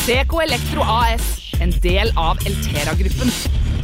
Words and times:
Seco 0.00 0.40
Elektro 0.40 0.82
AS, 0.82 1.52
en 1.60 1.70
del 1.80 2.12
av 2.16 2.38
Eltera-gruppen. 2.46 3.28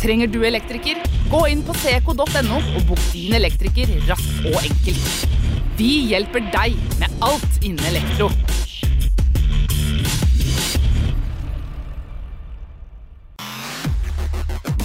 Trenger 0.00 0.30
du 0.32 0.38
elektriker? 0.48 0.96
Gå 1.28 1.42
inn 1.52 1.60
på 1.66 1.74
seco.no 1.76 2.56
og 2.56 2.86
bok 2.88 3.02
din 3.12 3.34
elektriker 3.36 3.90
raskt 4.08 4.46
og 4.48 4.56
enkelt. 4.62 5.26
Vi 5.76 5.90
hjelper 6.08 6.46
deg 6.54 6.78
med 7.02 7.12
alt 7.26 7.58
innen 7.60 7.84
elektro. 7.90 8.30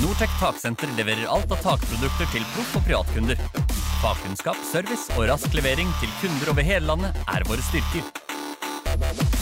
Nortec 0.01 0.33
Taksenter 0.41 0.91
leverer 0.97 1.31
alt 1.31 1.53
av 1.55 1.63
takprodukter 1.63 2.27
til 2.33 2.43
proff- 2.51 2.75
og 2.75 2.83
privatkunder. 2.89 3.39
Fagkunnskap, 4.01 4.59
service 4.67 5.07
og 5.15 5.29
rask 5.31 5.55
levering 5.55 5.95
til 6.01 6.11
kunder 6.19 6.51
over 6.51 6.67
hele 6.73 6.91
landet 6.91 7.23
er 7.31 7.47
våre 7.47 7.63
styrker. 7.71 9.40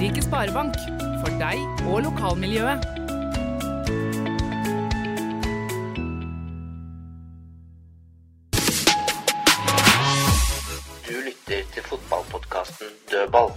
Romerike 0.00 0.22
Sparebank. 0.22 0.74
For 1.20 1.32
deg 1.36 1.58
og 1.84 1.98
lokalmiljøet. 2.06 2.84
Du 11.04 11.16
lytter 11.26 11.68
til 11.74 11.82
fotballpodkasten 11.90 12.96
Dødball. 13.12 13.52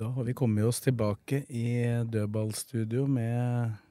Da 0.00 0.08
har 0.08 0.22
vi 0.24 0.32
kommet 0.32 0.64
oss 0.64 0.80
tilbake 0.80 1.44
i 1.50 1.68
dødballstudio 2.12 3.06
med 3.06 3.81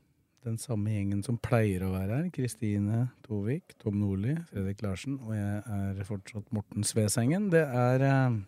den 0.46 0.58
samme 0.58 0.94
gjengen 0.94 1.22
som 1.26 1.38
pleier 1.38 1.84
å 1.86 1.92
være 1.94 2.18
her. 2.18 2.30
Kristine 2.34 3.04
Tovik, 3.26 3.76
Tom 3.82 4.00
Nordli, 4.02 4.36
Fredrik 4.50 4.82
Larsen, 4.86 5.20
og 5.22 5.36
jeg 5.38 5.60
er 5.78 6.08
fortsatt 6.08 6.50
Morten 6.56 6.86
Svesengen. 6.88 7.50
Det 7.54 7.62
er 7.62 8.06
eh, 8.08 8.40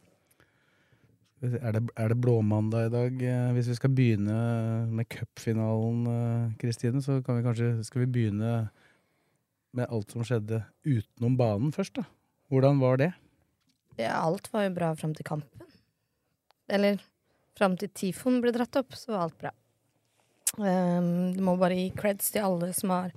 er 1.44 1.76
det, 1.76 1.84
er 2.00 2.14
det 2.14 2.20
blåmandag 2.24 2.88
i 2.88 2.94
dag? 2.94 3.24
Eh, 3.28 3.52
Hvis 3.58 3.70
vi 3.74 3.76
skal 3.76 3.94
begynne 3.94 4.38
med 4.90 5.10
cupfinalen, 5.12 6.06
eh, 6.08 6.54
Kristine, 6.62 7.02
så 7.04 7.20
kan 7.26 7.38
vi 7.38 7.46
kanskje 7.46 7.72
skal 7.84 8.06
vi 8.06 8.12
begynne 8.18 8.54
med 9.74 9.90
alt 9.90 10.14
som 10.14 10.24
skjedde 10.24 10.64
utenom 10.86 11.38
banen 11.38 11.74
først, 11.76 11.98
da. 11.98 12.06
Hvordan 12.54 12.80
var 12.80 13.02
det? 13.02 13.12
Ja, 13.98 14.22
alt 14.22 14.48
var 14.54 14.68
jo 14.68 14.76
bra 14.78 14.94
fram 14.96 15.14
til 15.18 15.26
kampen. 15.28 15.68
Eller 16.70 17.02
fram 17.58 17.76
til 17.78 17.90
Tifon 17.94 18.40
ble 18.42 18.54
dratt 18.56 18.78
opp, 18.80 18.96
så 18.98 19.14
var 19.14 19.28
alt 19.28 19.38
bra. 19.42 19.52
Um, 20.58 21.34
du 21.34 21.42
må 21.46 21.56
bare 21.58 21.78
gi 21.78 21.88
creds 21.98 22.30
til 22.34 22.46
alle 22.46 22.70
som 22.78 22.94
har 22.94 23.14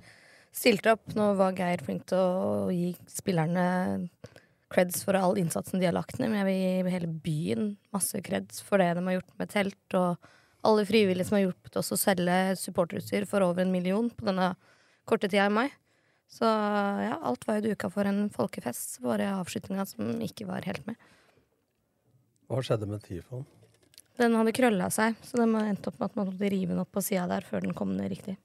stilt 0.55 0.87
opp. 0.89 1.05
Nå 1.17 1.33
var 1.37 1.57
Geir 1.57 1.83
flink 1.85 2.07
til 2.09 2.21
å 2.21 2.71
gi 2.73 2.93
spillerne 3.11 3.67
creds 4.73 5.03
for 5.07 5.15
all 5.15 5.37
innsatsen 5.39 5.79
de 5.79 5.87
har 5.87 5.95
lagt 5.95 6.17
ned, 6.19 6.31
men 6.31 6.41
jeg 6.41 6.47
vil 6.47 6.57
gi 6.59 6.95
hele 6.95 7.11
byen 7.23 7.69
masse 7.95 8.19
creds 8.25 8.59
for 8.65 8.81
det 8.83 8.89
de 8.97 9.05
har 9.05 9.19
gjort 9.19 9.35
med 9.39 9.51
telt, 9.53 9.95
og 9.95 10.31
alle 10.67 10.87
frivillige 10.89 11.29
som 11.29 11.37
har 11.37 11.45
hjulpet 11.45 11.77
oss 11.79 11.93
å 11.95 11.99
selge 11.99 12.57
supporterutstyr 12.59 13.27
for 13.29 13.45
over 13.45 13.63
en 13.63 13.71
million 13.71 14.09
på 14.11 14.27
denne 14.27 14.55
korte 15.07 15.29
tida 15.29 15.47
i 15.47 15.53
mai. 15.53 15.67
Så 16.27 16.43
ja, 16.43 17.15
alt 17.23 17.45
var 17.47 17.61
jo 17.61 17.69
duka 17.69 17.87
for 17.91 18.09
en 18.09 18.25
folkefest. 18.33 18.97
Bare 19.05 19.29
avslutninga 19.37 19.85
som 19.87 20.17
ikke 20.25 20.49
var 20.49 20.67
helt 20.67 20.83
med. 20.89 20.97
Hva 22.51 22.59
skjedde 22.63 22.89
med 22.89 23.05
Tifon? 23.05 23.45
Den 24.17 24.33
hadde 24.37 24.53
krølla 24.55 24.89
seg, 24.93 25.17
så 25.21 25.37
den 25.39 25.53
endte 25.61 25.91
opp 25.91 25.99
med 26.01 26.09
at 26.09 26.17
man 26.17 26.29
måtte 26.31 26.49
rive 26.49 26.73
den 26.73 26.81
opp 26.81 26.91
på 26.95 27.03
sida 27.05 27.27
der 27.29 27.45
før 27.45 27.65
den 27.67 27.75
kom 27.77 27.93
ned 27.97 28.09
riktig. 28.15 28.37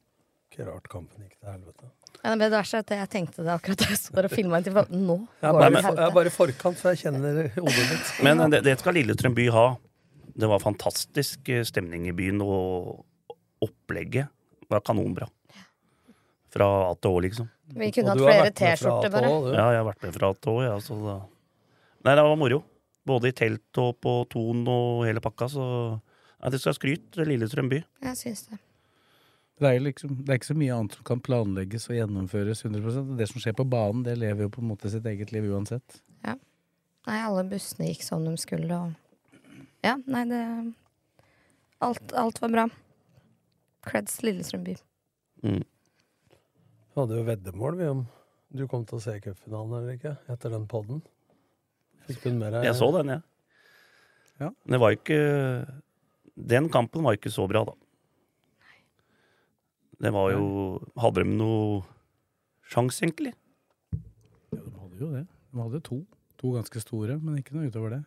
Ikke 0.52 0.66
rart 0.68 0.88
kampen 0.92 1.24
gikk 1.24 1.38
til 1.38 1.48
helvete. 1.48 1.88
Ja, 2.22 2.34
det 2.38 2.50
verste 2.52 2.78
er 2.78 2.84
at 2.84 2.92
jeg 2.94 3.10
tenkte 3.10 3.42
det 3.42 3.54
akkurat 3.54 3.80
da 3.80 3.88
jeg 3.90 3.98
så 3.98 4.12
der 4.14 4.28
og 4.28 4.34
filma 4.34 4.60
for 4.62 4.90
Nå 4.92 5.16
Jeg 5.40 5.48
er 5.48 5.56
det 5.56 5.70
bare, 5.74 5.80
jeg 5.88 6.04
er 6.04 6.12
bare 6.18 6.30
i 6.30 6.34
forkant, 6.34 6.78
så 6.78 6.92
jeg 6.92 7.00
kjenner 7.06 7.40
hodet 7.56 7.86
mitt. 7.88 8.12
Men 8.26 8.44
det, 8.52 8.60
det 8.68 8.76
skal 8.82 8.94
Lillestrøm 8.98 9.34
by 9.38 9.48
ha. 9.54 9.64
Det 10.32 10.48
var 10.48 10.62
fantastisk 10.62 11.48
eh, 11.52 11.64
stemning 11.68 12.06
i 12.08 12.14
byen, 12.16 12.44
og 12.44 13.02
opplegget 13.64 14.30
var 14.70 14.84
kanonbra. 14.84 15.26
Fra 16.52 16.68
A 16.90 16.92
til 17.00 17.16
Å, 17.16 17.24
liksom. 17.24 17.48
Vi 17.72 17.88
kunne 17.96 18.12
hatt 18.12 18.20
flere 18.20 18.52
T-skjorter, 18.60 19.12
bare. 19.12 19.32
Ja, 19.56 19.66
jeg 19.72 19.80
har 19.80 19.88
vært 19.88 20.04
med 20.04 20.16
fra 20.18 20.30
A 20.32 20.36
til 20.36 20.52
Å, 20.52 20.64
ja, 20.68 21.18
Nei, 22.02 22.16
det 22.18 22.24
var 22.26 22.38
moro. 22.38 22.60
Både 23.08 23.32
i 23.32 23.34
telt 23.34 23.78
og 23.82 23.96
på 24.04 24.12
Ton 24.30 24.62
og 24.70 25.06
hele 25.08 25.22
pakka, 25.24 25.48
så 25.50 25.64
ja, 26.38 26.50
det 26.50 26.60
skal 26.62 26.76
skryt, 26.76 27.18
Lillestrøm 27.18 27.70
by. 27.72 27.80
Jeg 28.06 28.18
syns 28.20 28.46
det. 28.50 28.60
Det 29.62 29.68
er, 29.68 29.82
liksom, 29.84 30.14
det 30.22 30.32
er 30.32 30.38
ikke 30.40 30.48
så 30.48 30.58
mye 30.58 30.74
annet 30.74 30.94
som 30.96 31.04
kan 31.06 31.20
planlegges 31.22 31.84
og 31.90 31.94
gjennomføres 31.94 32.64
100% 32.64 33.12
Det 33.18 33.28
som 33.30 33.42
skjer 33.42 33.54
på 33.54 33.66
banen, 33.68 34.00
det 34.06 34.16
lever 34.18 34.48
jo 34.48 34.54
på 34.54 34.62
en 34.62 34.70
måte 34.72 34.90
sitt 34.90 35.06
eget 35.06 35.30
liv 35.34 35.46
uansett. 35.52 36.00
Nei, 37.02 37.18
alle 37.18 37.42
bussene 37.50 37.88
gikk 37.88 38.04
som 38.06 38.22
de 38.26 38.36
skulle, 38.38 38.78
og 38.78 38.92
Ja, 39.82 39.96
nei, 40.06 40.22
det 40.30 40.42
Alt, 41.82 42.12
alt 42.14 42.38
var 42.38 42.50
bra. 42.52 42.64
Creds 43.82 44.20
Lillestrøm 44.22 44.62
by. 44.62 44.76
Mm. 45.42 45.64
Vi 46.92 47.00
hadde 47.00 47.16
jo 47.19 47.24
veddemål 47.26 47.78
vi 47.80 47.88
om 47.90 48.04
du 48.54 48.69
kom 48.70 48.84
til 48.86 49.00
å 49.00 49.02
se 49.02 49.16
cupfinalen 49.24 49.80
eller 49.80 49.96
ikke, 49.96 50.12
etter 50.30 50.52
den 50.54 50.69
podden. 50.70 51.00
Deg? 52.08 52.64
Jeg 52.66 52.76
så 52.78 52.88
den, 52.98 53.14
jeg. 53.14 53.22
Ja. 54.42 54.50
Det 54.50 54.80
var 54.82 54.94
ikke 54.96 55.18
Den 56.34 56.68
kampen 56.72 57.04
var 57.06 57.14
ikke 57.14 57.30
så 57.30 57.46
bra, 57.50 57.64
da. 57.68 57.76
Det 60.02 60.10
var 60.10 60.32
jo 60.34 60.46
Hadde 60.98 61.22
de 61.22 61.36
noe 61.36 61.82
sjanse, 62.72 63.04
egentlig? 63.04 63.34
Ja, 63.92 64.58
de 64.58 64.72
hadde 64.80 64.98
jo 64.98 65.10
det. 65.12 65.26
De 65.52 65.60
hadde 65.60 65.82
to. 65.84 66.00
To 66.40 66.56
ganske 66.56 66.80
store, 66.82 67.18
men 67.20 67.38
ikke 67.38 67.54
noe 67.54 67.68
utover 67.68 67.98
det. 67.98 68.02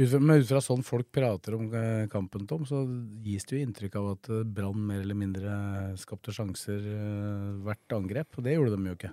Men 0.00 0.40
ut 0.40 0.48
fra 0.48 0.60
sånn 0.64 0.82
folk 0.84 1.10
prater 1.12 1.54
om 1.56 1.66
eh, 1.76 2.06
kampen, 2.10 2.46
Tom, 2.48 2.64
så 2.66 2.80
gis 3.22 3.44
det 3.46 3.58
jo 3.58 3.66
inntrykk 3.66 3.98
av 4.00 4.06
at 4.14 4.30
eh, 4.32 4.44
Brann 4.56 4.86
mer 4.88 5.02
eller 5.02 5.18
mindre 5.18 5.56
skapte 6.00 6.32
sjanser 6.34 6.80
eh, 6.80 7.50
hvert 7.62 7.96
angrep, 7.96 8.38
og 8.38 8.46
det 8.46 8.56
gjorde 8.56 8.78
de 8.78 8.88
jo 8.88 8.96
ikke. 8.96 9.12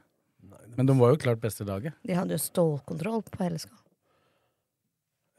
Men 0.78 0.88
de 0.88 0.96
var 1.00 1.14
jo 1.14 1.20
klart 1.20 1.42
beste 1.44 1.66
laget. 1.68 1.96
De 2.08 2.16
hadde 2.16 2.36
jo 2.36 2.42
stålkontroll 2.42 3.24
på 3.28 3.44
hele 3.44 3.60
skala. 3.60 3.82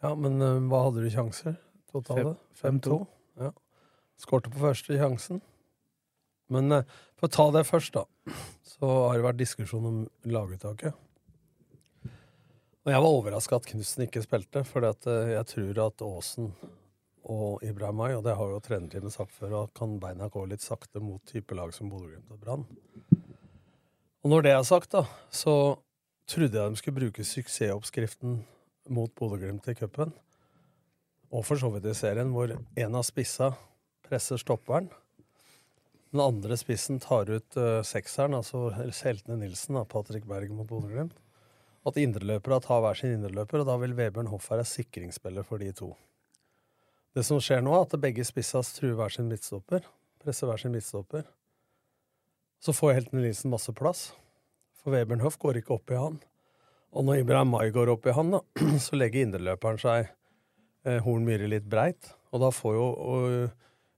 Ja, 0.00 0.15
men 0.16 0.41
uh, 0.41 0.56
hva 0.71 0.87
hadde 0.87 1.05
du 1.05 1.11
sjanser? 1.12 1.56
Totale? 1.93 2.34
5-2. 2.61 2.99
Ja. 3.41 3.53
Skårte 4.21 4.53
på 4.53 4.62
første 4.62 4.97
sjansen. 5.00 5.41
Men 6.53 6.72
uh, 6.72 6.99
for 7.21 7.28
å 7.28 7.34
ta 7.37 7.47
det 7.56 7.66
først, 7.69 7.97
da, 7.97 8.34
så 8.66 8.91
har 9.06 9.19
det 9.19 9.27
vært 9.28 9.41
diskusjon 9.41 9.89
om 9.91 10.03
laguttaket. 10.28 10.97
Og 12.81 12.93
jeg 12.94 13.05
var 13.05 13.12
overraska 13.12 13.59
at 13.60 13.69
Knutsen 13.69 14.06
ikke 14.06 14.22
spilte, 14.25 14.62
for 14.65 14.87
jeg 14.89 15.44
tror 15.50 15.83
at 15.84 16.05
Aasen 16.05 16.55
og 17.30 17.60
Ibrahimay, 17.63 18.15
og 18.16 18.24
det 18.24 18.36
har 18.39 18.53
jo 18.54 18.63
trenerteamet 18.65 19.13
sagt 19.13 19.34
før, 19.36 19.59
at 19.65 19.74
kan 19.77 19.98
beina 20.01 20.30
gå 20.33 20.47
litt 20.48 20.65
sakte 20.65 21.03
mot 21.04 21.21
type 21.28 21.54
lag 21.54 21.74
som 21.77 21.92
Bodø-Glimt 21.92 22.33
og 22.33 22.41
Brann. 22.41 22.65
Og 24.21 24.28
når 24.28 24.45
det 24.45 24.51
er 24.53 24.65
sagt, 24.69 24.93
da, 24.93 25.07
så 25.33 25.53
trodde 26.28 26.59
jeg 26.59 26.72
de 26.72 26.77
skulle 26.77 26.99
bruke 26.99 27.25
suksessoppskriften 27.25 28.43
mot 28.93 29.13
Bodø-Glimt 29.17 29.69
i 29.72 29.75
cupen, 29.78 30.13
og 31.33 31.47
for 31.47 31.57
så 31.57 31.71
vidt 31.72 31.89
i 31.89 31.95
serien, 31.97 32.33
hvor 32.34 32.53
en 32.53 32.99
av 32.99 33.07
spissa 33.07 33.55
presser 34.05 34.41
stopperen. 34.43 34.91
Den 36.11 36.21
andre 36.21 36.59
spissen 36.59 37.01
tar 37.01 37.31
ut 37.31 37.57
uh, 37.57 37.81
sekseren, 37.87 38.37
altså 38.37 38.69
Heltene 38.75 39.39
Nilsen, 39.41 39.78
da, 39.78 39.87
Patrick 39.89 40.28
Berg 40.28 40.53
mot 40.53 40.69
Bodø-Glimt. 40.69 41.17
At 41.89 41.97
indreløpere 41.97 42.61
tar 42.61 42.84
hver 42.84 42.99
sin 42.99 43.17
indreløper, 43.17 43.63
og 43.63 43.71
da 43.71 43.81
vil 43.81 43.97
Vebjørn 43.97 44.28
Hoff 44.34 44.51
være 44.53 44.69
sikringsspiller 44.69 45.47
for 45.49 45.63
de 45.63 45.72
to. 45.72 45.95
Det 47.17 47.25
som 47.25 47.41
skjer 47.41 47.65
nå, 47.65 47.72
er 47.72 47.89
at 47.89 48.01
begge 48.03 48.27
spissa 48.28 48.61
truer 48.67 48.99
hver 48.99 49.17
sin 49.17 49.31
midtstopper. 49.31 49.87
Presser 50.21 50.51
hver 50.51 50.61
sin 50.61 50.77
midtstopper. 50.77 51.25
Så 52.60 52.74
får 52.77 52.92
Helten 52.92 53.22
Nilsen 53.22 53.53
masse 53.53 53.72
plass, 53.72 54.10
for 54.77 54.92
Webernhoff 54.92 55.39
Hoff 55.39 55.41
går 55.41 55.60
ikke 55.60 55.78
opp 55.78 55.92
i 55.92 56.01
han. 56.01 56.18
Og 56.92 57.07
når 57.07 57.22
Ibrahim 57.22 57.54
Mai 57.54 57.71
går 57.72 57.89
opp 57.92 58.09
i 58.10 58.15
han, 58.16 58.34
da, 58.34 58.41
så 58.84 58.98
legger 58.98 59.24
indreløperen 59.24 59.80
seg 59.80 60.10
eh, 60.84 60.98
Horn 61.04 61.24
Myhre 61.24 61.48
litt 61.48 61.68
breit, 61.71 62.12
Og 62.30 62.45
da 62.45 62.51
får 62.54 62.74
jo 62.77 62.84
og, 62.84 63.57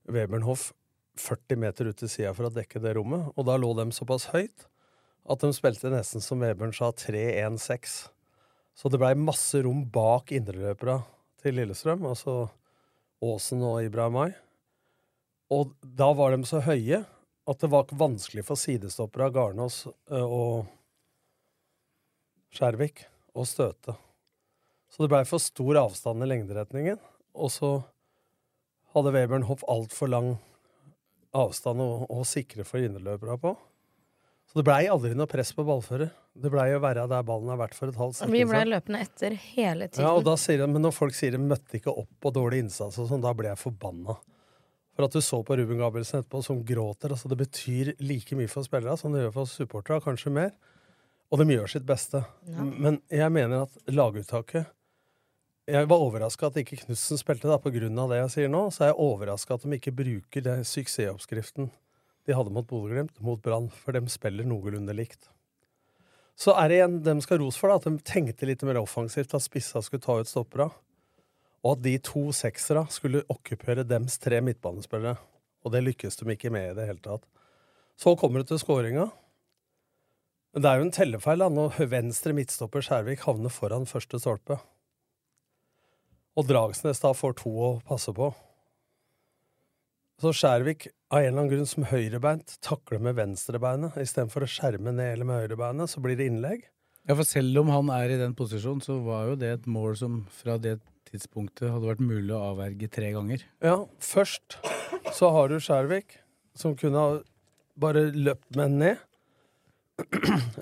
Webernhoff 0.09 0.71
40 1.19 1.59
meter 1.61 1.89
ut 1.91 1.99
til 1.99 2.09
sida 2.09 2.31
for 2.33 2.47
å 2.47 2.53
dekke 2.53 2.81
det 2.81 2.95
rommet. 2.97 3.29
Og 3.37 3.45
da 3.47 3.57
lå 3.59 3.73
de 3.77 3.89
såpass 3.93 4.29
høyt 4.33 4.65
at 5.29 5.43
de 5.43 5.51
spilte 5.55 5.91
nesten 5.91 6.23
som 6.23 6.41
Webern 6.43 6.73
sa, 6.75 6.89
3-1-6. 6.91 7.93
Så 8.75 8.89
det 8.89 8.99
blei 8.99 9.13
masse 9.15 9.59
rom 9.63 9.83
bak 9.93 10.33
indreløpera 10.35 11.01
til 11.43 11.59
Lillestrøm, 11.59 12.03
altså 12.09 12.47
Aasen 13.23 13.63
og 13.63 13.83
Ibrahimai. 13.85 14.31
Og 15.53 15.75
da 15.83 16.09
var 16.17 16.33
de 16.33 16.47
så 16.49 16.63
høye 16.65 17.03
at 17.49 17.59
det 17.59 17.69
var 17.71 17.91
vanskelig 17.91 18.45
for 18.47 18.59
sidestoppere 18.59 19.27
av 19.27 19.35
Garnås 19.35 19.83
eh, 19.87 20.23
og 20.23 20.65
Skjervik 22.53 23.03
å 23.33 23.45
støte. 23.49 23.95
Så 24.93 25.03
det 25.03 25.09
blei 25.09 25.23
for 25.25 25.41
stor 25.41 25.79
avstand 25.81 26.21
i 26.23 26.29
lengderetningen. 26.29 26.99
Og 27.33 27.49
så 27.49 27.71
hadde 28.93 29.13
Webern 29.15 29.47
Hoff 29.49 29.63
altfor 29.65 30.11
lang 30.13 30.35
avstand 31.33 31.81
å, 31.81 32.05
å 32.13 32.21
sikre 32.29 32.65
for 32.67 32.83
innerløperne 32.83 33.39
på. 33.41 33.55
Så 34.51 34.59
det 34.59 34.67
blei 34.67 34.83
aldri 34.91 35.15
noe 35.17 35.29
press 35.29 35.49
på 35.57 35.65
ballfører. 35.65 36.11
Det 36.33 36.49
blei 36.53 36.67
å 36.75 36.81
være 36.81 37.07
der 37.09 37.25
ballen 37.25 37.49
har 37.49 37.57
vært 37.57 37.73
for 37.77 37.89
et 37.89 37.97
halvt 37.97 38.19
sekund 38.19 38.37
Vi 38.37 38.43
blei 38.45 38.61
løpende 38.69 39.01
etter 39.01 39.33
hele 39.55 39.87
tiden. 39.89 40.05
Ja, 40.05 40.13
og 40.13 40.27
da 40.27 40.35
sier 40.37 40.61
de, 40.61 40.67
Men 40.69 40.85
når 40.85 40.93
folk 40.93 41.17
sier 41.17 41.33
de 41.33 41.41
møtte 41.41 41.79
ikke 41.79 41.93
opp 41.93 42.11
på 42.21 42.31
dårlig 42.33 42.63
innsats, 42.67 42.99
og 43.01 43.09
sånn, 43.09 43.23
da 43.25 43.33
ble 43.37 43.49
jeg 43.49 43.61
forbanna. 43.63 44.19
For 44.93 45.07
at 45.07 45.15
du 45.15 45.21
så 45.25 45.39
på 45.45 45.57
Ruben 45.57 45.79
Gabrielsen 45.81 46.21
etterpå 46.21 46.43
som 46.45 46.61
gråter. 46.65 47.13
altså 47.15 47.29
Det 47.29 47.39
betyr 47.39 47.93
like 47.99 48.37
mye 48.37 48.51
for 48.51 48.65
spillere 48.65 48.97
som 48.97 49.13
det 49.13 49.23
gjør 49.23 49.35
for 49.39 49.49
supportere, 49.49 50.03
kanskje 50.05 50.33
mer. 50.33 50.53
Og 51.33 51.41
de 51.41 51.49
gjør 51.55 51.71
sitt 51.71 51.85
beste. 51.89 52.21
Ja. 52.45 52.61
Men 52.63 53.01
jeg 53.09 53.33
mener 53.33 53.65
at 53.65 53.77
laguttaket 53.89 54.69
Jeg 55.65 55.87
var 55.87 56.01
overraska 56.03 56.49
at 56.49 56.57
ikke 56.59 56.81
Knutsen 56.81 57.17
spilte, 57.17 57.47
da, 57.47 57.55
på 57.57 57.71
grunn 57.71 57.99
av 57.99 58.11
det 58.11 58.19
jeg 58.19 58.31
sier 58.33 58.49
nå. 58.51 58.67
Så 58.69 58.83
er 58.83 58.91
jeg 58.91 58.99
overraska 58.99 59.55
at 59.55 59.63
de 59.63 59.77
ikke 59.79 59.95
bruker 59.95 60.43
den 60.43 60.65
suksessoppskriften 60.67 61.71
de 62.23 62.35
hadde 62.35 62.51
mot 62.55 62.67
Bodø-Glimt, 62.67 63.15
mot 63.19 63.41
Brann. 63.43 63.69
For 63.83 63.95
de 63.95 64.03
spiller 64.11 64.47
noenlunde 64.47 64.95
likt. 64.95 65.29
Så 66.39 66.53
er 66.57 66.69
det 66.69 66.77
igjen 66.79 67.01
dem 67.05 67.21
skal 67.23 67.39
ros 67.41 67.57
for, 67.59 67.71
da, 67.71 67.79
at 67.79 67.87
de 67.87 68.03
tenkte 68.07 68.47
litt 68.49 68.63
mer 68.65 68.79
offensivt, 68.81 69.33
at 69.35 69.43
spissa 69.43 69.81
skulle 69.83 70.03
ta 70.03 70.19
ut 70.19 70.29
stoppera. 70.29 70.69
Og 71.63 71.77
at 71.77 71.83
de 71.85 71.95
to 72.03 72.27
seksere 72.35 72.83
skulle 72.91 73.23
okkupere 73.31 73.85
dems 73.87 74.17
tre 74.19 74.41
midtbanespillere. 74.43 75.15
Og 75.63 75.71
det 75.71 75.83
lykkes 75.85 76.19
de 76.19 76.27
ikke 76.33 76.51
med 76.51 76.71
i 76.71 76.77
det 76.77 76.87
hele 76.89 77.03
tatt. 77.03 77.23
Så 77.95 78.17
kommer 78.19 78.41
det 78.41 78.51
til 78.51 78.59
skåringa. 78.59 79.07
Men 80.53 80.63
det 80.63 80.69
er 80.69 80.79
jo 80.79 80.87
en 80.87 80.93
tellefeil 80.93 81.41
da, 81.41 81.49
når 81.49 81.79
venstre 81.89 82.33
midtstopper 82.35 82.83
Skjærvik 82.85 83.23
havner 83.25 83.53
foran 83.53 83.87
første 83.89 84.19
stolpe. 84.21 84.59
Og 86.37 86.49
Dragsnes 86.49 87.01
da 87.01 87.13
får 87.15 87.39
to 87.41 87.53
å 87.53 87.69
passe 87.87 88.13
på. 88.13 88.29
Så 90.21 90.33
Skjærvik 90.35 90.87
av 91.13 91.21
en 91.21 91.27
eller 91.27 91.39
annen 91.39 91.51
grunn 91.51 91.69
som 91.69 91.87
høyrebeint 91.89 92.55
takler 92.65 93.01
med 93.01 93.17
venstrebeinet 93.17 93.97
istedenfor 94.01 94.45
å 94.45 94.49
skjerme 94.49 94.93
ned 94.93 95.15
eller 95.15 95.29
med 95.29 95.41
høyrebeinet, 95.41 95.89
så 95.89 96.03
blir 96.03 96.17
det 96.19 96.29
innlegg. 96.29 96.67
Ja, 97.09 97.17
for 97.17 97.27
selv 97.27 97.59
om 97.59 97.71
han 97.73 97.89
er 97.91 98.13
i 98.13 98.19
den 98.21 98.35
posisjonen, 98.37 98.81
så 98.83 98.99
var 99.03 99.31
jo 99.31 99.39
det 99.39 99.49
et 99.57 99.65
mål 99.69 99.97
som 99.99 100.21
fra 100.37 100.55
det 100.61 100.77
tidspunktet 101.13 101.69
hadde 101.71 101.87
vært 101.91 102.01
mulig 102.03 102.33
å 102.35 102.41
avverge 102.51 102.89
tre 102.91 103.11
ganger. 103.15 103.43
Ja, 103.63 103.77
først 104.03 104.57
så 105.13 105.29
har 105.35 105.47
du 105.53 105.59
Skjærvik, 105.61 106.17
som 106.57 106.75
kunne 106.79 106.99
ha 106.99 107.19
bare 107.79 108.07
løpt 108.13 108.57
med 108.57 108.75
ned. 108.81 108.97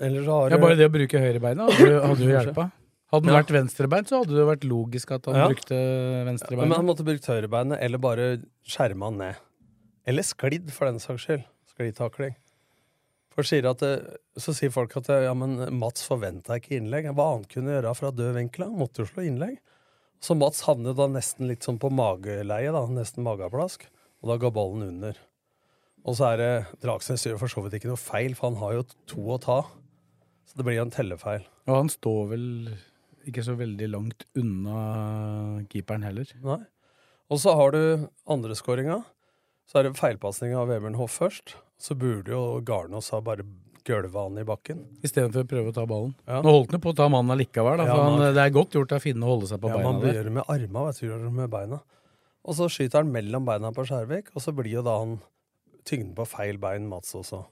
Eller 0.04 0.22
så 0.26 0.36
har 0.42 0.52
Ja, 0.54 0.58
Bare 0.60 0.76
det 0.76 0.86
å 0.90 0.92
bruke 0.92 1.20
høyrebeina 1.20 1.66
hadde, 1.70 1.98
hadde 2.04 2.26
jo 2.26 2.32
hjelpa. 2.34 2.68
Hadde 3.12 3.28
han 3.28 3.34
Ja. 3.34 3.40
vært 3.42 3.52
venstrebeint, 3.52 4.08
så 4.08 4.20
hadde 4.22 4.36
det 4.36 4.44
vært 4.48 4.64
logisk 4.68 5.10
at 5.12 5.26
han 5.28 5.34
Ja. 5.36 5.48
brukte 5.48 5.72
Men 5.72 6.26
han 6.26 6.36
venstrebeinet. 6.36 6.84
måtte 6.84 7.04
brukt 7.04 7.26
høyrebeinet, 7.28 7.78
eller 7.80 7.98
bare 7.98 8.26
skjerma 8.64 9.10
han 9.10 9.18
ned. 9.18 9.36
Eller 10.06 10.22
sklidd, 10.22 10.70
for 10.72 10.86
den 10.86 10.98
saks 10.98 11.26
skyld. 11.26 11.44
Sklidtakling. 11.74 12.34
For 13.32 13.42
sier 13.42 13.64
at 13.70 13.78
det, 13.80 14.18
så 14.36 14.52
sier 14.52 14.70
folk 14.72 14.94
at 14.96 15.06
ja, 15.08 15.32
men 15.32 15.56
Mats 15.78 16.04
forventa 16.06 16.56
ikke 16.60 16.76
innlegg. 16.80 17.06
Hva 17.14 17.34
annet 17.36 17.48
kunne 17.48 17.72
gjøre 17.72 17.94
fra 17.96 18.10
død 18.12 18.34
vinkel? 18.36 18.64
Han 18.68 18.76
måtte 18.76 19.00
jo 19.00 19.08
slå 19.08 19.24
innlegg. 19.24 19.58
Så 20.22 20.36
Mats 20.38 20.62
havnet 20.68 20.94
da 20.98 21.08
nesten 21.10 21.48
litt 21.50 21.66
sånn 21.66 21.80
på 21.82 21.90
mageleie, 21.90 22.70
da, 22.70 22.84
nesten 22.86 23.24
mageplask, 23.26 23.88
og 24.22 24.30
da 24.30 24.38
ga 24.38 24.52
ballen 24.54 24.84
under. 24.86 25.18
Og 26.06 26.18
så 26.18 26.32
er 26.32 26.38
det 26.38 26.52
Dragsnes 26.82 27.24
gjør 27.26 27.40
for 27.40 27.50
så 27.50 27.62
vidt 27.64 27.78
ikke 27.78 27.90
noe 27.90 28.00
feil, 28.00 28.36
for 28.38 28.50
han 28.50 28.60
har 28.60 28.76
jo 28.76 28.84
to 29.10 29.24
å 29.34 29.40
ta. 29.42 29.60
Så 30.46 30.58
det 30.58 30.66
blir 30.66 30.78
en 30.82 30.94
tellefeil. 30.94 31.46
Og 31.66 31.74
han 31.74 31.90
står 31.90 32.22
vel 32.34 32.46
ikke 33.26 33.44
så 33.46 33.54
veldig 33.58 33.88
langt 33.90 34.26
unna 34.38 35.62
keeperen 35.70 36.06
heller. 36.06 36.30
Nei. 36.42 36.60
Og 37.32 37.42
så 37.42 37.54
har 37.58 37.74
du 37.74 38.08
andreskåringa. 38.30 39.00
Så 39.66 39.78
er 39.78 39.86
det 39.86 39.98
feilpasning 39.98 40.54
av 40.58 40.70
Webern 40.70 40.98
Hoff 40.98 41.18
først. 41.22 41.54
Så 41.82 41.96
burde 41.98 42.34
jo 42.34 42.60
Garnås 42.66 43.10
ha 43.14 43.22
bare 43.24 43.46
gølva 43.88 44.24
han 44.28 44.38
i 44.38 44.44
bakken. 44.48 44.82
Istedenfor 45.04 45.44
å 45.44 45.48
prøve 45.50 45.72
å 45.72 45.74
ta 45.76 45.84
ballen. 45.88 46.14
Ja. 46.28 46.40
Nå 46.44 46.52
holdt 46.54 46.72
han 46.76 46.80
på 46.84 46.92
å 46.92 46.96
ta 46.98 47.08
mannen 47.12 47.34
allikevel, 47.34 47.78
da, 47.82 47.86
Ja, 47.88 47.96
han, 48.02 48.18
man- 48.18 48.34
det 48.36 48.42
er 48.44 48.50
godt 48.54 48.76
gjort 48.78 48.92
av 48.96 49.00
Finne 49.04 49.26
å 49.26 49.32
holde 49.34 49.48
seg 49.50 49.60
på 49.62 49.68
ja, 49.72 49.76
beina 49.78 49.92
man 49.92 50.00
der. 50.02 50.14
gjør 50.18 50.28
det 50.30 50.34
med 50.38 50.44
arma, 50.48 50.84
vet 50.88 51.00
du, 51.00 51.06
gjør 51.08 51.24
det 51.26 51.32
med 51.40 51.50
beina. 51.50 51.80
Og 52.44 52.54
så 52.58 52.66
skyter 52.70 53.02
han 53.02 53.12
mellom 53.14 53.44
beina 53.46 53.70
på 53.72 53.84
Skjærvik, 53.86 54.30
og 54.34 54.42
så 54.42 54.54
blir 54.54 54.72
jo 54.78 54.82
da 54.86 54.98
han 54.98 55.18
tyngden 55.86 56.14
på 56.18 56.26
feil 56.26 56.58
bein, 56.58 56.88
Mats 56.90 57.14
også. 57.14 57.44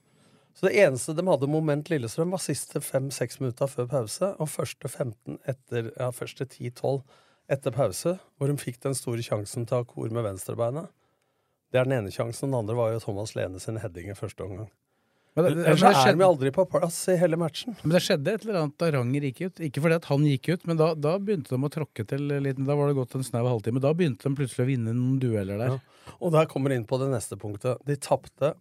Så 0.55 0.67
det 0.67 0.77
eneste 0.82 1.15
de 1.15 1.23
hadde 1.27 1.47
moment 1.49 1.88
Lillestrøm, 1.88 2.33
var 2.35 2.43
siste 2.43 2.81
fem-seks 2.83 3.38
minutter 3.41 3.71
før 3.71 3.87
pause, 3.88 4.33
og 4.43 4.49
første 4.50 4.88
15 4.91 5.38
etter, 5.49 5.93
ja, 5.97 6.11
første 6.11 6.44
10-12 6.47 7.03
etter 7.50 7.71
pause, 7.75 8.17
hvor 8.38 8.50
de 8.50 8.56
fikk 8.59 8.81
den 8.83 8.94
store 8.99 9.23
sjansen 9.23 9.65
til 9.67 9.79
å 9.79 9.83
ha 9.85 9.87
kor 9.88 10.11
med 10.11 10.26
venstrebeinet. 10.26 10.91
Det 11.71 11.79
er 11.79 11.87
den 11.87 12.00
ene 12.00 12.11
sjansen, 12.11 12.50
den 12.50 12.59
andre 12.59 12.75
var 12.75 12.91
jo 12.93 12.99
Thomas 13.03 13.37
Lene 13.38 13.61
sin 13.62 13.79
heading 13.79 14.11
i 14.11 14.19
første 14.19 14.43
omgang. 14.43 14.69
Men 15.37 15.44
det- 15.44 15.50
Ellers 15.67 15.81
men 15.82 15.93
det 15.93 16.06
er 16.11 16.17
vi 16.17 16.25
aldri 16.27 16.50
på 16.50 16.65
plass 16.69 16.97
i 17.09 17.17
hele 17.17 17.37
matchen. 17.38 17.77
Men 17.82 17.93
det 17.94 18.03
skjedde 18.03 18.32
et 18.35 18.44
eller 18.44 18.62
annet 18.65 18.79
da 18.79 18.91
Ranger 18.91 19.21
gikk 19.29 19.41
ut. 19.47 19.61
Ikke 19.61 19.81
fordi 19.85 19.94
at 20.00 20.05
han 20.11 20.25
gikk 20.27 20.49
ut, 20.55 20.67
men 20.67 20.77
da, 20.77 20.94
da 20.94 21.19
begynte 21.19 21.55
de 21.55 21.56
å 21.56 21.71
tråkke 21.71 22.06
til 22.06 22.27
litt. 22.43 22.59
Da 22.67 22.75
var 22.75 22.88
det 22.91 22.97
gått 22.99 23.15
en 23.15 23.23
snau 23.23 23.44
halvtime. 23.47 23.81
Da 23.81 23.93
begynte 23.94 24.27
de 24.27 24.35
plutselig 24.35 24.67
å 24.67 24.71
vinne 24.73 24.93
noen 24.97 25.21
dueller 25.23 25.59
der. 25.62 25.77
Ja. 25.77 26.15
Og 26.21 26.32
der 26.32 26.47
kommer 26.50 26.75
inn 26.75 26.85
på 26.85 26.99
det 26.99 27.11
neste 27.12 27.38
punktet. 27.38 27.79
De 27.87 27.94
tapte 27.97 28.55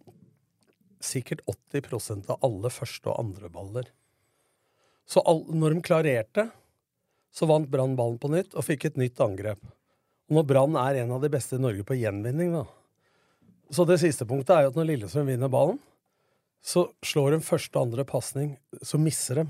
sikkert 1.02 1.40
80% 1.48 2.30
av 2.30 2.38
alle 2.44 2.70
første- 2.70 3.10
og 3.10 3.18
andre 3.18 3.48
baller. 3.50 3.90
Så 5.08 5.22
all, 5.26 5.44
når 5.50 5.74
de 5.74 5.82
klarerte, 5.82 6.50
så 7.34 7.46
vant 7.50 7.68
Brann 7.70 7.96
ballen 7.98 8.18
på 8.20 8.30
nytt 8.30 8.54
og 8.54 8.64
fikk 8.66 8.84
et 8.86 8.96
nytt 9.00 9.18
angrep. 9.18 9.58
Og 10.30 10.36
når 10.38 10.46
Brann 10.46 10.76
er 10.76 11.00
en 11.02 11.10
av 11.16 11.22
de 11.22 11.28
beste 11.32 11.58
i 11.58 11.62
Norge 11.62 11.82
på 11.82 11.98
gjenvinning, 11.98 12.52
da 12.54 12.64
Så 13.72 13.86
det 13.86 14.00
siste 14.00 14.26
punktet 14.26 14.50
er 14.50 14.62
jo 14.64 14.68
at 14.72 14.74
når 14.74 14.86
Lillestrøm 14.88 15.28
vinner 15.30 15.48
ballen, 15.48 15.78
så 16.60 16.86
slår 17.06 17.34
de 17.36 17.40
første 17.44 17.76
og 17.78 17.88
andre 17.88 18.04
pasning, 18.08 18.54
så 18.82 19.00
misser 19.00 19.42
de. 19.42 19.46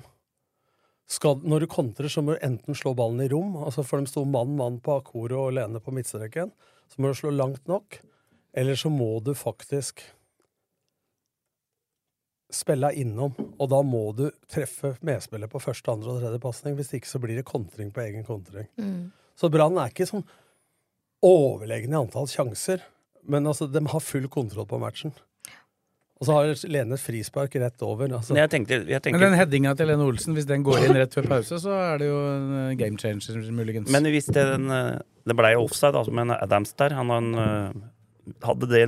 Skal, 1.11 1.41
når 1.43 1.65
du 1.65 1.71
kontrer, 1.71 2.07
så 2.13 2.23
må 2.23 2.37
du 2.37 2.45
enten 2.47 2.77
slå 2.79 2.93
ballen 2.95 3.25
i 3.25 3.29
rom, 3.33 3.57
altså 3.59 3.83
for 3.87 3.99
de 3.99 4.11
sto 4.11 4.23
mann-mann 4.29 4.79
på 4.85 5.01
akkoret 5.01 5.35
og 5.35 5.57
Lene 5.57 5.83
på 5.83 5.95
midtstreken, 5.95 6.53
så 6.91 7.03
må 7.03 7.11
du 7.11 7.19
slå 7.19 7.33
langt 7.35 7.67
nok, 7.71 7.99
eller 8.55 8.79
så 8.79 8.93
må 8.95 9.17
du 9.27 9.33
faktisk 9.35 10.05
spille 12.51 12.91
innom, 12.99 13.35
og 13.59 13.67
da 13.71 13.81
må 13.87 14.03
du 14.19 14.29
treffe 14.51 14.95
medspiller 15.07 15.51
på 15.51 15.63
første, 15.63 15.91
andre 15.93 16.15
og 16.15 16.23
tredje 16.23 16.43
pasning. 16.43 16.77
Hvis 16.79 16.93
ikke 16.97 17.11
så 17.11 17.21
blir 17.23 17.39
det 17.39 17.47
kontring 17.47 17.93
på 17.95 18.03
egen 18.03 18.27
kontring. 18.27 18.67
Mm. 18.81 19.11
Så 19.39 19.51
Brann 19.53 19.79
er 19.79 19.93
ikke 19.93 20.09
sånn 20.11 20.27
overlegne 21.27 21.95
i 21.95 22.01
antall 22.01 22.27
sjanser, 22.31 22.83
men 23.31 23.47
altså, 23.47 23.69
de 23.71 23.83
har 23.93 24.03
full 24.03 24.27
kontroll 24.33 24.67
på 24.69 24.81
matchen. 24.83 25.15
Og 26.21 26.29
så 26.29 26.35
har 26.37 26.51
Lene 26.69 26.97
et 26.99 27.01
frispark 27.01 27.55
rett 27.63 27.83
over. 27.87 28.11
Altså. 28.19 28.35
Jeg 28.37 28.53
tenkte, 28.53 28.83
jeg 28.85 29.01
tenkte... 29.01 29.17
Men 29.17 29.31
den 29.31 29.39
headinga 29.39 29.73
til 29.79 29.89
Lene 29.89 30.05
Olsen, 30.05 30.35
hvis 30.37 30.49
den 30.49 30.67
går 30.67 30.85
inn 30.85 30.99
rett 30.99 31.17
før 31.17 31.31
pause, 31.31 31.57
så 31.63 31.73
er 31.73 32.03
det 32.03 32.11
jo 32.11 32.19
en 32.29 32.51
eh, 32.59 32.75
game 32.77 33.01
changer, 33.01 33.47
muligens. 33.57 33.89
Men 33.95 34.05
hvis 34.13 34.29
det, 34.29 34.45
den, 34.53 34.69
eh, 34.69 34.99
det 35.25 35.37
blei 35.39 35.55
offside, 35.57 35.97
altså, 35.97 36.13
men 36.13 36.35
Adams 36.37 36.77
der 36.77 36.93
han, 36.99 37.13
han, 37.15 37.31
eh, 37.41 38.35
hadde, 38.45 38.69
det, 38.69 38.83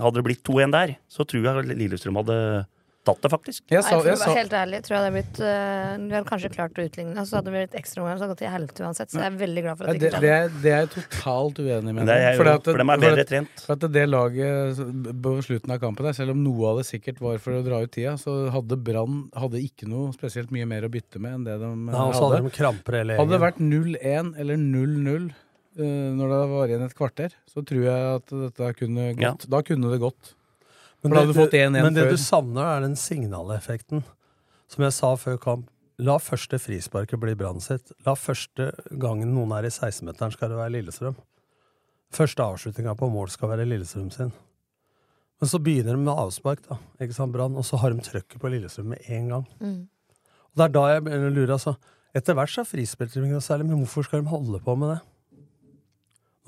hadde 0.00 0.16
det 0.16 0.24
blitt 0.30 0.40
2-1 0.48 0.72
der, 0.72 0.94
så 1.12 1.28
tror 1.28 1.50
jeg 1.50 1.76
Lillestrøm 1.82 2.22
hadde 2.22 2.38
tatt 3.06 3.22
det, 3.24 3.30
faktisk. 3.32 3.62
Jeg 3.72 3.80
Nei, 3.80 3.90
sa, 3.90 3.98
jeg 4.04 4.18
sa, 4.20 4.32
helt 4.36 4.52
ærlig, 4.52 4.80
tror 4.84 4.94
jeg 4.96 5.00
det 5.00 5.08
hadde 5.08 5.16
blitt 5.16 5.38
uh, 5.40 5.92
Vi 6.04 6.14
hadde 6.16 6.28
kanskje 6.28 6.50
klart 6.52 6.76
å 6.80 6.84
utligne, 6.84 7.24
så 7.26 7.38
hadde 7.38 7.52
vi 7.54 7.62
blitt 7.62 7.76
ekstra 7.80 8.02
omgang, 8.02 8.18
så 8.18 8.26
hadde 8.26 8.28
det 8.28 8.34
gått 8.34 8.42
til 8.44 8.52
helvete 8.54 8.84
uansett. 8.84 9.10
Så 9.12 9.20
jeg 9.22 9.30
er 9.30 9.38
veldig 9.40 9.64
glad 9.66 9.78
for 9.80 9.84
at 9.88 9.94
det 9.94 10.00
det, 10.00 10.10
ikke 10.10 10.20
det, 10.20 10.30
skjedde. 10.30 10.50
er, 10.50 10.62
det 10.64 10.72
er 10.74 10.80
jeg 10.84 10.90
totalt 10.96 11.60
uenig 11.64 11.94
med. 11.96 12.06
Det 12.10 12.14
er 12.16 12.20
jeg 12.20 12.32
at- 12.34 12.64
for 12.70 12.82
de 12.82 12.86
er 12.94 13.04
bedre 13.06 13.26
trent. 13.30 13.64
For 13.66 13.72
at 13.78 13.86
det 13.96 14.06
laget 14.08 14.82
på 15.24 15.34
slutten 15.48 15.74
av 15.76 15.80
kampen 15.80 16.08
der, 16.10 16.16
selv 16.20 16.30
om 16.36 16.42
noe 16.44 16.70
av 16.72 16.80
det 16.82 16.86
sikkert 16.90 17.20
var 17.24 17.38
for 17.38 17.56
å 17.56 17.62
dra 17.64 17.80
ut 17.84 17.90
tida, 17.92 18.16
så 18.20 18.36
hadde 18.52 18.76
Brann 18.76 19.30
ikke 19.60 19.88
noe 19.88 20.12
spesielt 20.12 20.50
mye 20.52 20.66
mer 20.68 20.82
å 20.86 20.90
bytte 20.92 21.18
med 21.20 21.40
enn 21.40 21.44
det 21.44 21.58
de 21.60 21.70
Ja, 21.90 22.10
hadde 22.12 22.20
hadde. 22.20 22.42
de 22.44 22.50
kramper 22.56 23.00
Hadde 23.16 23.30
det 23.32 23.40
vært 23.40 23.60
0-1 23.60 24.34
eller 24.38 24.56
0-0 24.56 25.30
eh, 25.78 26.10
når 26.18 26.28
det 26.34 26.40
var 26.50 26.66
igjen 26.68 26.84
et 26.84 26.94
kvarter, 26.98 27.30
så 27.48 27.64
tror 27.64 27.82
jeg 27.86 28.14
at 28.16 28.26
dette 28.28 28.74
kunne 28.76 29.14
Ja. 29.16 29.32
gått. 29.32 29.48
Da 29.48 29.62
kunne 29.62 29.90
det 29.90 30.00
gått. 30.00 30.34
Men 31.02 31.14
det, 31.16 31.34
1-1 31.34 31.70
men 31.72 31.94
det 31.96 32.06
du 32.10 32.16
savner, 32.20 32.66
er 32.76 32.82
den 32.84 32.96
signaleffekten. 32.98 34.02
Som 34.70 34.84
jeg 34.84 34.94
sa 34.94 35.14
før 35.18 35.38
kamp, 35.40 35.70
la 36.00 36.18
første 36.20 36.58
frisparket 36.60 37.20
bli 37.20 37.34
Brann 37.38 37.62
sitt. 37.64 37.92
La 38.06 38.14
første 38.18 38.70
gangen 39.00 39.32
noen 39.34 39.54
er 39.56 39.68
i 39.68 39.72
16-meteren, 39.72 40.34
skal 40.34 40.52
det 40.52 40.60
være 40.60 40.74
Lillestrøm. 40.76 41.16
første 42.12 42.42
avslutninga 42.42 42.94
på 42.98 43.08
mål 43.10 43.30
skal 43.30 43.52
være 43.52 43.68
Lillestrøm 43.68 44.10
sin. 44.10 44.32
Men 45.40 45.48
så 45.48 45.58
begynner 45.62 45.96
de 45.96 46.02
med 46.04 46.12
avspark, 46.12 46.60
da, 46.68 46.76
ikke 47.00 47.16
sant, 47.16 47.32
Brann, 47.32 47.56
og 47.56 47.64
så 47.64 47.78
har 47.80 47.94
de 47.94 48.04
trøkket 48.04 48.40
på 48.40 48.50
Lillestrøm 48.52 48.92
med 48.92 49.08
en 49.08 49.28
gang. 49.28 49.46
Mm. 49.60 49.80
Og 50.50 50.60
Det 50.60 50.64
er 50.64 50.74
da 50.74 50.84
jeg 50.92 51.04
begynner 51.06 51.30
å 51.30 51.34
lure. 51.34 51.52
altså. 51.56 51.76
Etter 52.14 52.34
hvert 52.34 52.50
så 52.52 52.60
er 52.60 52.68
frispillet 52.68 53.16
ikke 53.16 53.30
noe 53.30 53.44
særlig, 53.44 53.68
men 53.70 53.80
hvorfor 53.80 54.04
skal 54.04 54.20
de 54.20 54.32
holde 54.32 54.60
på 54.60 54.74
med 54.76 54.96
det? 54.96 55.00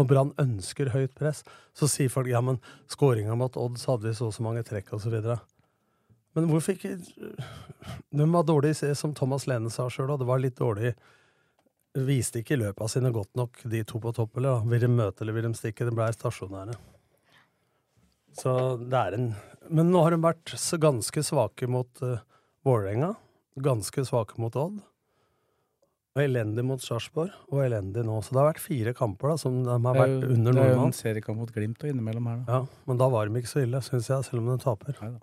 Når 0.00 0.08
Brann 0.08 0.30
ønsker 0.40 0.92
høyt 0.94 1.14
press, 1.18 1.42
så 1.76 1.88
sier 1.90 2.12
folk 2.12 2.30
ja, 2.30 2.40
men 2.44 2.60
skåringa 2.90 3.36
mot 3.38 3.56
Odd 3.60 3.80
så 3.80 3.94
hadde 3.94 4.08
vi 4.08 4.14
så 4.16 4.30
og 4.30 4.36
så 4.36 4.44
mange 4.44 4.64
trekk 4.66 4.94
osv. 4.96 5.18
Men 6.32 6.46
hvorfor 6.48 6.76
ikke 6.76 6.96
De 6.96 8.28
var 8.32 8.46
dårlige, 8.48 8.94
som 8.96 9.12
Thomas 9.14 9.44
Lene 9.50 9.72
sa 9.72 9.88
sjøl, 9.92 10.14
og 10.14 10.22
det 10.22 10.28
var 10.28 10.40
litt 10.40 10.56
dårlig 10.60 10.94
Viste 11.92 12.40
ikke 12.40 12.56
løpa 12.56 12.86
sine 12.88 13.10
godt 13.12 13.34
nok, 13.36 13.58
de 13.68 13.82
to 13.84 13.98
på 14.00 14.14
topp, 14.16 14.38
eller 14.40 14.54
da? 14.62 14.70
Vil 14.70 14.80
de 14.80 14.88
møte, 14.88 15.20
eller 15.20 15.36
vil 15.36 15.44
de 15.50 15.58
stikke? 15.58 15.84
Det 15.84 15.92
blei 15.92 16.08
stasjonære. 16.14 16.78
Så 18.38 18.54
det 18.80 18.96
er 18.96 19.18
en 19.18 19.26
Men 19.68 19.92
nå 19.92 20.00
har 20.02 20.14
de 20.14 20.22
vært 20.24 20.54
ganske 20.80 21.22
svake 21.22 21.68
mot 21.68 22.00
uh, 22.02 22.24
Vålerenga. 22.64 23.12
Ganske 23.60 24.06
svake 24.08 24.40
mot 24.40 24.56
Odd. 24.56 24.80
Og 26.12 26.20
elendig 26.20 26.60
mot 26.68 26.82
Sarpsborg, 26.84 27.30
og 27.48 27.62
elendig 27.64 28.02
nå. 28.04 28.18
Så 28.20 28.34
det 28.34 28.40
har 28.42 28.50
vært 28.50 28.60
fire 28.60 28.92
kamper 28.92 29.30
da, 29.32 29.36
som 29.40 29.62
de 29.64 29.70
har 29.70 29.80
vært 29.96 30.20
jo- 30.20 30.28
under 30.34 30.52
Det 30.52 30.62
er 30.62 30.74
jo 30.74 30.84
en 30.84 30.92
seriekamp 30.92 31.38
mot 31.38 31.52
Glimt 31.54 31.82
og 31.82 31.88
innimellom 31.88 32.26
her, 32.28 32.36
da. 32.44 32.52
Ja, 32.52 32.66
men 32.86 32.98
da 32.98 33.08
var 33.08 33.26
de 33.28 33.40
ikke 33.40 33.48
så 33.48 33.62
ille, 33.64 33.80
syns 33.80 34.08
jeg, 34.08 34.24
selv 34.24 34.40
om 34.40 34.50
de 34.58 34.62
taper. 34.62 34.92
Neida. 35.00 35.20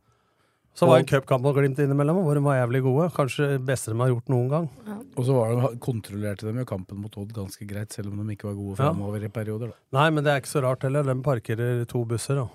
Så 0.74 0.88
var 0.88 0.98
det 1.02 1.12
en 1.14 1.22
cupkamp 1.22 1.42
mot 1.44 1.54
Glimt 1.56 1.78
innimellom, 1.78 2.24
hvor 2.24 2.34
de 2.34 2.42
var 2.42 2.56
jævlig 2.66 2.82
gode. 2.82 3.12
Kanskje 3.14 3.50
det 3.58 3.66
beste 3.68 3.92
de 3.94 4.00
har 4.00 4.10
gjort 4.10 4.30
noen 4.30 4.50
gang. 4.50 4.70
Og 5.16 5.26
så 5.26 5.34
var 5.36 5.54
de, 5.70 5.78
kontrollerte 5.78 6.42
de 6.52 6.58
jo 6.58 6.66
kampen 6.66 6.98
mot 6.98 7.16
Odd 7.18 7.34
ganske 7.34 7.68
greit, 7.68 7.92
selv 7.94 8.08
om 8.08 8.26
de 8.26 8.36
ikke 8.36 8.46
var 8.50 8.56
gode 8.56 8.80
Ja. 8.80 8.92
i 8.94 9.28
perioder. 9.30 9.68
Da. 9.68 9.76
Nei, 10.00 10.10
men 10.10 10.24
det 10.24 10.32
er 10.34 10.42
ikke 10.42 10.56
så 10.58 10.64
rart 10.64 10.82
heller. 10.82 11.04
De 11.04 11.22
parkerer 11.22 11.86
to 11.88 12.04
busser, 12.06 12.36
da. 12.36 12.48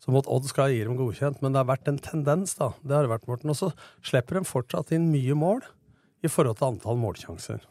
Så 0.00 0.10
mot 0.12 0.24
Odd 0.26 0.44
skal 0.46 0.68
jeg 0.70 0.78
gi 0.78 0.84
dem 0.84 0.96
godkjent, 0.96 1.42
men 1.42 1.52
det 1.52 1.66
har 1.66 1.76
vært 1.76 1.88
en 1.88 1.98
tendens, 1.98 2.54
da. 2.56 2.72
Det 2.86 2.92
har 2.96 3.02
det 3.06 3.10
vært, 3.10 3.26
Morten. 3.28 3.50
Og 3.50 3.56
så 3.56 3.72
slipper 4.02 4.38
de 4.38 4.44
fortsatt 4.48 4.92
inn 4.92 5.10
mye 5.12 5.34
mål 5.34 5.60
i 6.24 6.30
forhold 6.30 6.58
til 6.58 6.68
antall 6.72 6.98
målsjanser. 7.00 7.66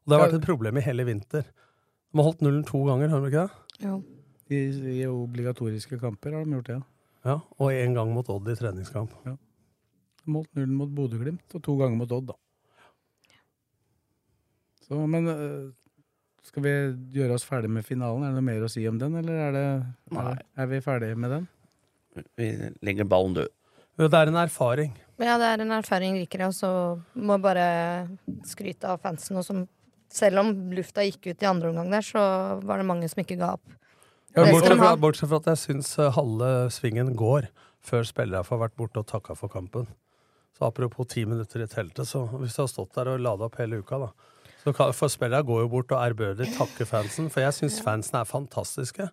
Og 0.00 0.12
det 0.12 0.16
har 0.16 0.24
vært 0.26 0.38
et 0.40 0.46
problem 0.46 0.78
i 0.80 0.84
hele 0.84 1.04
vinter. 1.08 1.44
De 1.44 2.18
har 2.18 2.26
holdt 2.30 2.42
nullen 2.44 2.64
to 2.66 2.80
ganger, 2.88 3.12
har 3.12 3.20
de 3.22 3.30
ikke 3.30 3.44
det? 3.44 3.84
Jo. 3.86 3.98
I, 4.50 4.60
I 5.00 5.06
obligatoriske 5.06 6.00
kamper 6.00 6.34
har 6.34 6.46
de 6.46 6.56
gjort 6.56 6.70
det, 6.70 6.78
ja. 6.80 6.86
Ja, 7.20 7.34
Og 7.60 7.74
én 7.76 7.92
gang 7.92 8.14
mot 8.16 8.28
Odd 8.32 8.48
i 8.48 8.56
treningskamp. 8.56 9.12
Ja. 9.26 9.34
De 10.24 10.32
Målt 10.32 10.48
nullen 10.56 10.72
mot 10.78 10.88
Bodø-Glimt, 10.96 11.44
og 11.54 11.62
to 11.62 11.76
ganger 11.76 12.00
mot 12.00 12.12
Odd, 12.16 12.32
da. 12.32 13.36
Så, 14.86 14.98
men 15.06 15.28
øh, 15.28 15.68
skal 16.42 16.64
vi 16.64 16.72
gjøre 17.20 17.36
oss 17.36 17.44
ferdig 17.46 17.70
med 17.70 17.84
finalen? 17.86 18.24
Er 18.24 18.32
det 18.32 18.40
noe 18.40 18.48
mer 18.48 18.64
å 18.66 18.72
si 18.72 18.82
om 18.88 18.98
den, 18.98 19.18
eller 19.20 19.36
er, 19.44 19.52
det, 19.54 19.66
er, 20.16 20.40
er 20.64 20.70
vi 20.72 20.80
ferdige 20.82 21.18
med 21.20 21.36
den? 21.36 21.48
Vi 22.40 22.48
legger 22.82 23.06
ballen 23.06 23.36
død. 23.36 23.52
Det 24.00 24.16
er 24.16 24.32
en 24.32 24.40
erfaring. 24.40 24.96
Ja, 25.20 25.36
det 25.40 25.50
er 25.50 25.64
en 25.64 25.74
erfaring 25.76 26.16
rikere, 26.16 26.48
og 26.48 26.56
så 26.56 26.70
må 27.14 27.36
jeg 27.36 27.44
bare 27.44 27.66
skryte 28.48 28.88
av 28.88 29.02
fansen. 29.02 29.36
Og 29.36 29.44
som, 29.44 29.66
selv 30.12 30.42
om 30.42 30.54
lufta 30.74 31.04
gikk 31.04 31.32
ut 31.32 31.44
i 31.44 31.48
andre 31.50 31.72
omgang 31.72 31.92
der, 31.92 32.06
så 32.06 32.22
var 32.64 32.80
det 32.80 32.88
mange 32.88 33.10
som 33.12 33.20
ikke 33.22 33.38
ga 33.40 33.54
opp. 33.58 33.76
Ja, 34.36 34.46
bortsett, 34.46 34.78
fra, 34.78 34.94
bortsett 35.00 35.28
fra 35.28 35.40
at 35.42 35.50
jeg 35.50 35.62
syns 35.64 35.90
eh, 35.98 36.12
halve 36.14 36.70
svingen 36.70 37.16
går 37.18 37.50
før 37.82 38.04
spillere 38.06 38.46
får 38.46 38.60
vært 38.60 38.76
borte 38.78 39.02
og 39.02 39.08
takka 39.10 39.34
for 39.36 39.50
kampen. 39.52 39.88
Så 40.56 40.68
apropos 40.68 41.08
ti 41.10 41.24
minutter 41.26 41.64
i 41.64 41.68
teltet, 41.70 42.06
så 42.06 42.26
hvis 42.38 42.54
du 42.54 42.62
har 42.62 42.70
stått 42.70 42.94
der 42.94 43.10
og 43.10 43.24
lada 43.24 43.48
opp 43.48 43.58
hele 43.58 43.80
uka, 43.82 43.98
da 44.06 44.12
så 44.60 44.72
kan, 44.76 44.92
For 44.92 45.08
spillere 45.08 45.46
går 45.46 45.62
jo 45.64 45.68
bort 45.72 45.92
og 45.94 46.02
ærbødig 46.04 46.50
takker 46.56 46.88
fansen, 46.88 47.30
for 47.32 47.44
jeg 47.44 47.56
syns 47.56 47.80
fansen 47.84 48.18
er 48.20 48.28
fantastiske. 48.28 49.06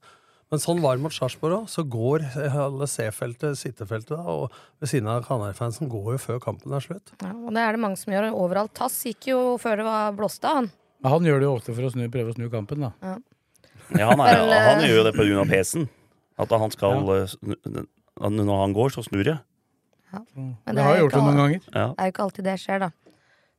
Men 0.47 0.61
sånn 0.63 0.79
var 0.79 0.95
det 0.95 1.03
mot 1.03 1.11
Sarpsborg 1.11 1.57
òg. 1.57 1.65
Så 1.71 1.83
går 1.91 2.23
alle 2.47 2.87
C-feltet, 2.87 3.57
sittefeltet, 3.59 4.13
da, 4.15 4.23
og 4.23 4.53
ved 4.79 4.91
siden 4.93 5.09
av 5.11 5.25
Kanarifansen 5.27 5.89
går 5.91 6.13
jo 6.15 6.21
før 6.23 6.39
kampen 6.43 6.75
er 6.75 6.83
slutt. 6.85 7.11
Ja, 7.19 7.33
og 7.35 7.51
det 7.55 7.63
er 7.65 7.75
det 7.75 7.81
mange 7.83 7.99
som 7.99 8.13
gjør 8.15 8.29
overalt. 8.31 8.71
Tass 8.77 8.95
gikk 9.09 9.27
jo 9.33 9.39
før 9.61 9.81
det 9.81 9.87
var 9.89 10.15
blåst 10.15 10.47
av, 10.47 10.61
han. 10.61 10.69
Men 11.03 11.13
han 11.13 11.27
gjør 11.27 11.41
det 11.43 11.49
jo 11.49 11.55
ofte 11.57 11.75
for 11.75 11.87
å 11.87 11.91
snu, 11.93 12.05
prøve 12.13 12.31
å 12.31 12.37
snu 12.37 12.47
kampen, 12.53 12.87
da. 12.87 12.93
Ja. 13.03 13.17
Ja, 13.95 14.07
han, 14.11 14.19
er, 14.23 14.41
eh, 14.51 14.65
han 14.67 14.81
gjør 14.83 14.97
jo 14.97 15.03
det 15.07 15.13
av 15.43 15.51
PC-en. 15.51 15.85
At 16.37 16.51
han 16.51 16.73
skal 16.73 16.97
ja. 17.07 17.27
snu- 17.31 17.85
Når 18.17 18.59
han 18.61 18.73
går, 18.75 18.89
så 18.95 19.03
snur 19.05 19.23
det. 19.23 19.37
Men 20.35 20.55
Det 20.75 20.83
har 20.83 20.95
jeg 20.95 21.03
gjort 21.03 21.13
det 21.17 21.21
noen 21.23 21.39
ganger. 21.41 21.61
Det 21.67 21.83
er 21.83 22.09
jo 22.09 22.13
ikke 22.13 22.25
alltid 22.27 22.47
det 22.47 22.55
skjer, 22.63 22.79
da. 22.87 22.89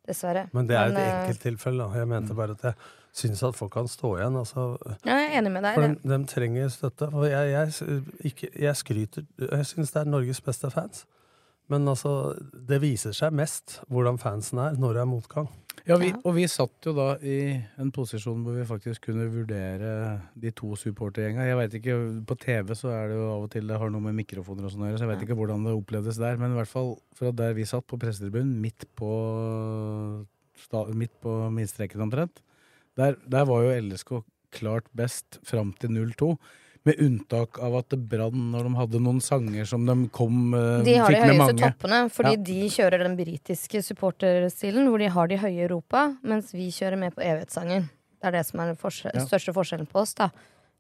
Dessverre. 0.09 0.47
Men 0.57 0.69
det 0.69 0.79
er 0.79 0.93
et 0.93 1.01
eh, 1.01 1.11
enkelttilfelle. 1.19 1.91
Jeg 2.01 2.09
mente 2.09 2.37
bare 2.37 2.57
at 2.57 2.65
jeg 2.71 2.75
syns 3.19 3.43
at 3.49 3.59
folk 3.59 3.73
kan 3.75 3.89
stå 3.91 4.15
igjen. 4.17 4.39
altså... 4.41 4.71
Ja, 5.05 5.19
jeg 5.19 5.29
er 5.29 5.39
enig 5.43 5.53
med 5.53 5.67
deg. 5.67 5.77
For 5.77 5.95
de, 5.95 6.13
de 6.15 6.19
trenger 6.33 6.73
støtte. 6.73 7.11
Og 7.13 7.29
jeg, 7.29 7.53
jeg, 7.53 8.03
ikke, 8.31 8.51
jeg 8.57 8.77
skryter 8.77 9.29
Jeg 9.45 9.67
syns 9.73 9.93
det 9.95 10.03
er 10.03 10.11
Norges 10.17 10.41
beste 10.45 10.71
fans. 10.73 11.05
Men 11.69 11.89
altså, 11.91 12.33
det 12.69 12.81
viser 12.81 13.17
seg 13.17 13.35
mest 13.37 13.81
hvordan 13.93 14.21
fansen 14.21 14.61
er 14.63 14.79
når 14.81 14.97
det 14.97 15.03
er 15.03 15.11
motgang. 15.11 15.49
Ja, 15.89 15.97
vi, 16.01 16.11
og 16.27 16.35
vi 16.37 16.45
satt 16.51 16.85
jo 16.85 16.93
da 16.97 17.07
i 17.25 17.55
en 17.81 17.91
posisjon 17.95 18.43
hvor 18.45 18.57
vi 18.59 18.67
faktisk 18.69 19.07
kunne 19.09 19.29
vurdere 19.33 19.93
de 20.37 20.51
to 20.57 20.75
supportergjenga. 20.77 21.47
Jeg 21.49 21.59
vet 21.61 21.77
ikke, 21.79 21.97
På 22.29 22.37
TV 22.41 22.75
så 22.77 22.91
er 22.93 23.09
det 23.09 23.17
jo 23.17 23.29
av 23.31 23.47
og 23.47 23.53
til 23.55 23.71
det 23.71 23.79
har 23.81 23.93
noe 23.93 24.05
med 24.05 24.19
mikrofoner 24.19 24.67
og 24.67 24.75
sånn 24.75 24.85
å 24.85 24.91
gjøre, 24.91 25.01
så 25.01 25.07
jeg 25.07 25.13
vet 25.15 25.25
ikke 25.25 25.39
hvordan 25.39 25.65
det 25.65 25.77
opplevdes 25.79 26.21
der. 26.21 26.41
Men 26.41 26.53
i 26.53 26.59
hvert 26.59 26.73
fall 26.73 26.93
fra 27.17 27.33
der 27.41 27.57
vi 27.57 27.69
satt, 27.69 27.87
på 27.89 28.01
pressetribunen, 28.01 28.59
midt 28.65 28.89
på, 28.99 29.13
midt 30.99 31.17
på 31.25 31.37
midtstreken 31.57 32.05
omtrent, 32.05 32.43
der, 32.99 33.17
der 33.31 33.49
var 33.49 33.65
jo 33.65 33.77
LSK 33.79 34.17
klart 34.59 34.89
best 34.97 35.39
fram 35.47 35.73
til 35.81 35.95
0-2. 35.95 36.35
Med 36.89 37.01
unntak 37.05 37.59
av 37.65 37.75
at 37.83 37.89
det 37.93 37.99
brann 38.09 38.49
når 38.55 38.69
de 38.69 38.75
hadde 38.81 39.01
noen 39.05 39.21
sanger 39.25 39.67
som 39.69 39.85
de 39.89 39.97
kom 40.15 40.55
eh, 40.57 40.83
De 40.87 40.95
har 40.97 41.13
de 41.13 41.21
høyeste 41.21 41.39
mange. 41.45 41.61
toppene, 41.67 42.03
fordi 42.15 42.35
Ja. 42.37 42.43
de 42.49 42.59
kjører 42.75 43.05
den 43.05 43.17
britiske 43.19 43.83
supporterstilen, 43.85 44.89
hvor 44.89 44.99
de 45.03 45.09
har 45.13 45.29
de 45.29 45.37
høye 45.43 45.67
Europa, 45.69 46.07
mens 46.23 46.53
vi 46.57 46.71
kjører 46.73 46.97
med 46.99 47.15
på 47.15 47.21
evighetssangen. 47.25 47.91
Det 48.19 48.27
er 48.33 48.39
det 48.41 48.47
som 48.49 48.61
er 48.61 48.73
den 48.73 48.77
forskjell, 48.81 49.13
Ja. 49.15 49.27
største 49.27 49.53
forskjellen 49.55 49.87
på 49.91 50.01
oss, 50.01 50.15
da. 50.15 50.31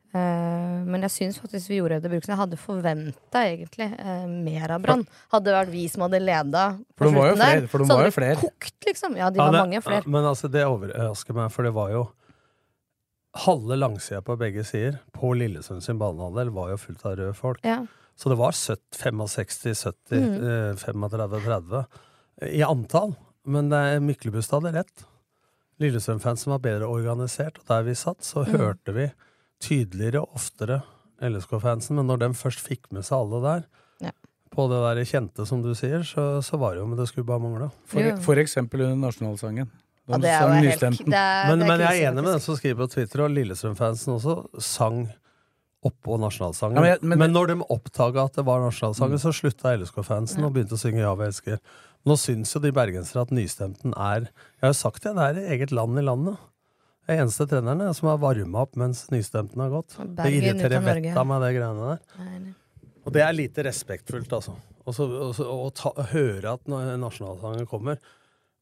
Uh, 0.09 0.81
men 0.88 1.03
jeg 1.05 1.11
syns 1.12 1.37
faktisk 1.38 1.69
vi 1.69 1.77
gjorde 1.83 1.99
det 2.00 2.09
bruken. 2.11 2.33
Jeg 2.33 2.38
hadde 2.41 2.57
forventa 2.57 3.43
egentlig 3.45 3.91
uh, 4.00 4.25
mer 4.27 4.71
av 4.73 4.81
Brann. 4.81 5.03
Hadde 5.35 5.45
det 5.50 5.57
vært 5.59 5.73
vi 5.75 5.83
som 5.93 6.00
hadde 6.07 6.21
leda 6.25 6.62
For 6.97 7.05
på 7.05 7.11
de 7.12 7.19
var 7.19 7.27
jo 7.29 7.35
slutten 7.37 7.61
der, 7.61 7.67
for 7.69 7.79
de 7.79 7.85
så 7.85 7.99
hadde 7.99 8.23
det 8.25 8.38
kokt, 8.41 8.79
liksom. 8.88 9.17
Ja, 9.21 9.29
de 9.29 9.37
Ja, 9.37 9.45
var 9.45 9.53
det- 9.53 9.61
mange 9.69 9.83
flere. 9.85 10.03
ja, 10.07 10.09
Men 10.09 10.25
altså, 10.25 10.49
det 10.50 10.65
overrasker 10.65 11.35
meg, 11.37 11.53
for 11.53 11.62
det 11.69 11.75
var 11.75 11.91
jo 11.93 12.09
Halve 13.35 13.77
langsida 13.77 14.23
på 14.25 14.37
begge 14.41 14.65
sider, 14.65 14.99
på 15.13 15.35
Lillesund 15.37 15.83
sin 15.85 15.99
banehalvdel, 16.01 16.51
var 16.51 16.71
jo 16.71 16.77
fullt 16.81 17.05
av 17.07 17.17
røde 17.19 17.35
folk. 17.37 17.61
Ja. 17.63 17.83
Så 18.19 18.29
det 18.33 18.39
var 18.41 18.53
70, 18.53 18.79
65, 18.97 19.75
70, 19.75 20.19
Mm. 20.19 20.35
eh, 20.43 20.77
35, 20.77 21.41
30 21.45 21.87
i 22.43 22.63
antall. 22.63 23.15
Men 23.47 23.69
det 23.69 23.77
er 23.79 24.01
hadde 24.51 24.73
rett. 24.75 25.05
Lillesund-fansen 25.81 26.51
var 26.51 26.59
bedre 26.59 26.89
organisert, 26.91 27.59
og 27.61 27.67
der 27.67 27.83
vi 27.87 27.95
satt, 27.95 28.21
så 28.25 28.45
Mm. 28.45 28.59
hørte 28.59 28.93
vi 28.95 29.11
tydeligere 29.61 30.23
og 30.23 30.35
oftere 30.35 30.83
LSK-fansen. 31.21 31.95
Men 31.97 32.07
når 32.09 32.19
de 32.19 32.29
først 32.35 32.59
fikk 32.67 32.91
med 32.91 33.03
seg 33.05 33.19
alle 33.19 33.41
der, 33.43 33.65
Ja. 34.01 34.11
på 34.51 34.69
det 34.69 34.81
der 34.83 35.05
kjente, 35.05 35.47
som 35.47 35.63
du 35.63 35.75
sier, 35.75 36.01
så, 36.03 36.41
så 36.43 36.59
var 36.59 36.75
det 36.75 36.81
jo 36.81 36.87
Men 36.87 36.99
det 36.99 37.09
skulle 37.09 37.27
bare 37.27 37.41
mangle. 37.41 37.71
For, 37.87 38.17
for 38.17 38.35
eksempel 38.37 38.81
under 38.83 39.09
nasjonalsangen. 39.11 39.71
Ja, 40.09 40.19
det 40.19 40.31
er 40.33 40.41
jo 40.41 40.71
helt 40.71 40.81
det 40.81 41.15
er, 41.15 41.49
Men, 41.50 41.59
det 41.61 41.67
men 41.69 41.81
jeg 41.85 42.03
er 42.03 42.11
enig 42.11 42.23
med 42.25 42.33
den 42.33 42.41
som 42.41 42.57
skriver 42.57 42.79
på 42.87 42.91
Twitter, 42.95 43.23
og 43.27 43.31
Lillestrøm-fansen 43.35 44.15
også 44.17 44.37
sang 44.65 45.03
oppå 45.85 46.17
nasjonalsangen. 46.19 46.75
Ja, 46.75 46.81
men 46.83 46.91
jeg- 46.91 47.03
men, 47.03 47.19
men- 47.19 47.33
når 47.37 47.47
de 47.53 47.57
oppdaga 47.71 48.25
at 48.25 48.35
det 48.35 48.45
var 48.45 48.61
nasjonalsangen, 48.65 49.19
Mm. 49.19 49.23
så 49.23 49.33
slutta 49.37 49.75
LSK-fansen 49.77 50.43
og 50.45 50.53
begynte 50.55 50.75
å 50.75 50.81
synge 50.81 50.99
Ja, 51.05 51.15
vi 51.15 51.25
elsker. 51.29 51.59
Nå 52.07 52.17
syns 52.17 52.53
jo 52.55 52.61
de 52.61 52.73
bergensere 52.73 53.23
at 53.23 53.31
nystemten 53.31 53.93
er 53.97 54.21
Jeg 54.23 54.62
har 54.62 54.71
jo 54.73 54.79
sagt 54.81 55.03
det, 55.03 55.15
det 55.15 55.25
er 55.47 55.50
eget 55.59 55.71
land 55.73 55.99
i 55.99 56.03
landet. 56.03 56.37
Det 57.07 57.17
er 57.19 57.23
eneste 57.25 57.47
treneren 57.49 57.95
som 57.95 58.09
har 58.09 58.19
varma 58.19 58.62
opp 58.62 58.75
mens 58.77 59.07
nystemten 59.11 59.57
har 59.61 59.71
gått. 59.71 59.88
Det 59.97 60.17
Bergen 60.17 60.41
det 60.41 60.43
irriterer 60.57 60.83
vettet 60.83 61.17
av 61.17 61.27
meg, 61.27 61.41
det 61.43 61.55
greiene 61.61 61.88
der. 61.88 61.99
Nei, 62.19 62.38
nei. 62.38 62.55
Og 63.07 63.12
det 63.12 63.23
er 63.23 63.33
lite 63.33 63.65
respektfullt, 63.65 64.29
altså. 64.29 64.57
Å 64.87 66.07
høre 66.12 66.53
at 66.53 66.65
nasjonalsangen 66.67 67.67
kommer, 67.69 67.99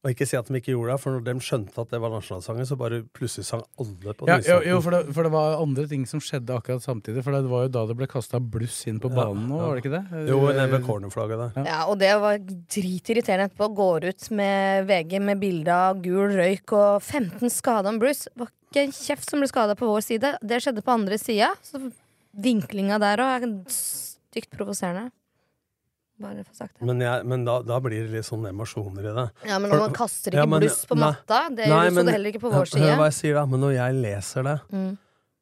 og 0.05 0.13
ikke 0.13 0.27
si 0.29 0.37
at 0.37 0.47
de 0.47 0.59
ikke 0.59 0.75
gjorde 0.75 0.93
det, 0.93 1.01
for 1.01 1.15
når 1.15 1.23
de 1.25 1.33
skjønte 1.43 1.81
at 1.81 1.89
det 1.91 1.99
var 1.99 2.11
nasjonalsangen, 2.13 2.67
så 2.69 2.77
bare 2.79 2.99
plutselig 3.17 3.47
sang 3.47 3.63
alle 3.81 4.13
på 4.15 4.27
Ja, 4.29 4.37
jo, 4.45 4.57
jo 4.69 4.77
for, 4.85 4.93
det, 4.93 5.15
for 5.15 5.25
det 5.25 5.31
var 5.33 5.57
andre 5.57 5.87
ting 5.89 6.03
som 6.09 6.21
skjedde 6.23 6.53
akkurat 6.53 6.85
samtidig. 6.85 7.23
For 7.25 7.33
det 7.33 7.49
var 7.49 7.65
jo 7.65 7.71
da 7.73 7.83
det 7.89 7.95
ble 7.97 8.07
kasta 8.11 8.39
bluss 8.39 8.77
inn 8.87 9.01
på 9.03 9.09
banen 9.11 9.47
nå, 9.49 9.57
ja. 9.57 9.65
var 9.65 9.79
det 9.79 9.83
ikke 9.83 9.93
det? 9.95 10.21
Jo, 10.29 10.39
nede 10.45 10.67
ved 10.75 10.85
cornerflagget 10.85 11.43
der. 11.43 11.69
Ja, 11.71 11.79
og 11.89 11.97
det 12.03 12.13
var 12.21 12.37
dritirriterende 12.45 13.49
etterpå. 13.49 13.71
Går 13.81 14.07
ut 14.13 14.29
med 14.37 14.87
VG 14.91 15.17
med 15.31 15.41
bilde 15.41 15.81
av 15.89 15.99
gul 16.05 16.37
røyk 16.37 16.77
og 16.77 17.01
15 17.01 17.51
skada 17.53 17.91
om 17.91 17.99
Bruce. 18.01 18.29
Det 18.29 18.45
var 18.45 18.53
ikke 18.53 18.85
en 18.85 18.97
kjeft 19.01 19.33
som 19.33 19.41
ble 19.41 19.49
skada 19.49 19.77
på 19.79 19.89
vår 19.89 20.05
side. 20.05 20.35
Det 20.45 20.61
skjedde 20.63 20.85
på 20.85 20.93
andre 20.93 21.17
sida. 21.21 21.51
Så 21.65 21.81
vinklinga 22.37 23.01
der 23.01 23.25
òg 23.25 23.49
er 23.49 23.55
stygt 23.73 24.53
provoserende. 24.53 25.09
Bare 26.19 26.43
få 26.43 26.55
sagt 26.55 26.79
det. 26.79 26.85
Men, 26.89 26.99
jeg, 26.99 27.25
men 27.29 27.43
da, 27.45 27.59
da 27.61 27.79
blir 27.79 28.07
det 28.07 28.11
litt 28.15 28.25
sånn 28.25 28.45
emosjoner 28.49 29.05
i 29.05 29.11
det. 29.13 29.25
Ja, 29.51 29.59
men 29.59 29.69
når 29.69 29.79
man 29.87 29.93
kaster 29.93 30.31
ikke 30.33 30.39
Ja, 30.41 30.45
men- 30.49 30.61
bluss 30.65 30.79
på 30.89 30.95
nei. 30.97 31.11
matta, 31.11 31.41
det 31.53 31.67
Nei, 31.69 31.89
men- 31.91 32.05
det 32.07 32.13
heller 32.15 32.31
ikke 32.31 32.41
på 32.41 32.51
vår 32.51 32.65
side. 32.71 32.95
hva 32.97 33.05
jeg 33.11 33.13
sier 33.19 33.33
da, 33.35 33.45
men 33.45 33.59
når 33.61 33.73
jeg 33.75 33.93
leser 34.01 34.43
det 34.43 34.59
Mm. 34.73 34.97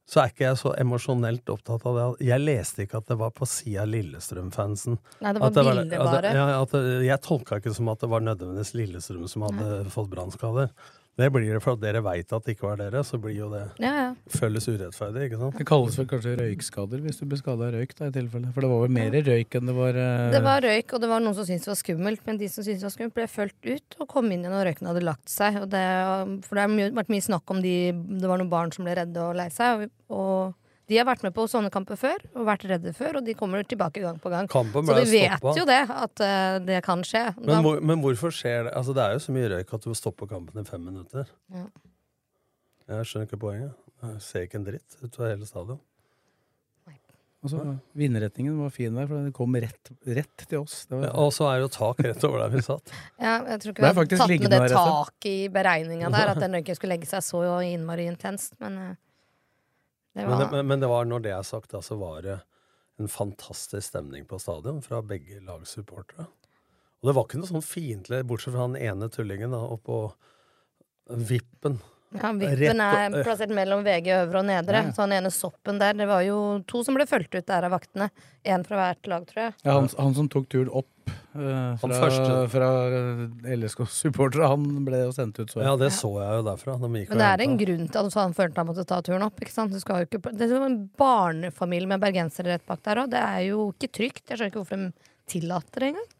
så 0.05 0.21
er 0.21 0.27
ikke 0.29 0.45
jeg 0.49 0.57
så 0.57 0.75
emosjonelt 0.77 1.45
opptatt 1.45 1.85
av 1.85 1.95
det. 2.17 2.27
Jeg 2.27 2.39
leste 2.41 2.83
ikke 2.85 2.97
at 2.97 3.05
det 3.07 3.17
var 3.17 3.31
på 3.31 3.47
sida 3.47 3.85
Lillestrøm-fansen. 3.87 4.97
Nei, 5.21 5.31
det 5.33 5.39
var 5.41 5.49
bilder, 5.51 5.97
bare. 5.97 6.33
ja, 6.33 6.61
at 6.61 6.71
jeg 6.71 7.21
tolka 7.21 7.55
ikke 7.61 7.73
som 7.73 7.87
at 7.89 7.99
det 7.99 8.09
var 8.09 8.19
nødvendigvis 8.19 8.73
Lillestrøm 8.75 9.27
som 9.29 9.41
hadde 9.43 9.85
fått 9.89 10.09
brannskader. 10.09 10.69
Det 11.15 11.29
blir 11.31 11.53
det 11.55 11.61
for 11.63 11.77
at 11.77 11.83
dere 11.83 12.01
veit 12.03 12.33
at 12.35 12.43
det 12.43 12.55
ikke 12.57 12.67
var 12.67 12.79
dere, 12.81 13.01
så 13.07 13.15
blir 13.21 13.37
jo 13.37 13.47
det 13.53 13.61
Ja, 13.79 13.91
ja. 13.95 14.07
føles 14.27 14.67
urettferdig, 14.67 15.29
ikke 15.29 15.39
sant? 15.39 15.55
Det 15.55 15.67
kalles 15.69 15.95
vel 15.99 16.09
kanskje 16.11 16.33
røykskader 16.41 17.03
hvis 17.05 17.21
du 17.21 17.23
blir 17.31 17.39
skada 17.39 17.69
av 17.69 17.77
røyk, 17.77 17.95
da, 17.95 18.09
i 18.09 18.15
tilfelle. 18.17 18.51
For 18.51 18.65
det 18.65 18.71
var 18.73 18.83
vel 18.83 18.95
mer 18.97 19.15
røyk 19.15 19.55
enn 19.55 19.71
det 19.71 19.77
var 19.77 20.01
uh... 20.01 20.25
Det 20.35 20.43
var 20.43 20.67
røyk, 20.67 20.97
og 20.97 21.05
det 21.05 21.11
var 21.13 21.23
noen 21.23 21.37
som 21.37 21.47
syntes 21.47 21.69
det 21.69 21.71
var 21.71 21.79
skummelt, 21.79 22.25
men 22.27 22.41
de 22.41 22.51
som 22.51 22.67
syntes 22.67 22.83
det 22.83 22.89
var 22.89 22.95
skummelt, 22.97 23.15
ble 23.15 23.29
fulgt 23.31 23.71
ut 23.71 23.97
og 24.01 24.11
kom 24.11 24.27
inn 24.27 24.43
igjen 24.43 24.57
når 24.57 24.69
røyken 24.71 24.91
hadde 24.91 25.05
lagt 25.07 25.31
seg. 25.31 25.61
Og 25.63 25.71
det, 25.71 25.85
for 26.49 26.59
det 26.59 26.67
har 26.67 26.99
vært 26.99 27.15
mye 27.15 27.27
snakk 27.29 27.55
om 27.55 27.63
de 27.63 27.75
Det 27.95 28.27
var 28.27 28.41
noen 28.41 28.51
barn 28.51 28.75
som 28.75 28.83
ble 28.83 28.99
redde 28.99 29.23
og 29.23 29.39
lei 29.39 29.47
seg. 29.55 29.87
Og, 29.87 30.15
og 30.19 30.64
de 30.89 30.99
har 30.99 31.07
vært 31.07 31.23
med 31.25 31.33
på 31.35 31.47
sånne 31.49 31.71
kamper 31.73 31.97
før 31.99 32.21
og 32.35 32.45
vært 32.49 32.67
redde 32.69 32.93
før, 32.95 33.19
og 33.19 33.25
de 33.25 33.33
kommer 33.37 33.65
tilbake 33.65 34.03
gang 34.03 34.19
på 34.21 34.31
gang. 34.33 34.49
Så 34.51 34.83
de 34.85 35.07
vet 35.09 35.33
stoppa. 35.39 35.55
jo 35.57 35.65
det, 35.69 35.81
at 35.95 36.23
uh, 36.25 36.59
det 36.67 36.83
kan 36.85 37.01
skje. 37.07 37.23
Men, 37.39 37.63
hvor, 37.65 37.81
men 37.81 38.03
hvorfor 38.03 38.33
skjer 38.35 38.69
det? 38.69 38.75
Altså, 38.77 38.93
det 38.97 39.05
er 39.05 39.17
jo 39.17 39.25
så 39.25 39.35
mye 39.35 39.49
røyk 39.55 39.73
at 39.79 39.87
du 39.87 39.97
stopper 39.97 40.29
kampen 40.29 40.61
i 40.61 40.67
fem 40.67 40.85
minutter. 40.85 41.27
Ja. 41.53 41.65
Jeg 42.93 43.09
skjønner 43.09 43.29
ikke 43.29 43.41
poenget. 43.41 43.73
Jeg 44.05 44.21
ser 44.21 44.45
ikke 44.45 44.61
en 44.61 44.69
dritt 44.69 44.97
utover 45.01 45.33
hele 45.33 45.49
stadion. 45.49 45.81
Altså, 47.45 47.59
så 47.61 47.73
Vindretningen 47.93 48.57
var 48.57 48.71
fin 48.73 48.95
der, 48.97 49.05
for 49.05 49.21
den 49.21 49.33
kom 49.35 49.55
rett, 49.61 49.91
rett 50.17 50.45
til 50.49 50.63
oss. 50.63 50.85
Det 50.89 50.97
var, 50.97 51.03
Ja, 51.05 51.11
og 51.21 51.33
så 51.35 51.45
er 51.51 51.59
det 51.59 51.67
jo 51.67 51.71
tak 51.75 51.99
rett 52.01 52.23
over 52.25 52.41
der 52.41 52.53
vi 52.55 52.63
satt. 52.65 52.93
Ja, 53.21 53.35
jeg 53.51 53.61
tror 53.61 53.73
ikke 53.73 53.83
vi 53.83 53.89
har 53.91 54.07
tatt 54.09 54.31
med 54.31 54.55
det 54.55 54.69
taket 54.73 55.29
i 55.29 55.49
beregninga 55.53 56.09
der, 56.15 56.31
at 56.33 56.41
den 56.43 56.57
røyken 56.57 56.77
skulle 56.77 56.95
legge 56.95 57.09
seg 57.09 57.21
så 57.25 57.43
innmari 57.67 58.07
intenst, 58.09 58.57
men 58.63 58.79
eh, 58.81 58.95
det 60.15 60.23
Men 60.23 60.31
var 60.31 60.43
det, 60.43 60.51
men, 60.51 60.67
men 60.71 60.83
det 60.83 60.89
var, 60.89 61.07
når 61.07 61.23
det 61.25 61.33
er 61.35 61.47
sagt, 61.47 61.73
da, 61.75 61.81
så 61.83 61.97
var 61.99 62.21
det 62.23 62.39
en 63.01 63.11
fantastisk 63.11 63.83
stemning 63.89 64.25
på 64.29 64.39
stadion 64.39 64.79
fra 64.83 65.01
begge 65.03 65.41
lags 65.43 65.75
supportere. 65.75 66.29
Og 67.03 67.09
det 67.09 67.15
var 67.17 67.27
ikke 67.27 67.41
noe 67.41 67.51
sånn 67.51 67.65
fiendtlig, 67.65 68.21
bortsett 68.25 68.55
fra 68.55 68.63
han 68.63 68.77
ene 68.79 69.09
tullingen 69.11 69.51
da, 69.53 69.59
oppå 69.75 69.99
vippen. 71.29 71.81
Ja, 72.21 72.31
Vippen 72.39 72.81
er 72.83 73.17
plassert 73.21 73.53
mellom 73.55 73.83
VG 73.85 74.11
øvre 74.21 74.41
og 74.41 74.47
nedre. 74.49 74.83
Ja. 74.87 74.93
Så 74.95 75.05
han 75.05 75.13
ene 75.15 75.31
soppen 75.33 75.79
der, 75.81 75.97
det 75.97 76.07
var 76.09 76.23
jo 76.25 76.39
to 76.69 76.83
som 76.85 76.97
ble 76.97 77.07
fulgt 77.09 77.35
ut 77.35 77.45
der 77.47 77.67
av 77.67 77.75
vaktene. 77.75 78.09
Én 78.45 78.65
fra 78.65 78.77
hvert 78.79 79.09
lag, 79.09 79.25
tror 79.29 79.41
jeg. 79.47 79.55
ja, 79.65 79.77
han, 79.77 79.89
han 79.97 80.17
som 80.17 80.29
tok 80.31 80.47
turen 80.53 80.69
opp 80.69 81.13
uh, 81.37 81.73
fra, 81.81 82.09
fra 82.51 82.69
LSK-supportere, 83.55 84.49
han 84.51 84.67
ble 84.85 85.01
jo 85.07 85.13
sendt 85.15 85.39
ut 85.41 85.53
så. 85.53 85.63
Ja, 85.65 85.75
det 85.79 85.91
så 85.97 86.11
jeg 86.21 86.41
jo 86.41 86.45
derfra. 86.49 86.77
De 86.81 86.91
gikk 87.01 87.13
Men 87.13 87.23
det 87.23 87.31
er 87.31 87.45
en 87.47 87.57
grunn 87.63 87.87
til 87.87 88.01
at 88.01 88.19
han 88.21 88.37
følte 88.37 88.61
han 88.61 88.69
måtte 88.69 88.87
ta 88.89 89.01
turen 89.05 89.25
opp. 89.25 89.41
Ikke 89.41 89.55
sant? 89.55 89.73
Du 89.73 89.81
skal 89.81 90.03
jo 90.03 90.09
ikke, 90.09 90.21
det 90.31 90.47
er 90.47 90.57
jo 90.57 90.65
en 90.67 90.83
barnefamilie 90.99 91.89
med 91.89 92.03
bergensere 92.03 92.55
rett 92.55 92.67
bak 92.69 92.83
der 92.85 93.03
òg. 93.03 93.11
Det 93.15 93.23
er 93.23 93.47
jo 93.49 93.71
ikke 93.73 93.91
trygt. 94.01 94.23
Jeg 94.29 94.37
skjønner 94.37 94.53
ikke 94.53 94.63
hvorfor 94.63 94.85
de 94.85 95.11
tillater 95.31 95.81
det 95.81 95.93
engang. 95.95 96.11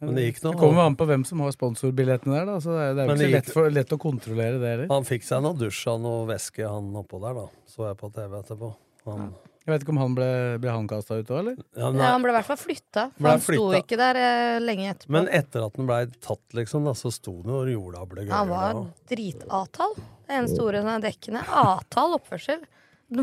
Men 0.00 0.14
det 0.14 0.24
gikk 0.28 0.40
Det 0.44 0.52
kommer 0.60 0.84
an 0.86 0.94
på 0.98 1.06
hvem 1.10 1.24
som 1.26 1.40
har 1.42 1.50
sponsorbillettene 1.56 2.36
der, 2.36 2.46
da. 2.46 2.56
Så 2.62 2.70
det 2.76 2.84
er, 2.84 2.94
det 2.94 3.02
er 3.02 3.08
jo 3.10 3.16
ikke 3.18 3.34
lett, 3.34 3.52
for, 3.56 3.70
lett 3.74 3.92
å 3.96 3.98
kontrollere 3.98 4.60
det 4.62 4.72
heller. 4.74 4.88
Han 4.92 5.06
fikk 5.08 5.26
seg 5.26 5.42
noe 5.42 5.58
dusj 5.58 5.80
og 5.90 6.00
noe 6.04 6.24
væske, 6.28 6.62
han 6.68 6.92
oppå 7.00 7.18
der, 7.24 7.34
da. 7.40 7.46
Så 7.66 7.88
jeg 7.88 7.98
på 7.98 8.10
TV 8.14 8.36
etterpå. 8.38 8.70
Han, 9.08 9.32
Jeg 9.64 9.72
vet 9.74 9.82
ikke 9.84 9.92
om 9.96 9.98
han 10.00 10.14
ble, 10.16 10.28
ble 10.62 10.70
han 10.72 10.86
kasta 10.88 11.18
ut 11.18 11.32
òg, 11.34 11.38
eller? 11.42 11.58
ja, 11.76 11.90
Ja, 11.90 12.12
han 12.14 12.22
ble 12.24 12.30
i 12.30 12.36
hvert 12.38 12.46
fall 12.46 12.60
flytta. 12.60 13.08
For 13.18 13.28
han 13.28 13.42
sto 13.44 13.66
ikke 13.80 13.98
der 14.00 14.20
eh, 14.22 14.60
lenge 14.62 14.86
etterpå. 14.94 15.12
men 15.18 15.28
etter 15.40 15.66
at 15.66 15.74
den 15.76 15.90
blei 15.90 16.00
tatt, 16.24 16.44
liksom, 16.56 16.86
da, 16.88 16.94
så 16.96 17.12
sto 17.12 17.34
den 17.42 17.52
og 17.58 17.68
jorda 17.72 18.06
ble 18.08 18.24
gøyere. 18.28 18.38
Han 18.38 18.54
var 18.54 18.80
dritatal. 19.10 19.98
Det 20.28 20.38
eneste 20.38 20.62
ordet 20.62 20.84
som 20.84 20.92
er 20.94 21.04
dekkende. 21.08 21.42
Atal 21.64 22.16
oppførsel. 22.16 22.62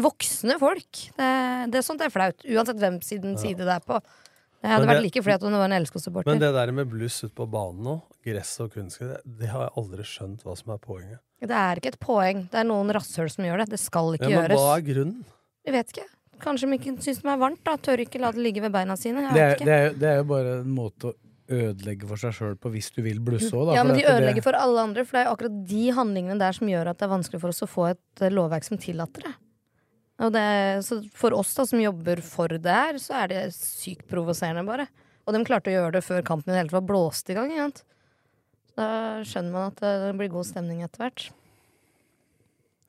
Voksne 0.01 0.57
folk. 0.59 1.01
Det, 1.15 1.31
det 1.71 1.79
er 1.79 1.85
sånt 1.85 2.01
er 2.01 2.13
flaut. 2.13 2.41
Uansett 2.49 2.79
hvem 2.81 2.99
siden 3.05 3.35
side 3.41 3.61
det 3.65 3.75
er 3.79 3.83
på. 3.85 3.99
Det 4.65 4.71
hadde 4.73 4.85
det, 4.87 4.89
vært 4.95 5.05
like 5.05 5.21
flau 5.21 5.35
om 5.45 5.53
det 5.53 5.59
var 5.61 5.67
en 5.69 5.73
Men 5.75 5.83
LSK-supporter. 5.85 6.39
det 6.41 6.49
der 6.55 6.71
med 6.73 6.89
bluss 6.89 7.19
ute 7.23 7.33
på 7.37 7.45
banen 7.53 7.83
nå, 7.85 7.95
gress 8.25 8.55
og 8.65 8.71
kunstgress, 8.73 9.21
det, 9.21 9.37
det 9.43 9.49
har 9.51 9.67
jeg 9.67 9.73
aldri 9.77 10.05
skjønt 10.09 10.41
hva 10.43 10.55
som 10.57 10.73
er 10.73 10.79
poenget. 10.81 11.19
Det 11.45 11.51
er 11.53 11.77
ikke 11.81 11.91
et 11.93 11.99
poeng. 12.01 12.47
Det 12.49 12.57
er 12.63 12.65
noen 12.65 12.89
rasshøl 12.95 13.29
som 13.29 13.45
gjør 13.45 13.61
det. 13.61 13.69
Det 13.75 13.79
skal 13.83 14.15
ikke 14.17 14.25
Ja, 14.31 14.39
men 14.41 14.49
gjøres. 14.49 14.63
hva 14.63 14.71
er 14.79 14.85
grunnen? 14.87 15.19
Jeg 15.67 15.73
vet 15.77 15.93
ikke. 15.93 16.07
Kanskje 16.41 16.67
de 16.71 16.79
ikke 16.79 16.95
syns 17.05 17.21
det 17.21 17.31
er 17.31 17.37
varmt. 17.37 17.61
da 17.63 17.77
Tør 17.77 18.01
ikke 18.03 18.19
la 18.19 18.31
det 18.31 18.41
ligge 18.41 18.61
ved 18.65 18.71
beina 18.73 18.95
sine. 18.97 19.21
Jeg 19.29 19.33
Det 19.37 19.43
er, 19.45 19.53
ikke. 19.55 19.65
det, 19.69 19.77
er, 19.85 19.93
det 20.01 20.09
er 20.09 20.17
jo 20.17 20.25
bare 20.33 20.57
en 20.63 20.73
måte 20.75 21.11
å 21.11 21.13
ødelegge 21.55 22.07
for 22.09 22.17
seg 22.17 22.33
sjøl 22.33 22.55
på 22.57 22.71
hvis 22.73 22.89
du 22.95 23.03
vil 23.05 23.19
blusse 23.21 23.51
òg, 23.53 23.67
da. 23.69 23.75
Ja, 23.77 23.83
men 23.85 23.95
de 23.99 24.03
ødelegger 24.09 24.41
det- 24.41 24.43
for 24.47 24.57
alle 24.57 24.81
andre, 24.81 25.05
for 25.05 25.19
det 25.19 25.27
er 25.27 25.31
akkurat 25.35 25.59
de 25.69 25.83
handlingene 25.93 26.39
der 26.41 26.51
som 26.57 26.67
gjør 26.67 26.89
at 26.89 26.97
det 26.97 27.05
er 27.05 27.13
vanskelig 27.13 27.39
for 27.43 27.49
oss 27.53 27.61
å 27.61 27.69
få 27.69 27.89
et 27.91 28.31
lovverk 28.33 28.63
som 28.65 28.77
tillater 28.81 29.21
det. 29.29 29.35
Og 30.23 30.31
det 30.31 30.45
så 30.87 31.01
for 31.15 31.35
oss 31.35 31.51
da 31.57 31.65
som 31.67 31.81
jobber 31.81 32.21
for 32.23 32.55
det 32.55 32.75
her, 32.75 32.99
så 33.03 33.17
er 33.23 33.33
det 33.33 33.41
sykt 33.57 34.05
provoserende, 34.11 34.63
bare. 34.67 34.87
Og 35.25 35.35
de 35.35 35.41
klarte 35.47 35.71
å 35.71 35.75
gjøre 35.75 35.97
det 35.97 36.05
før 36.05 36.23
kampen 36.25 36.51
i 36.51 36.55
det 36.55 36.61
hele 36.61 36.69
tatt 36.71 36.79
var 36.79 36.87
blåst 36.91 37.31
i 37.33 37.35
gang. 37.37 37.51
Ikke 37.51 37.65
sant? 37.65 37.81
Da 38.75 38.87
skjønner 39.27 39.55
man 39.55 39.73
at 39.73 39.81
det 39.83 40.13
blir 40.19 40.31
god 40.31 40.47
stemning 40.47 40.83
etter 40.85 41.03
hvert. 41.03 41.27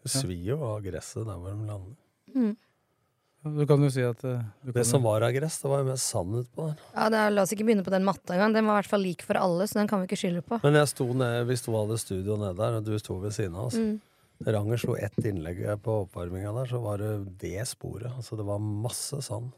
Det 0.07 0.12
svir 0.12 0.53
jo 0.53 0.61
av 0.62 0.79
gresset 0.85 1.27
der 1.27 1.41
hvor 1.41 1.51
de 1.51 1.67
lander. 1.67 1.99
Mm. 2.37 2.55
Du 3.55 3.62
kan 3.69 3.83
jo 3.83 3.89
si 3.95 4.03
at 4.03 4.23
eh, 4.27 4.43
du 4.65 4.73
Det 4.73 4.81
kan 4.81 4.89
som 4.89 5.05
var 5.07 5.23
av 5.23 5.31
gress, 5.35 5.61
det 5.62 5.71
var 5.71 5.83
jo 5.83 5.89
mest 5.93 6.11
sand 6.11 6.35
utpå 6.41 6.67
der. 6.67 6.81
Ja, 6.97 7.07
det 7.12 7.21
er, 7.21 7.35
La 7.35 7.45
oss 7.47 7.53
ikke 7.55 7.67
begynne 7.69 7.85
på 7.87 7.93
den 7.95 8.07
matta 8.07 8.35
engang. 8.35 8.57
Den 8.57 8.67
var 8.67 8.79
i 8.79 8.83
hvert 8.83 8.91
fall 8.91 9.05
lik 9.07 9.23
for 9.27 9.39
alle, 9.39 9.69
så 9.71 9.79
den 9.79 9.91
kan 9.91 10.03
vi 10.03 10.09
ikke 10.11 10.19
skylde 10.19 10.43
på. 10.47 10.59
Men 10.65 10.79
jeg 10.81 10.91
sto 10.91 11.07
ned, 11.15 11.37
vi 11.47 11.59
sto 11.61 11.75
hadde 11.77 11.99
studio 12.03 12.39
nede 12.41 12.57
der, 12.59 12.79
og 12.81 12.87
du 12.89 12.97
sto 13.03 13.19
ved 13.23 13.37
siden 13.37 13.55
av 13.55 13.69
oss. 13.71 13.79
Mm. 13.79 14.01
Ranger 14.44 14.77
slo 14.77 14.96
ett 15.01 15.16
innlegg 15.25 15.62
på 15.83 16.03
oppvarminga 16.05 16.53
der, 16.53 16.66
så 16.68 16.81
var 16.85 16.99
det 17.01 17.12
det 17.40 17.62
sporet. 17.68 18.11
Altså 18.16 18.37
det 18.37 18.44
var 18.44 18.59
masse 18.61 19.22
sand. 19.25 19.53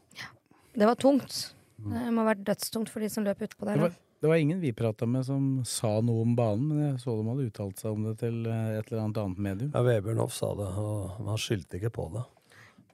Det 0.73 0.85
var 0.87 0.95
tungt. 0.95 1.53
Det 1.79 2.11
må 2.13 2.23
ha 2.23 2.29
vært 2.33 2.45
dødstungt 2.47 2.89
for 2.91 3.03
de 3.03 3.09
som 3.11 3.23
løp 3.27 3.41
utpå 3.43 3.65
det, 3.67 3.73
der. 3.75 3.81
var, 3.85 3.93
det 4.23 4.27
var 4.31 4.35
ingen 4.39 4.59
vi 4.59 4.71
prata 4.75 5.05
med 5.07 5.25
som 5.27 5.61
sa 5.67 5.99
noe 6.03 6.23
om 6.25 6.33
banen, 6.35 6.67
men 6.71 6.81
jeg 6.91 6.99
så 7.03 7.15
dem 7.19 7.29
hadde 7.31 7.45
uttalt 7.49 7.79
seg 7.79 7.91
om 7.95 8.03
det 8.07 8.17
til 8.19 8.41
eh, 8.47 8.79
et 8.79 8.89
eller 8.91 9.03
annet 9.05 9.19
annet 9.23 9.39
medium. 9.45 9.71
Ja, 9.75 9.83
Vebjørn 9.87 10.19
Hoff 10.23 10.33
sa 10.35 10.49
det, 10.59 10.67
og 10.79 11.17
han 11.27 11.39
skyldte 11.39 11.79
ikke 11.79 11.91
på 11.95 12.07
det. 12.15 12.23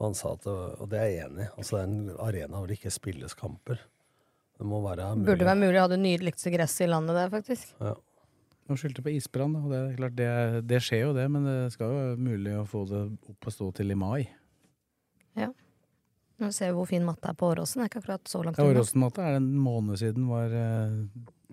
Han 0.02 0.14
sa 0.18 0.34
at, 0.36 0.44
det- 0.44 0.76
og 0.82 0.90
det 0.92 1.00
er 1.02 1.06
jeg 1.10 1.26
enig 1.30 1.46
i, 1.46 1.52
altså 1.58 1.78
det 1.78 1.82
er 1.82 1.88
en 1.94 2.18
arena 2.28 2.58
hvor 2.60 2.68
det 2.70 2.78
ikke 2.80 2.92
spilles 2.94 3.34
kamper. 3.40 3.80
Det 4.58 4.66
må 4.70 4.82
være 4.86 5.10
mulig. 5.16 5.28
Burde 5.32 5.48
være 5.50 5.62
mulig 5.62 5.80
å 5.80 5.86
ha 5.86 5.92
det 5.92 6.02
nydeligste 6.02 6.52
gresset 6.54 6.86
i 6.86 6.92
landet 6.92 7.16
der, 7.18 7.32
faktisk. 7.34 7.74
Ja. 7.82 7.96
De 8.66 8.78
skyldte 8.80 9.04
på 9.06 9.12
isbrann, 9.14 9.54
og 9.60 9.70
det 9.70 9.78
er 9.80 9.96
klart 10.00 10.16
det, 10.18 10.26
er- 10.26 10.62
det 10.66 10.80
skjer 10.82 11.04
jo 11.08 11.14
det, 11.14 11.28
men 11.30 11.44
det 11.46 11.72
skal 11.76 11.92
jo 11.92 11.98
være 12.00 12.18
mulig 12.18 12.56
å 12.58 12.64
få 12.66 12.82
det 12.90 13.02
opp 13.30 13.46
og 13.46 13.54
stå 13.54 13.68
til 13.78 13.92
i 13.94 13.98
mai. 14.00 14.28
Ja. 15.38 15.52
Nå 16.42 16.50
ser 16.52 16.72
vi 16.72 16.78
hvor 16.80 16.88
fin 16.90 17.06
matta 17.06 17.30
er 17.32 17.38
på 17.40 17.48
Åråsen. 17.54 17.80
Det 17.80 17.86
er 17.86 17.92
ikke 17.94 18.02
akkurat 18.04 18.28
så 18.32 18.42
langt 18.44 18.58
Ja. 18.58 18.66
Åråsen-matta 18.66 19.22
er 19.30 19.38
en 19.38 19.52
måned 19.62 20.00
siden 20.02 20.26
var 20.28 20.50
eh, 20.52 20.96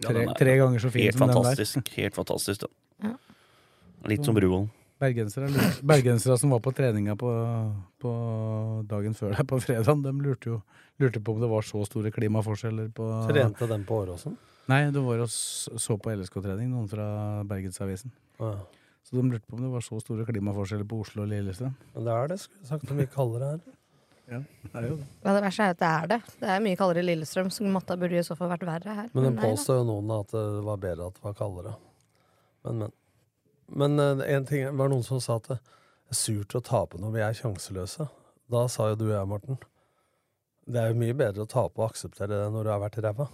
tre, 0.03 0.25
tre 0.39 0.57
ganger 0.59 0.81
så 0.83 0.91
fin 0.91 1.05
Helt 1.11 1.19
som 1.19 1.29
den 1.29 1.37
der. 1.37 1.43
fantastisk. 1.53 1.93
Helt 2.01 2.15
fantastisk, 2.17 2.65
da. 2.65 2.73
Ja. 3.11 3.17
Litt 4.11 4.25
som 4.27 4.35
Bruvollen. 4.35 4.71
Bergensere, 5.03 5.49
bergensere 5.83 6.37
som 6.39 6.51
var 6.55 6.61
på 6.63 6.71
treninga 6.79 7.17
på, 7.19 7.29
på 7.99 8.11
dagen 8.87 9.15
før 9.19 9.35
der, 9.35 9.45
på 9.51 9.59
fredag, 9.61 10.03
de 10.05 10.13
lurte 10.23 10.47
jo 10.53 10.61
lurte 11.03 11.19
på 11.25 11.35
om 11.35 11.41
det 11.43 11.49
var 11.51 11.63
så 11.67 11.83
store 11.89 12.13
klimaforskjeller 12.15 12.93
på 12.95 13.07
Trente 13.29 13.67
den 13.67 13.83
på 13.89 13.97
Åråsen? 14.05 14.37
Nei, 14.71 14.85
det 14.95 15.03
var 15.03 15.25
og 15.25 15.31
så 15.33 15.97
på 15.99 16.13
LSK-trening, 16.15 16.71
noen 16.71 16.89
fra 16.91 17.05
Bergensavisen. 17.49 18.13
Ja. 18.39 18.55
Så 19.03 19.17
de 19.19 19.25
lurte 19.27 19.49
på 19.51 19.59
om 19.59 19.65
det 19.65 19.71
var 19.73 19.83
så 19.85 19.99
store 20.01 20.25
klimaforskjeller 20.29 20.87
på 20.89 21.01
Oslo 21.03 21.25
og 21.25 21.31
Lillestrøm. 21.33 21.75
Men 21.97 22.07
det 22.07 22.15
er 22.15 22.31
det, 22.31 22.39
skulle 22.45 22.63
jeg 22.63 22.71
sagt, 22.71 22.93
om 22.95 23.01
vi 23.03 23.09
kaller 23.11 23.43
det 23.43 23.51
her. 23.51 23.79
Ja, 24.33 24.39
det 24.63 24.79
er 24.79 24.87
jo 24.87 24.97
det. 25.01 25.07
Ja, 25.25 25.35
det 25.35 25.43
verste 25.45 25.67
er 25.67 25.75
at 25.75 25.81
det 25.83 25.91
er 25.91 26.11
det. 26.13 26.21
Det 26.39 26.51
er 26.55 26.65
mye 26.65 26.79
kaldere 26.79 27.03
i 27.03 27.09
Lillestrøm, 27.11 27.51
så 27.53 27.67
matta 27.67 27.99
burde 27.99 28.21
i 28.21 28.25
så 28.25 28.39
fall 28.39 28.53
vært 28.55 28.67
verre 28.69 28.97
her. 29.01 29.11
Men 29.13 29.29
den 29.29 29.41
påstår 29.43 29.83
jo 29.83 29.89
noen 29.91 30.15
at 30.21 30.31
det 30.33 30.47
var 30.69 30.81
bedre 30.87 31.11
at 31.11 31.19
det 31.19 31.27
var 31.27 31.39
kaldere. 31.43 31.75
Men, 32.63 32.85
men. 32.85 32.99
Men 33.73 33.99
eh, 33.99 34.35
en 34.37 34.47
ting, 34.47 34.65
det 34.69 34.79
var 34.79 34.91
noen 34.93 35.05
som 35.07 35.21
sa 35.23 35.39
at 35.41 35.49
det 35.49 35.59
er 36.13 36.19
surt 36.19 36.57
å 36.57 36.63
tape 36.65 37.01
når 37.01 37.15
vi 37.15 37.23
er 37.25 37.37
sjanseløse. 37.37 38.09
Da 38.53 38.67
sa 38.71 38.91
jo 38.93 38.99
du 39.01 39.07
og 39.09 39.15
jeg, 39.15 39.29
Morten, 39.31 39.61
det 40.69 40.81
er 40.81 40.93
jo 40.93 40.99
mye 41.01 41.17
bedre 41.17 41.47
å 41.47 41.51
tape 41.51 41.81
og 41.81 41.89
akseptere 41.91 42.37
det 42.45 42.51
når 42.53 42.69
du 42.69 42.73
har 42.73 42.83
vært 42.83 43.01
ræva. 43.03 43.29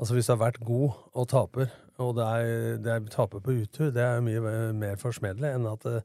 Altså 0.00 0.16
hvis 0.16 0.30
du 0.30 0.32
har 0.32 0.40
vært 0.46 0.60
god 0.64 0.96
og 1.12 1.28
taper, 1.28 1.70
og 2.00 2.14
det 2.16 2.24
er, 2.26 2.50
det 2.80 2.92
er 2.94 3.08
taper 3.12 3.42
på 3.44 3.52
utur, 3.60 3.90
det 3.92 4.00
er 4.00 4.16
jo 4.18 4.24
mye 4.24 4.52
mer 4.80 4.96
forsmedelig 5.00 5.50
enn 5.58 5.66
at 5.68 5.84
det, 5.84 6.00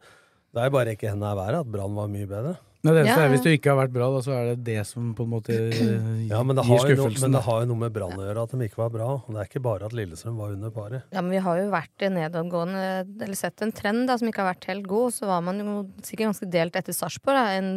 det 0.55 0.63
er 0.65 0.73
bare 0.73 0.95
ikke 0.97 1.13
henne 1.13 1.29
i 1.31 1.37
været 1.39 1.61
at 1.63 1.69
Brann 1.71 1.95
var 1.95 2.09
mye 2.11 2.27
bedre. 2.27 2.57
Nei, 2.85 2.91
det 2.93 3.01
eneste 3.01 3.13
Ja, 3.17 3.25
er. 3.25 3.31
Hvis 3.33 3.41
du 3.41 3.47
ikke 3.49 3.71
har 3.71 3.79
vært 3.79 3.93
bra, 3.95 4.07
da, 4.13 4.19
så 4.21 4.33
er 4.35 4.49
det 4.51 4.65
det 4.67 4.83
som 4.85 5.07
på 5.17 5.23
en 5.25 5.31
måte 5.31 5.55
eh, 5.57 6.25
Ja, 6.29 6.41
men 6.45 6.59
det 6.59 6.65
gir 6.67 6.83
skuffelsen. 6.83 6.99
noe, 7.01 7.21
men 7.23 7.37
det 7.37 7.41
har 7.47 7.61
jo 7.63 7.69
noe 7.71 7.81
med 7.81 7.95
Brann 7.95 8.19
å 8.19 8.25
gjøre 8.27 8.43
at 8.45 8.53
de 8.53 8.67
ikke 8.67 8.81
var 8.83 8.91
bra. 8.93 9.07
Det 9.25 9.39
er 9.41 9.49
ikke 9.49 9.63
bare 9.65 9.87
at 9.89 9.95
Lillestrøm 9.97 10.37
var 10.43 10.53
under 10.53 10.73
paret. 10.75 11.07
Ja, 11.15 11.23
men 11.23 11.33
vi 11.33 11.41
har 11.47 11.61
jo 11.63 11.71
vært 11.73 12.05
i 12.05 12.11
nedadgående 12.13 12.83
Eller 13.25 13.39
sett 13.39 13.63
en 13.65 13.73
trend 13.75 14.05
da 14.11 14.19
som 14.21 14.29
ikke 14.29 14.43
har 14.43 14.51
vært 14.53 14.67
helt 14.69 14.85
god. 14.91 15.15
Så 15.17 15.31
var 15.31 15.41
man 15.47 15.63
jo 15.63 15.77
sikkert 16.05 16.33
ganske 16.33 16.51
delt 16.53 16.77
etter 16.77 16.93
Sarpsborg. 16.99 17.41
En 17.57 17.71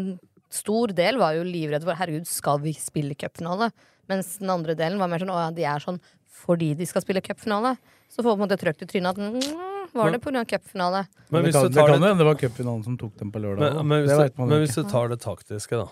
stor 0.53 0.93
del 0.99 1.23
var 1.23 1.39
jo 1.39 1.47
livredd 1.47 1.87
for 1.89 1.97
herregud, 1.97 2.29
skal 2.29 2.61
vi 2.67 2.75
spille 2.77 3.17
cupfinale? 3.17 3.71
Mens 4.09 4.37
den 4.41 4.51
andre 4.53 4.75
delen 4.79 4.99
var 5.01 5.11
mer 5.13 5.21
sånn 5.23 5.33
å 5.35 5.39
ja, 5.43 5.51
de 5.55 5.65
er 5.69 5.85
sånn 5.85 6.01
fordi 6.39 6.73
de 6.79 6.87
skal 6.87 7.03
spille 7.05 7.21
cupfinale. 7.25 7.75
Så 8.09 8.23
får 8.23 8.31
man 8.31 8.39
på 8.39 8.43
en 8.43 8.45
måte 8.47 8.61
trøkt 8.63 8.83
i 8.85 8.89
trynet 8.89 9.11
at 9.11 9.19
mm, 9.21 9.93
var 9.93 10.13
det 10.15 10.21
pga. 10.25 10.45
cupfinale. 10.49 11.03
Men 11.29 11.43
det 11.45 11.51
hvis 11.53 11.61
du 11.63 11.69
det 11.69 11.77
tar 11.81 11.93
det, 11.93 12.01
det- 12.05 12.19
det 12.19 12.27
var 12.29 12.39
cupfinalen 12.41 12.85
som 12.85 12.97
tok 13.01 13.17
dem 13.19 13.33
på 13.33 13.43
lørdag. 13.43 13.75
Men, 13.75 13.89
men, 13.89 14.05
hvis, 14.07 14.17
det 14.17 14.37
du, 14.37 14.45
men 14.45 14.61
hvis 14.65 14.75
du 14.79 14.85
tar 14.89 15.09
det 15.13 15.21
taktiske, 15.21 15.77
da. 15.77 15.89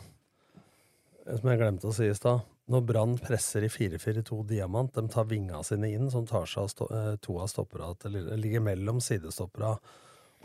Som 1.37 1.51
jeg 1.51 1.59
glemte 1.61 1.89
å 1.91 1.95
si 1.97 2.07
i 2.09 2.15
stad. 2.15 2.45
Når 2.71 2.83
Brann 2.87 3.13
presser 3.23 3.63
i 3.63 3.69
4-4-2 3.71 4.41
diamant, 4.47 4.93
de 4.95 5.05
tar 5.13 5.27
vinga 5.31 5.61
sine 5.63 5.91
inn, 5.95 6.09
som 6.11 6.25
tar 6.27 6.47
seg 6.51 6.67
av 6.83 6.91
eh, 6.97 7.17
to 7.23 7.37
av 7.39 7.47
stoppera, 7.53 7.93
eller 8.09 8.37
ligger 8.43 8.61
mellom 8.65 8.99
sidestoppera 9.03 9.77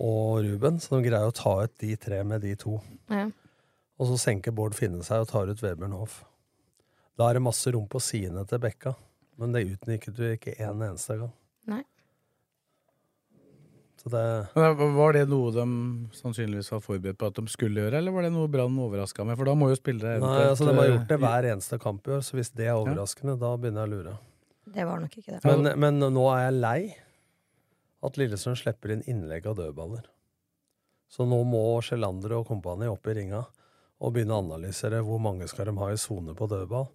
og 0.01 0.43
Ruben, 0.45 0.77
så 0.81 0.97
de 0.99 1.07
greier 1.09 1.29
å 1.29 1.33
ta 1.35 1.63
ut 1.63 1.73
de 1.81 1.95
tre 1.97 2.21
med 2.23 2.41
de 2.45 2.53
to. 2.55 2.79
Ja. 3.09 3.25
Og 4.01 4.07
så 4.09 4.17
senker 4.21 4.53
Bård 4.53 4.73
Finne 4.77 5.03
seg 5.05 5.21
og 5.25 5.29
tar 5.29 5.49
ut 5.49 5.61
Vebjørn 5.61 5.93
Hoff. 5.97 6.23
Da 7.19 7.29
er 7.29 7.37
det 7.37 7.45
masse 7.45 7.71
rom 7.73 7.87
på 7.91 8.01
sidene 8.03 8.43
til 8.47 8.61
Bekka, 8.63 8.95
men 9.41 9.55
det 9.55 9.65
utnyttet 9.67 10.15
du 10.17 10.23
ikke 10.29 10.55
en 10.63 10.83
eneste 10.87 11.17
gang. 11.19 11.33
Nei. 11.69 11.83
Så 14.01 14.09
det 14.09 14.23
Var 14.55 15.13
det 15.13 15.27
noe 15.29 15.51
de 15.53 15.65
sannsynligvis 16.17 16.71
var 16.73 16.81
forberedt 16.81 17.19
på 17.21 17.27
at 17.29 17.37
de 17.37 17.53
skulle 17.53 17.83
gjøre, 17.83 17.99
eller 17.99 18.15
var 18.15 18.25
det 18.25 18.31
noe 18.33 18.49
Brann 18.49 18.79
overraska 18.81 19.25
med? 19.27 19.37
For 19.37 19.45
da 19.45 19.53
må 19.53 19.69
jo 19.69 19.77
spillere 19.77 20.17
Nei, 20.23 20.47
altså 20.47 20.65
De 20.65 20.73
har 20.73 20.87
eh, 20.87 20.95
gjort 20.95 21.11
det 21.11 21.19
hver 21.21 21.47
eneste 21.51 21.77
kamp 21.83 22.09
i 22.09 22.15
år, 22.15 22.23
så 22.25 22.39
hvis 22.39 22.49
det 22.57 22.71
er 22.71 22.79
overraskende, 22.79 23.37
da 23.37 23.53
begynner 23.61 23.85
jeg 23.85 23.91
å 23.91 23.93
lure. 23.93 24.15
Det 24.71 24.87
var 24.87 25.03
nok 25.03 25.19
ikke 25.19 25.35
det. 25.35 25.41
Men, 25.45 25.69
men 25.83 26.13
nå 26.15 26.25
er 26.33 26.47
jeg 26.47 26.57
lei 26.63 26.79
at 28.01 28.17
Lillestrøm 28.17 28.57
slipper 28.57 28.95
inn 28.95 29.05
innlegg 29.09 29.45
av 29.51 29.59
dødballer. 29.59 30.07
Så 31.11 31.27
nå 31.27 31.41
må 31.45 31.61
Sjelander 31.85 32.39
og 32.39 32.47
kompani 32.49 32.89
opp 32.89 33.05
i 33.11 33.17
ringa 33.19 33.43
og 34.01 34.15
begynne 34.15 34.33
å 34.33 34.41
analysere 34.41 35.03
hvor 35.05 35.21
mange 35.21 35.47
skal 35.49 35.69
de 35.69 35.75
ha 35.77 35.91
i 35.93 35.99
sone 36.01 36.33
på 36.37 36.47
dødball. 36.49 36.87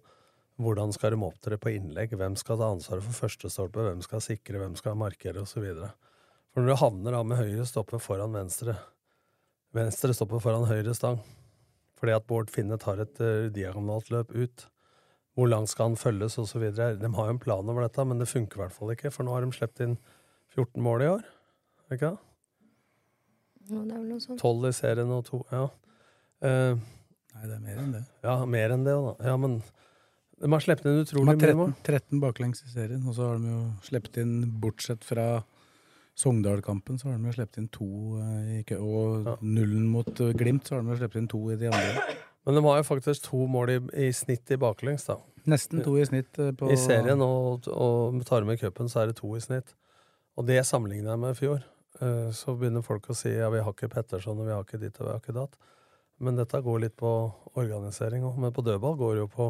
Hvordan 0.59 0.91
skal 0.95 1.13
de 1.13 1.21
opptre 1.23 1.59
på 1.61 1.71
innlegg? 1.75 2.15
Hvem 2.17 2.35
skal 2.39 2.59
ta 2.59 2.71
ansvaret 2.73 3.05
for 3.05 3.23
førstestolpe? 3.23 3.85
Hvem 3.85 4.01
skal 4.03 4.23
sikre? 4.25 4.59
Hvem 4.59 4.75
skal 4.79 4.97
markere? 4.99 5.45
Videre. 5.55 5.93
For 6.51 6.63
når 6.63 6.73
du 6.73 6.81
havner 6.81 7.15
da 7.15 7.23
med 7.23 7.39
høyre 7.39 7.67
stopper 7.69 8.01
foran 8.01 8.33
venstre 8.35 8.75
Venstre 9.75 10.15
stopper 10.15 10.41
foran 10.41 10.65
høyre 10.65 10.95
stang 10.95 11.19
fordi 11.97 12.13
at 12.13 12.25
Bård 12.29 12.51
Finne 12.53 12.77
tar 12.77 12.99
et 13.01 13.19
uh, 13.23 13.47
diagonalt 13.53 14.11
løp 14.13 14.29
ut 14.35 14.67
hvor 15.37 15.49
langt 15.49 15.69
skal 15.69 15.91
han 15.91 15.97
følges 15.97 16.37
osv. 16.41 16.63
De 16.73 17.09
har 17.13 17.27
jo 17.29 17.33
en 17.33 17.39
plan 17.41 17.69
over 17.69 17.85
dette, 17.85 18.05
men 18.09 18.21
det 18.21 18.29
funker 18.29 18.57
i 18.57 18.61
hvert 18.63 18.73
fall 18.73 18.93
ikke. 18.93 19.11
For 19.13 19.25
nå 19.25 19.35
har 19.35 19.45
de 19.45 19.53
sluppet 19.53 19.83
inn 19.85 19.97
14 20.55 20.81
mål 20.81 21.03
i 21.05 21.09
år. 21.11 21.27
Ikke 21.93 22.09
da? 22.09 22.15
Ja, 23.67 23.81
det 23.83 23.93
er 23.93 23.99
vel 23.99 24.07
noe 24.15 24.23
sånt. 24.23 24.41
12 24.41 24.69
i 24.69 24.73
serien 24.73 25.13
og 25.13 25.25
to 25.27 25.43
Ja. 25.53 25.67
Eh, 26.47 26.81
Nei, 27.37 27.47
det 27.51 27.55
er 27.57 27.61
mer 27.63 27.81
enn 27.83 27.91
det. 27.93 28.03
ja, 28.25 28.37
mer 28.49 28.73
enn 28.73 28.85
det 28.87 28.95
da. 28.97 29.11
Ja, 29.29 29.35
men 29.37 29.59
de 30.37 30.49
har 30.53 30.61
sluppet 30.61 30.85
inn 30.89 30.99
utrolig 31.01 31.33
mye 31.33 31.37
13, 31.41 31.57
mål. 31.57 31.71
13 31.85 32.19
baklengs 32.21 32.63
i 32.65 32.71
serien, 32.71 33.05
og 33.09 33.15
så 33.17 33.31
har 33.31 33.39
de 33.41 33.51
jo 33.53 33.61
sluppet 33.87 34.19
inn, 34.21 34.33
bortsett 34.61 35.05
fra 35.05 35.27
Sogndal-kampen, 36.17 36.97
så 36.97 37.09
har 37.11 37.17
de 37.17 37.29
jo 37.29 37.35
sluppet 37.37 37.59
inn 37.61 37.69
to 37.73 37.87
eh, 38.21 38.73
og 38.77 39.41
nullen 39.45 39.85
mot 39.93 40.09
eh, 40.09 40.33
Glimt, 40.37 40.65
så 40.65 40.75
har 40.77 40.85
de 40.85 40.93
jo 40.93 40.99
sluppet 41.03 41.21
inn 41.21 41.29
to 41.29 41.41
i 41.53 41.57
de 41.61 41.69
andre. 41.69 42.17
Men 42.47 42.57
de 42.57 42.63
har 42.65 42.79
jo 42.79 42.85
faktisk 42.87 43.25
to 43.27 43.43
mål 43.53 43.73
i, 43.73 43.79
i 44.07 44.11
snitt 44.15 44.53
i 44.53 44.59
baklengs, 44.61 45.05
da. 45.09 45.19
Nesten 45.47 45.81
to 45.85 45.93
i 45.97 46.05
snitt 46.09 46.37
eh, 46.41 46.53
på 46.57 46.69
I 46.73 46.77
serien, 46.81 47.21
og, 47.21 47.69
og 47.69 48.21
tar 48.29 48.45
med 48.49 48.61
cupen, 48.61 48.89
så 48.89 49.03
er 49.03 49.11
det 49.11 49.17
to 49.21 49.29
i 49.37 49.41
snitt. 49.43 49.73
Og 50.37 50.45
det 50.49 50.61
sammenligner 50.69 51.15
jeg 51.15 51.21
med 51.21 51.33
i 51.33 51.39
fjor. 51.39 51.65
Så 52.37 52.53
begynner 52.53 52.83
folk 52.85 53.07
å 53.09 53.15
si 53.17 53.31
ja, 53.31 53.47
vi 53.49 53.57
har 53.65 53.73
ikke 53.73 53.87
Petterson, 53.89 54.37
og 54.37 54.45
vi 54.45 54.53
har 54.53 54.61
ikke 54.61 54.77
ditt, 54.77 54.99
og 55.01 55.07
vi 55.07 55.13
har 55.15 55.21
ikke 55.23 55.33
datt. 55.33 55.55
Men 56.23 56.37
dette 56.39 56.61
går 56.65 56.81
litt 56.81 56.95
på 56.97 57.11
organisering 57.57 58.25
òg. 58.25 58.37
Men 58.41 58.53
på 58.55 58.63
dødball 58.65 58.97
går 58.97 59.17
det 59.17 59.25
jo 59.25 59.31
på 59.33 59.49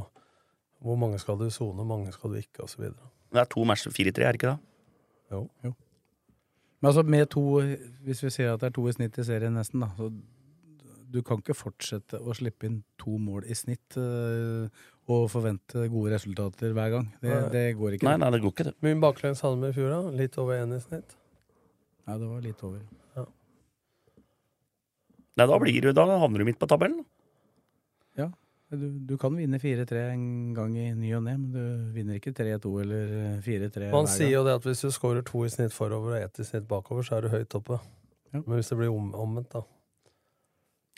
hvor 0.83 0.97
mange 0.99 1.19
skal 1.21 1.39
du 1.39 1.47
sone, 1.49 1.79
hvor 1.79 1.87
mange 1.89 2.11
skal 2.13 2.33
du 2.33 2.39
ikke, 2.41 2.65
osv. 2.67 2.89
Det 3.33 3.41
er 3.41 3.49
to 3.49 3.63
matcher 3.67 3.93
4-3, 3.93 4.07
er 4.07 4.35
det 4.35 4.39
ikke 4.41 4.51
det? 4.51 4.57
Jo. 5.33 5.47
jo. 5.65 5.73
Men 6.79 6.89
altså 6.91 7.03
med 7.03 7.25
to, 7.33 7.43
hvis 8.05 8.23
vi 8.23 8.33
sier 8.33 8.53
at 8.53 8.61
det 8.61 8.69
er 8.69 8.75
to 8.77 8.85
i 8.87 8.93
snitt 8.93 9.17
i 9.17 9.25
serien 9.25 9.57
nesten, 9.57 9.81
da, 9.81 9.89
så 9.97 10.11
du 11.07 11.21
kan 11.25 11.41
ikke 11.41 11.55
fortsette 11.55 12.19
å 12.19 12.35
slippe 12.35 12.67
inn 12.67 12.81
to 12.99 13.15
mål 13.21 13.47
i 13.47 13.55
snitt 13.55 13.95
øh, 13.97 14.67
og 15.07 15.29
forvente 15.31 15.87
gode 15.91 16.13
resultater 16.13 16.75
hver 16.75 16.91
gang. 16.93 17.09
Det, 17.21 17.31
Nei. 17.31 17.49
det 17.53 17.65
går 17.79 17.95
ikke. 17.97 18.09
Nei, 18.09 18.17
nei, 18.21 18.31
det 18.35 18.41
går 18.43 18.53
ikke, 18.53 18.67
det. 18.69 18.75
Mye 18.85 18.99
baklengs 19.07 19.41
hadde 19.45 19.61
vi 19.63 19.71
i 19.71 19.77
fjor, 19.79 19.93
da? 19.93 20.15
Litt 20.19 20.37
over 20.43 20.59
én 20.59 20.75
i 20.75 20.81
snitt? 20.83 21.15
Nei, 22.07 22.17
det 22.19 22.27
var 22.27 22.43
litt 22.43 22.63
over. 22.67 22.83
Nei, 25.37 25.45
da, 25.45 25.57
blir 25.61 25.81
du, 25.85 25.91
da 25.93 26.05
havner 26.17 26.41
du 26.41 26.45
midt 26.47 26.57
på 26.59 26.67
tabellen. 26.69 27.03
Ja, 28.17 28.31
du, 28.73 28.87
du 29.07 29.13
kan 29.21 29.35
vinne 29.37 29.59
4-3 29.61 29.99
en 30.11 30.23
gang 30.57 30.73
i 30.75 30.87
ny 30.97 31.11
og 31.15 31.21
ne, 31.27 31.35
men 31.37 31.51
du 31.53 31.93
vinner 31.95 32.17
ikke 32.17 32.33
3-2 32.35 32.71
eller 32.83 33.13
eh, 33.37 33.37
4-3 33.45 33.91
Man 33.93 34.09
sier 34.11 34.33
jo 34.33 34.41
det 34.47 34.55
at 34.57 34.65
hvis 34.67 34.81
du 34.83 34.89
scorer 34.91 35.21
to 35.27 35.45
i 35.45 35.51
snitt 35.53 35.71
forover 35.75 36.17
og 36.17 36.25
ett 36.25 36.41
i 36.41 36.47
snitt 36.49 36.65
bakover, 36.67 37.05
så 37.07 37.19
er 37.19 37.27
du 37.27 37.29
høyt 37.35 37.55
oppe. 37.59 37.77
Ja. 38.33 38.41
Men 38.41 38.57
hvis 38.57 38.73
det 38.73 38.77
blir 38.81 38.91
om, 38.91 39.13
omvendt, 39.15 39.53
da 39.53 39.61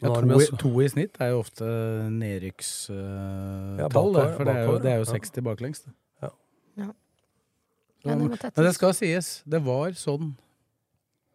Ja, 0.02 0.14
to, 0.16 0.40
i- 0.40 0.58
to 0.64 0.72
i 0.82 0.88
snitt 0.90 1.20
er 1.22 1.34
jo 1.36 1.42
ofte 1.44 1.68
nedrykkstall, 2.16 3.80
Ja, 3.84 3.90
for 3.92 4.14
bakover, 4.16 4.46
det 4.48 4.56
er 4.56 4.64
jo, 4.66 4.78
det 4.80 4.92
er 4.94 4.98
jo 5.02 5.06
ja. 5.06 5.12
60 5.20 5.44
baklengs. 5.46 5.84
Ja. 6.24 6.30
Ja. 6.80 6.90
Ja, 8.08 8.16
men 8.16 8.32
det 8.32 8.74
skal 8.78 8.94
sies, 8.96 9.42
det 9.46 9.60
var 9.66 9.92
sånn 10.00 10.32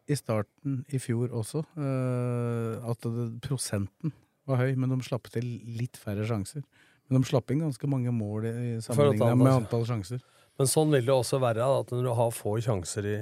i 0.07 0.15
starten 0.19 0.83
i 0.93 0.99
fjor 1.01 1.31
også, 1.33 1.63
eh, 1.81 2.89
at 2.91 3.01
det, 3.07 3.27
prosenten 3.45 4.13
var 4.45 4.61
høy, 4.61 4.75
men 4.77 4.91
de 4.93 4.99
slapp 5.05 5.29
til 5.33 5.45
litt 5.79 5.97
færre 5.97 6.25
sjanser. 6.27 6.61
Men 7.09 7.21
de 7.21 7.29
slapp 7.29 7.49
inn 7.53 7.61
ganske 7.65 7.87
mange 7.89 8.11
mål 8.13 8.45
i, 8.49 8.53
sammenlignet 8.81 9.37
med 9.37 9.53
antall 9.53 9.85
sjanser. 9.85 10.21
Men 10.55 10.69
sånn 10.71 10.93
vil 10.93 11.03
det 11.03 11.11
også 11.11 11.37
være. 11.43 11.65
At 11.81 11.89
når 11.91 12.05
du 12.05 12.09
har 12.15 12.29
få 12.31 12.53
sjanser 12.63 13.05
i, 13.09 13.15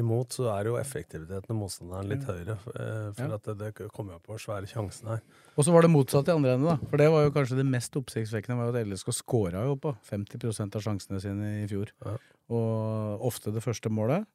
imot, 0.00 0.34
så 0.34 0.48
er 0.56 0.66
jo 0.66 0.74
effektiviteten 0.80 1.52
og 1.54 1.60
motstanderen 1.60 2.08
litt 2.10 2.24
høyere. 2.26 2.56
eh, 2.74 3.12
For 3.14 3.28
Ja. 3.28 3.34
at 3.36 3.44
det, 3.46 3.54
det 3.78 3.90
kommer 3.94 4.16
jo 4.16 4.18
på 4.26 4.34
svære 4.42 4.66
sjansen 4.66 5.06
her. 5.12 5.20
Og 5.56 5.64
så 5.64 5.70
var 5.72 5.82
det 5.86 5.92
motsatt 5.92 6.26
i 6.26 6.32
andre 6.34 6.56
enden. 6.56 6.66
da. 6.66 6.76
For 6.90 6.96
det 6.98 7.08
var 7.12 7.22
jo 7.28 7.30
kanskje 7.36 7.56
det 7.60 7.66
mest 7.70 7.94
oppsiktsvekkende, 7.94 8.58
var 8.58 8.74
at 8.74 8.86
LSK 8.88 9.12
skåra 9.22 9.62
jo 9.68 9.76
på 9.76 9.94
50 10.10 10.74
av 10.74 10.82
sjansene 10.82 11.20
sine 11.22 11.52
i 11.62 11.68
fjor. 11.70 11.92
Og 12.50 13.22
ofte 13.30 13.52
det 13.54 13.62
første 13.62 13.88
målet. 13.88 14.26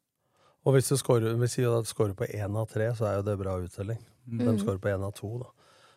Og 0.66 0.74
hvis 0.74 0.90
du 0.90 0.96
scorer, 0.98 1.36
at 1.38 1.86
du 1.86 1.90
scorer 1.90 2.16
på 2.18 2.26
én 2.26 2.58
av 2.58 2.66
tre, 2.70 2.90
så 2.98 3.06
er 3.06 3.20
jo 3.20 3.26
det 3.28 3.36
bra 3.38 3.54
uttelling. 3.62 4.00
Mm. 4.26 4.42
De 4.42 4.56
scorer 4.58 4.82
på 4.82 4.90
én 4.90 5.04
av 5.06 5.14
to, 5.14 5.30
da. 5.44 5.52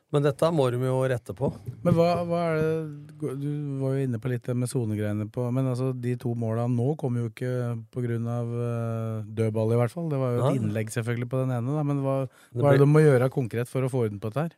Men 0.10 0.26
dette 0.26 0.48
må 0.54 0.66
de 0.74 0.80
jo 0.82 0.96
rette 1.06 1.34
på. 1.38 1.52
Men 1.86 1.94
hva, 1.94 2.08
hva 2.26 2.40
er 2.50 2.56
det 2.58 3.28
Du 3.38 3.50
var 3.78 3.94
jo 3.94 4.06
inne 4.08 4.18
på 4.22 4.32
litt 4.32 4.48
med 4.58 4.72
sonegreiene 4.72 5.28
på 5.30 5.44
Men 5.54 5.70
altså, 5.70 5.92
de 5.94 6.16
to 6.18 6.32
måla 6.34 6.66
nå 6.72 6.96
kom 6.98 7.20
jo 7.20 7.28
ikke 7.30 7.52
av 7.70 8.56
eh, 8.66 9.28
dødball, 9.38 9.76
i 9.76 9.78
hvert 9.84 9.94
fall. 9.94 10.08
Det 10.10 10.22
var 10.22 10.34
jo 10.34 10.48
et 10.48 10.58
innlegg 10.58 10.90
selvfølgelig 10.96 11.30
på 11.30 11.44
den 11.44 11.54
ene, 11.60 11.78
da. 11.78 11.86
Men 11.86 12.02
hva, 12.06 12.16
hva 12.58 12.72
er 12.72 12.80
det 12.80 12.88
de 12.88 12.90
må 12.90 13.06
gjøre 13.06 13.30
konkret 13.34 13.70
for 13.70 13.86
å 13.86 13.92
få 13.92 14.08
orden 14.08 14.22
på 14.22 14.34
dette 14.34 14.48
her? 14.48 14.58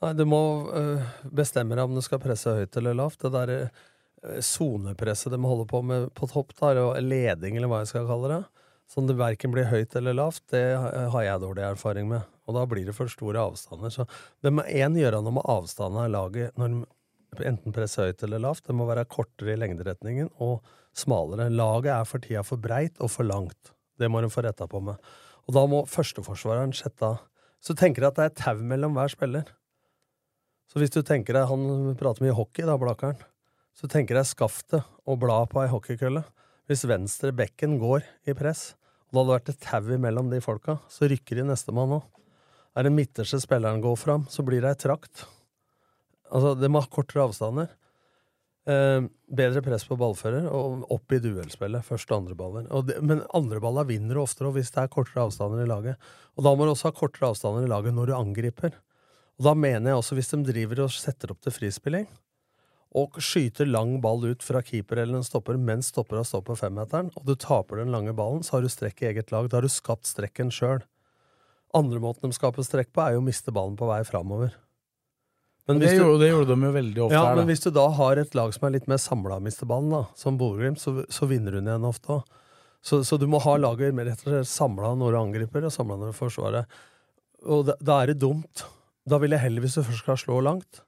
Nei, 0.00 0.12
du 0.16 0.24
må 0.28 0.42
øh, 0.76 1.08
bestemme 1.36 1.76
deg 1.76 1.88
om 1.88 1.96
du 1.96 2.04
skal 2.04 2.20
presse 2.20 2.52
høyt 2.56 2.76
eller 2.80 2.96
lavt. 2.96 3.20
Det 3.24 3.32
derre 3.34 3.58
øh, 3.68 4.40
sonepresset 4.44 5.32
de 5.32 5.40
holder 5.40 5.68
på 5.68 5.80
med 5.84 6.08
på 6.16 6.28
topp, 6.28 6.52
der, 6.60 6.80
og 6.84 7.00
leding, 7.04 7.56
eller 7.56 7.72
hva 7.72 7.82
jeg 7.84 7.94
skal 7.94 8.08
kalle 8.08 8.32
det, 8.32 8.42
som 8.90 9.06
det 9.06 9.14
verken 9.18 9.52
blir 9.54 9.68
høyt 9.70 9.94
eller 9.98 10.16
lavt, 10.18 10.42
det 10.50 10.64
har 10.74 11.22
jeg 11.22 11.42
dårlig 11.42 11.62
erfaring 11.62 12.08
med. 12.10 12.26
Og 12.50 12.56
da 12.56 12.64
blir 12.66 12.88
det 12.88 12.96
for 12.96 13.10
store 13.10 13.38
avstander. 13.38 13.92
Så 13.94 14.06
det 14.42 14.50
må 14.50 14.64
én 14.66 14.96
gjøre 14.98 15.20
noe 15.22 15.36
med 15.36 15.46
avstanden 15.46 16.02
av 16.02 16.10
laget 16.10 16.58
når 16.58 16.72
de 16.72 17.46
enten 17.46 17.74
presser 17.74 18.10
høyt 18.10 18.24
eller 18.26 18.42
lavt. 18.42 18.64
Det 18.66 18.74
må 18.74 18.88
være 18.88 19.06
kortere 19.10 19.54
i 19.54 19.60
lengderetningen 19.60 20.32
og 20.42 20.66
smalere. 20.96 21.46
Laget 21.54 21.92
er 21.94 22.08
for 22.08 22.24
tida 22.24 22.42
for 22.46 22.58
breit 22.62 22.98
og 22.98 23.12
for 23.14 23.28
langt. 23.28 23.70
Det 24.00 24.10
må 24.10 24.24
de 24.24 24.32
få 24.32 24.42
retta 24.42 24.66
på 24.66 24.82
med. 24.82 24.98
Og 25.46 25.54
da 25.54 25.64
må 25.70 25.84
førsteforsvareren 25.88 26.74
sette 26.76 27.06
av 27.06 27.26
Så 27.60 27.74
tenker 27.76 28.00
jeg 28.00 28.08
at 28.08 28.16
det 28.16 28.24
er 28.24 28.36
tau 28.40 28.60
mellom 28.64 28.94
hver 28.96 29.12
spiller. 29.12 29.44
Så 30.72 30.80
hvis 30.80 30.94
du 30.94 31.02
tenker 31.04 31.36
deg, 31.36 31.44
Han 31.44 31.94
prater 32.00 32.24
mye 32.24 32.32
hockey, 32.32 32.64
da, 32.64 32.78
Blakeren. 32.80 33.20
Så 33.76 33.86
tenker 33.86 34.16
jeg 34.16 34.30
skaftet 34.30 34.82
og 35.04 35.18
bladet 35.20 35.52
på 35.52 35.60
ei 35.60 35.68
hockeykølle. 35.68 36.24
Hvis 36.66 36.86
venstre 36.88 37.34
bekken 37.36 37.76
går 37.78 38.06
i 38.24 38.32
press, 38.32 38.74
og 39.10 39.16
det 39.16 39.20
hadde 39.20 39.34
vært 39.34 39.52
et 39.52 39.64
tau 39.66 39.92
imellom 39.96 40.30
de 40.30 40.38
folka, 40.44 40.78
så 40.90 41.08
rykker 41.10 41.40
de 41.40 41.48
nestemann 41.48 41.98
òg. 41.98 42.06
Er 42.78 42.86
den 42.86 42.94
midterste 42.94 43.40
spilleren 43.42 43.82
går 43.82 43.96
fram, 43.98 44.28
så 44.30 44.44
blir 44.46 44.62
det 44.62 44.70
ei 44.70 44.78
trakt. 44.78 45.24
Altså, 46.30 46.54
det 46.54 46.70
må 46.70 46.82
ha 46.82 46.86
kortere 46.86 47.24
avstander. 47.26 47.72
Eh, 48.70 49.00
bedre 49.34 49.62
press 49.66 49.86
på 49.88 49.98
ballfører, 49.98 50.46
og 50.46 50.84
opp 50.94 51.16
i 51.16 51.18
duellspillet. 51.22 51.82
Første 51.86 52.14
og 52.14 52.22
andre 52.22 52.36
baller. 52.38 52.68
Og 52.70 52.86
det, 52.86 53.00
men 53.02 53.24
andre 53.34 53.58
baller 53.62 53.88
vinner 53.88 54.14
du 54.14 54.22
oftere 54.22 54.52
hvis 54.54 54.70
det 54.76 54.84
er 54.84 54.92
kortere 54.92 55.26
avstander 55.26 55.64
i 55.64 55.70
laget. 55.70 56.10
Og 56.38 56.46
da 56.46 56.54
må 56.54 56.68
du 56.68 56.74
også 56.76 56.92
ha 56.92 56.96
kortere 56.96 57.32
avstander 57.32 57.66
i 57.66 57.72
laget 57.72 57.96
når 57.96 58.12
du 58.12 58.16
angriper. 58.20 58.78
Og 59.40 59.48
da 59.48 59.56
mener 59.56 59.90
jeg 59.90 60.02
også, 60.02 60.18
hvis 60.18 60.30
de 60.34 60.42
driver 60.52 60.84
og 60.84 60.94
setter 60.94 61.32
opp 61.34 61.40
til 61.42 61.56
frispilling, 61.56 62.06
og 62.90 63.20
skyter 63.22 63.68
lang 63.70 63.98
ball 64.02 64.24
ut 64.26 64.42
fra 64.42 64.62
keeper 64.66 64.98
eller 64.98 65.20
en 65.20 65.26
stopper 65.26 65.58
mens 65.60 65.92
stoppera 65.92 66.24
står 66.26 66.42
på 66.48 66.56
femmeteren, 66.58 67.12
og 67.14 67.28
du 67.28 67.36
taper 67.38 67.82
den 67.82 67.92
lange 67.94 68.14
ballen, 68.16 68.42
så 68.42 68.56
har 68.56 68.64
du 68.66 68.72
strekk 68.72 69.04
i 69.04 69.12
eget 69.12 69.30
lag. 69.30 69.46
Da 69.46 69.60
har 69.60 69.66
du 69.66 69.70
skapt 69.70 70.10
strekken 70.10 70.50
sjøl. 70.54 70.82
Andre 71.76 72.00
måten 72.02 72.30
de 72.30 72.34
skaper 72.34 72.66
strekk 72.66 72.90
på, 72.90 73.04
er 73.04 73.14
jo 73.14 73.22
å 73.22 73.28
miste 73.28 73.54
ballen 73.54 73.78
på 73.78 73.86
vei 73.86 74.02
framover. 74.08 74.56
Men 75.70 75.78
det, 75.78 75.92
gjorde, 75.94 76.18
det 76.24 76.32
gjorde 76.32 76.50
de 76.50 76.66
jo 76.66 76.72
veldig 76.74 77.02
ofte 77.04 77.14
ja, 77.14 77.22
her, 77.28 77.36
men 77.38 77.44
da. 77.44 77.52
hvis 77.52 77.62
du 77.62 77.70
da 77.76 77.86
har 77.94 78.18
et 78.18 78.34
lag 78.34 78.50
som 78.56 78.66
er 78.66 78.74
litt 78.74 78.88
mer 78.90 78.98
samla 78.98 79.38
og 79.38 79.44
mister 79.46 79.68
ballen, 79.70 79.92
da, 79.94 80.00
som 80.18 80.38
Bodø-Glimt, 80.40 80.82
så, 80.82 80.96
så 81.06 81.28
vinner 81.30 81.54
hun 81.54 81.70
igjen 81.70 81.86
ofte 81.86 82.16
òg. 82.16 82.36
Så, 82.82 83.02
så 83.04 83.18
du 83.20 83.26
må 83.30 83.38
ha 83.44 83.54
laget 83.60 83.94
med 83.94 84.08
rett 84.08 84.22
og 84.24 84.32
slett 84.32 84.50
samla 84.50 84.94
når 84.98 85.14
du 85.14 85.18
angriper, 85.20 85.66
og 85.68 85.74
samla 85.74 86.00
når 86.00 86.10
du 86.10 86.16
forsvarer. 86.16 86.78
Og 87.46 87.66
da, 87.68 87.76
da 87.78 88.00
er 88.02 88.10
det 88.10 88.22
dumt. 88.24 88.64
Da 89.06 89.20
vil 89.20 89.36
jeg 89.36 89.44
heller, 89.44 89.62
hvis 89.62 89.76
du 89.78 89.84
først 89.84 90.02
skal 90.02 90.18
slå 90.18 90.40
langt, 90.42 90.82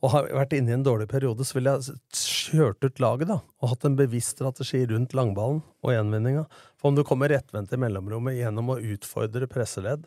og 0.00 0.12
har 0.14 0.30
vært 0.32 0.54
inne 0.56 0.72
i 0.72 0.76
en 0.78 0.84
dårlig 0.84 1.06
periode, 1.10 1.44
så 1.44 1.58
ville 1.58 1.74
jeg 1.76 1.96
kjørt 2.16 2.86
ut 2.86 3.02
laget 3.02 3.28
da, 3.28 3.36
og 3.60 3.72
hatt 3.74 3.84
en 3.84 3.98
bevisst 3.98 4.38
strategi 4.38 4.80
rundt 4.88 5.12
langballen 5.16 5.60
og 5.84 5.92
gjenvinninga. 5.92 6.46
For 6.80 6.88
om 6.88 6.96
du 6.96 7.04
kommer 7.04 7.32
rettvendt 7.32 7.74
i 7.76 7.80
mellomrommet 7.80 8.38
gjennom 8.38 8.72
å 8.72 8.78
utfordre 8.94 9.48
presseledd, 9.50 10.06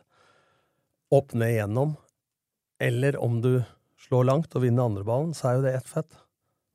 opp 1.13 1.35
ned 1.37 1.53
gjennom, 1.59 1.93
eller 2.81 3.19
om 3.21 3.37
du 3.43 3.51
slår 4.07 4.25
langt 4.31 4.57
og 4.57 4.65
vinner 4.65 4.89
andreballen, 4.89 5.35
så 5.37 5.51
er 5.51 5.59
jo 5.59 5.65
det 5.67 5.75
ett 5.77 5.93
fett. 5.93 6.17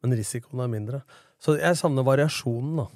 Men 0.02 0.14
risikoen 0.14 0.62
er 0.62 0.70
mindre. 0.70 1.02
Så 1.42 1.57
jeg 1.59 1.78
savner 1.78 2.07
variasjonen, 2.07 2.85
da. 2.85 2.88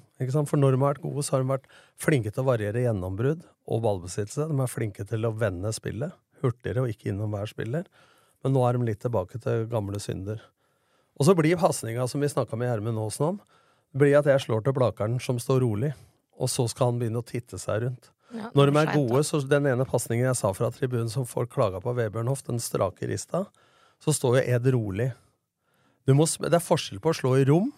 For 0.47 0.61
når 0.61 0.77
de 0.77 0.79
har 0.79 0.93
vært 0.93 1.03
gode, 1.03 1.25
så 1.27 1.35
har 1.35 1.43
de 1.43 1.51
vært 1.51 1.71
flinke 1.99 2.31
til 2.31 2.45
å 2.45 2.51
variere 2.53 2.85
gjennombrudd 2.85 3.43
og 3.43 3.83
ballbesittelse. 3.83 4.47
De 4.47 4.63
er 4.63 4.71
flinke 4.71 5.07
til 5.09 5.27
å 5.27 5.35
vende 5.35 5.75
spillet 5.75 6.15
hurtigere 6.43 6.85
og 6.85 6.93
ikke 6.93 7.11
innom 7.11 7.35
hver 7.35 7.51
spiller. 7.51 7.87
Men 8.43 8.57
nå 8.57 8.63
er 8.67 8.77
de 8.77 8.89
litt 8.89 9.03
tilbake 9.03 9.39
til 9.43 9.67
gamle 9.71 10.01
synder. 10.03 10.41
Og 11.19 11.29
så 11.29 11.35
blir 11.39 11.59
pasninga, 11.61 12.07
som 12.09 12.23
vi 12.23 12.31
snakka 12.31 12.59
med 12.59 12.71
Gjermund 12.71 12.99
Aasen 12.99 13.29
om, 13.33 13.43
blir 13.95 14.17
at 14.19 14.29
jeg 14.31 14.47
slår 14.47 14.65
til 14.65 14.75
Blakeren, 14.77 15.21
som 15.21 15.39
står 15.41 15.61
rolig, 15.63 15.93
og 16.41 16.51
så 16.51 16.65
skal 16.71 16.93
han 16.93 17.01
begynne 17.03 17.21
å 17.21 17.29
titte 17.29 17.61
seg 17.61 17.85
rundt. 17.85 18.11
Ja, 18.33 18.49
Når 18.57 18.71
de 18.71 18.81
er 18.81 18.93
gode, 18.97 19.21
så 19.29 19.43
den 19.45 19.69
ene 19.69 19.85
pasningen 19.85 20.25
jeg 20.25 20.39
sa 20.39 20.51
fra 20.57 20.71
tribunen 20.73 21.11
som 21.13 21.29
folk 21.29 21.53
klaga 21.53 21.83
på 21.85 21.93
Vebjørn 21.99 22.31
Hoff, 22.33 22.45
den 22.47 22.63
strake 22.65 23.07
rista, 23.11 23.45
så 24.03 24.15
står 24.17 24.39
jo 24.39 24.45
Ed 24.57 24.69
rolig. 24.73 25.11
Du 26.09 26.15
må, 26.19 26.25
det 26.25 26.57
er 26.57 26.65
forskjell 26.65 27.03
på 27.03 27.13
å 27.13 27.19
slå 27.19 27.35
i 27.39 27.45
rom, 27.47 27.69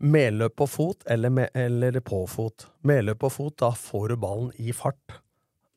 medløp 0.00 0.56
på 0.58 0.66
fot 0.68 1.06
eller, 1.08 1.30
med, 1.32 1.54
eller 1.54 2.00
på 2.04 2.24
fot. 2.28 2.66
Medløp 2.84 3.22
på 3.22 3.30
fot, 3.32 3.54
da 3.62 3.70
får 3.76 4.10
du 4.10 4.16
ballen 4.20 4.50
i 4.58 4.74
fart, 4.76 5.20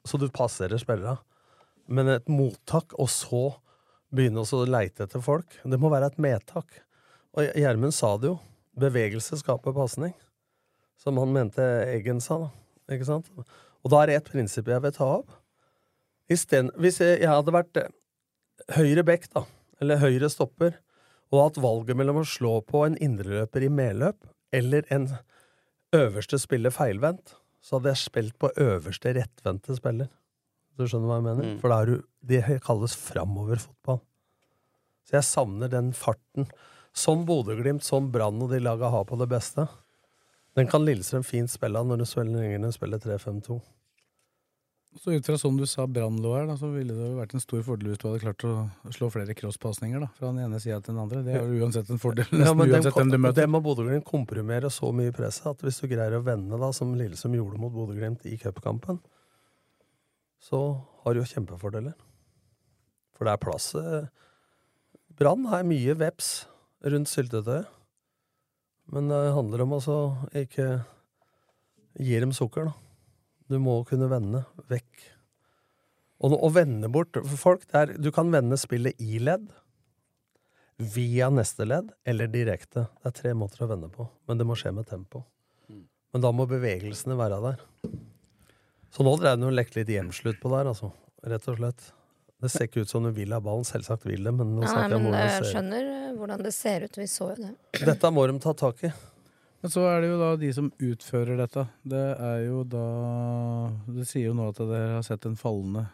så 0.07 0.17
du 0.19 0.25
passerer 0.33 0.81
spillere. 0.81 1.19
Men 1.85 2.09
et 2.15 2.27
mottak, 2.31 2.95
og 2.97 3.11
så 3.11 3.45
begynne 4.13 4.43
å 4.43 4.63
leite 4.69 5.07
etter 5.07 5.23
folk, 5.23 5.57
det 5.63 5.79
må 5.81 5.91
være 5.93 6.11
et 6.11 6.21
medtak. 6.21 6.81
Og 7.33 7.49
Gjermund 7.57 7.95
sa 7.95 8.13
det 8.21 8.29
jo, 8.29 8.37
bevegelse 8.79 9.39
skaper 9.41 9.73
pasning. 9.75 10.13
Som 11.01 11.17
han 11.19 11.33
mente 11.33 11.63
Eggen 11.89 12.21
sa, 12.23 12.37
da. 12.45 12.51
Ikke 12.93 13.07
sant? 13.07 13.29
Og 13.83 13.91
da 13.91 14.03
er 14.03 14.11
det 14.11 14.19
et 14.19 14.31
prinsipp 14.31 14.69
jeg 14.69 14.83
vil 14.83 14.95
ta 14.95 15.09
opp. 15.17 15.33
I 16.31 16.37
hvis 16.37 16.99
jeg, 17.01 17.19
jeg 17.19 17.29
hadde 17.29 17.53
vært 17.53 17.79
eh, 17.81 17.91
høyre 18.77 19.03
bekk, 19.05 19.27
da, 19.33 19.43
eller 19.83 20.01
høyre 20.01 20.29
stopper, 20.31 20.77
og 21.33 21.41
hatt 21.41 21.61
valget 21.61 21.97
mellom 21.97 22.21
å 22.21 22.27
slå 22.27 22.59
på 22.67 22.85
en 22.85 22.97
indreløper 23.01 23.65
i 23.65 23.71
medløp 23.73 24.27
eller 24.53 24.85
en 24.93 25.09
øverste 25.95 26.37
spiller 26.39 26.73
feilvendt, 26.73 27.35
så 27.63 27.77
hadde 27.77 27.93
jeg 27.93 28.03
spilt 28.03 28.37
på 28.39 28.51
øverste 28.61 29.15
rettvendte 29.17 29.75
spiller. 29.77 30.11
Du 30.77 30.85
skjønner 30.87 31.09
hva 31.09 31.19
jeg 31.19 31.27
mener? 31.27 31.51
Mm. 31.53 31.59
For 31.61 31.73
da 31.73 31.79
er 31.81 31.91
du 31.91 31.95
Det 32.23 32.41
kalles 32.63 32.95
framoverfotball. 32.97 33.99
Så 35.03 35.17
jeg 35.17 35.27
savner 35.27 35.71
den 35.71 35.91
farten. 35.97 36.47
Som 36.93 37.25
Bodø-Glimt, 37.27 37.83
som 37.83 38.11
Brann 38.13 38.41
og 38.41 38.53
de 38.53 38.61
laga 38.61 38.91
har 38.93 39.05
på 39.09 39.17
det 39.19 39.27
beste. 39.31 39.65
Den 40.55 40.69
kan 40.69 40.85
Lillestrøm 40.85 41.25
fint 41.25 41.49
spille 41.49 41.79
av 41.79 41.87
når 41.89 42.03
du 42.03 42.05
spiller, 42.05 42.71
spiller 42.71 43.01
3-5-2. 43.01 43.57
Så 45.01 45.15
ut 45.15 45.25
fra 45.25 45.35
sånn 45.41 45.55
du 45.57 45.65
sa 45.65 45.87
Brann 45.89 46.19
lå 46.21 46.35
her, 46.35 46.45
da, 46.45 46.55
så 46.59 46.67
ville 46.69 46.93
det 46.93 47.07
jo 47.07 47.17
vært 47.17 47.31
en 47.33 47.41
stor 47.41 47.63
fordel 47.65 47.89
hvis 47.89 48.01
du 48.01 48.05
hadde 48.05 48.21
klart 48.21 48.43
å 48.45 48.51
slå 48.93 49.09
flere 49.13 49.33
crosspasninger 49.37 50.03
fra 50.19 50.29
den 50.29 50.43
ene 50.45 50.59
sida 50.61 50.77
til 50.83 50.93
den 50.93 51.01
andre. 51.01 51.23
Det 51.25 51.33
er 51.33 51.47
jo 51.49 51.65
uansett 51.65 51.89
en 51.89 52.01
fordel, 52.01 52.29
Ja, 52.29 52.53
men 52.53 52.69
uansett 52.69 52.93
hvem 52.93 53.09
du 53.09 53.17
møter. 53.17 53.39
Det 53.41 53.49
må 53.49 53.63
Bodø-Glimt 53.65 54.05
komprimere 54.05 54.69
så 54.73 54.91
mye 54.93 55.09
i 55.09 55.15
presset 55.15 55.49
at 55.49 55.65
hvis 55.65 55.81
du 55.81 55.89
greier 55.89 56.19
å 56.19 56.21
vende, 56.25 56.59
da, 56.61 56.69
som 56.77 56.93
Lillestrøm 56.99 57.39
gjorde 57.39 57.61
mot 57.63 57.73
Bodø-Glimt 57.73 58.29
i 58.29 58.37
cupkampen, 58.37 59.01
så 60.43 60.59
har 61.03 61.13
du 61.13 61.21
jo 61.21 61.29
kjempefordeler. 61.29 61.95
For 63.13 63.27
det 63.27 63.35
er 63.35 63.43
plass 63.43 63.69
eh, 63.79 64.09
Brann 65.13 65.45
har 65.51 65.65
mye 65.67 65.93
veps 65.95 66.47
rundt 66.89 67.11
syltetøyet. 67.11 67.69
Men 68.91 69.07
det 69.07 69.19
handler 69.35 69.63
om 69.63 69.75
altså 69.77 69.97
ikke 70.35 70.67
gi 72.01 72.17
dem 72.19 72.33
sukker, 72.35 72.67
da. 72.67 72.73
Du 73.51 73.59
må 73.61 73.77
kunne 73.87 74.09
vende 74.11 74.43
vekk. 74.71 75.05
Og 76.23 76.35
å 76.35 76.49
vende 76.55 76.89
bort 76.91 77.15
for 77.19 77.39
folk 77.39 77.67
det 77.67 77.79
er, 77.79 77.93
Du 77.99 78.09
kan 78.15 78.31
vende 78.33 78.57
spillet 78.59 78.99
i 78.99 79.19
ledd, 79.21 79.45
via 80.77 81.29
neste 81.29 81.67
ledd 81.67 81.91
eller 82.09 82.31
direkte. 82.31 82.87
Det 82.99 83.11
er 83.11 83.17
tre 83.19 83.33
måter 83.37 83.63
å 83.63 83.69
vende 83.69 83.91
på, 83.93 84.07
men 84.27 84.39
det 84.39 84.47
må 84.49 84.57
skje 84.59 84.73
med 84.75 84.89
tempo. 84.89 85.23
Men 86.13 86.25
da 86.25 86.31
må 86.35 86.47
bevegelsene 86.49 87.17
være 87.17 87.39
der. 87.45 87.61
Så 88.93 89.01
nå 89.05 89.15
drev 89.17 89.37
den 89.39 89.47
jo 89.47 89.53
lekt 89.55 89.75
litt 89.77 89.89
hjemslutt 89.89 90.39
på 90.43 90.51
der, 90.53 90.69
altså. 90.69 90.91
Rett 91.25 91.47
og 91.49 91.57
slett. 91.57 91.85
Det 92.43 92.49
ser 92.51 92.67
ikke 92.67 92.83
ut 92.83 92.91
som 92.91 93.05
hun 93.07 93.13
vil 93.15 93.31
ha 93.33 93.39
ballen. 93.41 93.63
Selvsagt 93.65 94.03
vil 94.05 94.21
det, 94.27 94.33
men 94.35 94.51
nå 94.57 94.61
Nei, 94.65 94.69
snakker 94.69 94.93
jeg 94.93 94.99
om 94.99 95.07
hvordan 95.07 95.23
jeg 95.23 95.29
det 95.31 95.33
ser 95.33 95.47
ut. 95.47 95.53
skjønner 95.55 95.89
eh, 95.93 96.13
hvordan 96.19 96.43
det 96.45 96.51
ser 96.53 96.85
ut. 96.85 96.99
Vi 96.99 97.07
så 97.09 97.27
jo 97.31 97.35
det. 97.47 97.51
Dette 97.87 98.11
må 98.13 98.25
de 98.29 98.35
ta 98.43 98.53
tak 98.59 98.83
i. 98.83 98.91
Men 99.63 99.71
så 99.71 99.85
er 99.87 100.01
det 100.03 100.09
jo 100.11 100.17
da 100.19 100.29
de 100.41 100.49
som 100.53 100.67
utfører 100.83 101.37
dette. 101.39 101.63
Det 101.87 102.03
er 102.19 102.41
jo 102.49 102.63
da 102.67 102.83
Det 103.95 104.05
sier 104.09 104.27
jo 104.27 104.33
nå 104.35 104.49
at 104.51 104.59
dere 104.59 104.97
har 104.97 105.05
sett 105.07 105.25
en 105.29 105.37
fallende 105.39 105.85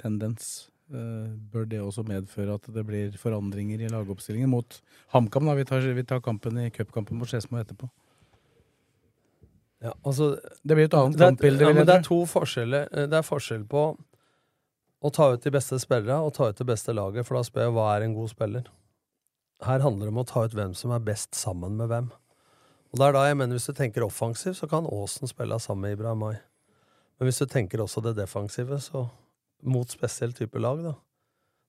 tendens. 0.00 0.70
Eh, 0.88 1.28
Bør 1.52 1.68
det 1.68 1.82
også 1.84 2.02
medføre 2.08 2.56
at 2.56 2.66
det 2.72 2.86
blir 2.88 3.12
forandringer 3.20 3.84
i 3.84 3.92
lagoppstillingen 3.92 4.50
mot 4.52 4.80
HamKam? 5.12 5.46
da? 5.52 5.54
Vi 5.60 5.68
tar, 5.68 5.84
vi 6.00 6.04
tar 6.08 6.24
kampen 6.24 6.58
i 6.64 6.70
cupkampen 6.72 7.20
mot 7.20 7.28
Skedsmo 7.28 7.60
etterpå. 7.60 7.90
Ja, 9.84 9.92
altså, 10.06 10.30
Det 10.64 10.76
blir 10.78 10.88
et 10.88 10.96
annet 10.96 11.18
det 11.18 11.26
kampbilde, 11.28 11.66
ja, 11.68 11.84
det 11.84 11.94
er 11.98 12.04
to 12.06 12.22
forskjeller. 12.30 12.88
Eh, 12.90 13.06
Det 13.10 13.18
er 13.20 13.26
forskjell 13.26 13.66
på 13.68 13.82
å 15.04 15.10
ta 15.12 15.26
ut 15.34 15.42
de 15.44 15.52
beste 15.52 15.76
spillerne 15.82 16.22
og 16.24 16.32
ta 16.36 16.48
ut 16.48 16.56
det 16.56 16.66
beste 16.66 16.94
laget, 16.96 17.26
for 17.28 17.36
da 17.36 17.44
spør 17.44 17.66
jeg 17.68 17.74
hva 17.76 17.88
er 17.92 18.06
en 18.06 18.14
god 18.16 18.30
spiller. 18.32 18.70
Her 19.64 19.84
handler 19.84 20.08
det 20.08 20.14
om 20.14 20.22
å 20.22 20.26
ta 20.28 20.44
ut 20.46 20.54
hvem 20.56 20.72
som 20.76 20.94
er 20.96 21.04
best 21.04 21.36
sammen 21.36 21.76
med 21.76 21.88
hvem. 21.92 22.08
Og 22.94 23.00
det 23.00 23.06
er 23.08 23.12
da 23.16 23.26
jeg 23.26 23.36
mener 23.36 23.58
Hvis 23.58 23.66
du 23.66 23.74
tenker 23.76 24.04
offensivt, 24.06 24.56
så 24.56 24.68
kan 24.70 24.86
Aasen 24.86 25.28
spille 25.28 25.58
sammen 25.60 25.82
med 25.82 25.98
Ibrahim 25.98 26.18
Mai. 26.18 26.36
Men 27.18 27.28
hvis 27.28 27.38
du 27.42 27.46
tenker 27.46 27.82
også 27.82 28.02
det 28.02 28.16
defensive, 28.16 28.78
så 28.80 29.08
mot 29.62 29.88
spesiell 29.88 30.32
type 30.32 30.58
lag, 30.60 30.82
da. 30.82 30.94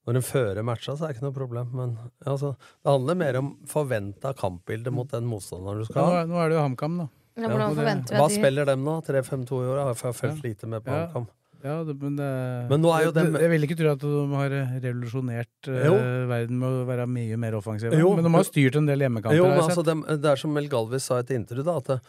Når 0.06 0.20
en 0.20 0.26
fører 0.26 0.64
matcha, 0.64 0.94
så 0.94 1.06
er 1.06 1.12
det 1.12 1.18
ikke 1.18 1.26
noe 1.26 1.34
problem. 1.36 1.70
Men 1.74 1.94
altså, 2.26 2.54
det 2.84 2.92
handler 2.92 3.18
mer 3.18 3.38
om 3.42 3.52
forventa 3.68 4.34
kampbilde 4.38 4.94
mot 4.94 5.10
den 5.10 5.26
motstanderen 5.26 5.82
du 5.82 5.86
skal 5.86 6.02
nå, 6.02 6.10
ha. 6.12 6.20
er, 6.22 6.28
nå 6.30 6.40
er 6.42 6.50
det 6.52 6.58
jo 6.60 6.66
HamKam, 6.66 6.98
da. 7.02 7.08
Ja, 7.36 7.50
hvordan 7.52 7.76
forventer 7.76 8.16
vi 8.16 8.20
Hva 8.20 8.26
at 8.26 8.32
de 8.32 8.38
spiller 8.40 8.66
dem 8.70 8.84
nå? 8.88 8.94
3-5-2 9.04 9.58
i 9.60 9.70
år? 9.72 9.80
Jeg 9.82 9.98
har 10.04 10.14
fulgt 10.22 10.44
lite 10.46 10.68
med 10.72 10.84
på 10.86 10.92
Ja. 10.96 11.08
HamKam. 11.12 11.28
Ja, 11.66 11.84
det, 11.84 11.96
men, 12.00 12.16
det, 12.16 12.70
Men 12.70 12.82
nå 12.84 12.92
er 12.94 13.06
jo 13.08 13.12
dem- 13.12 13.34
Jeg 13.42 13.50
vil 13.50 13.64
ikke 13.66 13.78
tro 13.80 13.90
at 13.90 14.00
de 14.00 14.36
har 14.38 14.50
revolusjonert 14.84 15.68
eh, 15.68 15.86
Jo. 15.88 15.96
verden 16.30 16.60
med 16.62 16.70
å 16.70 16.86
være 16.86 17.08
mye 17.10 17.38
mer 17.42 17.54
offensive. 17.58 17.92
Jo. 17.98 18.14
Men 18.16 18.24
de 18.28 18.30
har 18.36 18.44
styrt 18.46 18.76
en 18.78 18.86
del 18.86 19.00
hjemmekamper. 19.02 19.36
Jo, 19.36 19.48
men 19.50 19.60
altså, 19.64 19.84
dem- 19.84 20.06
det 20.06 20.26
er 20.26 20.36
som 20.38 20.54
Mel 20.54 20.68
Galvis 20.70 21.02
sa 21.10 21.18
i 21.18 21.26
et 21.26 21.34
intervju, 21.34 21.64
da, 21.66 21.78
at 21.78 22.02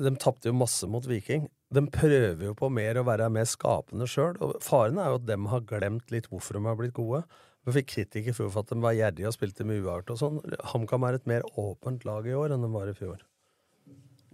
de 0.00 0.10
tapte 0.16 0.46
jo 0.50 0.52
masse 0.52 0.88
mot 0.90 1.04
Viking. 1.06 1.48
De 1.72 1.80
prøver 1.86 2.42
jo 2.50 2.54
på 2.54 2.70
mer 2.72 2.94
å 2.98 3.04
være 3.06 3.30
mer 3.30 3.44
skapende 3.46 4.08
sjøl, 4.10 4.34
faren 4.60 4.98
er 4.98 5.12
jo 5.14 5.14
at 5.20 5.26
dem 5.26 5.46
har 5.46 5.60
glemt 5.60 6.10
litt 6.10 6.26
hvorfor 6.28 6.58
de 6.58 6.64
har 6.66 6.74
blitt 6.76 6.92
gode. 6.94 7.22
Vi 7.66 7.72
fikk 7.76 7.86
kritikk 7.94 8.26
i 8.28 8.32
fjor 8.34 8.50
for 8.50 8.60
at 8.64 8.70
de 8.74 8.80
var 8.80 8.92
gjerrige 8.96 9.28
og 9.28 9.34
spilte 9.36 9.64
med 9.64 9.84
uavgjort 9.84 10.10
og 10.10 10.18
sånn. 10.18 10.40
HamKam 10.72 11.04
er 11.08 11.14
et 11.14 11.26
mer 11.28 11.42
åpent 11.56 12.04
lag 12.04 12.26
i 12.26 12.34
år 12.34 12.50
enn 12.56 12.62
de 12.62 12.68
var 12.72 12.88
i 12.88 12.92
fjor. 12.96 13.18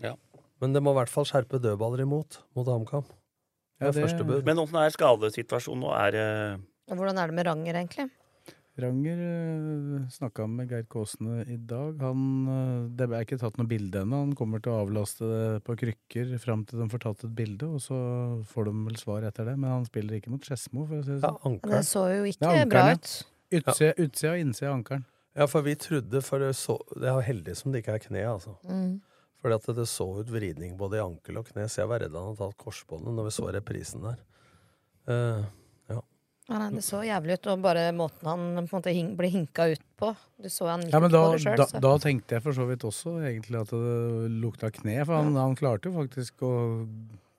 Ja. 0.03 0.15
Men 0.61 0.73
det 0.73 0.83
må 0.83 0.93
i 0.95 0.99
hvert 1.01 1.13
fall 1.13 1.27
skjerpe 1.29 1.61
dødballer 1.61 2.05
imot 2.07 2.41
mot 2.57 2.67
HamKam. 2.67 3.05
Det 3.81 3.93
Ja, 3.93 4.09
det- 4.09 4.45
Men 4.45 4.57
åssen 4.57 4.79
er 4.81 4.91
skadesituasjonen 4.91 5.83
nå? 5.85 5.91
Er 5.93 6.11
det 6.13 6.97
Hvordan 6.97 7.19
er 7.19 7.27
det 7.27 7.35
med 7.35 7.47
Ranger, 7.47 7.75
egentlig? 7.75 8.11
Ranger 8.79 9.17
uh, 9.17 10.09
snakka 10.13 10.45
med 10.49 10.69
Geir 10.69 10.85
Kåsene 10.85 11.47
i 11.49 11.57
dag. 11.57 11.97
Han, 12.05 12.19
eh, 12.47 12.89
det 12.95 13.07
er 13.09 13.25
ikke 13.25 13.39
tatt 13.41 13.57
noe 13.57 13.67
bilde 13.67 14.03
ennå. 14.05 14.19
Han 14.27 14.35
kommer 14.37 14.61
til 14.61 14.73
å 14.75 14.83
avlaste 14.85 15.25
det 15.25 15.65
på 15.65 15.77
krykker 15.81 16.35
fram 16.43 16.67
til 16.69 16.83
de 16.83 16.89
får 16.93 17.01
tatt 17.07 17.25
et 17.25 17.35
bilde, 17.39 17.65
og 17.65 17.81
så 17.81 17.97
får 18.53 18.69
de 18.69 18.75
vel 18.91 18.97
svar 19.01 19.25
etter 19.25 19.49
det. 19.49 19.57
Men 19.57 19.71
han 19.79 19.89
spiller 19.89 20.21
ikke 20.21 20.29
mot 20.35 20.45
Skedsmo, 20.45 20.85
for 20.87 21.01
å 21.01 21.05
si 21.07 21.15
det 21.17 21.25
Ja, 21.25 21.33
sånn. 21.41 21.57
Det 21.65 21.83
så 21.89 22.05
jo 22.13 22.29
ikke 22.29 22.45
er 22.45 22.67
ankeren, 22.67 22.69
bra 22.75 22.85
ja. 22.93 23.01
ut. 23.01 23.13
Utsida, 23.57 23.93
utsida 23.97 24.33
og 24.35 24.45
innsida 24.45 24.69
av 24.69 24.77
ankelen. 24.83 25.05
Ja, 25.37 25.47
for 25.47 25.63
vi 25.63 25.75
trodde 25.77 26.23
for 26.25 26.39
det 26.41 26.55
så 26.57 26.79
Det 26.97 27.09
er 27.09 27.21
heldig 27.23 27.57
som 27.57 27.73
det 27.73 27.83
ikke 27.85 27.95
er 27.97 28.05
kne, 28.05 28.25
altså. 28.29 28.57
Mm. 28.69 29.01
Fordi 29.47 29.61
at 29.61 29.77
det 29.79 29.87
så 29.87 30.09
ut 30.11 30.31
vridning 30.35 30.73
både 30.75 30.99
i 30.99 31.05
ankel 31.05 31.37
og 31.39 31.47
kne, 31.47 31.69
så 31.71 31.85
jeg 31.85 31.91
var 31.93 32.01
redd 32.03 32.17
han 32.19 32.33
hadde 32.33 32.41
tatt 32.41 32.57
korsbåndet 32.59 33.15
når 33.15 33.29
vi 33.29 33.35
så 33.37 33.45
reprisen 33.55 34.03
der. 34.03 34.17
Uh, 35.07 35.45
ja. 35.87 36.01
Ja, 36.49 36.57
nei, 36.59 36.73
det 36.75 36.83
så 36.83 37.05
jævlig 37.07 37.37
ut, 37.37 37.47
og 37.53 37.63
bare 37.63 37.85
måten 37.95 38.27
han 38.27 38.43
på 38.57 38.65
en 38.65 38.71
måte 38.73 38.95
hing, 38.97 39.13
ble 39.15 39.31
hinka 39.31 39.69
ut 39.71 39.85
på. 40.03 40.11
Du 40.43 40.51
så 40.51 40.67
han 40.73 40.83
gikk 40.83 40.97
Ja, 40.97 41.03
men 41.05 41.15
da, 41.15 41.21
på 41.23 41.37
det 41.37 41.45
sjøl, 41.45 41.61
da, 41.63 41.69
så. 41.71 41.85
da 41.87 41.95
tenkte 42.03 42.35
jeg 42.35 42.45
for 42.49 42.59
så 42.59 42.67
vidt 42.67 42.89
også 42.91 43.15
egentlig 43.21 43.63
at 43.63 43.71
det 43.71 44.35
lukta 44.43 44.73
kne, 44.81 44.99
for 45.05 45.15
han, 45.15 45.31
han 45.39 45.55
klarte 45.63 45.93
jo 45.93 45.95
faktisk 46.01 46.43
å 46.43 46.53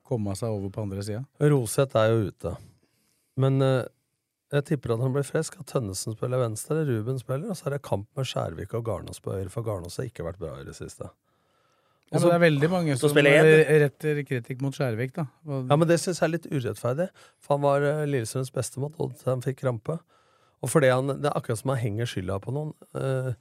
komme 0.08 0.40
seg 0.40 0.56
over 0.56 0.72
på 0.72 0.88
andre 0.88 1.04
sida. 1.04 1.26
Roseth 1.44 2.00
er 2.00 2.14
jo 2.14 2.32
ute. 2.32 2.56
Men 3.36 3.60
uh, 3.60 3.84
jeg 4.56 4.70
tipper 4.72 4.96
at 4.96 5.04
han 5.04 5.12
blir 5.20 5.28
frisk. 5.28 5.60
At 5.60 5.76
Tønnesen 5.76 6.16
spiller 6.16 6.40
venstre, 6.40 6.88
Ruben 6.88 7.20
spiller, 7.20 7.52
og 7.52 7.60
så 7.60 7.68
er 7.68 7.76
det 7.76 7.84
kamp 7.92 8.08
med 8.16 8.32
Skjærvik 8.32 8.80
og 8.80 8.88
Garnås 8.88 9.20
på 9.20 9.36
høyre, 9.36 9.52
for 9.52 9.68
Garnås 9.68 10.00
har 10.00 10.08
ikke 10.08 10.32
vært 10.32 10.40
bra 10.40 10.56
i 10.62 10.68
det 10.72 10.80
siste. 10.80 11.12
Ja, 12.08 12.20
men 12.22 12.30
det 12.30 12.36
er 12.38 12.44
veldig 12.46 12.70
mange 12.72 12.96
som 12.96 13.18
eh, 13.20 13.72
retter 13.84 14.22
kritikk 14.24 14.62
mot 14.64 14.76
Skjærvik, 14.76 15.12
da. 15.18 15.26
Og, 15.44 15.66
Ja, 15.68 15.76
men 15.76 15.90
det 15.90 15.98
syns 16.00 16.22
jeg 16.22 16.28
er 16.30 16.34
litt 16.38 16.48
urettferdig. 16.48 17.10
For 17.44 17.58
han 17.58 17.66
var 17.66 17.84
uh, 17.84 18.06
Lillestrøms 18.08 18.54
beste 18.56 18.80
og 18.80 19.18
han 19.26 19.44
fikk 19.44 19.60
krampe. 19.66 19.98
Og 20.64 20.72
fordi 20.72 20.90
han, 20.94 21.12
Det 21.20 21.28
er 21.28 21.36
akkurat 21.36 21.60
som 21.60 21.74
han 21.74 21.82
henger 21.82 22.10
skylda 22.10 22.40
på 22.42 22.54
noen. 22.56 22.72
Eh, 22.96 23.34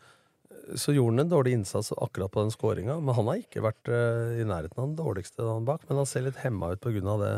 så 0.74 0.92
gjorde 0.92 1.14
han 1.14 1.24
en 1.26 1.30
dårlig 1.30 1.52
innsats 1.60 1.92
akkurat 1.94 2.32
på 2.34 2.42
den 2.42 2.50
skåringa. 2.50 2.98
Men 2.98 3.14
han 3.14 3.30
har 3.30 3.38
ikke 3.44 3.62
vært 3.64 3.92
eh, 3.92 4.42
i 4.42 4.48
nærheten 4.48 4.82
av 4.82 4.88
den 4.90 4.98
dårligste 4.98 5.46
han 5.46 5.68
bak. 5.68 5.86
Men 5.88 6.02
han 6.02 6.10
ser 6.10 6.26
litt 6.26 6.42
hemma 6.42 6.74
ut 6.74 6.82
pga. 6.82 7.16
det 7.22 7.36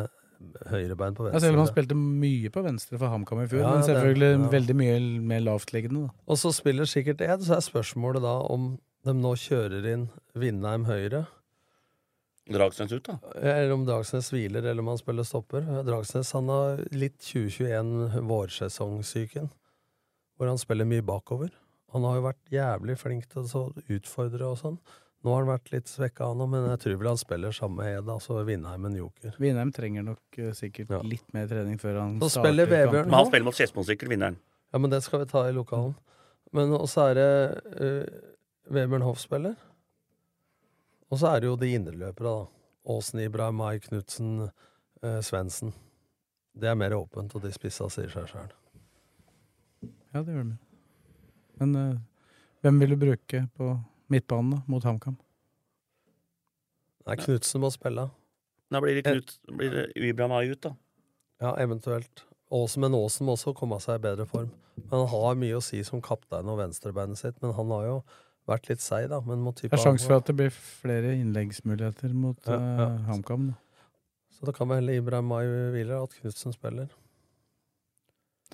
høyrebein 0.71 1.17
på 1.19 1.25
ja, 1.27 1.33
venstre. 1.33 1.41
selv 1.45 1.57
om 1.57 1.65
han 1.65 1.71
spilte 1.71 1.97
mye 1.99 2.51
på 2.55 2.63
venstre 2.63 2.99
for 2.99 3.11
HamKam 3.11 3.41
i 3.43 3.49
fjor, 3.51 3.61
Ja, 3.61 3.71
men 3.75 3.81
det- 3.83 3.89
selvfølgelig 3.91 4.31
ja. 4.31 4.51
veldig 4.53 4.77
mye 4.77 4.99
mer 5.21 5.41
lavtliggende. 5.41 6.11
Og 6.29 6.37
så 6.39 6.53
spiller 6.55 6.85
sikkert 6.87 7.21
Ed, 7.21 7.43
så 7.43 7.57
er 7.57 7.65
spørsmålet 7.67 8.23
da 8.23 8.39
om 8.47 8.79
de 9.09 9.17
nå 9.17 9.35
kjører 9.41 9.87
inn 9.93 10.09
Vindheim 10.39 10.87
høyre. 10.89 11.25
Dragsnes 12.49 12.93
ut, 12.95 13.05
da. 13.05 13.19
Eller 13.37 13.75
om 13.75 13.85
Dragsnes 13.85 14.31
hviler, 14.33 14.65
eller 14.65 14.81
om 14.81 14.93
han 14.93 15.01
spiller 15.01 15.27
stopper. 15.27 15.67
Dragsnes 15.85 16.31
han 16.37 16.49
har 16.53 16.81
litt 16.97 17.19
2021 17.21 18.23
vårsesongsyken, 18.29 19.51
hvor 20.39 20.49
han 20.49 20.61
spiller 20.61 20.89
mye 20.89 21.05
bakover. 21.05 21.53
Han 21.93 22.05
har 22.05 22.19
jo 22.19 22.25
vært 22.25 22.53
jævlig 22.53 22.97
flink 23.01 23.29
til 23.33 23.45
å 23.45 23.67
utfordre 23.99 24.49
og 24.49 24.59
sånn. 24.61 24.81
Nå 25.25 25.33
har 25.35 25.43
han 25.43 25.51
vært 25.51 25.73
litt 25.73 25.91
svekka, 25.91 26.29
han 26.31 26.43
òg, 26.45 26.51
men 26.53 26.67
jeg 26.71 26.81
tror 26.85 26.99
vel 27.01 27.11
han 27.11 27.21
spiller 27.21 27.55
samme 27.57 27.87
Ed, 27.91 28.09
altså 28.13 28.39
Vindheim 28.47 28.87
en 28.87 28.99
joker. 29.01 29.35
Vindheim 29.43 29.73
trenger 29.75 30.05
nok 30.07 30.39
uh, 30.39 30.53
sikkert 30.55 30.93
litt 31.09 31.27
mer 31.35 31.49
trening 31.51 31.81
før 31.81 31.99
han 32.05 32.19
Så 32.23 32.31
starter 32.37 32.71
kampen. 32.71 33.09
Men 33.09 33.17
han 33.19 33.29
spiller 33.29 33.49
mot 33.49 33.59
Skedsmo 33.59 33.85
sikkert, 33.89 34.13
vinneren. 34.13 34.39
Ja, 34.71 34.79
men 34.79 34.93
det 34.93 35.03
skal 35.05 35.25
vi 35.25 35.31
ta 35.33 35.43
i 35.49 35.57
lokalen. 35.57 35.97
Men 36.55 36.73
også 36.77 37.09
er 37.11 37.19
det 37.19 37.31
uh, 37.83 38.29
Vebjørn 38.69 39.05
Hoff 39.07 39.21
spiller. 39.23 39.57
Og 41.09 41.21
så 41.21 41.33
er 41.33 41.41
det 41.41 41.49
jo 41.49 41.57
de 41.57 41.71
indreløpere, 41.73 42.33
da. 42.33 42.47
Åsen, 42.89 43.21
Ibrahim, 43.21 43.61
Mai, 43.61 43.81
Knutsen, 43.85 44.49
eh, 45.03 45.21
Svendsen. 45.25 45.73
Det 46.57 46.69
er 46.69 46.77
mer 46.77 46.97
åpent, 46.97 47.35
og 47.37 47.45
de 47.45 47.53
spissa 47.53 47.89
sier 47.93 48.13
seg 48.13 48.29
sjøl. 48.31 48.53
Ja, 50.13 50.23
det 50.23 50.35
gjør 50.35 50.47
de. 50.51 50.59
Men 51.61 51.75
eh, 51.77 51.99
hvem 52.65 52.81
vil 52.83 52.95
du 52.95 53.01
bruke 53.01 53.43
på 53.57 53.73
midtbanen 54.13 54.57
da, 54.57 54.63
mot 54.71 54.85
HamKam? 54.85 55.19
Nei, 57.09 57.17
Knutsen 57.21 57.63
må 57.65 57.73
spille. 57.73 58.09
Da 58.69 58.81
blir 58.85 58.99
det 58.99 59.05
Knut 59.09 59.37
blir 59.49 59.73
det 59.73 59.85
Ibrahim 59.97 60.35
Mai 60.35 60.53
ut, 60.53 60.61
da. 60.65 60.75
Ja, 61.41 61.55
eventuelt. 61.63 62.25
Åsen, 62.53 62.83
men 62.85 62.97
Åsen 62.97 63.29
må 63.29 63.37
også 63.37 63.55
komme 63.57 63.79
seg 63.81 64.01
i 64.01 64.07
bedre 64.09 64.27
form. 64.29 64.51
Men 64.79 65.03
Han 65.03 65.11
har 65.13 65.39
mye 65.41 65.59
å 65.59 65.65
si 65.65 65.81
som 65.85 66.03
kaptein 66.05 66.49
og 66.49 66.61
venstrebeinet 66.61 67.21
sitt, 67.21 67.37
men 67.43 67.53
han 67.57 67.73
har 67.75 67.85
jo 67.87 67.97
vært 68.49 68.69
litt 68.73 68.83
seig, 68.85 69.09
da. 69.13 69.21
Men 69.25 69.43
mot 69.45 69.57
type 69.57 69.71
Det 69.73 69.79
er 69.79 69.85
sjanse 69.85 70.09
for 70.09 70.19
at 70.21 70.29
det 70.31 70.37
blir 70.39 70.55
flere 70.55 71.15
innleggsmuligheter 71.19 72.15
mot 72.17 72.39
Ja, 72.49 72.59
ja. 72.59 72.89
Uh, 72.95 73.03
HamKam. 73.13 73.51
Så 74.39 74.47
da 74.47 74.55
kan 74.55 74.69
vi 74.71 74.79
heller 74.79 75.01
Ibrahim 75.01 75.31
Mai 75.33 75.45
hvile, 75.75 76.03
at 76.03 76.15
Knutsen 76.21 76.55
spiller. 76.55 76.89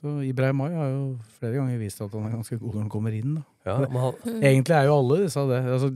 Så 0.01 0.11
Ibrahim 0.27 0.57
Mai 0.59 0.73
har 0.75 0.89
jo 0.91 1.03
flere 1.39 1.55
ganger 1.61 1.79
vist 1.79 2.01
at 2.03 2.13
han 2.13 2.27
er 2.27 2.33
ganske 2.35 2.57
god 2.59 2.75
når 2.75 2.83
han 2.83 2.91
kommer 2.93 3.15
inn. 3.15 3.37
Ja, 3.65 3.77
han- 3.87 4.17
Egentlig 4.49 4.75
er 4.77 4.89
jo 4.89 4.97
alle 4.99 5.19
disse 5.23 5.45
det. 5.49 5.61
Altså, 5.71 5.91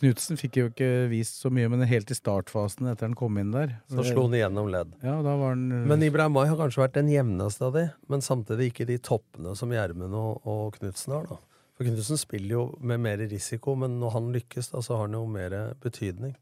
Knutsen 0.00 0.40
fikk 0.40 0.56
jo 0.58 0.68
ikke 0.70 0.88
vist 1.12 1.42
så 1.42 1.50
mye, 1.52 1.68
men 1.70 1.84
helt 1.86 2.10
i 2.10 2.16
startfasen 2.16 2.88
etter 2.90 3.06
han 3.10 3.14
kom 3.18 3.36
inn 3.38 3.52
der 3.54 3.76
Så 3.92 4.06
slo 4.08 4.24
han 4.26 4.34
igjennom 4.38 4.70
ledd. 4.72 4.94
Ja, 5.04 5.18
han 5.20 5.66
Men 5.86 6.02
Ibrahim 6.06 6.32
Mai 6.38 6.46
har 6.48 6.56
kanskje 6.58 6.86
vært 6.86 6.96
den 6.96 7.12
jevneste 7.12 7.68
av 7.68 7.76
de, 7.76 7.84
men 8.08 8.24
samtidig 8.24 8.72
ikke 8.72 8.88
de 8.88 8.98
toppene 8.98 9.54
som 9.58 9.70
Gjermund 9.74 10.16
og, 10.16 10.40
og 10.46 10.80
Knutsen 10.80 11.12
har. 11.18 11.28
da. 11.34 11.38
For 11.76 11.84
Knutsen 11.84 12.18
spiller 12.20 12.54
jo 12.54 12.64
med 12.80 13.02
mer 13.04 13.20
risiko, 13.28 13.74
men 13.76 13.98
når 14.00 14.14
han 14.14 14.30
lykkes, 14.32 14.70
da, 14.72 14.80
så 14.80 14.96
har 14.96 15.08
han 15.08 15.16
jo 15.18 15.26
mer 15.28 15.56
betydning. 15.82 16.32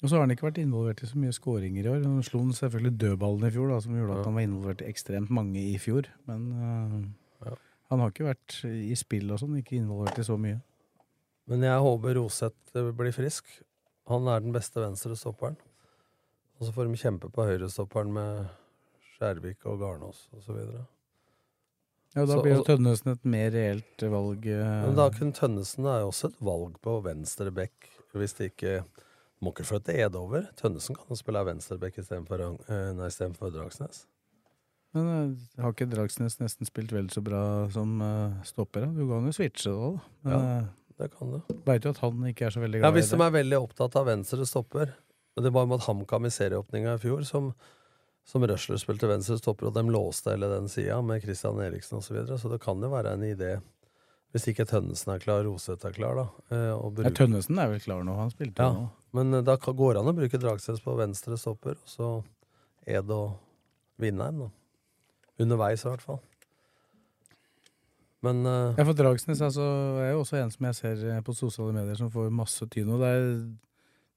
Og 0.00 0.08
så 0.08 0.16
har 0.16 0.24
han 0.24 0.32
ikke 0.32 0.46
vært 0.46 0.60
involvert 0.62 1.00
i 1.04 1.08
så 1.08 1.18
mye 1.20 1.32
skåringer 1.36 1.84
i 1.84 1.90
år. 1.92 2.04
Han 2.04 2.24
slo 2.24 2.42
selvfølgelig 2.56 2.92
dødballen 3.00 3.48
i 3.48 3.52
fjor, 3.52 3.72
da, 3.72 3.80
som 3.84 3.96
gjorde 3.96 4.18
at 4.18 4.28
han 4.28 4.36
var 4.36 4.46
involvert 4.46 4.84
i 4.84 4.88
ekstremt 4.88 5.32
mange 5.36 5.60
i 5.60 5.74
fjor. 5.80 6.08
Men 6.28 6.46
øh, 6.56 7.56
han 7.92 8.04
har 8.04 8.12
ikke 8.12 8.28
vært 8.30 8.60
i 8.68 8.96
spill 8.96 9.32
og 9.32 9.42
sånn, 9.42 9.58
ikke 9.60 9.76
involvert 9.76 10.20
i 10.20 10.24
så 10.24 10.38
mye. 10.40 10.60
Men 11.50 11.66
jeg 11.66 11.84
håper 11.84 12.16
Roseth 12.16 12.78
eh, 12.78 12.92
blir 12.96 13.12
frisk. 13.16 13.48
Han 14.12 14.28
er 14.30 14.44
den 14.44 14.56
beste 14.56 14.80
venstrestopperen. 14.80 15.58
Og 16.60 16.68
så 16.68 16.72
får 16.76 16.88
de 16.88 17.00
kjempe 17.00 17.28
på 17.32 17.48
høyrestopperen 17.48 18.12
med 18.12 18.48
Skjærvik 19.14 19.68
og 19.68 19.80
Garnås 19.80 20.26
osv. 20.36 20.60
Ja, 22.16 22.24
Da 22.26 22.32
Så- 22.34 22.42
blir 22.42 22.56
jo 22.56 22.64
Tønnesen 22.66 23.12
et 23.12 23.24
mer 23.24 23.50
reelt 23.54 24.02
valg. 24.02 24.46
øh. 24.46 24.86
Men 24.86 24.96
da 24.96 25.08
kunne 25.10 25.32
Tønnesen 25.32 25.84
er 25.86 26.00
jo 26.00 26.08
også 26.10 26.28
et 26.32 26.40
valg 26.40 26.74
på 26.82 27.02
venstre 27.04 27.50
bekk, 27.50 27.88
hvis 28.14 28.34
det 28.36 28.52
ikke 28.56 28.84
Må 29.42 29.54
ikke 29.54 29.64
flytte 29.64 29.94
Ed 29.96 30.14
over. 30.14 30.42
Tønnesen 30.54 30.94
kan 30.94 31.06
jo 31.08 31.14
spille 31.16 31.38
av 31.38 31.46
uh, 32.68 32.92
nei, 32.92 33.06
istedenfor 33.08 33.48
Dragsnes. 33.50 34.04
Men 34.92 35.06
øh, 35.06 35.62
har 35.64 35.72
ikke 35.72 35.86
Dragsnes 35.88 36.36
nesten 36.42 36.66
spilt 36.68 36.92
vel 36.92 37.08
så 37.08 37.22
bra 37.24 37.70
som 37.72 38.02
stopper? 38.44 38.84
Du 38.92 39.06
kan 39.08 39.24
jo 39.24 39.32
switche 39.32 39.70
da, 39.70 39.80
da. 39.80 39.98
Men 40.24 40.32
Ja, 40.34 40.64
det 40.98 41.10
kan 41.16 41.30
du. 41.30 41.40
veit 41.64 41.84
jo 41.86 41.90
at 41.94 41.98
han 42.02 42.20
ikke 42.26 42.46
er 42.46 42.50
så 42.50 42.60
veldig 42.60 42.80
glad 42.80 42.84
Ja, 42.84 42.90
glad 42.90 42.98
Hvis 43.00 43.12
i 43.12 43.16
de 43.16 43.22
er 43.22 43.30
veldig 43.38 43.60
opptatt 43.62 43.96
av 43.96 44.06
venstre 44.10 44.44
stopper 44.46 44.92
Det 45.40 45.52
var 45.54 45.66
mot 45.70 45.80
HamKam 45.80 46.26
i 46.26 46.28
serieåpninga 46.34 46.94
i 46.98 46.98
fjor, 46.98 47.22
som, 47.24 47.54
som 48.30 48.44
Røsler 48.46 48.78
spilte 48.78 49.08
venstre 49.10 49.36
stopper, 49.40 49.68
og 49.70 49.74
de 49.74 49.82
låste 49.90 50.30
hele 50.30 50.46
den 50.52 50.68
sida 50.70 51.00
med 51.02 51.24
Christian 51.24 51.58
Eriksen 51.64 51.98
osv. 51.98 52.06
Så, 52.06 52.14
videre. 52.14 52.38
så 52.38 52.52
det 52.52 52.60
kan 52.62 52.82
jo 52.82 52.90
være 52.92 53.16
en 53.16 53.26
idé, 53.26 53.56
hvis 54.30 54.46
ikke 54.52 54.68
Tønnesen 54.70 55.10
er 55.16 55.22
klar, 55.22 55.42
Roseth 55.42 55.88
er 55.88 55.96
klar, 55.96 56.14
da. 56.20 56.26
eh, 56.54 57.02
Ja, 57.02 57.10
Tønnesen 57.10 57.58
er 57.58 57.72
vel 57.72 57.82
klar 57.82 58.04
nå, 58.06 58.14
han 58.14 58.30
spilte 58.30 58.62
Ja, 58.62 58.76
nå. 58.76 58.88
men 59.18 59.34
eh, 59.34 59.42
da 59.46 59.56
går 59.58 59.96
det 59.96 60.04
an 60.04 60.12
å 60.12 60.16
bruke 60.20 60.38
Dragsnes 60.38 60.82
på 60.84 60.94
venstre 61.00 61.38
stopper, 61.40 61.74
og 61.74 61.90
så 61.90 62.10
Ed 62.86 63.10
og 63.10 63.34
Vindheim, 64.00 64.44
da. 64.46 64.50
Underveis, 65.40 65.82
i 65.84 65.88
hvert 65.90 66.04
fall. 66.04 66.20
Men 68.24 68.44
uh, 68.44 68.76
Ja, 68.76 68.84
for 68.84 68.96
Dragsnes 68.96 69.40
altså, 69.40 69.64
er 70.04 70.12
jo 70.12 70.22
også 70.22 70.38
en 70.40 70.50
som 70.52 70.66
jeg 70.68 70.76
ser 70.76 71.22
på 71.24 71.34
sosiale 71.36 71.72
medier 71.72 71.96
som 71.96 72.10
får 72.12 72.28
masse 72.34 72.66
tyn. 72.72 72.90
Og 72.92 73.00
det, 73.00 73.10
er, 73.16 73.28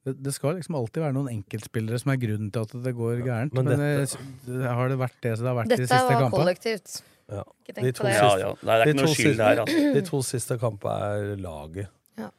det, 0.05 0.33
skal 0.35 0.55
liksom 0.57 0.75
alltid 0.75 1.01
være 1.03 1.13
noen 1.15 1.29
enkeltspillere 1.31 1.99
som 2.01 2.11
er 2.11 2.17
grunnen 2.19 2.51
til 2.51 2.61
at 2.65 2.73
det 2.83 2.93
går 2.97 3.21
gærent. 3.23 3.53
men 3.53 3.65
men 3.65 3.79
dette- 3.79 4.17
eh, 4.19 4.25
det- 4.59 4.69
har 4.71 4.89
det 4.89 4.97
vært 4.99 5.19
det 5.21 5.37
som 5.37 5.45
det 5.45 5.51
har 5.53 5.59
vært 5.63 5.69
de 5.69 5.75
Dette 5.77 5.87
siste 5.87 6.19
var 6.21 6.29
kollektivt. 6.31 7.01
Ja. 7.31 7.43
Ikke 7.63 7.73
tenk 7.77 7.83
De 7.83 7.91
på 7.91 7.95
to 7.97 8.03
det. 8.03 8.13
siste- 8.13 8.23
Ja, 8.23 8.37
ja. 8.37 8.53
Nei, 8.63 8.77
det 8.77 8.81
er 8.83 8.91
ikke 8.91 8.97
de 8.97 9.03
noe 9.05 9.15
skyld 9.15 9.37
der, 9.37 9.61
altså. 9.63 9.93
De 9.93 10.01
to 10.09 10.17
siste 10.21 10.57
kampene 10.59 10.99
er 11.01 11.37
laget. 11.37 11.87
Ja. 12.17 12.29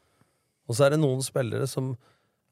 Og 0.69 0.75
så 0.77 0.85
er 0.87 0.91
det 0.91 1.01
noen 1.01 1.23
spillere 1.25 1.67
som 1.67 1.97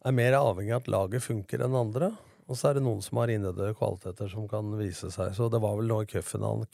er 0.04 0.12
mer 0.12 0.32
avhengig 0.32 0.72
av 0.74 0.82
at 0.82 0.88
laget 0.88 1.22
funker 1.22 1.60
enn 1.62 1.76
andre. 1.76 2.16
Og 2.48 2.56
så 2.56 2.70
er 2.70 2.74
det 2.74 2.82
noen 2.82 3.02
som 3.02 3.18
har 3.18 3.28
innedøde 3.28 3.74
kvaliteter 3.76 4.28
som 4.30 4.48
kan 4.48 4.72
vise 4.78 5.12
seg. 5.12 5.34
Så 5.36 5.50
det 5.50 5.60
var 5.60 5.76
vel 5.76 5.86
nå 5.86 6.00
i 6.02 6.06
cupfinalen, 6.06 6.66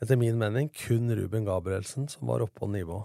etter 0.00 0.16
min 0.16 0.38
mening, 0.38 0.68
kun 0.72 1.08
Ruben 1.10 1.44
Gabrielsen 1.44 2.08
som 2.08 2.28
var 2.28 2.40
oppe 2.40 2.60
på 2.60 2.68
nivå. 2.70 3.04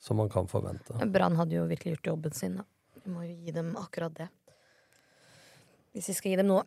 Som 0.00 0.16
man 0.16 0.28
kan 0.28 0.46
forvente. 0.46 0.94
Brann 1.12 1.36
hadde 1.36 1.52
jo 1.52 1.66
virkelig 1.66 1.96
gjort 1.98 2.02
jobben 2.16 2.32
sin. 2.34 2.56
Da. 2.56 2.62
Vi 3.08 3.14
må 3.14 3.22
jo 3.24 3.34
gi 3.40 3.54
dem 3.56 3.70
akkurat 3.80 4.12
det. 4.18 4.26
Hvis 5.96 6.10
vi 6.12 6.16
skal 6.18 6.34
gi 6.34 6.40
dem 6.42 6.50
noe. 6.50 6.64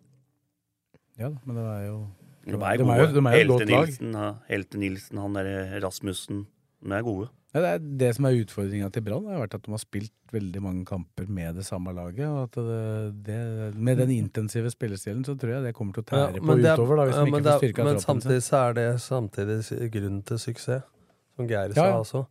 Ja 1.20 1.30
da, 1.30 1.38
men 1.46 1.60
det 1.60 1.66
er 1.70 1.84
jo 1.86 2.00
De 2.48 2.56
er 2.56 2.80
de 2.82 2.86
gode. 2.88 2.96
er 2.96 3.04
jo, 3.04 3.12
de 3.14 3.22
er 3.30 3.36
jo 3.38 3.42
et 3.44 3.52
godt 3.52 3.70
lag. 3.70 3.86
Nilsen, 3.92 4.16
Helte 4.50 4.80
Nilsen, 4.82 5.20
han 5.22 5.38
der 5.38 5.52
Rasmussen. 5.84 6.40
De 6.82 6.96
er 6.98 7.06
gode. 7.06 7.30
Ja, 7.54 7.60
det, 7.62 7.70
er 7.76 7.82
det 8.00 8.10
som 8.16 8.26
er 8.30 8.38
utfordringa 8.40 8.88
til 8.96 9.04
Brann, 9.06 9.26
har 9.28 9.42
vært 9.44 9.58
at 9.60 9.66
de 9.68 9.74
har 9.76 9.82
spilt 9.84 10.14
veldig 10.32 10.62
mange 10.64 10.86
kamper 10.88 11.28
med 11.28 11.58
det 11.60 11.66
samme 11.68 11.92
laget. 11.94 12.24
Og 12.26 12.46
at 12.48 12.56
det, 12.58 13.26
det, 13.28 13.40
med 13.76 14.00
den 14.02 14.14
intensive 14.16 14.72
spillestilen 14.72 15.26
så 15.28 15.36
tror 15.38 15.58
jeg 15.58 15.66
det 15.68 15.74
kommer 15.78 15.94
til 16.00 16.06
å 16.06 16.10
tære 16.14 16.40
på 16.42 16.56
det 16.58 16.66
er- 16.72 16.80
utover, 16.80 16.96
da, 17.02 17.06
hvis 17.12 17.20
ja, 17.20 17.26
de 17.26 17.32
men 17.32 17.42
ikke 17.42 17.44
det 17.50 17.54
får 17.54 17.66
styrka 17.68 17.84
Men 17.90 18.00
samtidig 18.00 18.42
så 18.48 18.62
er 18.70 18.74
det 18.80 18.88
samtidig 19.04 19.92
grunnen 19.94 20.24
til 20.32 20.40
suksess, 20.40 20.88
som 21.36 21.48
Geir 21.52 21.76
Ja, 21.76 21.76
sa 21.76 21.86
ja. 21.92 22.00
også. 22.00 22.24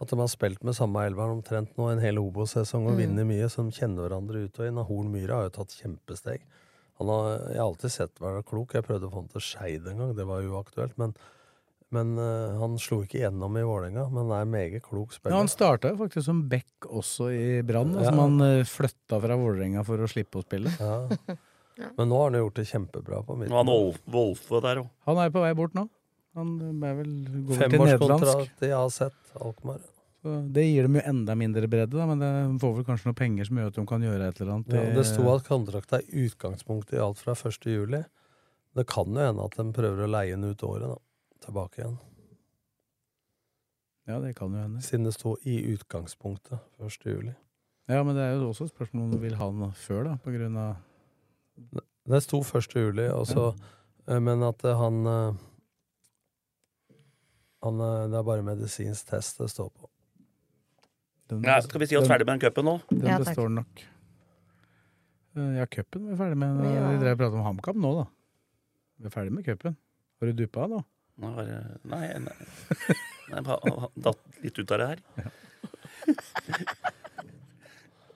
At 0.00 0.12
de 0.12 0.18
har 0.20 0.28
spilt 0.30 0.62
med 0.62 0.76
samme 0.78 1.02
elveren 1.08 1.40
omtrent 1.40 1.72
nå 1.78 1.88
en 1.90 1.98
hel 2.02 2.18
Obos-sesong 2.22 2.86
og 2.86 2.92
Mm. 2.94 2.98
vinner 3.02 3.24
mye, 3.26 3.48
som 3.50 3.70
kjenner 3.74 4.06
hverandre 4.06 4.44
ut 4.46 4.60
og 4.60 4.66
inn. 4.68 4.76
Horn 4.86 5.08
Myhre 5.10 5.34
har 5.34 5.48
jo 5.48 5.56
tatt 5.58 5.74
kjempesteg. 5.74 6.44
Han 7.00 7.08
har, 7.10 7.38
jeg 7.50 7.58
har 7.58 7.66
alltid 7.66 7.90
sett 7.90 8.14
være 8.22 8.44
klok. 8.46 8.74
Jeg 8.74 8.84
prøvde 8.86 9.06
å 9.06 9.10
få 9.10 9.20
han 9.24 9.28
til 9.34 9.40
Skeid 9.42 9.86
en 9.90 9.98
gang, 9.98 10.14
det 10.14 10.26
var 10.26 10.42
uaktuelt. 10.46 10.94
Men, 10.98 11.14
men 11.90 12.14
uh, 12.18 12.58
han 12.60 12.78
slo 12.78 13.00
ikke 13.02 13.20
gjennom 13.24 13.56
i 13.58 13.62
Vålerenga, 13.66 14.06
men 14.12 14.30
er 14.30 14.42
en 14.46 14.50
meget 14.54 14.82
klok 14.86 15.12
spiller. 15.14 15.34
Ja, 15.34 15.42
han 15.42 15.48
starta 15.50 15.92
faktisk 15.98 16.26
som 16.26 16.44
back 16.48 16.86
også 16.86 17.30
i 17.34 17.62
Brann, 17.66 17.94
Ja. 17.98 18.10
som 18.10 18.18
han 18.18 18.40
uh, 18.40 18.64
flytta 18.66 19.18
fra 19.22 19.36
Vålerenga 19.38 19.84
for 19.86 19.98
å 19.98 20.10
slippe 20.10 20.38
å 20.38 20.46
spille. 20.46 20.70
Ja. 20.78 21.08
Men 21.96 22.08
nå 22.10 22.16
har 22.18 22.24
han 22.30 22.34
jo 22.34 22.40
gjort 22.48 22.56
det 22.58 22.66
kjempebra 22.66 23.20
på 23.22 23.36
midten. 23.38 23.52
Og 23.54 23.60
han 23.62 23.68
er 23.70 23.98
Wolfe 24.10 24.60
der 24.64 24.80
òg. 24.82 24.88
Han 25.06 25.18
er 25.22 25.30
på 25.30 25.42
vei 25.44 25.52
bort 25.54 25.74
nå. 25.78 25.84
Han 26.38 26.82
er 26.86 26.98
vel 27.02 27.12
går 27.48 27.58
vel 27.64 27.70
til 27.74 27.84
nederlandsk. 27.84 28.62
I 28.62 28.72
AZ 28.78 29.00
Alkmaar. 29.42 29.80
Det 30.52 30.64
gir 30.66 30.82
dem 30.88 30.96
jo 30.98 31.02
enda 31.06 31.34
mindre 31.38 31.68
bredde, 31.70 31.94
da, 31.94 32.04
men 32.10 32.18
de 32.22 32.30
får 32.60 32.72
vel 32.80 32.84
kanskje 32.88 33.06
noen 33.08 33.16
penger 33.18 33.46
som 33.48 33.60
gjør 33.60 33.70
at 33.70 33.76
de 33.78 33.84
kan 33.86 34.02
gjøre 34.02 34.26
et 34.32 34.40
eller 34.42 34.52
annet. 34.56 34.74
Ja, 34.74 34.82
det 34.96 35.04
sto 35.06 35.28
at 35.32 35.46
kontrakta 35.46 36.00
i 36.02 36.24
utgangspunktet 36.26 36.98
gjaldt 36.98 37.22
fra 37.22 37.36
1. 37.38 37.68
juli. 37.70 38.00
Det 38.76 38.84
kan 38.90 39.14
jo 39.14 39.22
hende 39.28 39.46
at 39.46 39.54
de 39.56 39.66
prøver 39.76 40.04
å 40.04 40.10
leie 40.10 40.34
den 40.34 40.50
ut 40.50 40.64
året, 40.66 40.90
da. 40.90 40.98
Tilbake 41.46 41.80
igjen. 41.84 41.96
Ja, 44.08 44.18
det 44.20 44.34
kan 44.38 44.52
jo 44.54 44.60
hende. 44.62 44.82
Siden 44.84 45.04
det 45.06 45.14
sto 45.16 45.36
i 45.46 45.58
utgangspunktet 45.74 46.58
1. 46.80 47.06
juli. 47.12 47.34
Ja, 47.88 48.02
men 48.04 48.16
det 48.16 48.24
er 48.26 48.36
jo 48.36 48.50
også 48.50 48.66
et 48.68 48.74
spørsmål 48.74 49.06
om 49.06 49.10
du 49.14 49.18
vil 49.22 49.36
ha 49.38 49.48
den 49.52 49.72
før, 49.76 50.02
da, 50.10 50.14
på 50.24 50.32
grunn 50.34 50.56
av 50.60 50.76
Det 52.08 52.20
sto 52.24 52.40
1. 52.42 52.74
juli, 52.76 53.06
og 53.12 53.26
så- 53.26 53.54
ja. 54.08 54.18
men 54.20 54.42
at 54.42 54.64
eh, 54.64 54.76
han 54.76 55.06
eh, 55.06 55.34
han, 57.62 57.80
eh, 57.80 58.08
Det 58.12 58.18
er 58.18 58.26
bare 58.26 58.42
medisinsk 58.46 59.06
test 59.10 59.38
det 59.38 59.50
står 59.50 59.70
på. 59.70 59.88
den, 61.28 61.42
ja, 61.42 61.60
skal 61.60 61.80
vi 61.80 61.86
si 61.86 61.96
oss 61.96 62.08
ferdig 62.08 62.26
med 62.26 62.38
den 62.38 62.44
cupen 62.48 62.64
nå? 62.64 62.76
Den 62.90 63.06
Ja, 63.06 63.18
består 63.18 63.48
nok. 63.52 63.82
Eh, 65.36 65.56
Ja, 65.58 65.66
cupen 65.66 66.06
er 66.06 66.10
vi 66.14 66.16
ferdig 66.22 66.36
med. 66.36 66.64
Ja. 66.64 66.90
Vi 66.90 66.98
drev 67.02 67.12
og 67.12 67.18
pratet 67.18 67.38
om 67.38 67.44
HamKam 67.48 67.76
nå, 67.82 67.92
da. 68.02 68.06
Vi 68.98 69.06
er 69.06 69.10
ferdig 69.10 69.32
med 69.32 69.44
cupen. 69.44 69.76
Har 70.20 70.26
du 70.26 70.32
duppa 70.32 70.66
nå? 70.68 70.84
Nå 71.18 71.34
har 71.34 71.44
jeg 71.50 71.80
Nei, 71.84 72.06
nei. 72.18 72.34
nei 73.30 73.42
jeg 73.42 73.90
datt 74.02 74.18
litt 74.42 74.58
ut 74.58 74.70
av 74.72 74.78
det 74.78 74.88
her. 74.88 75.00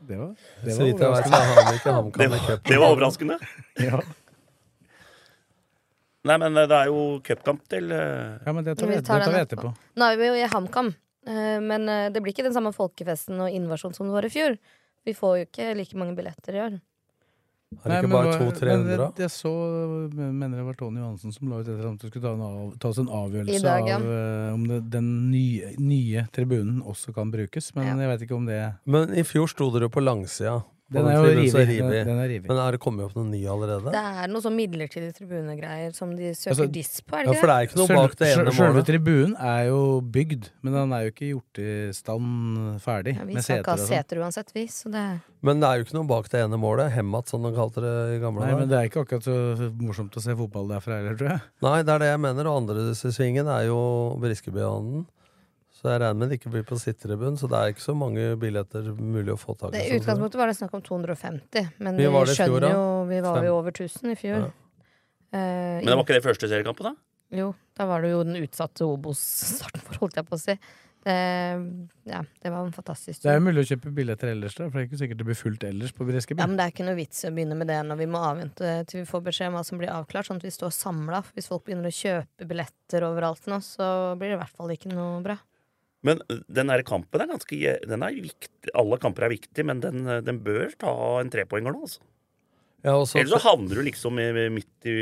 Det 0.03 0.17
var, 0.19 0.35
det 0.65 0.75
var 0.75 0.85
overraskende. 0.85 2.11
Det 2.19 2.29
var, 2.29 2.39
cupen. 2.39 2.73
det 2.73 2.79
var 2.81 2.89
overraskende. 2.91 3.37
Ja. 3.87 4.01
Nei, 6.29 6.37
men 6.39 6.57
eh, 6.57 6.69
det 6.71 6.79
er 6.79 6.91
jo 6.93 7.01
cupkamp 7.27 7.65
til 7.71 7.91
eh, 7.95 8.39
ja, 8.47 8.55
men 8.55 8.67
det 8.67 8.77
tar 8.79 8.87
vi, 8.87 8.95
Vi 8.95 9.01
det 9.01 9.09
tar 9.09 9.25
tar 9.25 9.35
vi 9.35 9.43
etterpå. 9.43 9.73
Nå 9.99 10.13
er 10.13 10.21
vi 10.21 10.31
jo 10.31 10.39
i 10.39 10.47
HamKam, 10.53 10.93
eh, 11.27 11.59
men 11.65 11.91
det 12.15 12.23
blir 12.23 12.35
ikke 12.35 12.47
den 12.47 12.55
samme 12.55 12.75
folkefesten 12.77 13.43
og 13.43 13.51
invasjon 13.51 13.97
som 13.97 14.07
det 14.07 14.15
var 14.15 14.29
i 14.29 14.33
fjor. 14.33 14.57
Vi 15.03 15.17
får 15.19 15.37
jo 15.41 15.51
ikke 15.51 15.75
like 15.75 15.99
mange 15.99 16.15
billetter 16.19 16.59
i 16.59 16.63
år. 16.63 16.81
Har 17.81 17.89
det 17.89 17.99
ikke 18.03 18.09
Nei, 18.11 18.13
bare 18.13 18.33
men 18.37 18.53
200-300? 18.53 18.97
da? 19.01 19.07
Jeg 19.25 19.33
så, 19.33 19.51
mener 20.13 20.61
det 20.61 20.65
var 20.67 20.77
Tony 20.77 21.01
Johansen 21.01 21.33
som 21.33 21.49
la 21.49 21.63
ut 21.63 21.71
etter 21.73 21.87
at 21.89 22.03
det 22.03 22.11
skulle 22.11 22.27
ta 22.27 22.35
en 22.37 22.43
av, 22.45 22.75
tas 22.83 23.01
en 23.01 23.09
avgjørelse 23.09 23.63
dag, 23.65 23.89
ja. 23.89 23.97
av 23.97 24.05
uh, 24.05 24.51
om 24.53 24.67
det, 24.69 24.81
den 24.93 25.09
nye, 25.33 25.71
nye 25.81 26.27
tribunen 26.37 26.83
også 26.85 27.15
kan 27.17 27.33
brukes. 27.33 27.73
Men 27.75 27.89
Ja. 27.89 27.97
jeg 28.05 28.13
vet 28.13 28.27
ikke 28.27 28.37
om 28.37 28.47
det 28.51 28.61
Men 28.85 29.17
i 29.17 29.25
fjor 29.25 29.49
sto 29.51 29.71
dere 29.73 29.89
på 29.93 30.05
langsida. 30.05 30.61
Den 30.93 31.07
er 31.09 31.17
jo 31.17 31.25
rivig. 31.33 32.47
Men 32.49 32.57
har 32.61 32.73
det 32.77 32.81
kommet 32.83 33.07
opp 33.07 33.15
noen 33.17 33.31
ny 33.33 33.41
allerede? 33.49 33.93
Det 33.95 34.03
er 34.23 34.29
noe 34.33 34.43
sånn 34.45 34.57
midlertidig 34.59 35.13
tribunegreier 35.17 35.95
som 35.97 36.13
de 36.17 36.33
søker 36.37 36.53
Altså, 36.55 36.67
diss 36.73 37.01
på, 37.01 37.17
er 37.17 37.25
det 37.27 37.33
ikke 37.33 37.41
det 37.41 37.49
det? 37.49 37.57
er 37.57 37.69
ikke 37.69 37.81
noe 37.81 37.97
bak 37.97 38.17
det 38.21 38.29
ene 38.33 38.45
sjøl- 38.53 38.59
Sjølve 38.59 38.85
tribunen 38.89 39.37
er 39.41 39.63
jo 39.71 39.81
bygd, 40.15 40.51
men 40.63 40.73
den 40.77 40.93
er 40.93 41.07
jo 41.07 41.13
ikke 41.15 41.31
gjort 41.33 41.63
i 41.65 41.71
stand 41.97 42.81
ferdig. 42.85 43.17
Ja, 43.17 43.25
vi 43.25 43.35
med 43.39 43.43
skal 43.47 43.63
ikke 43.63 43.73
ha 43.73 43.81
sånn. 43.81 43.93
seter 43.95 44.23
uansett, 44.23 44.53
vi. 44.55 44.67
Så 44.67 44.93
det 44.93 45.07
Men 45.43 45.61
det 45.61 45.69
er 45.69 45.79
jo 45.81 45.85
ikke 45.89 45.97
noe 45.99 46.07
bak 46.13 46.29
det 46.31 46.45
ene 46.45 46.59
målet. 46.61 46.93
Hemmat, 46.93 47.27
som 47.29 47.43
de 47.43 47.51
kalte 47.57 47.81
det 47.83 47.95
i 48.17 48.21
gamle 48.23 48.45
Nei, 48.47 48.55
men 48.55 48.69
det 48.69 48.79
er 48.79 48.91
ikke 48.91 49.03
akkurat 49.07 49.25
så 49.27 49.73
morsomt 49.81 50.15
å 50.15 50.23
se 50.23 50.37
fotball 50.39 50.69
derfra 50.69 51.01
heller, 51.01 51.17
tror 51.19 51.29
jeg. 51.35 51.41
Nei, 51.63 51.83
det 51.83 51.89
er 51.97 51.99
det 51.99 52.11
jeg 52.13 52.21
mener. 52.21 52.47
Og 52.47 52.61
andre 52.63 52.95
svingen 52.95 53.49
er 53.49 53.67
jo 53.67 53.81
Briskebyanten. 54.23 55.07
Så 55.83 55.91
jeg 55.91 55.99
regner 55.99 56.15
med 56.15 56.29
det 56.31 56.37
ikke 56.39 56.51
blir 56.55 56.63
på 56.67 56.77
sittetribun, 56.79 57.35
så 57.41 57.49
det 57.51 57.59
er 57.59 57.73
ikke 57.73 57.83
så 57.83 57.93
mange 57.99 58.27
billetter 58.39 58.93
mulig 58.95 59.33
å 59.35 59.39
få 59.41 59.57
tak 59.59 59.73
i. 59.75 59.81
I 59.81 59.89
sånn 59.89 59.99
utgangspunktet 59.99 60.39
var 60.39 60.53
det 60.53 60.55
snakk 60.61 60.77
om 60.79 60.85
250, 60.87 61.73
men 61.83 61.99
Vi 61.99 62.07
vi, 62.07 62.21
skjønner 62.37 62.69
jo 62.69 62.85
Vi 63.09 63.19
var 63.25 63.41
Fem. 63.41 63.47
jo 63.49 63.57
over 63.57 63.75
1000 63.75 64.13
i 64.13 64.19
fjor. 64.21 64.45
Ja. 64.45 64.53
Uh, 65.33 65.41
Men 65.41 65.89
det 65.89 65.97
var 65.97 66.05
ikke 66.05 66.19
det 66.21 66.27
første 66.29 66.53
seriekampen, 66.53 66.93
da? 66.93 66.95
Jo, 67.35 67.51
da 67.75 67.89
var 67.89 68.05
det 68.05 68.13
jo 68.13 68.23
den 68.29 68.39
utsatte 68.45 68.87
Obos-starten 68.87 69.99
holdt 70.05 70.21
jeg 70.21 70.29
på 70.29 70.39
å 70.39 70.41
si. 70.45 70.57
Det, 71.03 71.15
ja, 72.07 72.21
det 72.45 72.51
var 72.55 72.63
en 72.63 72.75
fantastisk 72.77 73.19
tur. 73.19 73.27
Det 73.27 73.33
er 73.33 73.41
jo 73.41 73.45
mulig 73.49 73.65
å 73.65 73.69
kjøpe 73.73 73.91
billetter 73.97 74.31
ellers, 74.37 74.55
da, 74.55 74.69
for 74.69 74.79
det 74.79 74.85
er 74.85 74.87
ikke 74.87 75.01
sikkert 75.01 75.19
det 75.19 75.27
blir 75.33 75.39
fullt 75.41 75.65
ellers 75.67 75.95
på 75.97 76.07
Breskeby. 76.07 76.39
Ja, 76.39 76.47
men 76.47 76.61
det 76.61 76.69
er 76.69 76.75
ikke 76.77 76.87
noe 76.87 76.99
vits 77.01 77.25
i 77.25 77.31
å 77.33 77.35
begynne 77.35 77.59
med 77.59 77.73
det 77.73 77.81
når 77.89 77.99
vi 78.05 78.07
må 78.13 78.21
avvente 78.23 78.75
til 78.87 79.03
vi 79.03 79.09
får 79.09 79.25
beskjed 79.33 79.51
om 79.51 79.59
hva 79.59 79.65
som 79.67 79.83
blir 79.83 79.91
avklart, 79.91 80.31
sånn 80.31 80.39
at 80.39 80.47
vi 80.47 80.55
står 80.55 80.71
samla. 80.77 81.25
Hvis 81.35 81.51
folk 81.51 81.65
begynner 81.67 81.91
å 81.91 81.97
kjøpe 81.97 82.47
billetter 82.53 83.09
overalt 83.09 83.51
nå, 83.51 83.59
så 83.67 83.89
blir 84.21 84.31
det 84.31 84.39
i 84.39 84.43
hvert 84.45 84.61
fall 84.61 84.77
ikke 84.77 84.93
noe 84.95 85.19
bra. 85.27 85.41
Men 86.03 86.23
den 86.29 86.71
der 86.73 86.83
kampen 86.87 87.23
er 87.23 87.31
ganske 87.31 87.77
den 87.89 88.03
er 88.03 88.17
viktig. 88.25 88.73
Alle 88.79 88.99
kamper 89.03 89.29
er 89.29 89.37
viktige, 89.37 89.67
men 89.69 89.83
den, 89.85 90.03
den 90.27 90.41
bør 90.43 90.73
ta 90.79 90.95
en 91.21 91.31
trepoenger 91.31 91.75
nå, 91.75 91.87
altså. 91.87 92.03
Ja, 92.83 92.97
også, 92.99 93.21
Ellers 93.21 93.43
så 93.43 93.49
havner 93.53 93.79
du 93.79 93.85
liksom 93.87 94.19
i, 94.19 94.49
midt 94.51 94.87
i 94.91 94.95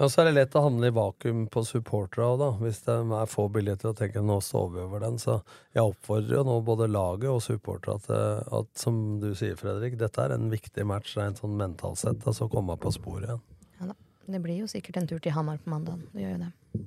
Ja, 0.00 0.08
så 0.10 0.24
er 0.24 0.28
det 0.28 0.34
lett 0.34 0.56
å 0.58 0.64
havne 0.64 0.88
i 0.90 0.94
vakuum 0.94 1.44
på 1.46 1.62
supporterne 1.62 2.26
òg, 2.26 2.40
da. 2.40 2.48
Hvis 2.58 2.80
det 2.88 2.96
er 2.98 3.30
få 3.30 3.44
billetter 3.54 3.92
og 3.92 4.00
tenker 4.00 4.24
nå 4.26 4.40
står 4.42 4.72
vi 4.74 4.82
over 4.82 5.04
den. 5.04 5.20
Så 5.22 5.36
jeg 5.76 5.84
oppfordrer 5.84 6.40
jo 6.40 6.42
nå 6.48 6.56
både 6.66 6.90
laget 6.90 7.30
og 7.30 7.38
supporterne 7.44 8.00
at, 8.02 8.10
eh, 8.10 8.58
at, 8.58 8.72
som 8.80 8.98
du 9.22 9.30
sier, 9.38 9.54
Fredrik, 9.60 9.94
dette 10.00 10.26
er 10.26 10.34
en 10.34 10.50
viktig 10.50 10.88
match 10.90 11.14
rent 11.20 11.38
sånn 11.38 11.54
mentalt 11.60 12.02
sett. 12.02 12.26
Altså 12.26 12.50
komme 12.50 12.74
på 12.82 12.90
sporet 12.96 13.30
igjen. 13.30 13.46
Ja 13.78 13.92
da. 13.92 13.98
Det 14.34 14.42
blir 14.42 14.64
jo 14.64 14.66
sikkert 14.70 14.98
en 14.98 15.06
tur 15.06 15.22
til 15.22 15.36
Hamar 15.36 15.62
på 15.62 15.70
mandag. 15.70 16.02
Det 16.10 16.24
gjør 16.24 16.34
jo 16.34 16.42
det. 16.48 16.84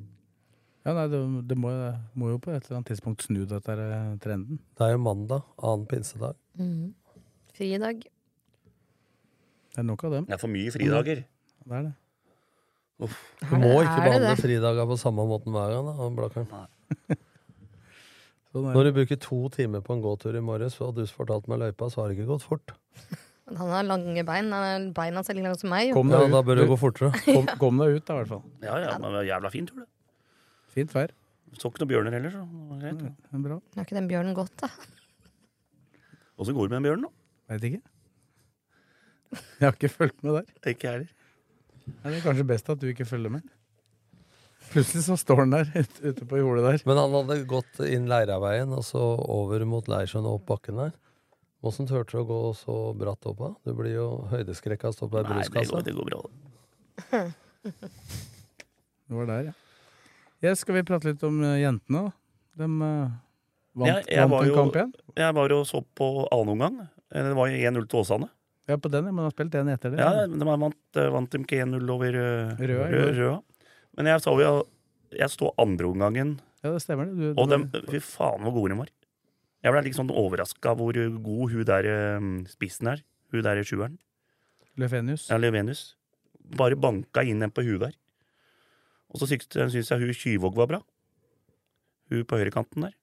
Ja, 0.87 0.93
nei, 0.95 1.03
det, 1.11 1.19
det 1.49 1.57
må, 1.59 1.69
må 2.15 2.29
jo 2.31 2.37
på 2.39 2.53
et 2.55 2.63
eller 2.69 2.77
annet 2.79 2.87
tidspunkt 2.93 3.25
snu 3.25 3.41
dette 3.49 3.67
her, 3.73 3.81
eh, 3.91 4.11
trenden. 4.23 4.61
Det 4.79 4.85
er 4.87 4.93
jo 4.95 5.01
mandag, 5.03 5.43
annen 5.59 5.83
pinsedag. 5.91 6.37
Mm. 6.55 6.93
Fridag. 7.57 8.05
Det 9.73 9.81
er 9.83 9.87
nok 9.89 10.05
av 10.07 10.15
dem. 10.15 10.27
Det 10.29 10.37
er 10.37 10.41
for 10.41 10.53
mye 10.53 10.71
fridager. 10.73 11.25
Det 11.67 11.75
er 11.81 11.83
det. 11.89 11.95
Uff. 13.03 13.17
Du 13.43 13.51
må 13.59 13.73
det- 13.75 13.83
ikke 13.83 13.99
er 13.99 14.05
behandle 14.07 14.35
fridager 14.39 14.87
på 14.89 14.97
samme 15.03 15.27
måten 15.29 15.51
hver 15.53 15.75
gang. 15.75 15.91
da, 15.91 16.07
Blakkaren. 16.21 16.47
Sånn 18.55 18.69
er 18.71 18.77
Når 18.77 18.87
du 18.87 18.91
bruker 18.95 19.19
to 19.21 19.39
timer 19.53 19.83
på 19.85 19.93
en 19.97 20.01
gåtur 20.01 20.37
i 20.39 20.41
morges, 20.41 20.79
og 20.81 20.95
du 20.95 21.03
fortalte 21.11 21.51
meg 21.51 21.59
løypa, 21.65 21.91
så 21.91 22.01
har 22.01 22.09
det 22.09 22.17
ikke 22.17 22.29
gått 22.31 22.45
fort. 22.47 22.71
Han 23.59 23.69
har 23.71 23.83
lange 23.87 24.23
bein. 24.27 24.49
Er 24.55 24.87
beina 24.95 25.21
ser 25.23 25.35
like 25.37 25.45
lange 25.45 25.59
som 25.59 25.69
meg. 25.71 25.89
Jo. 25.91 25.99
Kom 25.99 26.09
Ja, 26.15 26.23
deg 26.23 26.31
da 26.33 26.39
ut. 26.41 26.47
bør 26.47 26.55
det 26.63 26.65
gå 26.71 26.79
fortere. 26.79 27.11
Kom, 27.27 27.45
kom 27.59 27.77
deg 27.83 27.99
ut, 27.99 28.05
da, 28.07 28.15
i 28.15 28.23
hvert 28.23 28.31
fall. 28.33 28.43
Ja, 28.63 28.79
ja, 28.87 28.97
men 29.03 29.19
jævla 29.27 29.51
fin 29.53 29.67
tur, 29.69 29.83
det. 29.83 29.87
Fint 30.77 30.93
vær. 30.93 31.13
Så 31.57 31.71
ikke 31.71 31.81
noen 31.83 31.89
bjørner 31.95 32.13
heller, 32.17 32.33
så 32.37 32.43
det 32.45 32.69
var 32.69 32.81
greit. 32.85 33.03
ja. 33.07 33.11
er 33.33 33.43
bra. 33.49 33.57
Har 33.77 33.85
ikke 33.87 33.97
den 33.97 34.09
bjørnen 34.11 34.35
gått, 34.37 34.53
da? 34.61 34.69
Åssen 36.37 36.53
går 36.57 36.67
det 36.67 36.73
med 36.73 36.77
den 36.77 36.87
bjørnen, 36.87 37.07
da? 37.07 37.53
Veit 37.53 37.63
ikke. 37.71 37.83
Jeg 39.57 39.65
har 39.65 39.73
ikke 39.75 39.89
fulgt 39.91 40.19
med 40.23 40.37
der. 40.37 40.51
Ikke 40.71 40.85
jeg 40.87 40.93
heller. 40.99 41.13
Er 42.03 42.13
det 42.13 42.19
kanskje 42.25 42.45
best 42.47 42.69
at 42.69 42.81
du 42.83 42.87
ikke 42.91 43.07
følger 43.07 43.31
med? 43.37 43.47
Plutselig 44.67 45.05
så 45.07 45.15
står 45.19 45.39
han 45.45 45.53
der 45.55 45.69
ut- 45.79 46.01
ute 46.03 46.25
på 46.27 46.39
jordet 46.41 46.63
der. 46.67 46.81
Men 46.89 46.99
han 46.99 47.13
hadde 47.15 47.37
gått 47.47 47.79
inn 47.87 48.09
Leiraveien 48.11 48.73
og 48.75 48.83
så 48.83 48.99
over 49.31 49.63
mot 49.65 49.87
Leirsjøen 49.87 50.27
og 50.27 50.41
opp 50.41 50.47
bakken 50.51 50.77
der. 50.83 50.91
Åssen 51.65 51.87
turte 51.89 52.11
du 52.13 52.21
å 52.21 52.27
gå 52.27 52.39
så 52.59 52.75
bratt 52.99 53.23
opp 53.31 53.39
da? 53.41 53.49
Du 53.65 53.71
blir 53.79 53.95
jo 53.95 54.07
høydeskrekk 54.29 54.83
av 54.85 54.93
å 54.93 54.97
stå 54.99 55.07
på 55.09 55.21
ei 55.23 55.29
Nei, 55.31 55.45
det 55.47 55.63
går, 55.71 55.85
det 55.87 55.95
går 55.95 56.11
bra. 56.11 56.19
Det 59.07 59.15
var 59.15 59.25
der, 59.31 59.49
ja. 59.49 59.55
Ja. 60.41 60.53
Skal 60.55 60.75
vi 60.79 60.83
prate 60.87 61.09
litt 61.11 61.23
om 61.27 61.41
eh, 61.43 61.59
jentene, 61.63 62.07
da? 62.07 62.11
De 62.57 62.63
eh, 62.65 63.11
vant, 63.77 63.89
Ja, 63.89 63.99
jeg 64.07 64.23
vant 64.23 64.31
var 64.31 64.43
en 64.43 64.49
jo- 64.49 64.55
kamp 64.55 64.75
igjen? 64.79 64.93
Jeg 65.17 65.33
var 65.37 65.51
og 65.57 65.65
så 65.69 65.83
på 65.97 66.09
annen 66.31 66.53
omgang. 66.55 66.79
Det 67.13 67.35
var 67.37 67.47
1-0 67.47 67.87
til 67.87 67.99
Åsane. 68.01 68.29
Ja, 68.67 68.75
på 68.75 68.89
den. 68.91 69.05
Men 69.07 69.23
har 69.23 69.31
spilt 69.31 69.53
én 69.55 69.69
etter 69.71 69.93
det. 69.93 69.99
Ja, 70.03 70.25
de 70.27 70.45
vant, 70.45 70.75
eh, 70.99 71.09
vant 71.13 71.29
de 71.31 71.39
ikke 71.39 71.61
1-0 71.63 71.89
over 71.93 72.11
Røa 72.11 72.57
i 72.59 72.67
Rø- 72.67 73.13
Røa. 73.15 73.37
Men 73.97 74.05
jeg 74.11 74.21
så 74.21 74.33
jo 74.41 74.67
Jeg 75.15 75.29
sto 75.31 75.53
andre 75.57 75.87
omgangen, 75.87 76.39
Ja, 76.63 76.73
det 76.73 76.81
stemmer 76.83 77.05
det. 77.07 77.15
Du, 77.15 77.41
og 77.41 77.47
dem, 77.49 77.69
fy 77.87 77.99
faen 78.03 78.41
hvor 78.43 78.51
gode 78.51 78.73
de 78.73 78.77
var. 78.81 78.89
Jeg 79.63 79.71
ble 79.71 79.81
litt 79.85 79.95
sånn 79.95 80.09
overraska 80.11 80.73
hvor 80.75 80.91
god 81.23 81.51
hun 81.53 81.63
der 81.63 81.87
spissen 82.51 82.89
er. 82.91 82.99
Hun 83.31 83.41
der 83.45 83.55
i 83.61 83.63
sjueren. 83.63 83.97
Løvenius. 84.77 85.29
Ja, 85.29 85.37
Levenius. 85.37 85.95
Bare 86.57 86.75
banka 86.75 87.23
inn 87.23 87.41
en 87.41 87.51
på 87.51 87.63
huet 87.63 87.79
der. 87.85 87.93
Og 89.13 89.21
så 89.21 89.29
syns 89.29 89.47
syns 89.73 89.91
jeg 89.91 90.03
hun 90.03 90.15
Kyvåg 90.21 90.57
var 90.57 90.71
bra. 90.71 90.79
Hun 92.11 92.23
på 92.27 92.39
høyrekanten 92.39 92.87
der. 92.87 92.95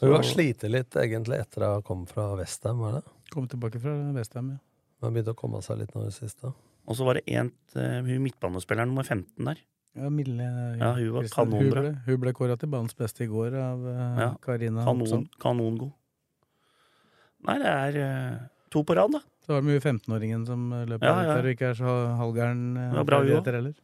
Hun 0.00 0.12
har 0.12 0.26
slitt 0.28 0.64
litt 0.68 0.96
egentlig 1.00 1.38
etter 1.40 1.64
å 1.64 1.70
ha 1.78 1.84
kommet 1.84 2.10
fra 2.12 2.28
Vestheim, 2.36 2.82
var 2.84 2.98
det? 2.98 3.04
Kom 3.32 3.46
tilbake 3.48 3.80
fra 3.80 3.94
Vestheim, 4.16 4.50
ja. 4.56 4.60
Hun 5.00 5.08
har 5.08 5.14
begynt 5.14 5.32
å 5.32 5.36
komme 5.38 5.62
seg 5.64 5.80
litt 5.80 5.94
nå 5.96 6.04
i 6.04 6.10
det 6.10 6.16
siste. 6.16 6.52
Og 6.86 6.98
så 6.98 7.06
var 7.06 7.18
det 7.18 7.24
en, 7.32 7.50
eh, 7.74 8.02
hun 8.04 8.24
midtbanespilleren 8.24 8.92
nummer 8.92 9.04
15 9.04 9.48
der. 9.48 9.62
Ja, 9.96 10.10
Mille 10.12 10.44
Ja, 10.78 10.92
hun 10.92 11.12
var 11.14 11.28
kanonbra. 11.32 11.82
Hun 12.04 12.04
ble, 12.04 12.16
ble 12.26 12.32
kåra 12.36 12.58
til 12.60 12.68
banens 12.68 12.96
beste 12.96 13.24
i 13.24 13.30
går 13.30 13.56
av 13.56 13.86
eh, 13.88 14.20
Ja, 14.20 14.28
Karina 14.44 14.84
Kanon, 14.84 15.24
kanongod. 15.40 15.92
Nei, 17.46 17.56
det 17.62 17.72
er 17.72 17.98
eh, 18.02 18.36
to 18.70 18.84
på 18.84 18.96
rad, 18.96 19.16
da. 19.16 19.22
Så 19.46 19.54
var 19.54 19.62
det 19.62 19.70
mye 19.70 19.80
15-åringen 19.80 20.44
som 20.46 20.68
løp 20.74 20.96
løper 20.96 21.06
Ja, 21.08 21.16
ut 21.16 21.26
ja. 21.30 21.34
der 21.38 21.48
og 21.48 21.56
ikke 21.56 21.70
er 21.70 21.80
så 21.80 21.96
halvgæren 22.20 22.64
Ja, 22.76 23.04
bra, 23.06 23.22
hun. 23.24 23.74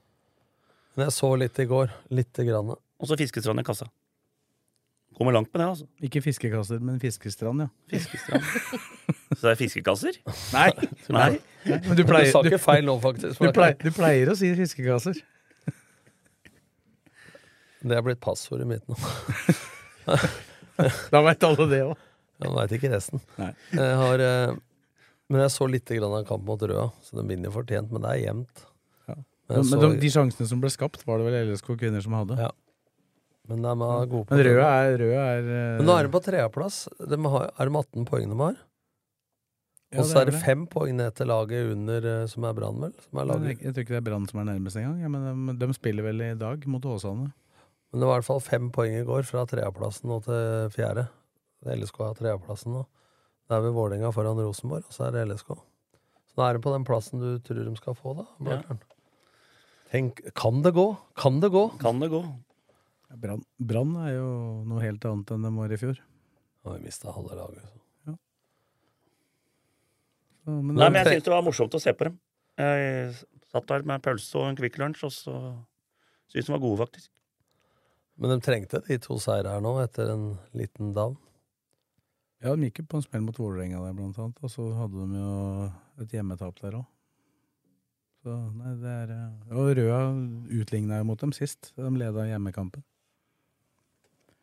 Men 0.97 1.07
jeg 1.09 1.17
så 1.17 1.33
litt 1.41 1.59
i 1.63 1.67
går. 1.69 1.93
Lite 2.13 2.45
grann. 2.49 2.75
Og 2.77 3.09
så 3.09 3.17
Fiskestrand 3.19 3.61
i 3.63 3.67
kassa. 3.67 3.89
Kommer 5.17 5.35
langt 5.37 5.51
med 5.53 5.61
det, 5.61 5.67
altså. 5.69 5.87
Ikke 6.01 6.23
fiskekasser, 6.25 6.79
men 6.81 7.01
fiskestrand, 7.01 7.61
ja. 7.61 7.69
Fiskestrand. 7.93 8.47
så 9.37 9.41
det 9.43 9.51
er 9.51 9.59
fiskekasser? 9.61 10.17
Nei! 10.55 10.71
Nei. 11.13 11.27
Men 11.69 11.99
du 11.99 12.05
pleier, 12.09 12.31
Du 12.31 12.33
sa 12.33 12.41
ikke 12.49 12.61
feil 12.63 12.87
nå, 12.89 12.95
faktisk. 13.03 13.37
du, 13.37 13.51
pleier, 13.53 13.77
du 13.77 13.93
pleier 13.93 14.33
å 14.33 14.37
si 14.39 14.49
fiskekasser. 14.57 15.21
Det 17.83 17.99
er 17.99 18.05
blitt 18.07 18.23
passordet 18.23 18.67
mitt 18.71 18.87
nå. 18.89 18.97
Da 21.13 21.21
veit 21.27 21.45
alle 21.47 21.69
det 21.71 21.81
òg. 21.85 21.97
Han 22.43 22.57
veit 22.57 22.75
ikke 22.79 22.91
resten. 22.95 23.21
Nei. 23.39 23.51
Jeg 23.75 23.97
har, 24.01 24.23
eh, 24.23 24.55
men 25.31 25.45
jeg 25.45 25.53
så 25.55 25.69
litt 25.71 25.91
grann 25.91 26.15
av 26.17 26.25
kamp 26.27 26.47
mot 26.47 26.63
Røa, 26.63 26.89
så 27.05 27.19
den 27.21 27.29
vinner 27.31 27.53
fortjent. 27.55 27.93
Men 27.93 28.07
det 28.07 28.15
er 28.15 28.23
jevnt. 28.23 28.65
Ja. 29.51 29.59
Men, 29.59 29.69
Men 29.71 29.81
de, 29.83 29.89
de 30.01 30.11
sjansene 30.15 30.47
som 30.49 30.61
ble 30.63 30.71
skapt, 30.73 31.03
var 31.09 31.19
det 31.21 31.27
vel 31.29 31.51
LSK 31.51 31.73
kvinner 31.81 32.01
som 32.05 32.15
hadde. 32.17 32.37
Ja. 32.41 32.51
men 33.51 33.63
de 33.65 33.71
er 33.73 34.07
gode 34.07 34.27
på 34.29 34.37
Men 34.37 34.45
det. 34.45 34.53
Er, 34.55 34.99
Røa 35.03 35.25
er 35.37 35.49
eh, 35.51 35.79
Men 35.81 35.89
nå 35.91 35.97
er 35.99 36.07
de 36.07 36.13
på 36.15 36.21
tredjeplass. 36.25 36.85
De 37.11 37.19
har, 37.35 37.49
er 37.59 37.69
de 37.73 37.81
18 37.83 38.07
poeng 38.09 38.29
de 38.31 38.39
har? 38.39 38.61
Ja, 39.93 40.01
Og 40.01 40.07
så 40.09 40.23
er 40.23 40.31
det 40.31 40.39
fem 40.41 40.63
poeng 40.73 40.95
ned 40.97 41.13
til 41.19 41.29
laget 41.29 41.69
under, 41.75 42.07
eh, 42.23 42.27
som 42.31 42.47
er 42.49 42.55
Brann, 42.57 42.79
vel? 42.81 42.95
Som 43.05 43.19
er 43.19 43.27
Jeg, 43.27 43.29
laget. 43.33 43.65
jeg 43.67 43.75
tror 43.75 43.85
ikke 43.85 43.93
det 43.97 44.01
er 44.01 44.07
Brann 44.09 44.29
som 44.31 44.41
er 44.41 44.47
nærmest 44.49 44.79
engang. 44.81 45.03
Ja, 45.03 45.09
men 45.13 45.51
de, 45.59 45.67
de 45.67 45.75
spiller 45.77 46.07
vel 46.07 46.23
i 46.25 46.31
dag 46.41 46.65
mot 46.71 46.87
Åsane. 46.89 47.33
Men 47.93 48.01
det 48.01 48.09
var 48.09 48.15
i 48.17 48.23
hvert 48.23 48.31
fall 48.31 48.41
fem 48.41 48.71
poeng 48.73 48.95
i 48.97 49.05
går, 49.05 49.27
fra 49.29 49.43
tredjeplassen 49.51 50.15
og 50.15 50.23
til 50.25 50.71
fjerde. 50.73 51.09
LSK 51.69 51.99
har 52.07 52.15
tredjeplassen 52.17 52.73
nå. 52.79 52.87
Det 53.51 53.59
er 53.59 53.67
ved 53.67 53.75
Vålerenga 53.77 54.09
foran 54.17 54.39
Rosenborg, 54.41 54.87
og 54.89 54.95
så 54.97 55.11
er 55.11 55.19
det 55.19 55.27
LSK. 55.29 55.51
Så 56.33 56.39
nå 56.41 56.47
er 56.47 56.57
det 56.57 56.63
på 56.65 56.73
den 56.73 56.87
plassen 56.89 57.21
du 57.21 57.29
tror 57.45 57.61
de 57.69 57.75
skal 57.77 57.99
få, 57.99 58.15
da. 58.23 58.25
Blakkaren. 58.41 58.81
Tenk, 59.93 60.23
kan 60.35 60.63
det 60.65 60.73
gå? 60.73 60.87
Kan 61.21 61.41
det 61.41 61.51
gå? 61.53 61.69
Kan 61.81 62.01
det 62.01 62.09
gå? 62.09 62.23
Brann 63.13 63.43
Brann 63.61 63.93
er 64.07 64.15
jo 64.15 64.29
noe 64.65 64.81
helt 64.81 65.05
annet 65.05 65.33
enn 65.35 65.43
de 65.45 65.51
var 65.53 65.73
i 65.75 65.79
fjor. 65.81 65.99
Nå 66.63 66.71
har 66.71 66.79
vi 66.79 66.87
mista 66.89 67.13
halve 67.13 67.37
laget. 67.37 67.67
Så. 68.07 68.15
Så, 70.45 70.55
men 70.55 70.79
Nei, 70.79 70.89
men 70.89 71.03
jeg 71.03 71.19
syns 71.19 71.27
det 71.27 71.35
var 71.35 71.45
morsomt 71.45 71.77
å 71.77 71.83
se 71.83 71.93
på 71.93 72.09
dem. 72.09 72.17
Jeg 72.63 73.11
satt 73.53 73.69
der 73.69 73.85
med 73.85 73.99
en 73.99 74.07
pølse 74.07 74.39
og 74.41 74.49
en 74.49 74.57
Kvikk 74.57 74.79
Lunsj, 74.81 75.05
og 75.09 75.13
så 75.13 75.37
syns 76.33 76.49
de 76.49 76.55
var 76.55 76.65
gode, 76.65 76.79
faktisk. 76.87 77.13
Men 78.17 78.33
de 78.33 78.41
trengte 78.45 78.81
de 78.89 78.99
to 79.03 79.19
seire 79.21 79.53
her 79.53 79.61
nå, 79.65 79.75
etter 79.85 80.15
en 80.15 80.27
liten 80.57 80.97
down. 80.97 81.19
Ja, 82.43 82.57
de 82.57 82.71
gikk 82.71 82.81
jo 82.81 82.89
på 82.95 83.03
en 83.03 83.05
smell 83.05 83.29
mot 83.29 83.37
Vålerenga 83.39 83.85
der, 83.85 83.93
blant 83.99 84.19
annet. 84.19 84.41
Og 84.41 84.51
så 84.57 84.73
hadde 84.81 85.05
de 85.13 85.21
jo 85.21 85.69
et 86.01 86.17
hjemmetap 86.17 86.65
der 86.65 86.81
òg. 86.81 86.89
Så 88.23 88.37
nei, 88.55 88.77
det 88.79 88.95
er 89.03 89.13
eh, 89.17 89.53
Og 89.59 89.73
Røa 89.79 90.01
utligna 90.63 91.01
jo 91.01 91.09
mot 91.11 91.21
dem 91.21 91.35
sist. 91.35 91.73
De 91.75 91.91
leda 91.99 92.29
hjemmekampen. 92.29 92.85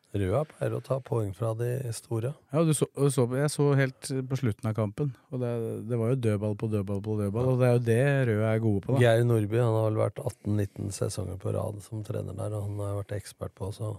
Røa 0.10 0.42
pleier 0.50 0.74
å 0.74 0.82
ta 0.82 0.98
poeng 1.06 1.30
fra 1.38 1.52
de 1.54 1.70
store. 1.94 2.32
Ja, 2.50 2.64
du 2.66 2.72
så, 2.74 2.88
så, 3.14 3.28
jeg 3.38 3.52
så 3.54 3.68
helt 3.78 4.10
på 4.32 4.40
slutten 4.40 4.72
av 4.72 4.74
kampen, 4.74 5.12
og 5.30 5.44
det, 5.44 5.52
det 5.86 6.00
var 6.02 6.16
jo 6.16 6.18
dødball 6.26 6.56
på 6.58 6.70
dødball 6.74 7.04
på 7.06 7.18
dødball. 7.20 7.52
Og 7.52 7.62
det 7.62 7.68
er 7.68 7.76
jo 7.76 7.84
det 7.86 8.00
Røa 8.32 8.48
er 8.56 8.64
gode 8.64 8.82
på, 8.86 8.96
da. 8.96 9.04
Geir 9.04 9.28
Nordby 9.30 9.62
han 9.62 9.78
har 9.78 9.86
vel 9.92 10.02
vært 10.02 10.24
18-19 10.24 10.90
sesonger 10.98 11.38
på 11.44 11.54
rad 11.54 11.78
som 11.86 12.02
trener 12.08 12.40
der, 12.42 12.58
og 12.58 12.66
han 12.66 12.82
har 12.82 12.98
vært 13.04 13.16
ekspert 13.20 13.54
på 13.60 13.70
å 13.70 13.94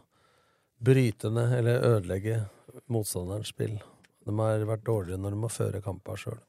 bryte 0.83 1.31
ned 1.31 1.55
eller 1.61 1.89
ødelegge 1.93 2.41
motstanderens 2.91 3.55
spill. 3.55 3.79
De 4.27 4.35
har 4.43 4.67
vært 4.67 4.87
dårligere 4.89 5.23
når 5.23 5.37
de 5.37 5.43
må 5.45 5.53
føre 5.53 5.85
kamper 5.85 6.19
sjøl. 6.19 6.43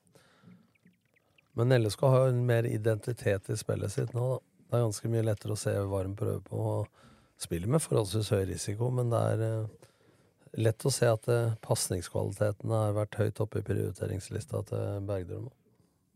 Men 1.59 1.75
LSK 1.75 2.01
har 2.01 2.27
en 2.27 2.45
mer 2.45 2.63
identitet 2.63 3.49
i 3.49 3.57
spillet 3.59 3.91
sitt 3.91 4.13
nå. 4.15 4.27
Da. 4.33 4.39
Det 4.71 4.77
er 4.77 4.85
ganske 4.85 5.11
mye 5.11 5.27
lettere 5.27 5.55
å 5.55 5.59
se 5.59 5.73
hva 5.75 6.03
de 6.07 6.13
prøver 6.15 6.43
på. 6.47 6.57
og 6.57 7.41
Spiller 7.41 7.71
med 7.73 7.81
forholdsvis 7.81 8.29
høy 8.31 8.43
risiko, 8.51 8.91
men 8.93 9.09
det 9.11 9.19
er 9.33 9.41
eh, 9.47 9.87
lett 10.61 10.85
å 10.85 10.91
se 10.93 11.09
at 11.09 11.27
eh, 11.31 11.55
pasningskvaliteten 11.65 12.71
har 12.71 12.93
vært 12.95 13.17
høyt 13.19 13.41
oppe 13.43 13.59
i 13.59 13.65
prioriteringslista 13.65 14.61
til 14.69 15.07
Bergdølmo. 15.09 15.51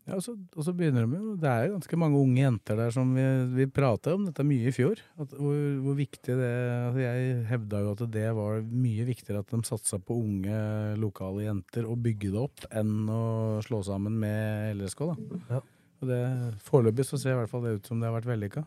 Ja, 0.05 0.19
og, 0.19 0.21
så, 0.21 0.35
og 0.37 0.65
så 0.67 0.69
begynner 0.77 1.07
de 1.09 1.17
jo 1.17 1.31
Det 1.41 1.49
er 1.49 1.71
ganske 1.71 1.97
mange 1.97 2.19
unge 2.21 2.37
jenter 2.37 2.77
der 2.77 2.91
som 2.93 3.09
vi, 3.17 3.23
vi 3.57 3.65
prata 3.73 4.13
om 4.13 4.27
dette 4.27 4.45
mye 4.45 4.69
i 4.69 4.73
fjor. 4.75 5.01
At, 5.17 5.33
hvor, 5.33 5.55
hvor 5.81 5.97
viktig 5.97 6.35
det 6.37 6.51
altså 6.51 7.01
Jeg 7.01 7.39
hevda 7.49 7.81
jo 7.81 7.93
at 7.95 8.03
det 8.13 8.27
var 8.37 8.61
mye 8.69 9.07
viktigere 9.07 9.41
at 9.41 9.49
de 9.49 9.61
satsa 9.65 9.97
på 9.97 10.19
unge, 10.21 10.59
lokale 11.01 11.47
jenter 11.47 11.89
og 11.89 12.03
bygge 12.05 12.33
det 12.35 12.43
opp, 12.43 12.67
enn 12.69 13.09
å 13.09 13.23
slå 13.65 13.81
sammen 13.87 14.19
med 14.21 14.77
LSK. 14.77 15.05
da. 15.09 15.41
Ja. 15.57 15.63
Og 16.03 16.09
det 16.11 16.21
Foreløpig 16.67 17.07
så 17.07 17.17
ser 17.17 17.33
i 17.33 17.39
hvert 17.41 17.51
fall 17.51 17.65
det 17.65 17.77
ut 17.79 17.89
som 17.89 18.01
det 18.01 18.09
har 18.09 18.17
vært 18.19 18.29
vellykka. 18.29 18.65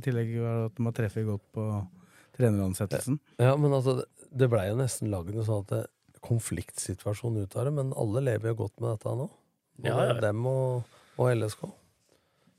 I 0.00 0.04
tillegg 0.06 0.32
at 0.48 0.76
de 0.78 0.86
har 0.86 0.96
treffet 0.96 1.28
godt 1.28 1.44
på 1.52 1.66
treneransettelsen. 2.38 3.20
Ja, 3.42 3.52
men 3.60 3.74
altså, 3.76 4.00
det, 4.30 4.48
blei 4.48 4.70
jo 4.70 4.78
nesten 4.80 5.10
lagd 5.12 5.34
en 5.34 5.44
sånn 5.44 5.84
konfliktsituasjon 6.24 7.40
ut 7.42 7.56
av 7.56 7.68
det, 7.68 7.74
men 7.76 7.92
alle 7.98 8.24
lever 8.24 8.52
jo 8.52 8.62
godt 8.64 8.80
med 8.80 8.94
dette 8.94 9.14
nå. 9.16 9.28
Både 9.82 9.94
Ja, 9.94 10.08
ja. 10.14 10.18
dem 10.20 10.44
og, 10.46 10.84
og 11.18 11.30
LSK. 11.36 11.62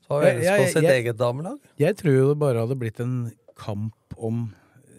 Så 0.02 0.08
har 0.16 0.22
jo 0.26 0.32
LSK 0.38 0.48
jeg- 0.48 0.72
sitt 0.72 0.82
jeg- 0.82 1.04
eget 1.04 1.16
damelag. 1.20 1.58
Jeg 1.78 1.96
tror 1.96 2.12
jo 2.18 2.28
det 2.32 2.38
bare 2.38 2.58
hadde 2.66 2.78
blitt 2.78 3.00
en 3.00 3.32
kamp 3.56 3.94
om 4.18 4.50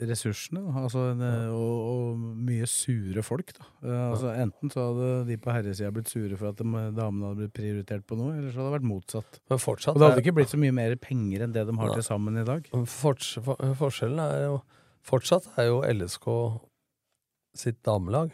ressursene, 0.03 0.59
altså, 0.76 1.11
en, 1.13 1.21
og, 1.53 1.76
og 1.88 2.17
mye 2.43 2.65
sure 2.67 3.21
folk. 3.24 3.53
Da. 3.55 3.63
Eh, 3.86 4.11
Altså, 4.11 4.34
enten 4.36 4.71
så 4.74 4.88
hadde 4.89 5.28
de 5.30 5.38
på 5.38 5.53
herresida 5.53 5.91
blitt 5.95 6.09
sure 6.11 6.36
for 6.36 6.49
at 6.49 6.57
de, 6.59 6.65
damene 6.97 7.30
hadde 7.30 7.38
blitt 7.43 7.53
prioritert 7.55 8.03
på 8.09 8.17
noe, 8.19 8.34
eller 8.36 8.51
så 8.51 8.59
hadde 8.59 8.71
det 8.71 8.82
vært 8.82 8.89
motsatt. 8.89 9.39
Men 9.49 9.59
fortsatt 9.63 9.95
Og 9.95 10.01
det 10.01 10.09
hadde 10.09 10.24
ikke 10.26 10.36
blitt 10.36 10.51
så 10.51 10.59
mye 10.59 10.74
mer 10.76 10.95
penger 10.99 11.45
enn 11.45 11.53
det 11.55 11.63
de 11.69 11.78
har 11.78 11.88
ja. 11.88 11.93
til 11.99 12.03
sammen 12.03 12.41
i 12.41 12.43
dag. 12.43 12.67
Forts, 12.89 13.38
for, 13.45 13.55
forskjellen 13.80 14.19
er 14.26 14.45
jo 14.49 14.61
Fortsatt 15.03 15.47
er 15.59 15.65
jo 15.67 15.82
LSK 15.84 16.28
sitt 17.59 17.82
damelag 17.84 18.32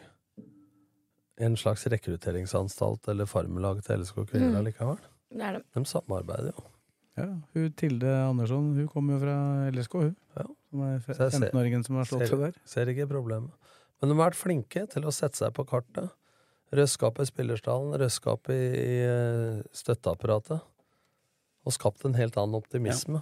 en 1.40 1.56
slags 1.58 1.86
rekrutteringsanstalt 1.92 3.08
eller 3.12 3.26
farmelag 3.30 3.82
til 3.86 4.02
LSK 4.02 4.26
kvinner 4.30 4.52
Mm. 4.54 4.60
allikevel. 4.62 5.00
Det 5.32 5.42
er 5.46 5.54
det. 5.60 5.64
De 5.76 5.84
samarbeider 5.86 6.52
jo. 6.54 6.64
Ja, 7.20 7.26
hun 7.54 7.72
Tilde 7.76 8.08
Andersson 8.30 8.74
hun 8.76 8.88
kommer 8.88 9.14
jo 9.18 9.20
fra 9.26 9.36
LSK, 9.72 9.94
hun. 10.00 10.16
Ja. 10.38 10.46
Som 10.70 10.82
er 10.82 11.00
Så 11.00 11.08
jeg 11.18 11.32
ser- 11.32 11.50
15-åringen 11.52 11.86
som 11.86 11.96
har 11.98 12.06
slått 12.06 12.28
seg 12.30 12.40
der. 12.40 12.54
Ser 12.66 12.86
ikke 12.88 13.08
problemet. 13.10 13.52
Men 14.02 14.10
de 14.10 14.16
har 14.16 14.30
vært 14.32 14.40
flinke 14.40 14.88
til 14.90 15.04
å 15.04 15.12
sette 15.12 15.36
seg 15.36 15.54
på 15.54 15.66
kartet. 15.68 16.10
Røske 16.72 17.04
opp 17.08 17.20
i 17.20 17.26
spillerstallen, 17.26 17.98
røske 18.00 18.28
opp 18.32 18.48
i, 18.50 18.54
i 18.54 19.02
eh, 19.04 19.62
støtteapparatet. 19.74 20.62
Og 21.66 21.74
skapt 21.74 22.06
en 22.06 22.14
helt 22.14 22.38
annen 22.38 22.56
optimisme. 22.56 23.22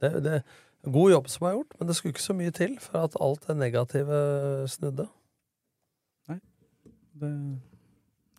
Det, 0.00 0.10
det 0.22 0.32
er 0.42 0.90
god 0.92 1.10
jobb 1.12 1.28
som 1.32 1.46
er 1.48 1.54
gjort, 1.56 1.72
men 1.78 1.88
det 1.88 1.96
skulle 1.96 2.12
ikke 2.12 2.26
så 2.26 2.34
mye 2.36 2.52
til 2.52 2.76
for 2.82 2.98
at 3.06 3.16
alt 3.20 3.46
det 3.48 3.56
negative 3.56 4.18
snudde. 4.68 5.08
Det, 7.20 7.32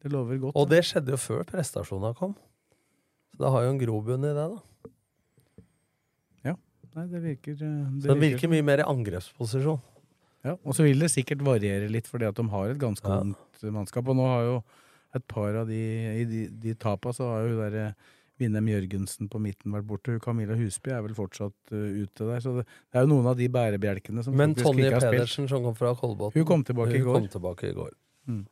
det 0.04 0.12
lover 0.14 0.40
godt. 0.48 0.58
Og 0.60 0.70
det 0.72 0.84
skjedde 0.86 1.14
jo 1.16 1.20
før 1.22 1.46
prestasjonene 1.50 2.14
kom. 2.18 2.36
Så 3.34 3.44
det 3.44 3.52
har 3.54 3.68
jo 3.68 3.74
en 3.76 3.82
grobunn 3.82 4.26
i 4.26 4.34
det, 4.38 4.48
da. 4.54 4.90
Ja. 6.52 6.56
Nei, 6.96 7.06
det 7.12 7.22
virker 7.24 7.58
det 7.60 7.72
Så 8.02 8.12
det 8.12 8.20
virker 8.22 8.52
mye 8.52 8.66
mer 8.66 8.84
i 8.84 8.90
angrepsposisjon. 8.90 9.80
Ja, 10.46 10.54
og 10.64 10.76
så 10.78 10.86
vil 10.86 11.02
det 11.02 11.10
sikkert 11.12 11.42
variere 11.44 11.90
litt, 11.92 12.08
fordi 12.08 12.28
at 12.30 12.38
de 12.38 12.46
har 12.54 12.70
et 12.72 12.80
ganske 12.80 13.08
Ja. 13.08 13.22
ungt 13.26 13.66
mannskap. 13.74 14.08
Og 14.08 14.16
nå 14.16 14.28
har 14.30 14.44
jo 14.46 14.60
et 15.16 15.26
par 15.28 15.56
av 15.56 15.68
de 15.68 15.82
I 16.22 16.26
de, 16.30 16.48
de 16.50 16.76
tapa 16.76 17.14
så 17.16 17.28
har 17.32 17.48
jo 17.48 17.56
hun 17.56 17.64
derre 17.66 17.96
Vinnem 18.38 18.68
Jørgensen 18.70 19.30
på 19.34 19.40
midten 19.42 19.74
vært 19.74 19.88
borte. 19.90 20.20
Camilla 20.22 20.54
Husby 20.54 20.92
er 20.94 21.02
vel 21.02 21.16
fortsatt 21.18 21.56
uh, 21.74 22.04
ute 22.04 22.28
der. 22.28 22.40
Så 22.44 22.54
det, 22.60 22.68
det 22.94 23.00
er 23.00 23.08
jo 23.08 23.10
noen 23.16 23.32
av 23.32 23.40
de 23.40 23.48
bærebjelkene 23.50 24.22
som 24.24 24.36
Men 24.38 24.54
Tonje. 24.54 24.92
Pedersen, 24.94 25.48
som 25.50 25.64
kom 25.66 25.74
fra 25.78 25.96
Kolbotn 25.98 26.38
Hun 26.38 26.46
kom 26.46 26.64
tilbake 26.68 27.00
i 27.00 27.02
går. 27.02 27.18
kom 27.18 27.32
tilbake 27.34 27.72
i 27.72 27.74
går. 27.74 27.96
Mm. 28.30 28.44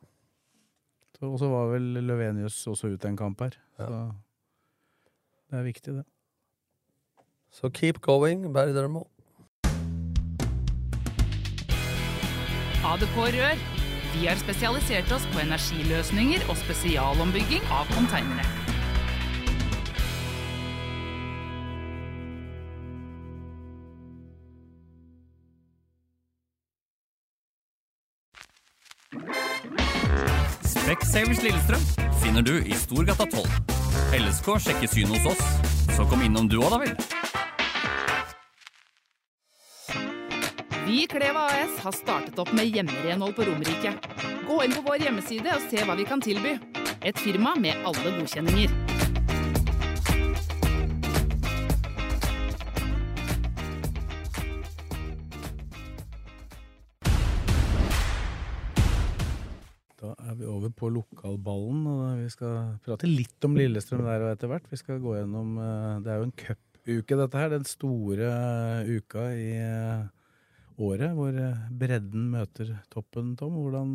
Så- 1.15 1.25
Og 1.31 1.39
så 1.39 1.47
var 1.47 1.71
vel 1.71 1.81
Løvenius 2.03 2.67
også 2.67 2.87
ute 2.93 3.07
en 3.07 3.17
kamp 3.17 3.41
her. 3.41 3.49
Så 3.77 4.11
det 5.51 5.59
er 5.59 5.63
viktig, 5.63 5.93
det. 5.93 6.05
Så 7.51 7.69
keep 7.69 8.01
going, 8.01 8.53
Bergdølmo. 8.53 9.07
ADK 12.85 13.17
Rør. 13.17 13.57
Vi 14.19 14.25
har 14.27 14.35
spesialisert 14.35 15.11
oss 15.11 15.25
på 15.33 15.39
energiløsninger 15.39 16.45
og 16.49 16.55
spesialombygging 16.57 17.63
av 17.71 17.85
konteinere. 17.95 18.64
Specsavers 31.15 31.43
Lillestrøm 31.45 31.83
finner 32.19 32.43
du 32.43 32.57
i 32.59 32.75
Storgata 32.75 33.23
12. 33.23 33.45
LSK 34.19 34.47
sjekker 34.65 34.89
synet 34.91 35.13
hos 35.23 35.29
oss, 35.31 35.43
så 35.95 36.03
kom 36.11 36.19
innom 36.25 36.49
du 36.51 36.57
òg, 36.59 36.73
da 36.73 36.79
vel. 36.81 36.91
Vi 40.83 40.97
i 41.05 41.07
Kleva 41.07 41.45
AS 41.53 41.79
har 41.85 41.95
startet 41.95 42.41
opp 42.43 42.51
med 42.51 42.67
hjemmerenhold 42.67 43.31
på 43.37 43.47
Romerike. 43.47 43.95
Gå 44.43 44.59
inn 44.65 44.75
på 44.75 44.83
vår 44.89 45.05
hjemmeside 45.05 45.55
og 45.55 45.63
se 45.69 45.87
hva 45.87 45.95
vi 45.95 46.09
kan 46.09 46.19
tilby. 46.19 46.57
Et 46.99 47.23
firma 47.23 47.55
med 47.63 47.79
alle 47.87 48.11
godkjenninger. 48.17 48.75
Lokalballen, 60.93 61.85
og 61.89 62.01
vi 62.21 62.27
skal 62.33 62.75
prate 62.85 63.09
litt 63.09 63.47
om 63.47 63.55
Lillestrøm 63.57 64.03
der 64.05 64.25
og 64.25 64.33
etter 64.33 64.51
hvert. 64.51 64.67
Vi 64.71 64.79
skal 64.79 65.01
gå 65.03 65.15
gjennom 65.17 65.55
eh, 65.61 65.93
Det 66.05 66.11
er 66.11 66.19
jo 66.19 66.27
en 66.27 66.35
cupuke, 66.41 67.19
dette 67.21 67.41
her. 67.41 67.51
Den 67.53 67.67
store 67.69 68.29
eh, 68.31 68.91
uka 68.97 69.27
i 69.35 69.49
eh, 69.61 70.05
året 70.75 71.15
hvor 71.17 71.39
bredden 71.83 72.27
møter 72.33 72.75
toppen, 72.93 73.35
Tom. 73.39 73.55
Hvordan, 73.61 73.93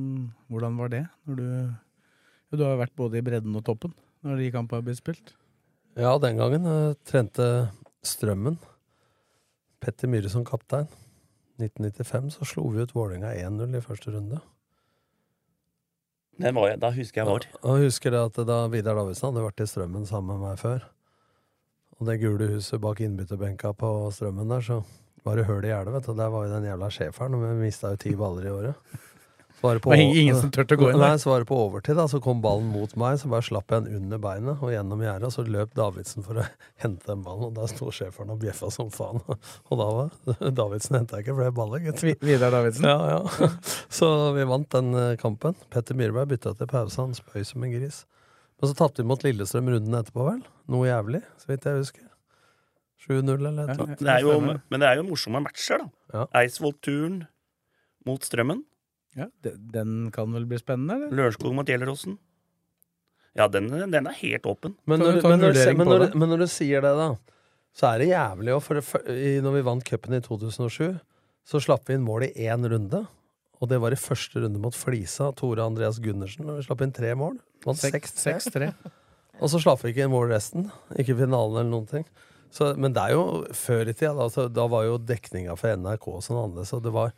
hvordan 0.48 0.78
var 0.80 0.94
det? 0.94 1.04
Du, 1.26 1.44
ja, 1.44 2.56
du 2.56 2.64
har 2.66 2.80
vært 2.80 2.96
både 2.98 3.20
i 3.20 3.26
bredden 3.26 3.58
og 3.58 3.66
toppen 3.66 3.94
når 4.26 4.40
de 4.40 4.50
kampene 4.52 4.80
har 4.80 4.88
blitt 4.88 5.00
spilt. 5.00 5.34
Ja, 5.98 6.14
den 6.22 6.38
gangen 6.38 6.66
jeg 6.68 6.96
trente 7.08 7.46
Strømmen. 8.06 8.56
Petter 9.80 10.08
Myhre 10.08 10.30
som 10.32 10.44
kaptein. 10.48 10.88
1995 11.60 12.30
så 12.38 12.46
slo 12.48 12.70
vi 12.72 12.84
ut 12.84 12.94
Vålerenga 12.96 13.34
1-0 13.36 13.76
i 13.76 13.84
første 13.84 14.14
runde. 14.14 14.40
Var 16.40 16.76
da 16.80 16.90
husker 16.94 17.20
jeg 17.20 17.28
vår. 17.28 17.46
Da, 17.52 17.74
jeg 17.76 17.90
husker 17.90 18.14
det 18.14 18.22
at 18.30 18.40
da 18.48 18.62
Vidar 18.72 18.96
Davidsen 18.96 19.28
hadde 19.28 19.44
vært 19.44 19.60
i 19.60 19.68
Strømmen 19.68 20.08
sammen 20.08 20.38
med 20.38 20.48
meg 20.48 20.62
før, 20.62 20.86
og 21.98 22.08
det 22.08 22.20
gule 22.22 22.48
huset 22.54 22.80
bak 22.80 23.02
innbytterbenka 23.04 23.74
på 23.76 23.92
Strømmen 24.16 24.48
der, 24.48 24.64
så 24.64 24.80
var 25.26 25.36
det 25.36 25.44
hull 25.50 25.64
i 25.66 25.68
gjerdet, 25.68 25.92
vet 25.92 26.06
du. 26.08 26.12
Og 26.14 26.20
der 26.22 26.32
var 26.32 26.46
jo 26.46 26.52
den 26.54 26.68
jævla 26.70 26.90
schæferen, 26.96 27.36
og 27.36 27.44
vi 27.44 27.54
mista 27.66 27.92
jo 27.92 28.00
ti 28.00 28.14
baller 28.16 28.48
i 28.48 28.54
året. 28.54 29.00
Så 29.60 29.66
var 29.68 29.74
det 29.76 29.82
på, 29.84 29.90
Det 29.92 29.98
var 29.98 30.02
ingen- 30.02 30.16
ingen 30.16 30.36
som 30.40 30.50
turte 30.50 30.72
å 30.72 30.78
gå 30.80 30.86
inn 30.88 30.96
der. 30.98 31.10
Nei, 31.12 31.16
svaret 31.20 31.44
på 31.46 31.56
overtid, 31.60 31.96
da. 31.96 32.06
Så 32.08 32.20
kom 32.24 32.40
ballen 32.40 32.70
mot 32.72 32.94
meg, 32.96 33.18
så 33.20 33.28
bare 33.28 33.44
slapp 33.44 33.68
jeg 33.68 33.84
den 33.84 33.96
under 33.98 34.18
beinet 34.18 34.62
og 34.62 34.70
gjennom 34.72 35.02
gjerdet, 35.04 35.24
og 35.28 35.32
så 35.34 35.44
løp 35.46 35.74
Davidsen 35.76 36.24
for 36.24 36.40
å 36.40 36.46
hente 36.82 37.04
den 37.10 37.22
ballen, 37.22 37.44
og 37.50 37.54
da 37.58 37.66
sto 37.68 37.90
schæferen 37.92 38.30
og 38.32 38.40
bjeffa 38.40 38.70
som 38.72 38.88
faen. 38.88 39.20
Og 39.70 39.76
da 39.76 39.88
var 39.92 40.50
Davidsen 40.62 40.96
henta 40.96 41.20
ikke 41.20 41.36
flere 41.36 41.52
baller, 41.52 41.78
gitt. 41.84 42.00
Vi- 42.00 42.16
Vidar 42.24 42.50
Davidsen? 42.56 42.84
Ja, 42.88 43.20
ja. 43.20 43.50
Så 43.92 44.32
vi 44.34 44.44
vant 44.48 44.70
den 44.70 44.94
eh, 44.94 45.16
kampen. 45.20 45.54
Petter 45.68 45.94
Myhrberg 45.94 46.28
bytta 46.32 46.56
til 46.56 46.66
pause, 46.66 46.96
han 46.96 47.12
spøy 47.12 47.44
som 47.44 47.62
en 47.62 47.72
gris. 47.76 48.06
Men 48.62 48.70
så 48.72 48.76
tapte 48.80 49.02
vi 49.04 49.08
mot 49.08 49.20
Lillestrøm 49.22 49.68
runden 49.72 49.94
etterpå, 50.00 50.24
vel? 50.24 50.40
Noe 50.68 50.88
jævlig, 50.88 51.22
så 51.40 51.46
vidt 51.52 51.64
jeg 51.68 51.82
husker. 51.84 52.06
7-0 53.06 53.28
eller 53.46 53.64
et 53.64 53.70
eller 53.76 53.84
annet. 53.86 53.98
Det 53.98 54.08
er 54.08 54.20
jo, 54.24 54.40
men 54.40 54.80
det 54.80 54.88
er 54.88 54.96
jo 55.00 55.04
morsomme 55.08 55.40
matcher, 55.44 55.84
da. 56.12 56.26
Eidsvoll-turen 56.36 57.26
mot 58.06 58.20
Strømmen. 58.24 58.64
Ja, 59.18 59.26
de- 59.42 59.56
Den 59.74 60.10
kan 60.14 60.32
vel 60.32 60.44
bli 60.46 60.58
spennende, 60.60 60.94
eller? 60.96 61.10
Lørenskog 61.18 61.54
mot 61.54 61.66
Gjelleråsen. 61.66 62.18
Ja, 63.38 63.46
den, 63.48 63.68
den 63.70 64.06
er 64.10 64.16
helt 64.20 64.46
åpen. 64.50 64.74
Men 64.90 64.98
Kan 65.00 65.06
når, 65.06 65.12
du 65.14 65.20
ta 65.22 65.28
en 65.28 65.30
men, 65.32 65.40
når, 65.40 65.52
vurdering 65.54 65.78
men, 65.78 65.86
på 65.86 65.92
når, 65.94 66.04
det? 66.06 66.14
men 66.18 66.28
når 66.32 66.38
du 66.42 66.46
sier 66.50 66.82
det, 66.84 66.92
da, 66.98 67.08
så 67.78 67.86
er 67.92 68.02
det 68.02 68.08
jævlig 68.10 68.54
òg. 68.56 68.62
For 68.66 68.78
det, 68.80 68.84
fø- 68.88 69.04
i- 69.14 69.40
når 69.44 69.52
vi 69.58 69.62
vant 69.68 69.84
cupen 69.86 70.16
i 70.18 70.20
2007, 70.24 70.98
så 71.50 71.60
slapp 71.62 71.86
vi 71.88 71.94
inn 71.98 72.06
mål 72.06 72.26
i 72.28 72.32
én 72.48 72.66
runde. 72.70 73.04
Og 73.60 73.68
det 73.68 73.78
var 73.82 73.92
i 73.92 73.98
første 74.00 74.40
runde 74.42 74.58
mot 74.62 74.74
Flisa, 74.74 75.30
Tore 75.36 75.62
Andreas 75.62 75.98
Gundersen. 76.02 76.48
Og 76.48 76.58
vi 76.58 76.66
slapp 76.66 76.82
inn 76.86 76.92
tre 76.96 77.12
mål. 77.18 77.38
Vant 77.66 77.78
Seks- 77.78 78.14
6-3. 78.24 78.70
Og 79.40 79.48
så 79.52 79.60
slapp 79.62 79.82
vi 79.84 79.92
ikke 79.92 80.06
inn 80.06 80.12
mål 80.14 80.30
resten. 80.32 80.70
Ikke 80.98 81.14
finalen 81.18 81.60
eller 81.60 81.70
noen 81.70 81.86
ting. 81.90 82.06
Så, 82.50 82.72
men 82.76 82.92
det 82.96 83.02
er 83.04 83.12
jo 83.14 83.44
før 83.54 83.86
i 83.88 83.92
tida. 83.94 84.14
Da, 84.18 84.26
så, 84.32 84.48
da 84.50 84.64
var 84.66 84.88
jo 84.88 84.96
dekninga 84.98 85.54
for 85.60 85.70
NRK 85.76 86.08
og 86.16 86.22
sånn 86.26 86.40
annerledes. 86.40 86.72
Og 86.74 86.82
det 86.82 86.92
var 86.96 87.12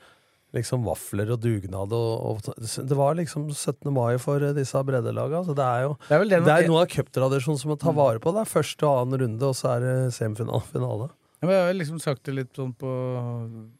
liksom 0.57 0.85
vafler 0.87 1.33
og 1.35 1.41
dugnad 1.43 1.95
og, 1.97 2.43
og 2.45 2.61
Det 2.61 2.99
var 2.99 3.17
liksom 3.19 3.49
17. 3.51 3.89
mai 3.95 4.19
for 4.23 4.43
eh, 4.45 4.55
disse 4.57 4.83
breddelaga. 4.87 5.43
Så 5.47 5.57
det 5.57 5.65
er 5.65 5.89
jo 5.89 5.97
Det 6.09 6.19
er 6.19 6.29
det 6.29 6.55
er 6.59 6.69
noe 6.71 6.85
av 6.85 6.93
cuptradisjonen 6.93 7.61
som 7.61 7.73
må 7.73 7.79
ta 7.81 7.95
vare 7.97 8.23
på. 8.23 8.35
Det 8.35 8.45
er 8.45 8.53
første 8.53 8.89
og 8.89 9.03
annen 9.03 9.25
runde, 9.25 9.51
og 9.51 9.59
så 9.59 9.77
er 9.77 9.85
det 9.87 9.97
semifinale. 10.17 10.65
Finale. 10.73 11.11
Ja, 11.43 11.49
men 11.49 11.57
jeg 11.57 11.67
har 11.67 11.75
liksom 11.75 11.99
sagt 11.99 12.23
det 12.29 12.37
litt 12.37 12.55
sånn 12.55 12.71
på 12.79 12.91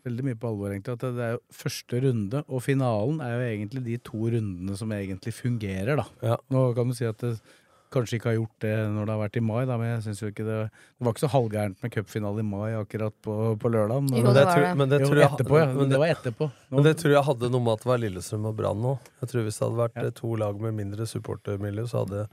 Veldig 0.03 0.25
mye 0.27 0.39
på 0.39 0.49
alvor, 0.51 0.73
egentlig. 0.73 0.97
At 0.97 1.05
det 1.05 1.23
er 1.23 1.35
jo 1.37 1.43
første 1.55 2.01
runde, 2.03 2.41
og 2.49 2.65
finalen 2.65 3.21
er 3.23 3.37
jo 3.37 3.45
egentlig 3.53 3.83
de 3.87 3.99
to 4.03 4.23
rundene 4.35 4.79
som 4.79 4.95
egentlig 4.97 5.35
fungerer, 5.37 6.03
da. 6.03 6.39
Nå 6.51 6.65
kan 6.75 6.91
du 6.91 6.97
si 6.99 7.07
at 7.07 7.23
det 7.23 7.37
kanskje 7.93 8.19
ikke 8.19 8.31
har 8.31 8.37
gjort 8.39 8.57
det 8.65 8.73
når 8.95 9.07
det 9.09 9.13
har 9.15 9.21
vært 9.23 9.37
i 9.39 9.43
mai, 9.45 9.61
da, 9.69 9.77
men 9.81 9.91
jeg 9.95 10.03
synes 10.07 10.23
jo 10.25 10.31
ikke 10.33 10.47
det 10.49 10.59
Det 10.73 11.07
var 11.07 11.13
ikke 11.15 11.25
så 11.27 11.31
halvgærent 11.35 11.83
med 11.85 11.93
cupfinale 11.95 12.41
i 12.45 12.47
mai 12.49 12.71
akkurat 12.79 13.15
på, 13.25 13.37
på 13.63 13.73
lørdag. 13.73 14.09
Men, 14.11 14.33
det. 14.35 14.47
Men 14.81 14.89
det 14.93 15.01
jo, 15.03 15.11
tror 15.13 15.21
jeg- 15.23 15.31
etterpå, 15.33 15.59
ja. 15.61 15.67
men 15.77 15.89
det 15.93 16.01
var 16.03 16.15
etterpå. 16.17 16.49
Nå- 16.71 16.79
Men 16.81 16.89
det 16.89 16.97
tror 17.03 17.13
jeg 17.17 17.25
hadde 17.29 17.51
noe 17.53 17.61
med 17.69 17.73
at 17.77 17.85
det 17.85 17.91
var 17.93 18.03
Lillestrøm 18.03 18.49
og 18.51 18.57
Brann 18.57 18.89
òg. 18.95 19.13
Jeg 19.23 19.29
tror 19.35 19.43
Hvis 19.47 19.59
det 19.61 19.69
hadde 19.69 19.83
vært 19.85 20.03
ja. 20.03 20.11
to 20.23 20.35
lag 20.37 20.61
med 20.61 20.75
mindre 20.81 21.07
supportermiljø, 21.07 21.87
så 21.93 22.03
hadde 22.07 22.27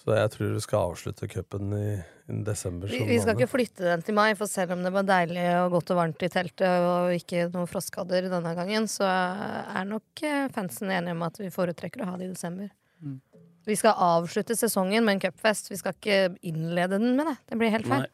Så 0.00 0.14
jeg 0.16 0.30
tror 0.32 0.52
vi 0.54 0.60
skal 0.64 0.78
avslutte 0.90 1.26
cupen 1.28 1.72
i, 1.76 1.88
i 2.32 2.36
desember. 2.46 2.88
Vi, 2.88 3.02
vi 3.04 3.18
skal 3.20 3.36
ikke 3.36 3.50
flytte 3.52 3.84
den 3.84 4.00
til 4.06 4.14
mai, 4.16 4.32
for 4.34 4.48
selv 4.48 4.72
om 4.72 4.80
det 4.82 4.92
var 4.94 5.04
deilig 5.04 5.42
og 5.60 5.74
godt 5.74 5.90
og 5.92 5.98
varmt 5.98 6.22
i 6.24 6.30
teltet 6.32 6.86
og 6.88 7.12
ikke 7.12 7.50
noen 7.52 7.68
frostskader 7.68 8.30
denne 8.32 8.54
gangen, 8.56 8.88
så 8.88 9.04
er 9.04 9.84
nok 9.84 10.22
eh, 10.24 10.46
fansen 10.56 10.88
enige 10.88 11.12
om 11.12 11.26
at 11.28 11.36
vi 11.42 11.50
foretrekker 11.52 12.00
å 12.00 12.08
ha 12.08 12.16
det 12.16 12.30
i 12.30 12.32
desember. 12.32 12.70
Mm. 13.04 13.20
Vi 13.68 13.76
skal 13.76 13.98
avslutte 14.00 14.56
sesongen 14.56 15.04
med 15.04 15.18
en 15.18 15.22
cupfest. 15.26 15.70
Vi 15.70 15.78
skal 15.80 15.96
ikke 15.96 16.20
innlede 16.46 16.98
den 16.98 17.16
med 17.18 17.28
det. 17.28 17.36
Det 17.50 17.60
blir 17.60 17.74
helt 17.74 17.88
feil. 17.88 18.08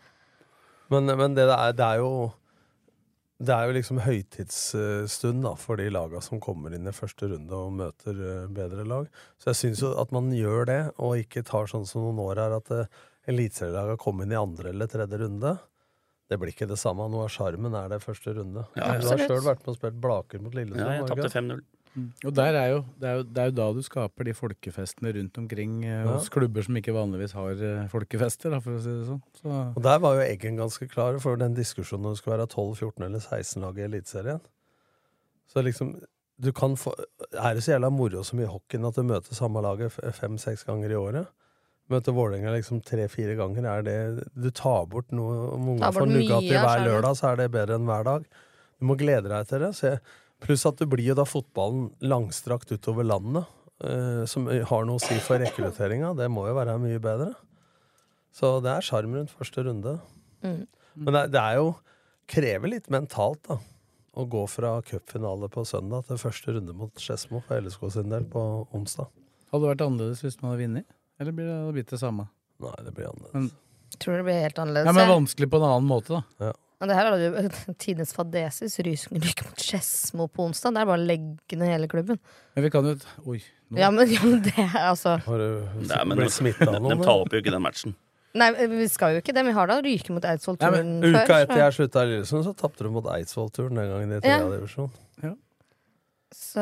Men, 0.93 1.11
men 1.19 1.37
det, 1.37 1.47
er, 1.51 1.73
det, 1.75 1.87
er, 1.87 2.03
jo 2.03 2.31
Det 3.43 3.55
er 3.55 3.69
jo 3.69 3.77
liksom 3.77 4.01
høytidsstund 4.05 5.43
da, 5.47 5.55
for 5.59 5.81
de 5.81 5.89
laga 5.91 6.23
som 6.23 6.43
kommer 6.43 6.75
inn 6.77 6.87
i 6.87 6.95
første 6.95 7.31
runde 7.33 7.59
og 7.59 7.75
møter 7.79 8.19
eh, 8.19 8.51
bedre 8.55 8.87
lag. 8.87 9.09
Så 9.43 9.53
jeg 9.53 9.61
syns 9.63 9.83
jo 9.83 9.95
at 10.01 10.15
man 10.15 10.31
gjør 10.35 10.69
det, 10.71 10.81
og 11.03 11.23
ikke 11.23 11.47
tar 11.47 11.71
sånn 11.71 11.87
som 11.89 12.07
noen 12.07 12.23
år 12.27 12.43
her, 12.45 12.59
at 12.61 12.75
eh, 12.75 12.87
uh, 12.87 13.07
eliteserielagene 13.27 13.99
kommer 13.99 14.27
inn 14.27 14.37
i 14.37 14.39
andre 14.39 14.71
eller 14.71 14.91
tredje 14.91 15.19
runde. 15.25 15.57
Det 16.27 16.39
blir 16.43 16.51
ikke 16.51 16.67
det 16.71 16.79
samme. 16.79 17.07
Noe 17.11 17.27
av 17.27 17.33
sjarmen 17.35 17.75
er 17.79 17.91
det 17.91 18.01
første 18.03 18.35
runde. 18.35 18.67
Ja, 18.79 18.97
du 18.99 19.07
har 19.11 19.21
sjøl 19.23 19.45
vært 19.45 19.63
med 19.63 19.75
og 19.75 19.79
spilt 19.79 19.99
Blaker 20.03 20.43
mot 20.43 20.55
Lillesand. 20.55 20.87
Ja, 20.87 21.01
jeg 21.01 21.11
tapte 21.11 21.31
5-0. 21.35 21.61
Mm. 21.97 22.09
Og 22.29 22.41
er 22.43 22.69
jo, 22.71 22.81
det, 23.01 23.09
er 23.09 23.15
jo, 23.17 23.23
det, 23.25 23.41
er 23.41 23.47
jo, 23.49 23.55
da 23.57 23.67
du 23.73 23.79
skaper 23.85 24.29
de 24.29 24.35
folkefestene 24.37 25.15
rundt 25.17 25.39
omkring 25.41 25.79
eh, 25.89 26.03
hos 26.05 26.29
ja. 26.29 26.35
klubber 26.35 26.67
som 26.67 26.77
ikke 26.77 26.93
vanligvis 26.93 27.33
har 27.37 27.63
eh, 27.69 27.87
folkefester, 27.93 28.53
da, 28.53 28.61
for 28.61 28.77
å 28.77 28.83
si 28.85 28.93
det 28.93 29.07
sånn. 29.09 29.23
Så. 29.39 29.55
Og 29.73 29.81
der 29.87 30.03
var 30.05 30.19
jo 30.19 30.27
Eggen 30.27 30.61
ganske 30.61 30.89
klar 30.93 31.17
for 31.25 31.41
den 31.41 31.57
diskusjonen 31.57 32.05
når 32.05 32.17
det 32.17 32.21
skulle 32.21 32.37
være 32.37 32.51
12, 32.53 32.75
14 32.85 33.09
eller 33.09 33.25
16 33.25 33.65
lag 33.65 33.81
i 33.81 33.87
Eliteserien. 33.87 34.45
Så 35.49 35.65
liksom 35.65 35.97
du 36.37 36.51
kan 36.53 36.77
få, 36.77 36.93
Er 37.33 37.55
det 37.57 37.63
så 37.65 37.73
jævla 37.73 37.89
moro 37.91 38.21
som 38.25 38.41
i 38.41 38.49
hockeyen 38.49 38.85
at 38.85 38.99
du 38.99 39.07
møter 39.09 39.35
samme 39.35 39.63
laget 39.65 39.95
fem-seks 40.19 40.67
ganger 40.69 40.93
i 40.93 40.99
året? 41.01 41.31
Møte 41.89 42.13
Vålerenga 42.13 42.51
liksom 42.53 42.83
tre-fire 42.85 43.37
ganger, 43.39 43.65
er 43.71 43.87
det 43.87 44.29
Du 44.35 44.51
tar 44.51 44.85
bort 44.91 45.13
noe 45.15 45.53
Om 45.55 45.69
unga 45.77 45.93
får 45.95 46.11
nougat 46.11 46.49
hver 46.51 46.85
lørdag, 46.85 47.17
så 47.17 47.31
er 47.31 47.41
det 47.41 47.53
bedre 47.55 47.79
enn 47.79 47.89
hver 47.89 48.05
dag. 48.05 48.27
Du 48.77 48.89
må 48.91 48.99
glede 49.01 49.31
deg 49.33 49.49
til 49.49 49.63
det. 49.65 49.73
Så 49.79 49.87
jeg, 49.95 50.03
pluss 50.45 50.67
at 50.69 50.81
det 50.81 50.89
blir 50.93 51.07
jo 51.11 51.17
da 51.19 51.25
fotballen 51.29 51.91
langstrakt 52.05 52.73
utover 52.73 53.07
landet, 53.07 53.47
eh, 53.85 54.25
som 54.29 54.47
har 54.49 54.87
noe 54.89 55.01
å 55.01 55.03
si 55.03 55.17
for 55.25 55.41
rekrutteringa. 55.43 56.15
Det 56.19 56.29
må 56.33 56.47
jo 56.49 56.57
være 56.59 56.77
mye 56.83 57.01
bedre. 57.03 57.33
Så 58.37 58.59
det 58.65 58.73
er 58.75 58.85
sjarm 58.85 59.15
rundt 59.17 59.33
første 59.33 59.65
runde. 59.65 59.97
Mm. 60.45 60.67
Men 60.97 61.17
det, 61.17 61.23
det 61.33 61.41
er 61.41 61.61
jo 61.61 61.71
krever 62.31 62.73
litt 62.75 62.91
mentalt, 62.93 63.43
da. 63.49 63.59
Å 64.17 64.25
gå 64.33 64.43
fra 64.49 64.79
cupfinale 64.85 65.49
på 65.53 65.65
søndag 65.69 66.07
til 66.09 66.21
første 66.21 66.55
runde 66.57 66.73
mot 66.77 67.01
Skedsmo 67.01 67.43
for 67.45 67.61
LSK 67.61 67.83
sin 67.93 68.13
del 68.13 68.25
på 68.33 68.41
onsdag. 68.73 69.11
hadde 69.53 69.61
det 69.67 69.73
vært 69.75 69.85
annerledes 69.85 70.23
hvis 70.25 70.39
man 70.41 70.55
hadde 70.55 70.63
vunnet? 70.65 70.87
Eller 71.21 71.37
blir 71.37 71.49
det, 71.51 71.59
blitt 71.77 71.93
det 71.93 72.01
samme? 72.01 72.25
Nei, 72.65 72.77
det 72.85 72.95
blir 72.97 73.11
annerledes. 73.11 73.35
Men, 73.37 73.51
Tror 74.01 74.17
det 74.19 74.25
blir 74.27 74.41
helt 74.41 74.59
annerledes. 74.59 74.89
ja, 74.89 74.95
men 74.97 75.11
vanskelig 75.13 75.49
på 75.53 75.61
en 75.61 75.67
annen 75.69 75.89
måte, 75.89 76.17
da. 76.17 76.49
Men 76.81 76.91
det 76.91 76.97
her 76.99 77.07
hadde 77.09 77.27
jo 77.31 77.75
tidenes 77.85 78.11
fadesis. 78.13 78.75
Ryker 78.85 79.15
mot 79.49 79.63
Skedsmo 79.65 80.27
på 80.29 80.45
onsdag. 80.51 80.75
Det 80.77 80.83
er 80.83 80.89
bare 80.91 81.01
å 81.01 81.07
legge 81.09 81.57
ned 81.57 81.71
hele 81.73 81.89
klubben. 81.89 82.19
Men 82.55 82.67
vi 82.67 82.71
kan 82.75 82.85
jo 82.91 82.97
Oi. 83.33 83.39
nå- 83.73 83.79
Ja, 83.81 83.89
men, 83.91 84.11
ja, 84.13 84.21
men 84.25 84.43
det 84.45 84.53
er 84.59 84.75
altså 84.93 85.15
Har 85.25 85.39
du 85.39 85.49
Nei, 85.89 86.03
men 86.05 86.19
blitt 86.21 86.35
smitta 86.37 86.69
av 86.69 86.75
de, 86.77 86.81
noen? 86.85 86.99
de 87.01 87.05
tar 87.09 87.23
opp 87.25 87.33
jo 87.33 87.41
ikke 87.41 87.55
den 87.57 87.65
matchen. 87.65 87.95
Nei, 88.37 88.51
vi 88.69 88.85
skal 88.93 89.15
jo 89.17 89.23
ikke 89.23 89.33
det. 89.33 89.47
Vi 89.49 89.53
har 89.57 89.67
da 89.71 89.79
ryket 89.81 90.11
mot 90.13 90.25
Eidsvoll-turen 90.29 90.91
før. 91.01 91.15
Uka 91.25 91.39
etter 91.47 91.57
jeg 91.63 91.73
slutta 91.79 92.03
i 92.05 92.11
Lillesund, 92.11 92.45
så 92.45 92.53
tapte 92.53 92.85
du 92.85 92.91
mot 92.93 93.07
Eidsvoll-turen 93.09 93.79
den 93.81 93.89
gangen 93.95 94.13
i 94.13 94.21
Ja. 94.21 94.37
ja. 94.43 94.51
divisjon. 94.59 94.91
Så 96.35 96.61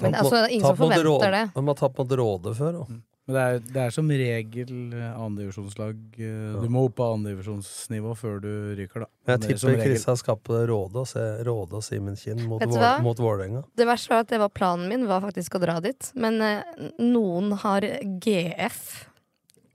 Men 0.00 0.14
altså, 0.16 0.46
ingen 0.50 0.64
som 0.66 0.76
forventer 0.76 1.30
det. 1.30 1.42
De 1.54 1.62
har 1.68 1.74
tapt 1.78 1.98
mot 2.00 2.10
Råde 2.18 2.54
før. 2.56 2.72
da. 2.80 2.84
Men 3.30 3.36
det 3.36 3.42
er, 3.46 3.58
det 3.74 3.82
er 3.84 3.92
som 3.94 4.08
regel 4.10 4.70
andredivisjonslag. 4.90 5.14
annendivisjonslag. 5.22 5.98
eh, 6.18 6.62
Du 6.64 6.68
må 6.72 6.82
opp 6.88 6.96
på 6.98 7.06
andredivisjonsnivå 7.14 8.14
før 8.18 8.40
du 8.42 8.48
ryker, 8.78 9.04
da. 9.04 9.08
Jeg 9.30 9.36
er 9.36 9.44
tipper 9.44 9.82
Chris 9.84 10.06
har 10.10 10.16
skapt 10.18 10.50
Råde 10.50 10.96
og, 11.04 11.06
se, 11.06 11.22
Råde 11.46 11.78
og 11.78 11.84
Simen 11.86 12.16
Kinn 12.18 12.42
mot, 12.50 12.64
Vår, 12.66 13.02
mot 13.04 13.22
Vålerenga. 13.22 13.62
Det 13.78 13.86
verste 13.86 14.10
var 14.10 14.24
at 14.26 14.32
det 14.34 14.40
var 14.42 14.50
planen 14.50 14.88
min, 14.90 15.06
var 15.06 15.22
faktisk 15.22 15.54
å 15.54 15.62
dra 15.62 15.78
dit. 15.84 16.10
Men 16.18 16.40
eh, 16.42 16.64
noen 16.98 17.52
har 17.62 17.86
GF, 18.26 18.82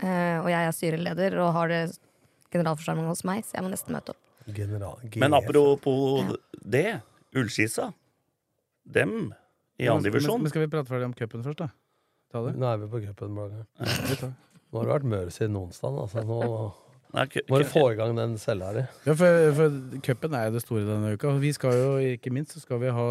eh, 0.03 0.37
og 0.43 0.51
jeg 0.51 0.59
er 0.67 0.75
styreleder 0.75 1.39
og 1.39 1.53
har 1.55 1.71
det 1.71 1.81
generalforsamling 2.51 3.07
hos 3.07 3.23
meg, 3.23 3.45
så 3.47 3.55
jeg 3.59 3.63
må 3.63 3.71
nesten 3.71 3.95
møte 3.95 4.11
opp. 4.11 4.21
General, 4.55 4.99
Men 5.15 5.33
apropos 5.33 6.35
det, 6.61 6.99
Ullskisa. 7.35 7.93
Dem 8.85 9.33
i 9.79 9.87
Men- 9.87 9.95
andre 9.95 10.11
divisjon. 10.11 10.41
Men 10.43 10.51
skal 10.51 10.61
vi 10.67 10.67
prate 10.75 10.87
ferdig 10.91 11.05
om 11.05 11.13
cupen 11.17 11.41
først, 11.43 11.57
da? 11.63 11.69
Ta 12.35 12.41
det. 12.43 12.55
Nå 12.59 12.67
er 12.67 12.81
vi 12.83 12.89
på 12.91 12.99
cupen. 13.05 13.37
Blager. 13.37 13.63
Nå 13.79 14.81
har 14.81 14.89
det 14.89 14.91
vært 14.91 15.05
mør 15.13 15.29
siden 15.31 15.55
onsdag. 15.61 16.01
Altså. 16.03 16.25
Nå 16.27 16.39
må 17.47 17.59
du 17.61 17.67
få 17.69 17.85
i 17.93 17.95
gang 17.95 18.17
den 18.17 18.33
cella 18.41 18.73
di. 18.75 18.81
Ja, 19.07 19.13
for, 19.15 19.45
for 19.55 19.77
cupen 20.03 20.33
er 20.35 20.49
jo 20.49 20.55
det 20.57 20.63
store 20.65 20.83
denne 20.83 21.13
uka. 21.15 21.31
Vi 21.39 21.53
skal 21.55 21.77
jo, 21.79 21.91
ikke 22.17 22.33
minst, 22.35 22.57
så 22.57 22.63
skal 22.65 22.81
vi 22.81 22.91
ha 22.91 23.05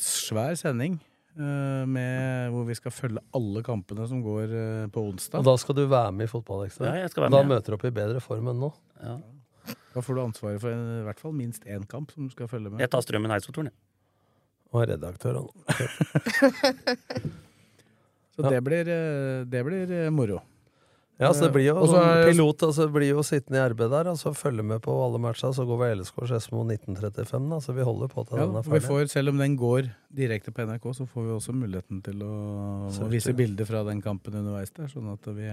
svær 0.00 0.56
sending. 0.56 0.96
eh, 1.36 1.84
med, 1.86 2.48
hvor 2.54 2.64
vi 2.70 2.74
skal 2.78 2.94
følge 2.94 3.20
alle 3.36 3.60
kampene 3.66 4.06
som 4.08 4.22
går 4.24 4.54
eh, 4.62 4.86
på 4.94 5.04
onsdag. 5.10 5.42
Og 5.42 5.50
da 5.50 5.56
skal 5.60 5.76
du 5.76 5.84
være 5.92 6.14
med 6.16 6.24
i 6.24 6.32
Fotballekstra. 6.32 6.88
Ja, 6.88 7.02
jeg 7.04 7.12
skal 7.12 7.26
være 7.26 7.36
da 7.36 7.42
møter 7.50 7.74
du 7.74 7.76
opp 7.76 7.84
i 7.84 7.92
bedre 8.00 8.22
form 8.24 8.48
enn 8.54 8.64
nå. 8.64 8.72
Ja. 9.02 9.18
Da 9.92 10.04
får 10.04 10.16
du 10.16 10.22
ansvaret 10.24 10.62
for 10.64 10.72
en, 10.72 10.86
i 11.02 11.04
hvert 11.04 11.20
fall 11.20 11.36
minst 11.36 11.68
én 11.68 11.84
kamp 11.90 12.14
som 12.14 12.30
du 12.30 12.32
skal 12.32 12.48
følge 12.48 12.72
med. 12.72 12.80
Jeg 12.80 12.90
tar 12.94 13.04
Strømmen 13.04 13.36
Eidsvoll-turen, 13.36 13.68
jeg. 13.68 13.76
Og 14.72 14.82
er 14.82 14.94
redaktør. 14.94 15.42
han. 15.42 15.48
Så 18.38 18.50
det 18.54 18.62
blir, 18.64 18.88
eh, 18.94 19.42
det 19.50 19.64
blir 19.66 19.90
eh, 20.04 20.10
moro. 20.14 20.38
Ja, 21.18 21.32
så 21.34 21.48
det 21.48 21.54
blir 21.56 21.64
jo 21.66 21.72
Og 21.74 21.88
så 21.90 21.98
sånn 21.98 22.28
pilot, 22.30 22.60
altså 22.62 22.84
det 22.86 22.94
blir 22.94 23.08
jo 23.10 23.22
sittende 23.26 23.58
i 23.58 23.62
RB 23.72 23.80
der, 23.90 24.06
og 24.12 24.18
så 24.20 24.30
følge 24.38 24.62
med 24.62 24.78
på 24.84 24.92
alle 25.02 25.18
matcha. 25.18 25.48
Så 25.50 25.64
går 25.66 25.80
vi 25.80 25.88
LSK 25.98 26.20
Skedsmo 26.30 26.60
1935, 26.62 27.48
da, 27.50 27.58
så 27.58 27.74
vi 27.74 27.82
holder 27.82 28.12
på 28.12 28.22
til 28.28 28.38
Ja, 28.38 28.44
den 28.46 28.54
er 28.54 28.62
vi 28.62 28.70
ferdig. 28.70 28.86
får, 28.86 29.08
selv 29.10 29.32
om 29.32 29.38
den 29.42 29.56
går 29.58 29.88
direkte 30.14 30.54
på 30.54 30.62
NRK, 30.62 30.86
så 30.94 31.08
får 31.10 31.24
vi 31.26 31.32
også 31.34 31.54
muligheten 31.58 32.04
til 32.06 32.22
å, 32.22 32.30
å 32.86 33.08
vise 33.10 33.34
bilder 33.34 33.66
fra 33.66 33.82
den 33.88 33.98
kampen 34.04 34.38
underveis 34.38 34.70
der, 34.70 34.86
sånn 34.86 35.10
at 35.10 35.26
vi, 35.26 35.50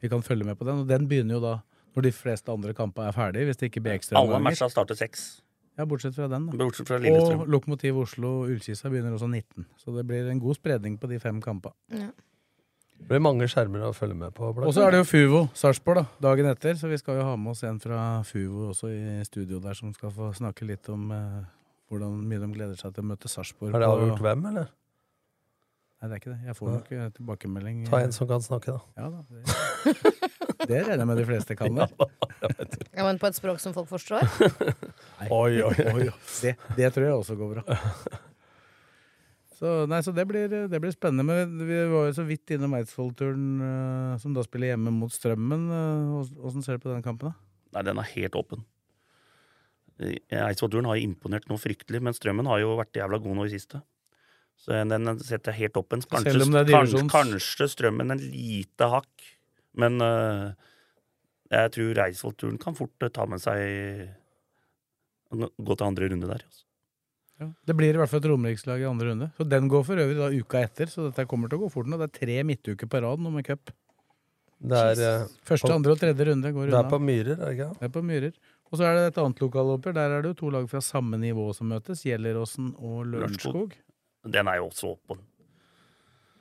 vi 0.00 0.08
kan 0.08 0.24
følge 0.24 0.48
med 0.48 0.56
på 0.56 0.64
den. 0.64 0.80
Og 0.80 0.88
den 0.88 1.04
begynner 1.10 1.36
jo 1.36 1.42
da 1.44 1.54
når 1.92 2.08
de 2.08 2.14
fleste 2.16 2.48
andre 2.48 2.72
kamper 2.72 3.10
er 3.10 3.12
ferdige, 3.12 3.44
hvis 3.50 3.60
det 3.60 3.68
ikke 3.68 3.84
blir 3.84 3.92
Alle 3.92 4.00
ekstraomganger. 4.00 4.46
matcha 4.48 4.70
starter 4.72 4.96
seks. 4.96 5.42
Ja, 5.78 5.86
bortsett 5.86 6.16
fra 6.16 6.26
den, 6.30 6.48
da. 6.48 6.56
Bortsett 6.58 6.88
fra 6.90 6.98
Lillestrøm. 6.98 7.44
Og 7.44 7.50
Lokomotiv 7.54 8.00
Oslo 8.02 8.32
Ullkisa 8.48 8.90
begynner 8.90 9.14
også 9.14 9.28
19. 9.30 9.66
Så 9.78 9.94
det 9.94 10.02
blir 10.08 10.26
en 10.30 10.40
god 10.42 10.58
spredning 10.58 10.96
på 10.98 11.10
de 11.10 11.20
fem 11.22 11.38
kampene. 11.44 12.10
Det 12.98 13.06
blir 13.06 13.22
mange 13.22 13.46
skjermer 13.46 13.84
å 13.86 13.92
følge 13.94 14.16
med 14.18 14.34
på. 14.34 14.50
Og 14.58 14.72
så 14.74 14.88
er 14.88 14.96
det 14.96 15.04
jo 15.04 15.06
Fuvo 15.06 15.42
Sarpsborg 15.54 16.00
da, 16.00 16.06
dagen 16.26 16.48
etter, 16.50 16.74
så 16.80 16.90
vi 16.90 16.98
skal 16.98 17.20
jo 17.20 17.28
ha 17.28 17.36
med 17.38 17.52
oss 17.52 17.62
en 17.68 17.78
fra 17.78 18.00
Fuvo 18.26 18.72
også 18.72 18.90
i 18.90 19.20
studio 19.28 19.62
der, 19.62 19.78
som 19.78 19.94
skal 19.94 20.10
få 20.16 20.32
snakke 20.34 20.66
litt 20.66 20.90
om 20.90 21.06
eh, 21.14 21.38
hvordan 21.92 22.18
mye 22.26 22.42
de 22.42 22.50
gleder 22.56 22.80
seg 22.80 22.96
til 22.96 23.06
å 23.06 23.10
møte 23.12 23.30
Sarpsborg. 23.30 23.70
Har 23.76 23.86
det 23.86 23.92
avgjort 23.92 24.24
hvem, 24.26 24.44
eller? 24.50 24.72
Nei, 25.98 26.06
det 26.06 26.14
er 26.14 26.20
ikke 26.20 26.30
det. 26.30 26.38
Jeg 26.46 26.54
får 26.54 26.68
nok 26.70 26.90
eh, 26.94 27.06
tilbakemelding. 27.16 27.78
Ta 27.90 27.98
en 28.04 28.12
som 28.14 28.28
kan 28.30 28.42
snakke, 28.44 28.76
da. 28.76 28.80
Ja 29.00 29.08
da. 29.10 29.24
Det, 29.26 29.94
det 30.70 30.82
regner 30.86 31.02
jeg 31.02 31.08
med 31.10 31.18
de 31.18 31.26
fleste 31.26 31.58
kan. 31.58 31.80
Da. 31.80 31.88
Ja, 32.94 33.02
men 33.02 33.18
på 33.18 33.26
et 33.26 33.34
språk 33.34 33.58
som 33.62 33.74
folk 33.74 33.88
forstår? 33.90 34.22
Oi, 35.34 35.58
oi, 35.62 35.74
oi. 35.90 36.06
Det, 36.42 36.54
det 36.78 36.90
tror 36.94 37.06
jeg 37.08 37.16
også 37.18 37.34
går 37.38 37.56
bra. 37.56 37.78
Så, 39.58 39.72
nei, 39.90 39.98
så 40.06 40.14
det 40.14 40.22
blir, 40.30 40.46
det 40.70 40.78
blir 40.78 40.94
spennende. 40.94 41.26
Men 41.26 41.66
vi 41.66 41.78
var 41.90 42.06
jo 42.06 42.14
så 42.14 42.24
vidt 42.26 42.54
innom 42.54 42.76
Eidsvoll-turen, 42.78 43.46
eh, 43.66 44.14
som 44.22 44.34
da 44.36 44.44
spiller 44.46 44.72
hjemme 44.72 44.94
mot 44.94 45.10
Strømmen. 45.10 45.66
Uh, 45.66 46.46
Åssen 46.46 46.62
ser 46.62 46.78
du 46.78 46.86
på 46.86 46.92
den 46.92 47.02
kampen, 47.02 47.32
da? 47.32 47.48
Nei, 47.74 47.86
den 47.90 47.98
er 47.98 48.12
helt 48.14 48.38
åpen. 48.38 48.62
Eh, 49.98 50.14
Eidsvoll-turen 50.44 50.86
har 50.86 51.02
imponert 51.02 51.50
noe 51.50 51.58
fryktelig, 51.58 52.02
men 52.06 52.14
Strømmen 52.14 52.46
har 52.50 52.62
jo 52.62 52.76
vært 52.78 53.02
jævla 53.02 53.18
god 53.24 53.40
nå 53.40 53.48
i 53.48 53.54
siste. 53.56 53.82
Så 54.58 54.74
den 54.90 55.18
setter 55.22 55.54
jeg 55.54 55.68
helt. 55.68 55.78
Kanskje, 56.10 56.34
om 56.42 56.54
det 56.56 56.64
er 56.66 56.72
kanskje, 56.74 57.04
kanskje 57.12 57.68
Strømmen 57.70 58.10
en 58.14 58.22
lite 58.22 58.88
hakk, 58.90 59.28
men 59.78 60.00
uh, 60.02 60.50
jeg 61.52 61.74
tror 61.76 62.00
Eidsvoll-turen 62.04 62.58
kan 62.60 62.76
fort 62.76 63.06
eh, 63.06 63.12
ta 63.14 63.24
med 63.30 63.40
seg 63.40 64.08
Gå 65.28 65.74
til 65.76 65.84
andre 65.84 66.08
runde 66.08 66.24
der. 66.24 66.40
Altså. 66.40 66.62
Ja. 67.38 67.46
Det 67.68 67.74
blir 67.76 67.94
i 67.94 67.98
hvert 68.00 68.10
fall 68.10 68.22
et 68.22 68.28
romerikslag 68.30 68.80
i 68.80 68.86
andre 68.88 69.10
runde. 69.10 69.26
Så 69.36 69.44
Den 69.44 69.68
går 69.70 69.84
for 69.86 70.00
øvrig 70.00 70.16
da 70.16 70.30
uka 70.32 70.62
etter, 70.64 70.88
så 70.90 71.10
dette 71.10 71.26
kommer 71.28 71.50
til 71.50 71.60
å 71.60 71.66
gå 71.66 71.72
fort 71.74 71.86
nå. 71.90 71.98
Det 72.00 72.08
er 72.08 72.14
tre 72.16 72.38
midtuker 72.48 72.88
på 72.90 73.02
rad 73.04 73.20
nå 73.22 73.30
med 73.34 73.44
cup. 73.46 73.70
Det 74.58 74.74
er, 74.74 75.02
eh, 75.22 75.26
Første, 75.46 75.68
på- 75.68 75.74
andre 75.76 75.92
og 75.92 75.98
tredje 76.00 76.26
runde 76.26 76.52
går 76.52 76.70
Det 76.72 76.80
er 76.80 76.90
på 76.90 76.98
Myrer, 76.98 77.36
er 77.38 77.44
det 77.44 77.58
ikke? 77.58 77.78
Det 77.78 77.84
er 77.90 77.94
på 77.94 78.02
Myrer. 78.02 78.32
Og 78.72 78.78
så 78.78 78.84
er 78.88 78.94
det 78.96 79.04
et 79.12 79.22
annet 79.22 79.38
lokaloppgjør. 79.38 79.94
Der 79.94 80.10
er 80.10 80.22
det 80.22 80.28
jo 80.34 80.34
to 80.34 80.50
lag 80.50 80.68
fra 80.68 80.80
samme 80.80 81.16
nivå 81.16 81.54
som 81.54 81.68
møtes. 81.68 82.02
Gjelleråsen 82.04 82.74
og 82.80 83.06
Lørenskog. 83.06 83.76
Den 84.32 84.50
er 84.50 84.60
jo 84.60 84.68
også 84.68 84.92
åpen. 84.94 85.20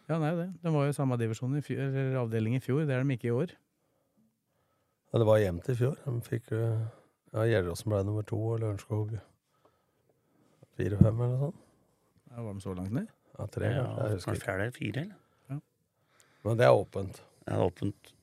Ja, 0.08 0.16
den 0.16 0.24
er 0.24 0.34
jo 0.34 0.42
det. 0.42 0.50
Den 0.64 0.76
var 0.76 0.86
jo 0.88 0.94
i 0.94 0.96
samme 0.96 1.18
divisjon 1.20 1.58
i 1.60 1.64
fjor, 1.64 1.82
eller 1.84 2.20
avdeling 2.22 2.56
i 2.56 2.64
fjor. 2.64 2.86
Det 2.88 2.96
er 2.96 3.04
de 3.04 3.18
ikke 3.18 3.30
i 3.30 3.36
år. 3.36 3.54
Ja, 5.12 5.20
det 5.20 5.28
var 5.28 5.42
jevnt 5.42 5.70
i 5.72 5.76
fjor. 5.80 5.98
De 6.06 6.16
fikk 6.24 6.52
eh, 6.56 6.86
ja, 7.34 7.46
Gjelleråsen 7.48 7.92
ble 7.92 8.04
nummer 8.08 8.28
to, 8.28 8.40
og 8.54 8.62
Lørenskog 8.64 9.18
fire-fem, 10.78 11.16
eller 11.16 11.34
noe 11.34 11.48
sånt. 11.48 11.64
Ja, 12.32 12.44
var 12.44 12.54
de 12.54 12.64
så 12.64 12.76
langt 12.78 12.94
ned? 12.96 13.08
Ja, 13.38 13.48
tre, 13.52 13.72
Ja. 13.72 13.88
Jeg 14.04 14.18
husker 14.18 14.38
ikke. 14.38 14.46
fjerde 14.46 14.72
fire, 14.76 15.06
eller? 15.08 15.62
Men 16.46 16.60
det 16.60 16.68
er 16.68 16.76
åpent. 16.76 17.22
Ja, 17.48 17.56
det 17.56 17.58
er 17.58 17.66
åpent. 17.66 18.14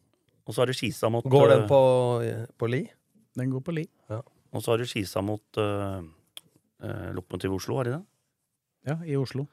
Og 0.45 0.55
så 0.55 0.63
har 0.63 0.71
du 0.71 0.77
Skisa 0.77 1.09
mot 1.13 1.25
Går 1.25 1.49
den 1.51 1.63
eh, 1.65 1.69
på, 1.69 1.81
på 2.61 2.69
Li? 2.69 2.83
Den 3.37 3.51
går 3.53 3.65
på 3.65 3.75
Li. 3.77 3.85
Ja. 4.09 4.21
Og 4.55 4.63
så 4.63 4.73
har 4.73 4.81
du 4.81 4.87
Skisa 4.89 5.21
mot 5.25 5.59
uh, 5.59 6.01
Lokomotiv 7.17 7.57
Oslo, 7.57 7.77
har 7.81 7.89
de 7.89 7.97
det? 7.97 8.03
Ja, 8.85 8.99
i 9.05 9.17
Oslo. 9.17 9.47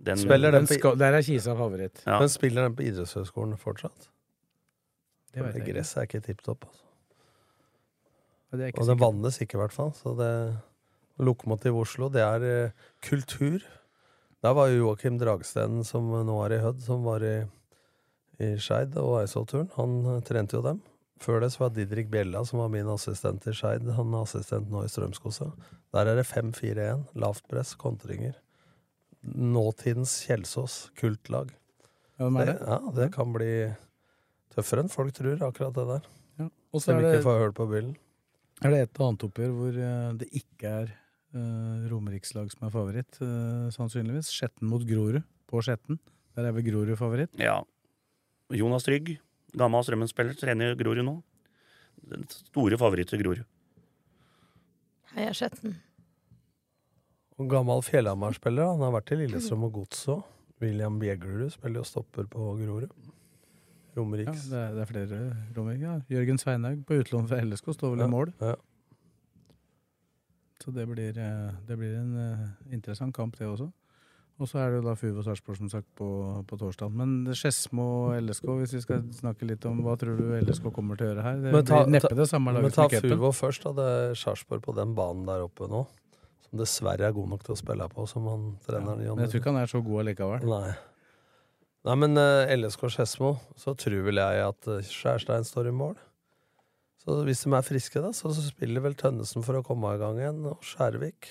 Den, 0.00 0.16
Spiller 0.16 0.52
den 0.52 0.64
Den 0.64 0.78
skal, 0.78 0.96
der 0.98 1.16
er 1.18 1.22
Kisa 1.24 1.54
favoritt. 1.56 2.02
Ja. 2.06 2.18
Men 2.20 2.28
spiller 2.32 2.68
den 2.68 2.76
på 2.76 2.84
idrettshøyskolen 2.88 3.58
fortsatt? 3.60 4.08
Det 5.34 5.44
vet 5.44 5.54
jeg 5.54 5.62
ikke. 5.62 5.74
Gresset 5.74 6.00
er 6.00 6.08
ikke 6.08 6.22
tipp 6.24 6.40
topp. 6.46 6.64
Altså. 6.64 6.86
Og 8.80 8.88
det 8.88 8.96
vannes 8.98 9.36
ikke, 9.44 9.58
i 9.58 9.60
hvert 9.60 9.76
fall. 9.76 9.92
Så 9.94 10.14
det 10.18 10.32
Lokomotiv 11.20 11.76
Oslo, 11.82 12.08
det 12.08 12.22
er 12.24 12.46
eh, 12.48 12.88
kultur. 13.04 13.60
Der 14.40 14.56
var 14.56 14.70
jo 14.70 14.86
Joakim 14.86 15.18
Dragsten, 15.20 15.82
som 15.84 16.08
nå 16.26 16.36
er 16.46 16.56
i 16.56 16.62
Hødd, 16.62 16.80
som 16.82 17.04
var 17.04 17.24
i, 17.26 17.34
i 18.40 18.54
Skeid 18.56 18.96
og 19.00 19.20
Eidsvollturen. 19.20 19.68
Han 19.76 19.98
eh, 20.16 20.22
trente 20.26 20.56
jo 20.56 20.64
dem. 20.64 20.80
Før 21.20 21.42
det 21.44 21.50
så 21.52 21.66
var 21.66 21.74
Didrik 21.76 22.08
Bjella, 22.12 22.40
som 22.48 22.62
var 22.62 22.70
min 22.72 22.88
assistent 22.88 23.44
i 23.50 23.52
Skeid. 23.56 23.84
Han 23.98 24.14
er 24.16 24.24
assistent 24.24 24.70
nå 24.72 24.86
i 24.86 24.90
Strømskosa. 24.92 25.50
Der 25.92 26.08
er 26.08 26.16
det 26.16 26.24
5-4-1. 26.30 27.02
Lavt 27.20 27.44
press, 27.50 27.74
kontringer. 27.76 28.38
Nåtidens 29.20 30.22
Kjelsås, 30.24 30.86
kultlag. 30.96 31.52
Ja, 32.16 32.30
er 32.30 32.48
det? 32.48 32.56
Ja, 32.64 32.78
det 32.96 33.10
kan 33.12 33.34
bli 33.36 33.52
tøffere 34.54 34.84
enn 34.84 34.92
folk 34.92 35.12
tror, 35.16 35.44
akkurat 35.44 35.76
det 35.76 35.86
der. 35.92 36.08
Ja. 36.40 36.48
Og 36.72 36.80
så 36.80 36.94
er 36.94 37.02
ikke 37.02 37.12
det, 37.18 37.26
får 37.26 37.44
hørt 37.44 37.58
på 37.58 37.68
byllen. 37.68 37.94
er 38.64 38.74
det 38.74 38.80
et 38.86 39.00
annet 39.04 39.28
oppgjør 39.28 39.54
hvor 39.56 39.76
eh, 39.76 40.10
det 40.20 40.28
ikke 40.40 40.72
er 40.82 40.90
uh, 41.36 41.88
romerikslag 41.92 42.48
som 42.52 42.66
er 42.68 42.72
favoritt, 42.74 43.20
uh, 43.20 43.68
sannsynligvis. 43.76 44.32
Skjetten 44.32 44.68
mot 44.72 44.84
Grorud 44.88 45.20
på 45.50 45.64
Skjetten. 45.64 46.00
Der 46.36 46.48
er 46.48 46.56
vel 46.56 46.64
Grorud 46.64 46.96
favoritt. 47.00 47.36
Ja. 47.40 47.60
Jonas 48.56 48.88
Trygg, 48.88 49.18
gammel 49.58 49.82
Strømmen-spiller, 49.86 50.36
trener 50.38 50.74
Grorud 50.78 51.04
nå. 51.06 51.16
Den 52.10 52.24
store 52.30 52.78
favoritt 52.80 53.10
til 53.12 53.22
Grorud. 53.22 53.44
Heia 55.14 55.32
Skjetten. 55.34 55.76
Og 57.40 57.48
gammel 57.50 57.82
Fjellhamar-spiller. 57.86 58.68
Han 58.74 58.84
har 58.84 58.92
vært 58.98 59.12
i 59.14 59.20
Lillestrøm 59.22 59.64
og 59.68 59.72
Gods 59.80 60.04
òg. 60.12 60.22
William 60.60 60.98
Bjeglerud 61.00 61.50
spiller 61.54 61.80
jo 61.80 61.86
stopper 61.88 62.26
på 62.30 62.50
Grorud. 62.60 62.90
Ja, 62.90 63.14
Romeriks. 63.96 64.44
det, 64.52 64.58
er, 64.60 64.74
det 64.76 64.82
er 64.84 64.88
flere 64.90 65.20
romerike. 65.56 65.80
Ja. 65.82 65.94
Jørgen 66.14 66.38
Sveinhaug 66.38 66.84
på 66.86 66.98
utlån 67.00 67.26
fra 67.30 67.40
LSK 67.42 67.72
står 67.74 67.94
vel 67.96 68.02
i 68.02 68.06
Ja, 68.06 68.10
mål. 68.12 68.32
ja. 68.40 68.54
Så 70.60 70.70
det 70.76 70.84
blir, 70.90 71.16
eh, 71.18 71.50
det 71.66 71.76
blir 71.80 71.94
en 71.96 72.12
eh, 72.20 72.46
interessant 72.76 73.14
kamp, 73.16 73.34
det 73.40 73.48
også. 73.48 73.70
Og 74.40 74.48
så 74.48 74.56
er 74.62 74.70
det 74.72 74.78
jo 74.80 74.84
da 74.86 74.94
Fuvo 74.96 75.22
Sarpsborg 75.24 75.58
som 75.58 75.68
sagt 75.68 75.88
på, 76.00 76.06
på 76.48 76.56
torsdag. 76.56 76.92
Men 76.96 77.10
Skedsmo 77.36 77.84
og 78.06 78.14
LSK, 78.24 78.46
hvis 78.62 78.72
vi 78.78 78.80
skal 78.86 79.02
snakke 79.12 79.44
litt 79.48 79.66
om 79.68 79.82
hva 79.84 79.98
tror 80.00 80.16
du 80.16 80.30
LSK 80.40 80.70
kommer 80.72 80.96
til 80.96 81.10
å 81.10 81.12
gjøre 81.12 81.24
her? 81.26 81.40
Det 81.42 81.52
Men 81.52 81.66
ta- 81.68 81.82
blir 81.84 81.92
neppe 81.98 82.16
det 82.16 82.28
samme 82.30 82.54
laget 82.56 82.72
som 82.72 82.88
som 82.88 82.94
Men 82.96 83.02
ta 83.02 83.16
Fuvo 83.16 83.32
først. 83.36 83.66
da, 83.68 83.72
Det 83.76 83.88
er 83.92 84.14
Sarpsborg 84.22 84.62
på 84.64 84.74
den 84.78 84.94
banen 84.96 85.26
der 85.28 85.44
oppe 85.44 85.68
nå. 85.68 85.82
Som 86.48 86.62
dessverre 86.62 87.04
er 87.10 87.12
god 87.12 87.28
nok 87.34 87.44
til 87.44 87.52
å 87.54 87.58
spille 87.60 87.88
på, 87.92 88.08
som 88.08 88.26
han 88.32 88.46
treneren 88.64 89.04
Men 89.04 89.26
jeg 89.26 89.34
tror 89.34 89.42
ikke 89.42 89.52
han 89.52 89.60
er 89.62 89.66
så 89.74 89.84
god 89.84 90.00
allikevel. 90.06 90.48
Nei. 90.48 90.72
Nei, 91.84 91.94
men 91.96 92.16
uh, 92.16 92.48
LSK 92.56 92.88
Skedsmo, 92.96 93.34
så 93.60 93.76
tror 93.76 94.02
vel 94.08 94.20
jeg 94.20 94.40
at 94.44 94.66
eh, 94.68 94.82
Skjærstein 94.84 95.46
står 95.48 95.68
i 95.70 95.72
mål. 95.72 95.94
Så 97.00 97.22
hvis 97.24 97.40
de 97.46 97.52
er 97.56 97.64
friske, 97.64 98.00
da, 98.04 98.10
så, 98.12 98.28
så 98.36 98.42
spiller 98.44 98.84
vel 98.84 98.96
Tønnesen 98.96 99.44
for 99.44 99.56
å 99.56 99.62
komme 99.64 99.94
i 99.94 100.00
gang 100.00 100.18
igjen, 100.20 100.42
og 100.50 100.60
Skjærvik. 100.64 101.30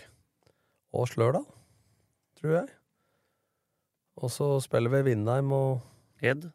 Og 0.97 1.05
Slørdal, 1.11 1.45
tror 2.39 2.55
jeg. 2.55 2.69
Og 4.19 4.31
så 4.33 4.47
spiller 4.63 4.91
vi 4.97 5.11
Vindheim 5.11 5.51
og 5.55 5.79
Ed. 6.21 6.49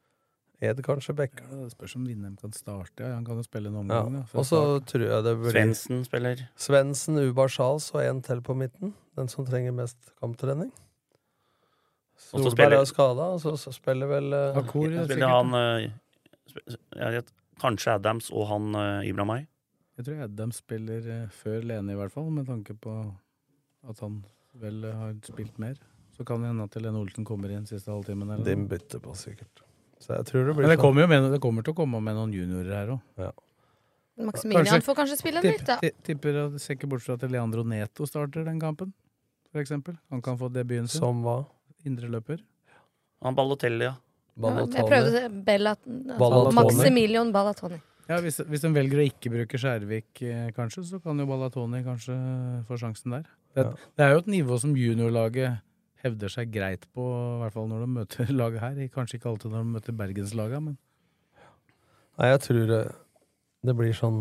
Ed 0.65 0.81
kanskje 0.85 1.15
Bekker. 1.17 1.45
Ja, 1.51 1.65
det 1.65 1.73
spørs 1.75 1.97
om 1.99 2.05
Vindheim 2.09 2.37
kan 2.41 2.53
starte. 2.57 3.03
Ja, 3.03 3.15
han 3.17 3.25
kan 3.27 3.41
jo 3.41 3.45
spille 3.45 3.69
en 3.69 3.81
omgang. 3.83 4.19
Ja. 4.21 4.25
Og 4.39 4.47
så 4.49 4.61
tror 4.89 5.07
jeg 5.09 5.25
det 5.27 5.35
blir 5.41 5.57
Svendsen 5.57 6.05
spiller. 6.07 6.45
Svendsen, 6.61 7.19
Ubar 7.25 7.53
Sjals 7.53 7.91
og 7.95 8.05
en 8.05 8.23
til 8.25 8.43
på 8.45 8.57
midten. 8.57 8.95
Den 9.19 9.29
som 9.33 9.47
trenger 9.49 9.75
mest 9.77 10.13
kamptrening. 10.21 10.71
Solberg 12.17 12.55
spiller- 12.55 12.81
er 12.81 12.85
skada, 12.89 13.31
og 13.35 13.41
så, 13.43 13.57
så 13.59 13.73
spiller 13.75 14.07
vel 14.07 14.31
uh... 14.33 14.61
Akor, 14.61 14.87
ja, 14.93 15.05
spiller 15.09 15.33
han 15.33 15.51
uh, 15.55 15.91
jeg 16.95 17.17
vet, 17.17 17.33
Kanskje 17.61 17.97
Adams 17.99 18.31
og 18.31 18.47
han 18.53 18.71
uh, 18.77 19.03
Ibrahimai. 19.07 19.45
Jeg 19.99 20.07
tror 20.07 20.23
Adams 20.29 20.61
spiller 20.63 21.09
uh, 21.11 21.27
før 21.35 21.67
Lene, 21.67 21.93
i 21.93 21.99
hvert 21.99 22.15
fall, 22.15 22.31
med 22.31 22.47
tanke 22.47 22.77
på 22.79 22.95
at 23.89 24.01
han 24.01 24.23
vel 24.63 24.85
eh, 24.87 24.95
har 24.97 25.13
spilt 25.27 25.59
mer. 25.61 25.75
Så 26.17 26.25
kan 26.27 26.43
det 26.43 26.51
hende 26.53 26.65
at 26.69 26.75
Helene 26.79 27.01
Olsen 27.01 27.25
kommer 27.27 27.51
inn 27.51 27.65
siste 27.67 27.91
halvtimen. 27.91 28.31
eller 28.31 28.45
Den 28.45 28.69
bytter 28.71 29.01
på, 29.03 29.15
sikkert. 29.19 29.65
Så 29.99 30.15
jeg 30.19 30.27
tror 30.29 30.47
det 30.47 30.55
blir 30.55 30.67
Men 30.67 30.75
det 30.75 30.79
sånn. 30.79 30.83
kommer 30.85 31.03
jo 31.03 31.09
med, 31.11 31.31
det 31.33 31.41
kommer 31.43 31.65
til 31.67 31.75
å 31.75 31.77
komme 31.79 32.01
med 32.05 32.15
noen 32.19 32.33
juniorer 32.35 32.75
her 32.75 32.93
òg. 32.95 33.01
Ja. 33.19 33.33
Maximilian 34.25 34.83
får 34.85 34.95
kanskje 35.01 35.17
spille 35.19 35.41
en 35.43 35.49
litt, 35.49 35.65
da. 35.67 35.79
Tipper 36.07 36.37
at 36.45 36.61
Ser 36.63 36.77
ikke 36.77 36.87
bort 36.93 37.03
fra 37.03 37.17
at 37.19 37.25
Leandro 37.31 37.65
Neto 37.67 38.07
starter 38.07 38.45
den 38.47 38.61
kampen, 38.63 38.93
for 39.51 39.63
eksempel. 39.63 39.97
Han 40.11 40.23
kan 40.23 40.39
få 40.39 40.51
debuten 40.55 40.87
sin. 40.87 41.01
Som 41.01 41.25
hva? 41.25 41.41
Indreløper. 41.85 42.39
Han 43.25 43.35
Ballotelli, 43.35 43.89
ja. 43.89 43.97
Ja, 44.35 44.53
jeg 44.67 44.87
prøvde 44.91 45.21
Bella, 45.47 45.75
Ballatoni. 46.19 46.55
Maximilian 46.59 47.33
Ballatoni. 47.35 47.81
Ja, 48.09 48.19
hvis, 48.21 48.41
hvis 48.51 48.61
de 48.61 48.71
velger 48.75 49.01
å 49.01 49.05
ikke 49.09 49.31
bruke 49.33 49.59
Skjærvik, 49.61 50.11
eh, 50.27 50.49
kanskje, 50.57 50.83
så 50.85 50.99
kan 51.03 51.19
jo 51.19 51.27
Ballatoni 51.27 51.81
kanskje 51.87 52.17
få 52.69 52.77
sjansen 52.81 53.15
der. 53.17 53.29
Det, 53.55 53.65
det 53.97 54.05
er 54.05 54.13
jo 54.13 54.25
et 54.25 54.31
nivå 54.35 54.59
som 54.61 54.75
juniorlaget 54.77 55.63
hevder 56.05 56.33
seg 56.33 56.53
greit 56.53 56.85
på, 56.95 57.05
i 57.05 57.39
hvert 57.43 57.57
fall 57.57 57.71
når 57.71 57.85
de 57.85 57.89
møter 57.95 58.35
laget 58.41 58.63
her. 58.65 58.83
Kanskje 58.95 59.19
ikke 59.19 59.33
alltid 59.33 59.55
når 59.55 59.65
de 59.65 59.77
møter 59.79 59.97
bergenslaga, 60.05 60.61
men 60.65 60.77
Nei, 62.15 62.29
jeg 62.31 62.45
tror 62.45 62.69
det, 62.71 62.83
det 63.67 63.73
blir 63.75 63.97
sånn 63.99 64.21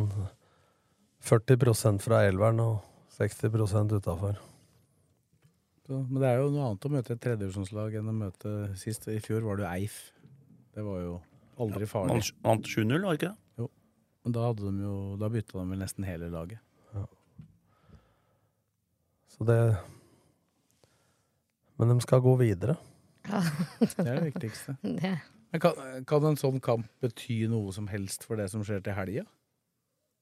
40% 1.23 2.01
fra 2.01 2.23
elveren 2.25 2.63
og 2.63 2.79
60 3.13 3.93
utafor. 3.99 4.39
Men 5.93 6.17
det 6.17 6.29
er 6.31 6.39
jo 6.39 6.49
noe 6.49 6.71
annet 6.71 6.87
å 6.87 6.91
møte 6.93 7.13
et 7.13 7.21
tredjedivisjonslag 7.21 7.99
enn 7.99 8.09
å 8.09 8.15
møte 8.15 8.53
sist. 8.79 9.05
I 9.11 9.21
fjor 9.21 9.45
var 9.45 9.59
det 9.59 9.67
jo 9.67 9.71
Eif. 9.75 9.97
Det 10.73 10.85
var 10.85 11.01
jo 11.03 11.15
aldri 11.61 11.87
farlig. 11.89 12.23
Ja, 12.23 12.35
vant 12.47 12.65
7-0, 12.65 12.95
var 12.95 13.03
det 13.11 13.19
ikke 13.19 13.29
det? 13.29 13.61
Jo. 13.61 13.69
Men 14.23 14.35
da, 14.37 14.45
hadde 14.47 14.71
de 14.71 14.87
jo, 14.87 14.95
da 15.21 15.29
bytta 15.35 15.59
de 15.59 15.65
vel 15.69 15.83
nesten 15.83 16.07
hele 16.07 16.31
laget. 16.33 16.63
Så 19.33 19.45
det 19.49 19.59
Men 21.79 21.93
de 21.93 22.01
skal 22.05 22.23
gå 22.23 22.35
videre. 22.41 22.77
Ja. 23.29 23.43
Det 23.79 24.03
er 24.03 24.17
det 24.19 24.33
viktigste. 24.33 24.75
Det. 25.01 25.15
Men 25.53 25.61
kan, 25.61 25.79
kan 26.09 26.25
en 26.25 26.37
sånn 26.39 26.59
kamp 26.65 26.89
bety 27.03 27.43
noe 27.51 27.71
som 27.75 27.85
helst 27.91 28.25
for 28.25 28.41
det 28.41 28.47
som 28.49 28.63
skjer 28.65 28.81
til 28.85 28.97
helga? 28.97 29.25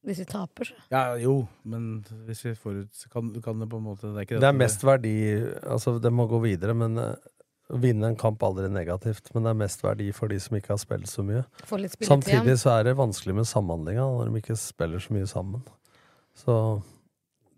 Hvis 0.04 0.24
vi 0.24 0.26
taper, 0.26 0.66
så. 0.66 0.76
Ja, 0.90 1.04
jo, 1.22 1.36
men 1.70 2.02
hvis 2.26 2.42
vi 2.48 2.56
forut... 2.58 3.04
Kan, 3.14 3.30
kan 3.44 3.62
det 3.62 3.68
på 3.70 3.78
en 3.78 3.86
måte 3.86 4.10
Det 4.10 4.18
er 4.18 4.26
ikke 4.26 4.40
Det 4.42 4.50
er 4.50 4.58
mest 4.58 4.82
verdi 4.82 5.14
Altså, 5.62 6.00
det 6.02 6.10
må 6.10 6.26
gå 6.30 6.40
videre, 6.42 6.74
men 6.74 6.98
eh, 6.98 7.30
å 7.72 7.80
vinne 7.80 8.10
en 8.10 8.18
kamp 8.20 8.42
aldri 8.44 8.68
negativt. 8.72 9.30
Men 9.36 9.46
det 9.46 9.54
er 9.54 9.60
mest 9.62 9.86
verdi 9.86 10.10
for 10.16 10.32
de 10.32 10.40
som 10.42 10.58
ikke 10.58 10.74
har 10.74 10.82
spilt 10.82 11.10
så 11.12 11.24
mye. 11.26 11.44
Litt 11.80 11.96
Samtidig 12.04 12.58
så 12.60 12.74
er 12.80 12.90
det 12.90 12.98
vanskelig 13.00 13.38
med 13.38 13.48
samhandlinga 13.48 14.08
når 14.18 14.32
de 14.32 14.42
ikke 14.42 14.58
spiller 14.60 15.04
så 15.04 15.16
mye 15.16 15.30
sammen. 15.30 15.64
Så 16.38 16.56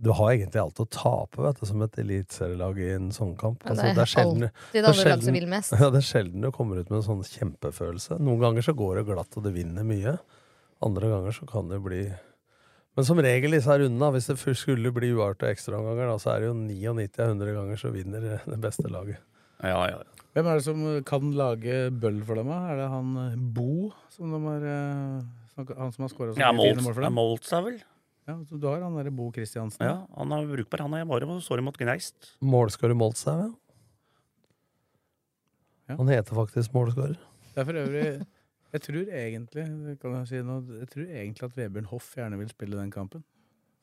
du 0.04 0.10
har 0.12 0.34
egentlig 0.34 0.60
alt 0.62 0.82
å 0.84 0.86
tape, 0.92 1.40
vet 1.46 1.60
du, 1.62 1.66
som 1.70 1.82
et 1.86 1.96
eliteserielag 2.02 2.80
i 2.84 2.90
en 2.98 3.10
sånn 3.16 3.34
kamp. 3.40 3.64
Ja, 3.64 3.74
det 3.80 3.94
er 3.96 4.10
sjelden- 4.12 4.50
alltid 4.50 4.76
det 4.76 4.84
er 4.84 4.94
som 4.98 5.06
sjelden- 5.08 5.38
vil 5.40 5.48
mest. 5.48 5.72
Ja, 5.80 5.90
det 5.94 6.02
er 6.02 6.08
sjelden 6.10 6.42
du 6.44 6.50
kommer 6.52 6.82
ut 6.82 6.90
med 6.92 7.00
en 7.00 7.08
sånn 7.08 7.24
kjempefølelse. 7.24 8.20
Noen 8.20 8.42
ganger 8.44 8.66
så 8.68 8.76
går 8.76 9.00
det 9.00 9.06
glatt, 9.14 9.38
og 9.40 9.44
det 9.48 9.54
vinner 9.56 9.88
mye. 9.88 10.18
Andre 10.84 11.08
ganger 11.14 11.32
så 11.40 11.48
kan 11.48 11.70
det 11.72 11.80
bli 11.82 12.04
Men 12.96 13.06
som 13.08 13.18
regel 13.18 13.56
i 13.56 13.58
disse 13.58 13.74
rundene, 13.74 14.12
hvis 14.14 14.28
det 14.30 14.36
skulle 14.60 14.92
bli 14.94 15.08
uart 15.18 15.42
og 15.42 15.50
ekstraomganger, 15.50 16.12
så 16.22 16.36
er 16.36 16.44
det 16.44 16.50
jo 16.52 16.58
99 16.60 17.20
av 17.24 17.32
100 17.32 17.54
ganger 17.56 17.80
så 17.82 17.90
vinner 17.96 18.22
det 18.46 18.60
beste 18.62 18.86
laget. 18.92 19.18
Ja, 19.64 19.80
ja. 19.90 20.02
Hvem 20.36 20.46
er 20.52 20.60
det 20.60 20.66
som 20.68 20.84
kan 21.08 21.32
lage 21.34 21.90
bøll 21.90 22.20
for 22.28 22.36
dem? 22.38 22.52
Er 22.54 22.76
det 22.78 22.90
han 22.92 23.10
Bo, 23.56 23.90
som 24.14 24.30
de 24.34 24.40
har 24.46 24.68
eh, 24.68 25.74
Han 25.78 25.92
som 25.94 26.04
har 26.06 26.10
skåra 26.14 26.34
så 26.36 26.42
Ja, 26.42 26.52
mye 26.52 26.74
fine 26.76 26.84
mål 26.86 26.94
for 26.94 27.02
dem? 27.08 27.14
Molts 27.18 27.54
er 27.54 27.62
vel? 27.66 27.82
Ja, 28.28 28.38
så 28.48 28.56
du 28.60 28.68
har 28.70 28.84
han 28.86 28.96
derre 28.96 29.12
Bo 29.12 29.28
Kristiansen. 29.36 29.84
Ja, 29.84 30.06
han 30.16 30.32
er 30.32 30.48
brukbar. 30.48 30.86
Han 30.86 30.96
er 30.96 31.06
bare 31.10 31.28
og 31.28 31.42
så 31.44 31.58
mot 31.62 31.78
Gneist. 31.78 32.38
Målskårer 32.42 32.96
Moltstad, 32.96 33.44
ja. 33.44 33.52
Han 35.98 36.08
heter 36.08 36.36
faktisk 36.38 36.74
målskårer. 36.74 37.20
Det 37.54 37.60
er 37.60 37.68
for 37.68 37.78
øvrig 37.78 38.06
Jeg 38.74 38.82
tror 38.82 39.10
egentlig 39.14 39.66
kan 40.02 40.16
jeg 40.16 40.28
si 40.32 40.40
noe, 40.42 40.64
Jeg 40.80 40.90
tror 40.90 41.04
egentlig 41.06 41.44
at 41.46 41.58
Vebjørn 41.58 41.90
Hoff 41.92 42.16
gjerne 42.18 42.40
vil 42.40 42.50
spille 42.50 42.80
den 42.80 42.92
kampen. 42.92 43.24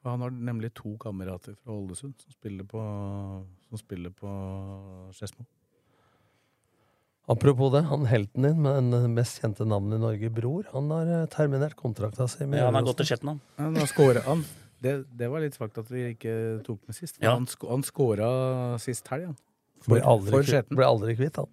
For 0.00 0.10
han 0.10 0.24
har 0.24 0.30
nemlig 0.32 0.72
to 0.74 0.96
kamerater 0.96 1.54
fra 1.60 1.76
Ålesund 1.76 2.16
som 2.18 2.32
spiller 2.32 2.64
på 2.64 2.80
Som 3.68 3.78
spiller 3.78 4.10
på 4.10 4.32
Skedsmo. 5.12 5.44
Apropos 7.30 7.70
det, 7.74 7.84
han 7.86 8.06
helten 8.10 8.42
din 8.48 8.62
med 8.64 8.90
den 8.90 9.14
mest 9.14 9.38
kjente 9.42 9.66
navnet 9.68 10.00
i 10.00 10.02
Norge, 10.02 10.30
Bror, 10.34 10.64
han 10.72 10.90
har 10.90 11.12
eh, 11.20 11.26
terminert 11.30 11.76
kontrakta 11.78 12.26
si. 12.30 12.42
Ja, 12.42 12.66
han 12.66 12.78
har 12.78 12.88
gått 12.88 12.98
til 13.02 13.12
Shetland. 13.12 13.42
Han 13.60 13.76
det, 14.80 14.94
det 15.12 15.28
var 15.28 15.42
litt 15.44 15.56
svakt 15.58 15.76
at 15.78 15.90
vi 15.92 16.06
ikke 16.14 16.32
tok 16.64 16.80
med 16.88 16.96
sist. 16.96 17.18
Ja. 17.20 17.34
Han, 17.36 17.44
sk 17.50 17.66
han 17.68 17.84
scora 17.84 18.30
sist 18.80 19.06
helg, 19.12 19.28
han. 19.30 19.38
Aldri, 20.00 20.32
for 20.32 20.44
kvitt- 20.44 20.72
ble 20.76 20.86
aldri 20.88 21.16
kvitt, 21.18 21.36
han. 21.36 21.50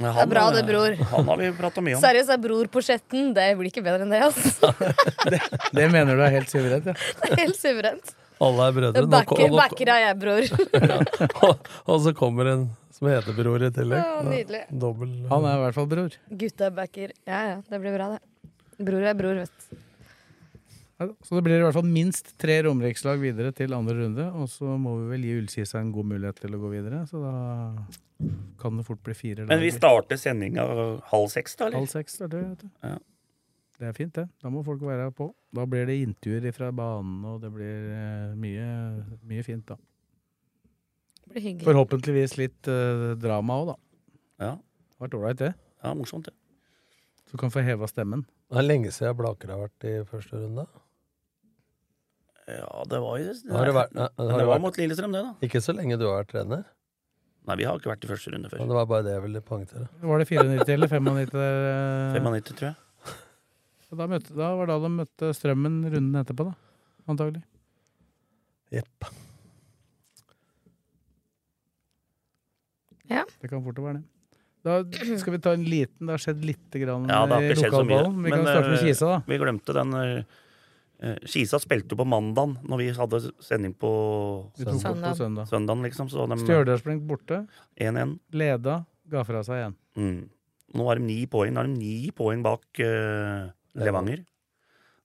Ja, 0.00 0.12
Det 0.14 0.22
er 0.22 0.30
bra 0.30 0.44
det, 0.54 0.62
bror. 0.66 0.94
Han 1.12 1.28
har 1.28 1.36
vi 1.42 1.50
prata 1.58 1.82
mye 1.84 1.98
om. 1.98 2.02
Seriøst, 2.02 2.32
er 2.32 2.40
bror 2.42 2.70
på 2.72 2.82
Skjetten. 2.82 3.34
Det 3.36 3.44
blir 3.58 3.68
ikke 3.70 3.84
bedre 3.84 4.06
enn 4.06 4.14
det, 4.14 4.22
altså. 4.30 4.70
Det 5.76 5.86
mener 5.92 6.16
du 6.16 6.24
er 6.24 6.32
helt 6.38 6.50
suverent, 6.50 6.88
ja. 6.90 6.94
Det 7.20 7.30
er 7.34 7.42
helt 7.44 7.58
suverent. 7.60 8.14
Alle 8.40 8.68
er 8.70 8.76
brødre. 8.76 9.02
Backer, 9.12 9.50
backer 9.52 9.90
er 9.92 10.04
jeg, 10.06 10.18
bror. 10.22 10.46
og, 11.48 11.68
og 11.84 12.00
så 12.06 12.14
kommer 12.16 12.48
en 12.54 12.64
som 12.96 13.08
heter 13.08 13.36
Bror 13.36 13.62
i 13.64 13.70
tillegg. 13.72 14.00
Ja, 14.00 14.22
nydelig. 14.24 14.62
Dobbel 14.82 15.12
Han 15.30 15.44
er 15.48 15.58
i 15.58 15.62
hvert 15.64 15.76
fall 15.76 15.86
bror. 15.88 16.16
Gutta 16.42 16.70
backer. 16.76 17.14
Ja, 17.28 17.40
ja, 17.50 17.60
det 17.68 17.80
blir 17.80 17.94
bra, 17.96 18.10
det. 18.16 18.50
Bror 18.80 19.06
er 19.08 19.16
bror, 19.16 19.40
vet 19.44 19.70
du. 19.70 19.78
Så 21.00 21.38
det 21.38 21.44
blir 21.46 21.56
i 21.56 21.64
hvert 21.64 21.76
fall 21.78 21.88
minst 21.88 22.34
tre 22.40 22.58
romerikslag 22.66 23.22
videre 23.22 23.54
til 23.56 23.72
andre 23.72 23.94
runde. 24.02 24.26
Og 24.36 24.50
så 24.52 24.76
må 24.76 24.98
vi 24.98 25.14
vel 25.14 25.24
gi 25.24 25.36
Ullkisa 25.40 25.80
en 25.80 25.92
god 25.94 26.10
mulighet 26.12 26.42
til 26.44 26.56
å 26.56 26.60
gå 26.60 26.72
videre. 26.74 27.06
Så 27.08 27.22
da 27.22 27.32
kan 28.60 28.76
det 28.76 28.84
fort 28.84 29.00
bli 29.06 29.16
fire 29.16 29.46
Men 29.48 29.62
vi 29.64 29.70
starter 29.72 30.20
sendinga 30.20 30.66
halv 31.08 31.30
seks, 31.32 31.56
da? 31.56 31.70
eller? 31.70 31.80
Halv 31.80 31.92
seks 31.94 32.20
starter 32.20 32.42
vi, 32.42 32.50
vet 32.50 32.66
du. 32.66 32.72
Ja. 32.84 32.98
Det 33.80 33.88
er 33.88 33.94
fint, 33.96 34.12
det. 34.12 34.26
Da 34.42 34.50
må 34.52 34.60
folk 34.64 34.82
være 34.84 35.06
på. 35.16 35.30
Da 35.56 35.64
blir 35.68 35.86
det 35.88 35.94
intervjuer 36.02 36.52
fra 36.52 36.66
banen, 36.76 37.22
og 37.24 37.38
det 37.40 37.48
blir 37.54 37.86
eh, 37.96 38.34
mye, 38.36 38.66
mye 39.30 39.44
fint, 39.46 39.64
da. 39.70 39.78
Det 41.24 41.32
blir 41.32 41.46
hyggelig. 41.46 41.64
Forhåpentligvis 41.64 42.36
litt 42.36 42.68
uh, 42.68 43.14
drama 43.16 43.56
òg, 43.62 43.70
da. 43.70 43.76
Ja. 44.44 44.50
Det 44.60 44.98
har 44.98 45.06
vært 45.06 45.16
ålreit, 45.16 45.40
det. 45.40 45.50
Ja, 45.80 45.94
morsomt, 45.96 46.28
det. 46.28 46.36
Så 47.24 47.38
du 47.38 47.40
kan 47.40 47.54
få 47.54 47.64
heva 47.64 47.88
stemmen. 47.88 48.26
Det 48.50 48.60
er 48.60 48.66
lenge 48.66 48.92
siden 48.92 49.16
Blaker 49.16 49.54
har 49.54 49.62
vært 49.62 49.88
i 49.88 49.94
første 50.10 50.42
runde. 50.42 50.66
Ja, 52.50 52.68
det 52.90 53.00
var 53.00 53.16
jo 53.22 53.32
Har 53.54 53.68
det 53.70 53.74
vært, 53.78 53.96
har 53.96 54.12
det 54.12 54.26
det 54.26 54.36
var 54.42 54.52
vært, 54.56 54.64
mot 54.66 54.78
Lillestrøm, 54.82 55.16
det, 55.16 55.24
da. 55.24 55.32
Ikke 55.46 55.64
så 55.64 55.72
lenge 55.76 55.96
du 55.96 56.04
har 56.10 56.20
vært 56.20 56.34
trener. 56.34 56.68
Nei, 57.48 57.56
vi 57.56 57.64
har 57.64 57.80
ikke 57.80 57.94
vært 57.94 58.04
i 58.04 58.10
første 58.10 58.34
runde 58.34 58.52
før. 58.52 58.60
Men 58.60 58.74
det 58.74 58.76
var 58.76 58.88
bare 58.90 59.06
det 59.06 59.16
jeg 59.16 59.24
ville 59.24 59.40
poengtere. 59.46 59.88
Var 60.04 60.20
det 60.20 60.28
94 60.28 60.74
eller 60.76 60.92
95? 60.92 61.36
eh, 61.40 62.18
95, 62.20 62.56
tror 62.58 62.68
jeg. 62.68 62.78
Da, 63.90 64.06
møtte, 64.06 64.34
da 64.38 64.52
var 64.54 64.70
da 64.70 64.76
de 64.84 64.90
møtte 65.00 65.32
Strømmen 65.34 65.80
runden 65.90 66.20
etterpå, 66.20 66.46
da. 66.46 66.54
Antagelig. 67.10 67.42
Jepp. 68.70 69.08
Ja. 73.10 73.24
Det 73.42 73.50
kan 73.50 73.64
fort 73.64 73.80
være 73.82 73.98
det. 73.98 74.06
Da 74.60 74.76
skal 75.18 75.34
vi 75.34 75.40
ta 75.40 75.54
en 75.56 75.62
liten 75.64 76.04
Det 76.04 76.12
har 76.12 76.20
skjedd 76.20 76.42
lite 76.44 76.82
grann 76.82 77.08
Ja, 77.08 77.22
det 77.24 77.38
har 77.38 77.46
i 77.48 77.54
lokalballen. 77.56 78.18
Vi 78.26 78.32
kan 78.34 78.44
starte 78.44 78.68
med 78.68 78.76
eh, 78.76 78.84
Kisa, 78.84 79.06
da. 79.08 79.20
Vi 79.26 79.38
glemte 79.40 79.76
den 79.76 79.94
eh, 79.96 80.34
eh, 81.00 81.22
Kisa 81.24 81.60
spilte 81.62 81.96
jo 81.96 82.00
på 82.02 82.06
mandagen, 82.12 82.58
når 82.68 82.82
vi 82.82 82.88
hadde 82.98 83.22
sending 83.42 83.72
på 83.74 83.92
søndag. 84.60 85.16
søndag. 85.16 85.48
søndag. 85.48 85.82
liksom. 85.88 86.12
Så 86.12 86.28
Stjørdalsblink 86.44 87.06
borte. 87.08 87.46
1-1. 87.80 88.18
Leda. 88.36 88.82
Ga 89.10 89.24
fra 89.26 89.40
seg 89.46 89.62
igjen. 89.62 89.78
Mm. 89.96 90.20
Nå 90.76 90.86
har 90.86 91.00
de 91.00 91.08
ni 91.08 91.24
poeng. 91.26 91.56
Nå 91.56 91.64
har 91.64 91.70
de 91.72 91.80
ni 91.80 92.12
poeng 92.14 92.44
bak 92.44 92.84
eh, 92.84 93.48
Levanger. 93.78 94.24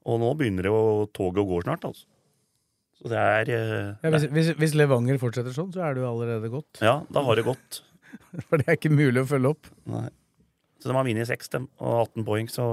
Og 0.05 0.19
nå 0.21 0.31
begynner 0.37 0.67
det 0.67 0.71
å 0.73 1.05
toget 1.13 1.41
å 1.43 1.47
gå 1.49 1.61
snart, 1.65 1.85
altså. 1.87 2.05
Så 3.01 3.09
det 3.11 3.19
er 3.19 3.49
eh, 3.51 3.87
Ja, 4.05 4.11
hvis, 4.15 4.27
hvis, 4.31 4.51
hvis 4.57 4.75
Levanger 4.77 5.17
fortsetter 5.21 5.53
sånn, 5.53 5.71
så 5.73 5.81
er 5.85 5.95
det 5.97 6.01
jo 6.03 6.09
allerede 6.13 6.49
gått. 6.53 6.79
Ja, 6.81 6.99
da 7.11 7.23
har 7.27 7.35
det 7.37 7.43
gått. 7.45 7.81
For 8.47 8.57
det 8.61 8.67
er 8.69 8.77
ikke 8.79 8.93
mulig 8.93 9.21
å 9.25 9.27
følge 9.29 9.51
opp. 9.55 9.67
Nei. 9.91 10.07
Så 10.79 10.89
de 10.91 10.95
har 10.95 11.05
vunnet 11.07 11.27
seks, 11.27 11.49
dem, 11.53 11.65
og 11.81 12.05
18 12.15 12.25
poeng, 12.27 12.47
så 12.51 12.65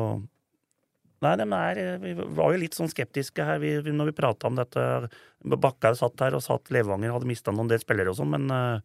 Nei, 1.22 1.36
de 1.38 1.44
er 1.54 1.78
eh, 1.78 1.98
Vi 2.02 2.12
var 2.18 2.50
jo 2.50 2.58
litt 2.58 2.74
sånn 2.74 2.90
skeptiske 2.90 3.44
her 3.46 3.60
vi, 3.62 3.76
vi- 3.86 3.92
når 3.94 4.08
vi 4.10 4.14
prata 4.18 4.48
om 4.50 4.56
dette. 4.58 4.82
Bakkhaug 5.46 5.94
satt 5.98 6.18
her 6.24 6.34
og 6.34 6.42
sa 6.42 6.56
at 6.58 6.70
Levanger 6.74 7.12
hadde 7.14 7.28
mista 7.30 7.54
noen 7.54 7.70
del 7.70 7.78
spillere 7.82 8.10
og 8.10 8.18
sånn, 8.18 8.32
men 8.34 8.48
uh, 8.50 8.80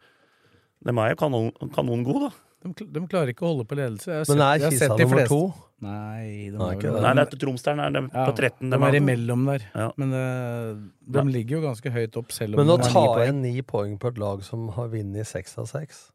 de 0.86 0.94
er 0.94 1.14
jo 1.16 1.18
kanon, 1.24 1.48
kanongode, 1.74 2.28
da. 2.30 2.44
De, 2.68 2.86
de 2.94 3.02
klarer 3.10 3.34
ikke 3.34 3.46
å 3.46 3.52
holde 3.56 3.66
på 3.70 3.78
ledelse. 3.78 4.10
Jeg 4.12 4.22
har 4.22 4.30
Men 4.30 4.42
sett- 4.44 4.68
er 4.68 4.76
Kisa 4.76 4.90
nummer 4.94 5.22
fleste- 5.24 5.34
to? 5.34 5.67
Nei, 5.78 6.50
de 6.50 6.58
Nei, 6.58 6.68
er 6.72 6.78
ikke 6.80 6.90
vel- 6.90 6.96
det. 6.96 7.02
Nei, 7.06 7.14
det 7.14 7.34
er 7.36 7.40
Tromsdalen 7.44 7.82
er 7.86 7.92
de 7.94 8.02
Ja, 8.10 8.26
på 8.26 8.34
13. 8.36 8.70
De 8.72 8.78
er 8.88 8.96
imellom 8.98 9.46
der. 9.46 9.66
Ja. 9.76 9.92
Men 10.02 10.14
eh, 10.18 10.80
de 11.14 11.24
ligger 11.30 11.60
jo 11.60 11.62
ganske 11.68 11.92
høyt 11.94 12.18
opp, 12.18 12.32
selv 12.34 12.56
om 12.58 12.66
Men 12.66 12.74
å 12.74 12.82
ta 12.82 13.04
igjen 13.22 13.42
ni 13.44 13.62
poeng 13.62 13.98
på 14.02 14.10
et 14.10 14.18
lag 14.18 14.42
som 14.44 14.70
har 14.74 14.90
vunnet 14.90 15.28
seks 15.30 15.54
av 15.62 15.68
seks 15.70 16.08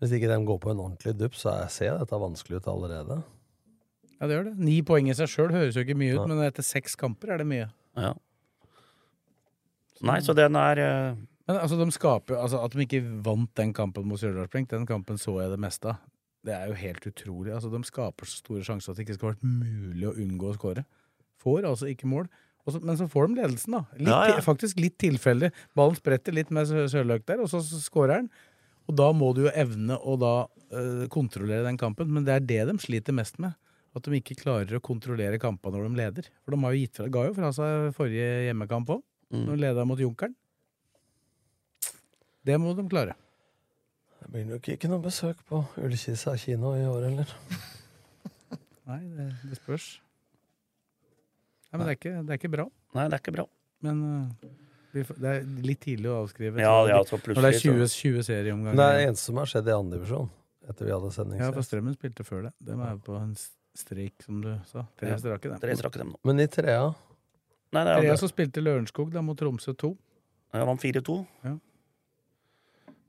Hvis 0.00 0.12
ikke 0.12 0.28
de 0.28 0.44
går 0.44 0.60
på 0.60 0.70
en 0.74 0.82
ordentlig 0.84 1.16
dupp, 1.16 1.32
så 1.40 1.54
jeg 1.62 1.70
ser 1.70 1.98
dette 1.98 2.20
vanskelig 2.20 2.60
ut 2.60 2.68
allerede. 2.68 3.22
Ja, 4.20 4.26
det 4.28 4.36
gjør 4.36 4.44
det. 4.50 4.58
Ni 4.58 4.82
poeng 4.82 5.08
i 5.08 5.16
seg 5.16 5.28
sjøl 5.32 5.52
høres 5.52 5.76
jo 5.76 5.84
ikke 5.84 5.96
mye 5.96 6.18
ut, 6.18 6.28
men 6.28 6.44
etter 6.44 6.64
seks 6.64 6.96
kamper 7.00 7.32
er 7.32 7.38
det 7.40 7.48
mye. 7.48 7.70
Ja. 7.96 8.12
Nei, 10.04 10.20
så 10.24 10.34
den 10.36 10.56
er 10.56 10.80
eh, 10.80 11.16
Men 11.48 11.56
altså, 11.60 11.76
de 11.80 11.90
skaper 11.92 12.38
altså, 12.40 12.62
At 12.64 12.72
de 12.72 12.84
ikke 12.86 13.02
vant 13.24 13.50
den 13.58 13.72
kampen 13.76 14.06
mot 14.08 14.20
Stjørdalsblink, 14.20 14.70
den 14.70 14.86
kampen 14.88 15.18
så 15.20 15.40
jeg 15.42 15.50
det 15.52 15.60
meste 15.60 15.92
av. 15.92 16.00
Det 16.44 16.54
er 16.56 16.68
jo 16.70 16.74
helt 16.80 17.04
utrolig. 17.10 17.52
Altså, 17.52 17.68
de 17.72 17.82
skaper 17.84 18.24
så 18.28 18.38
store 18.40 18.62
sjanser 18.64 18.90
at 18.92 18.96
det 18.96 19.04
ikke 19.06 19.18
skal 19.18 19.32
vært 19.34 19.42
mulig 19.44 20.06
å 20.08 20.14
unngå 20.16 20.48
å 20.52 20.56
skåre. 20.56 20.84
Får 21.42 21.66
altså 21.68 21.88
ikke 21.90 22.08
mål. 22.08 22.28
Så- 22.70 22.80
men 22.84 22.96
så 22.96 23.08
får 23.10 23.28
de 23.28 23.34
ledelsen, 23.42 23.72
da. 23.72 23.80
Litt, 23.98 24.08
Ja, 24.08 24.26
ja. 24.28 24.40
Faktisk 24.40 24.78
litt 24.80 24.96
tilfeldig. 24.98 25.50
Ballen 25.74 25.96
spretter 25.96 26.32
litt 26.32 26.50
med 26.50 26.66
Sørløk 26.66 27.24
der, 27.26 27.40
og 27.40 27.48
så 27.48 27.60
skårer 27.60 28.14
han. 28.20 28.30
Og 28.88 28.96
da 28.96 29.12
må 29.12 29.34
du 29.34 29.44
jo 29.44 29.50
evne 29.50 29.98
å 30.00 30.16
da 30.18 30.46
øh, 30.72 31.08
kontrollere 31.08 31.64
den 31.64 31.76
kampen, 31.78 32.08
men 32.10 32.24
det 32.24 32.34
er 32.36 32.40
det 32.46 32.66
de 32.72 32.78
sliter 32.78 33.12
mest 33.12 33.38
med. 33.38 33.54
At 33.96 34.02
de 34.04 34.10
ikke 34.20 34.36
klarer 34.38 34.78
å 34.78 34.80
kontrollere 34.80 35.38
kampene 35.40 35.72
når 35.74 35.88
de 35.88 35.96
leder. 35.96 36.28
For 36.44 36.54
de 36.54 36.60
har 36.62 36.72
jo 36.72 36.78
gitt 36.86 36.94
fra, 36.96 37.08
ga 37.10 37.24
jo 37.26 37.34
fra 37.34 37.50
seg 37.52 37.94
forrige 37.96 38.46
hjemmekamp 38.52 38.86
òg, 38.86 39.02
Mm. 39.32 39.46
når 39.46 39.56
de 39.56 39.60
leda 39.62 39.84
mot 39.84 39.98
Junkeren. 39.98 40.34
Det 42.44 42.56
må 42.60 42.74
de 42.76 42.82
klare. 42.88 43.14
Det 44.20 44.28
blir 44.34 44.44
nok 44.50 44.68
ikke 44.74 44.88
noe 44.90 45.00
besøk 45.02 45.40
på 45.48 45.62
Ullkisa 45.80 46.34
kino 46.38 46.74
i 46.76 46.84
år 46.86 47.06
heller. 47.08 47.30
Nei, 48.90 49.00
det, 49.16 49.28
det 49.48 49.58
spørs. 49.60 49.86
Nei, 51.70 51.78
men 51.78 51.86
det 51.86 51.92
er, 51.94 51.98
ikke, 51.98 52.12
det 52.26 52.34
er 52.34 52.40
ikke 52.40 52.50
bra. 52.52 52.66
Nei, 52.98 53.04
det 53.06 53.16
er 53.16 53.22
ikke 53.22 53.34
bra. 53.36 53.44
Men 53.86 54.02
øh, 54.10 54.50
Det 54.92 55.30
er 55.30 55.44
litt 55.64 55.80
tidlig 55.86 56.10
å 56.10 56.16
avskrive. 56.24 56.58
Ja, 56.60 56.72
ja, 56.90 56.98
så 57.06 57.14
så 57.14 57.20
Når 57.20 57.22
det 57.22 57.30
er 57.30 57.38
plutselig 57.38 57.62
20, 57.62 57.86
så- 57.86 58.00
20 58.02 58.26
serieomganger. 58.26 58.76
Det 58.80 58.86
er 58.88 58.98
det 58.98 59.06
eneste 59.08 59.24
som 59.30 59.38
har 59.40 59.50
skjedd 59.52 59.70
i 59.70 59.76
andredivisjon 59.76 60.30
etter 60.70 60.84
vi 60.86 60.92
hadde 60.92 61.12
sending 61.14 61.40
Ja, 61.40 61.50
for. 61.54 61.62
Strømmen 61.66 61.94
spilte 61.96 62.26
før 62.26 62.42
det. 62.48 62.52
De 62.66 62.74
er 62.74 62.98
på 63.06 63.16
en 63.20 63.32
streik, 63.78 64.16
som 64.26 64.42
du 64.42 64.50
sa. 64.68 64.84
Tre 65.00 65.14
strake, 65.22 65.48
dem. 65.48 65.58
tre 65.62 65.76
strake 65.78 66.02
dem 66.02 66.10
nå. 66.12 66.18
Men 66.26 66.42
i 66.42 66.46
trea 66.50 66.90
Nei, 67.70 67.84
det 67.86 67.90
er 67.94 68.00
Trea 68.02 68.10
det. 68.16 68.18
så 68.18 68.28
spilte 68.28 68.62
Lørenskog 68.62 69.12
da 69.14 69.22
mot 69.22 69.38
Tromsø 69.38 69.72
2. 69.78 69.92
Ja, 70.58 70.64
vant 70.66 70.82
4-2. 70.82 71.16
Ja. 71.46 71.52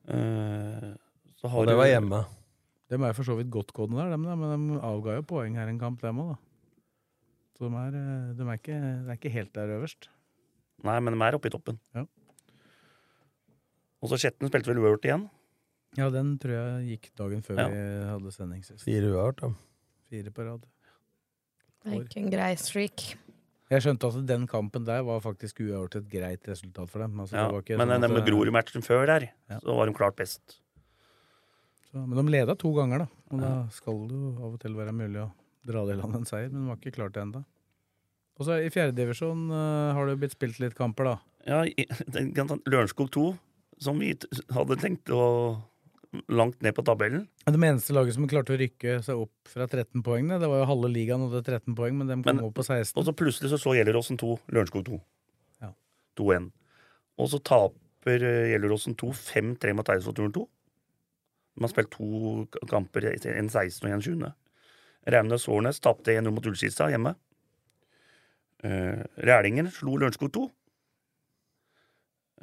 Eh, 0.10 0.94
så 1.38 1.50
har 1.50 1.60
Og 1.62 1.68
det 1.68 1.76
var 1.78 1.90
hjemme. 1.90 2.24
De 2.92 2.98
er 3.00 3.14
for 3.14 3.24
så 3.24 3.36
vidt 3.38 3.52
godt 3.54 3.72
gående 3.74 3.98
der, 4.02 4.10
dem, 4.12 4.24
da, 4.28 4.36
men 4.36 4.68
de 4.74 4.80
avga 4.84 5.16
jo 5.16 5.22
poeng 5.24 5.56
her 5.56 5.70
en 5.72 5.80
kamp, 5.80 6.02
dem 6.02 6.18
òg, 6.20 6.34
da. 6.34 6.40
Så 7.58 7.70
de 7.70 7.76
er, 7.78 7.96
eh, 8.00 8.34
de 8.36 8.48
er, 8.48 8.58
ikke, 8.58 8.80
de 8.82 9.12
er 9.14 9.20
ikke 9.20 9.32
helt 9.32 9.54
der 9.54 9.76
øverst. 9.78 10.10
Nei, 10.84 10.98
men 11.00 11.14
de 11.14 11.24
er 11.24 11.38
oppe 11.38 11.48
i 11.48 11.54
toppen. 11.54 11.80
Ja. 11.96 12.06
Og 14.02 14.10
så 14.10 14.18
Skjetten 14.18 14.50
spilte 14.50 14.72
vel 14.72 14.82
uavgjort 14.82 15.06
igjen. 15.06 15.30
Ja, 16.00 16.10
den 16.10 16.38
tror 16.42 16.56
jeg 16.56 16.98
gikk 16.98 17.10
dagen 17.20 17.44
før 17.46 17.60
Ja. 17.60 17.68
vi 17.70 17.82
hadde 18.10 18.32
sending 18.34 18.64
sist. 18.66 18.84
Fire 18.84 19.12
uavgjort, 19.12 19.42
da. 19.44 19.50
Fire 20.10 20.32
på 20.32 20.46
rad. 20.48 20.66
Det 21.84 21.94
er 21.94 22.02
ikke 22.06 22.18
en 22.22 22.32
grei 22.32 22.56
streak. 22.56 23.06
Jeg 23.72 23.86
skjønte 23.86 24.10
at 24.12 24.26
den 24.28 24.48
kampen 24.52 24.84
der 24.88 25.04
var 25.08 25.22
faktisk 25.24 25.62
uavgjort 25.64 25.96
et 26.02 26.10
greit 26.12 26.48
resultat 26.52 26.90
for 26.92 27.00
dem. 27.00 27.14
Altså, 27.24 27.38
Ja. 27.38 27.46
det 27.48 27.54
var 27.56 27.62
ikke 27.64 27.78
Men 27.80 27.88
sånn 27.88 28.02
den 28.02 28.14
med 28.18 28.26
Grorud-matchen 28.28 28.84
før 28.84 29.06
der, 29.08 29.30
Ja. 29.50 29.60
så 29.64 29.76
var 29.78 29.86
de 29.88 29.94
klart 29.96 30.16
best. 30.18 30.58
Så, 31.92 32.06
men 32.08 32.26
de 32.26 32.32
leda 32.32 32.56
to 32.56 32.74
ganger, 32.74 33.00
da. 33.00 33.08
Og 33.32 33.40
da 33.40 33.68
skal 33.72 34.08
det 34.08 34.16
jo 34.18 34.36
av 34.44 34.54
og 34.54 34.60
til 34.60 34.76
være 34.76 34.92
mulig 34.96 35.22
å 35.24 35.32
dra 35.66 35.86
det 35.86 35.98
i 35.98 36.02
land 36.02 36.16
en 36.16 36.26
seier, 36.26 36.50
men 36.52 36.64
de 36.66 36.70
har 36.70 36.78
ikke 36.78 36.96
klart 36.98 37.14
det 37.14 37.24
ennå. 37.24 37.46
Og 38.40 38.46
så 38.48 38.58
i 38.66 38.70
fjerdedivisjon 38.74 39.52
uh, 39.52 39.94
har 39.94 40.06
det 40.06 40.16
jo 40.16 40.22
blitt 40.24 40.36
spilt 40.36 40.60
litt 40.60 40.76
kamper, 40.76 41.04
da. 41.06 41.18
Ja, 41.48 41.64
i- 41.64 41.88
den- 42.12 42.34
Lørenskog 42.68 43.10
2, 43.12 43.38
som 43.80 44.00
vi 44.00 44.14
hadde 44.52 44.78
tenkt 44.80 45.06
å 45.10 45.62
langt 46.28 46.62
ned 46.62 46.76
på 46.76 46.84
tabellen. 46.84 47.28
Det 47.48 47.56
eneste 47.56 47.96
laget 47.96 48.16
som 48.18 48.28
klarte 48.28 48.52
å 48.56 48.60
rykke 48.60 48.98
seg 49.06 49.20
opp 49.24 49.52
fra 49.52 49.68
13 49.68 50.04
poeng, 50.04 50.28
det 50.28 50.50
var 50.50 50.60
jo 50.62 50.68
halve 50.68 50.90
ligaen 50.92 51.24
hadde 51.24 51.44
13 51.48 51.76
poeng, 51.78 51.96
men 51.98 52.10
de 52.10 52.18
kom 52.20 52.36
Men- 52.36 52.46
opp 52.46 52.56
på 52.60 52.66
16. 52.68 52.98
Og 53.00 53.06
så 53.08 53.14
plutselig 53.16 53.52
så 53.54 53.60
slår 53.62 53.80
Gjelleråsen 53.80 54.20
2 54.20 54.40
Lørenskog 54.52 54.86
2. 54.90 55.00
Ja. 55.62 55.72
2-1. 56.20 56.52
Og 57.18 57.30
så 57.32 57.40
taper 57.40 58.26
eh, 58.28 58.52
Gjelleråsen 58.52 58.98
2 59.00 59.12
5-3 59.16 59.74
mot 59.78 59.88
Eidsvollturen 59.88 60.34
2. 60.36 60.48
De 61.56 61.66
har 61.66 61.72
spilt 61.72 61.92
to 61.92 62.48
kamper, 62.68 63.08
en 63.12 63.50
16 63.50 63.88
og 63.88 63.92
en 63.92 64.02
20. 64.02 64.34
Raunes 65.12 65.48
Årnes 65.52 65.80
tapte 65.84 66.14
1-0 66.14 66.32
mot 66.32 66.46
Ullskisa 66.46 66.88
hjemme. 66.92 67.16
Uh, 68.62 69.02
Rælingen 69.18 69.72
slo 69.74 69.96
Lørenskog 69.98 70.30
2. 70.36 70.44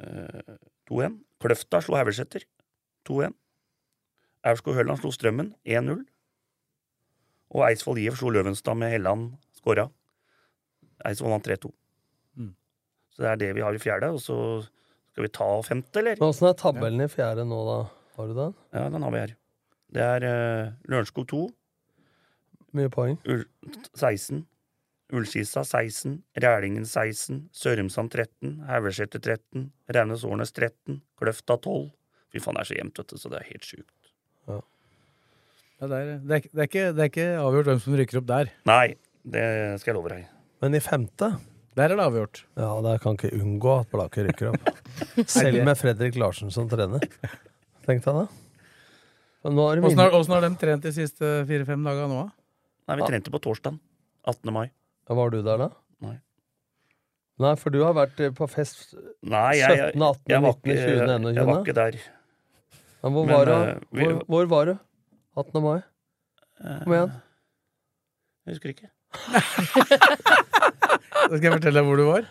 Uh, 0.03 0.57
2-1. 0.91 1.15
Kløfta 1.39 1.79
slo 1.83 1.95
Haugeseter 1.95 2.43
2-1. 3.07 3.33
Aurskog-Høland 4.47 5.01
slo 5.01 5.11
Strømmen 5.13 5.53
1-0. 5.67 6.03
Og 7.55 7.65
Eidsvoll 7.65 7.99
IF 8.03 8.19
slo 8.19 8.31
Løvenstad 8.33 8.77
med 8.79 8.93
Helland 8.93 9.31
skåra. 9.57 9.87
Eidsvoll 11.07 11.33
vant 11.33 11.47
3-2. 11.47 11.71
Mm. 12.39 12.53
Så 13.15 13.25
det 13.25 13.31
er 13.31 13.41
det 13.43 13.53
vi 13.57 13.65
har 13.65 13.75
i 13.75 13.81
fjerde. 13.81 14.11
Og 14.15 14.21
så 14.23 14.37
skal 15.11 15.25
vi 15.25 15.33
ta 15.35 15.49
femte, 15.65 16.01
eller? 16.01 16.19
Men 16.19 16.31
Åssen 16.31 16.49
er 16.51 16.57
tabellen 16.59 17.05
i 17.05 17.11
fjerde 17.11 17.47
nå, 17.47 17.59
da? 17.67 17.79
Har 18.19 18.29
du 18.29 18.35
den? 18.37 18.55
Ja, 18.75 18.87
den 18.93 19.05
har 19.05 19.15
vi 19.15 19.23
her. 19.23 19.35
Det 19.89 20.05
er 20.05 20.25
uh, 20.27 20.73
Lørenskog 20.91 21.25
2, 21.31 21.47
Mye 22.77 22.89
poeng. 22.93 23.17
Ul 23.25 23.47
16. 23.97 24.43
Ullskisa 25.09 25.63
16, 25.65 26.19
Rælingen 26.37 26.85
16, 26.85 27.47
Sørumsand 27.51 28.11
13, 28.13 28.59
Haugeseter 28.67 29.19
13, 29.19 29.71
Raunes 29.95 30.23
Årnes 30.23 30.53
13, 30.53 30.99
Kløfta 31.17 31.57
12. 31.57 31.87
Fy 32.29 32.41
faen, 32.43 32.59
det 32.59 32.61
er 32.61 32.69
så 32.69 32.77
jevnt, 32.77 32.99
vet 33.01 33.09
du, 33.09 33.17
så 33.17 33.31
det 33.33 33.39
er 33.39 33.47
helt 33.49 33.65
sjukt. 33.65 33.89
Ja, 34.49 35.87
det, 35.87 35.95
er, 35.99 36.09
det, 36.17 36.31
er, 36.33 36.41
ikke- 36.41 36.51
det, 36.51 36.59
er 36.59 36.67
ikke, 36.69 36.87
det 36.95 37.03
er 37.05 37.11
ikke 37.13 37.27
avgjort 37.39 37.69
hvem 37.71 37.79
som 37.85 37.95
rykker 37.99 38.19
opp 38.19 38.27
der. 38.31 38.49
Nei, 38.67 38.85
det 39.23 39.45
skal 39.79 39.93
jeg 39.93 39.97
love 39.99 40.11
deg. 40.11 40.25
Men 40.63 40.75
i 40.75 40.81
femte 40.83 41.29
Der 41.79 41.85
er 41.93 41.95
det 41.95 42.03
avgjort. 42.03 42.41
Ja, 42.59 42.71
der 42.83 42.99
kan 42.99 43.15
ikke 43.15 43.31
unngå 43.37 43.75
at 43.79 43.91
Blaker 43.93 44.27
rykker 44.27 44.49
opp. 44.51 44.71
Selv 45.39 45.61
med 45.63 45.79
Fredrik 45.79 46.17
Larsen 46.19 46.51
som 46.51 46.67
trener. 46.71 47.05
Tenk 47.87 48.03
deg 48.03 48.17
det. 48.23 48.25
Åssen 49.47 50.01
har, 50.03 50.11
har 50.11 50.43
de 50.43 50.49
trent 50.59 50.83
de 50.83 50.91
siste 50.91 51.29
fire-fem 51.47 51.85
dagene 51.87 52.09
nå? 52.11 52.25
da? 52.25 52.33
Nei, 52.89 52.97
vi 52.99 53.07
trente 53.07 53.31
på 53.31 53.39
torsdag. 53.39 53.77
18. 54.27 54.51
mai. 54.51 54.65
Ja, 55.07 55.15
Var 55.15 55.31
du 55.31 55.39
der 55.45 55.61
da? 55.63 55.69
Nei. 56.03 56.17
Nei, 57.39 57.53
for 57.55 57.71
du 57.71 57.79
har 57.85 57.95
vært 57.95 58.19
eh, 58.19 58.33
på 58.35 58.49
fest 58.51 58.89
Nei, 59.23 59.53
jeg, 59.61 59.71
jeg, 59.79 59.93
17., 59.95 60.03
18., 60.03 60.33
jeg, 60.33 60.41
var 60.43 60.57
19., 60.57 60.73
ikke, 60.73 60.81
20., 60.83 61.05
21. 61.07 61.37
jeg 61.39 61.47
var 61.47 61.61
ikke 61.63 61.77
der. 61.77 61.99
Ja, 62.99 63.09
hvor, 63.09 63.25
Men, 63.25 63.35
var 63.35 63.45
du? 63.45 63.51
eh, 63.53 63.77
vi- 63.95 64.05
hvor, 64.07 64.23
hvor 64.27 64.45
var 64.51 64.65
du? 64.65 64.73
18. 65.39 65.61
mai? 65.63 65.79
Kom 66.83 66.93
igjen. 66.93 67.11
Jeg 68.45 68.55
husker 68.55 68.69
ikke. 68.73 68.89
Da 71.29 71.37
skal 71.37 71.45
jeg 71.45 71.53
fortelle 71.59 71.79
deg 71.81 71.85
hvor 71.87 71.99
du 71.99 72.05
var. 72.07 72.27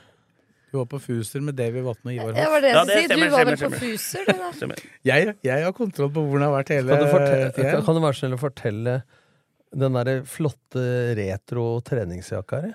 Du 0.72 0.76
var 0.80 0.86
på 0.90 0.98
Fuser 1.00 1.40
med 1.44 1.54
Davy 1.56 1.80
Vatne 1.84 2.10
og 2.10 2.16
Ivar 2.16 2.32
Det 2.34 2.42
Hoff. 2.42 2.50
var 2.52 2.60
det 2.64 2.68
jeg 2.70 2.76
Ja, 2.76 2.82
det 2.88 2.96
si. 2.98 3.06
Du 3.08 3.30
var 3.32 3.44
vel 3.48 3.56
på. 3.60 3.70
Fuser, 3.78 4.26
du 4.26 4.32
da? 4.68 4.76
Jeg, 5.08 5.34
jeg 5.46 5.64
har 5.64 5.72
kontroll 5.76 6.10
på 6.12 6.24
hvor 6.26 6.36
den 6.40 6.44
har 6.48 6.52
vært 6.58 6.72
hele 6.74 6.98
Kan 6.98 7.54
tida. 7.56 7.80
kan 7.86 7.96
du 7.96 8.00
være 8.04 8.18
snill 8.18 8.36
å 8.36 8.40
fortelle 8.42 8.96
den 9.84 9.96
derre 9.96 10.16
flotte 10.28 10.84
retro 11.18 11.64
treningsjakka 11.88 12.60
di? 12.66 12.72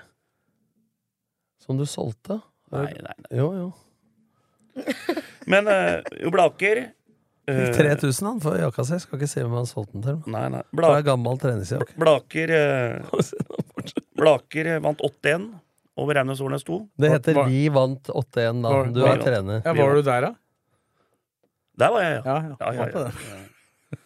Som 1.66 1.78
du 1.80 1.86
solgte? 1.90 2.40
Nei, 2.74 2.88
nei, 2.98 3.14
nei. 3.20 3.38
Jo, 3.38 3.48
jo. 3.60 3.68
Men 5.50 5.68
uh, 5.70 6.00
jo, 6.18 6.32
Blaker 6.34 6.80
eh, 6.82 6.90
3000 7.48 8.28
han 8.30 8.40
for 8.44 8.56
jakka 8.58 8.86
si. 8.88 9.00
Skal 9.04 9.20
ikke 9.20 9.28
si 9.28 9.42
hvem 9.44 9.56
han 9.58 9.66
solgte 9.68 9.98
den 9.98 10.04
til. 10.06 10.20
Nei, 10.32 10.46
nei. 10.54 10.62
Det 10.80 10.92
er 10.94 11.02
gammel 11.10 11.40
treningsjakke. 11.42 11.98
Blaker 12.00 12.54
eh, 12.56 13.02
Blaker 14.20 14.70
eh, 14.76 14.80
vant 14.86 15.02
8-1 15.04 15.50
over 16.00 16.16
Raunes 16.16 16.40
Årnes 16.42 16.64
2. 16.66 16.78
Det 17.04 17.12
heter 17.12 17.36
Var- 17.38 17.50
Vi 17.52 17.66
vant 17.76 18.08
8-1 18.14 18.62
da. 18.64 18.72
Du 18.96 19.02
var- 19.04 19.18
er 19.18 19.26
trener. 19.26 19.62
Ja, 19.66 19.74
var 19.76 19.96
du 20.00 20.02
der, 20.08 20.30
da? 20.30 20.32
Der 21.84 21.92
var 21.92 22.02
jeg, 22.06 22.16
ja. 22.16 22.22
Ja, 22.24 22.56
ja. 22.72 22.72
ja, 22.72 23.10
ja. 23.10 24.00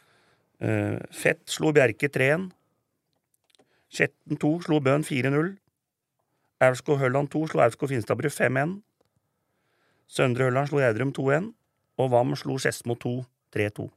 Eh, 0.59 0.97
Fett 1.13 1.43
slo 1.53 1.69
Bjerke 1.75 2.09
3-1. 2.09 2.47
Skjetten 3.93 4.39
2 4.41 4.51
slo 4.65 4.79
Bøhn 4.83 5.03
4-0. 5.05 5.53
Aurskog-Hølland 6.65 7.29
2 7.29 7.43
slo 7.51 7.61
Aurskog-Finstadbru 7.67 8.31
5-1. 8.33 8.79
Søndre 10.09 10.47
Hølland 10.47 10.71
slo 10.71 10.81
Gjerdrum 10.81 11.11
2-1. 11.13 11.51
Og 11.97 12.11
Vam 12.13 12.35
slo 12.37 12.57
Skedsmo 12.61 12.95
2 13.01 13.13
3-2. 13.55 13.87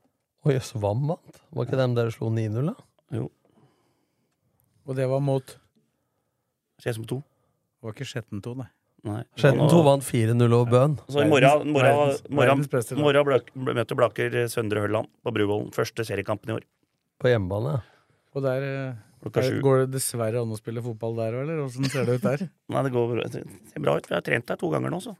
Å 0.40 0.54
jøss, 0.54 0.72
Vam 0.80 1.02
vant? 1.10 1.40
Var 1.52 1.66
ikke 1.66 1.80
dem 1.80 1.94
dere 1.98 2.12
slo 2.14 2.30
9-0, 2.32 2.70
da? 2.70 2.74
Jo, 3.12 3.26
Og 4.88 4.96
det 4.96 5.06
var 5.10 5.20
mot 5.20 5.56
Skedsmo 6.80 7.04
2. 7.10 7.18
Det 7.20 7.86
var 7.88 7.96
ikke 7.96 8.08
Skjetten 8.08 8.40
2, 8.44 8.54
nei. 8.60 8.68
Nei. 9.04 9.22
Skjetten 9.36 9.60
Og- 9.64 9.70
2 9.72 9.82
vant 9.84 10.02
4-0 10.04 10.52
over 10.52 10.70
Bøen. 10.70 10.96
Så 11.08 11.22
i 11.24 11.28
morgen, 11.28 11.72
morgen, 11.72 12.16
morgen, 12.28 13.44
møter 13.56 13.96
Blaker 13.96 14.30
Søndre 14.48 14.80
Hølland 14.84 15.08
på 15.24 15.32
Bruvollen. 15.32 15.70
Første 15.72 16.04
seriekampen 16.04 16.50
i 16.50 16.58
år. 16.58 16.64
På 17.20 17.28
hjemmebane. 17.28 17.78
ja. 17.78 17.80
Og 18.34 18.42
der 18.42 18.62
eh, 18.62 18.94
der 19.28 19.60
går 19.60 19.80
det 19.86 19.90
dessverre 19.98 20.40
an 20.40 20.52
å 20.52 20.56
spille 20.56 20.80
fotball 20.80 21.16
der 21.16 21.32
òg, 21.34 21.42
eller 21.42 21.64
åssen 21.64 21.84
ser 21.90 22.04
det 22.06 22.20
ut 22.20 22.22
der? 22.22 22.48
Nei, 22.70 22.82
det 22.86 22.92
går 22.92 23.08
bra. 23.14 23.24
det 23.28 23.42
ser 23.72 23.80
bra 23.80 23.96
ut. 23.96 24.06
Vi 24.06 24.14
har 24.14 24.22
trent 24.22 24.46
der 24.46 24.56
to 24.56 24.70
ganger 24.70 24.90
nå, 24.92 25.00
så. 25.02 25.16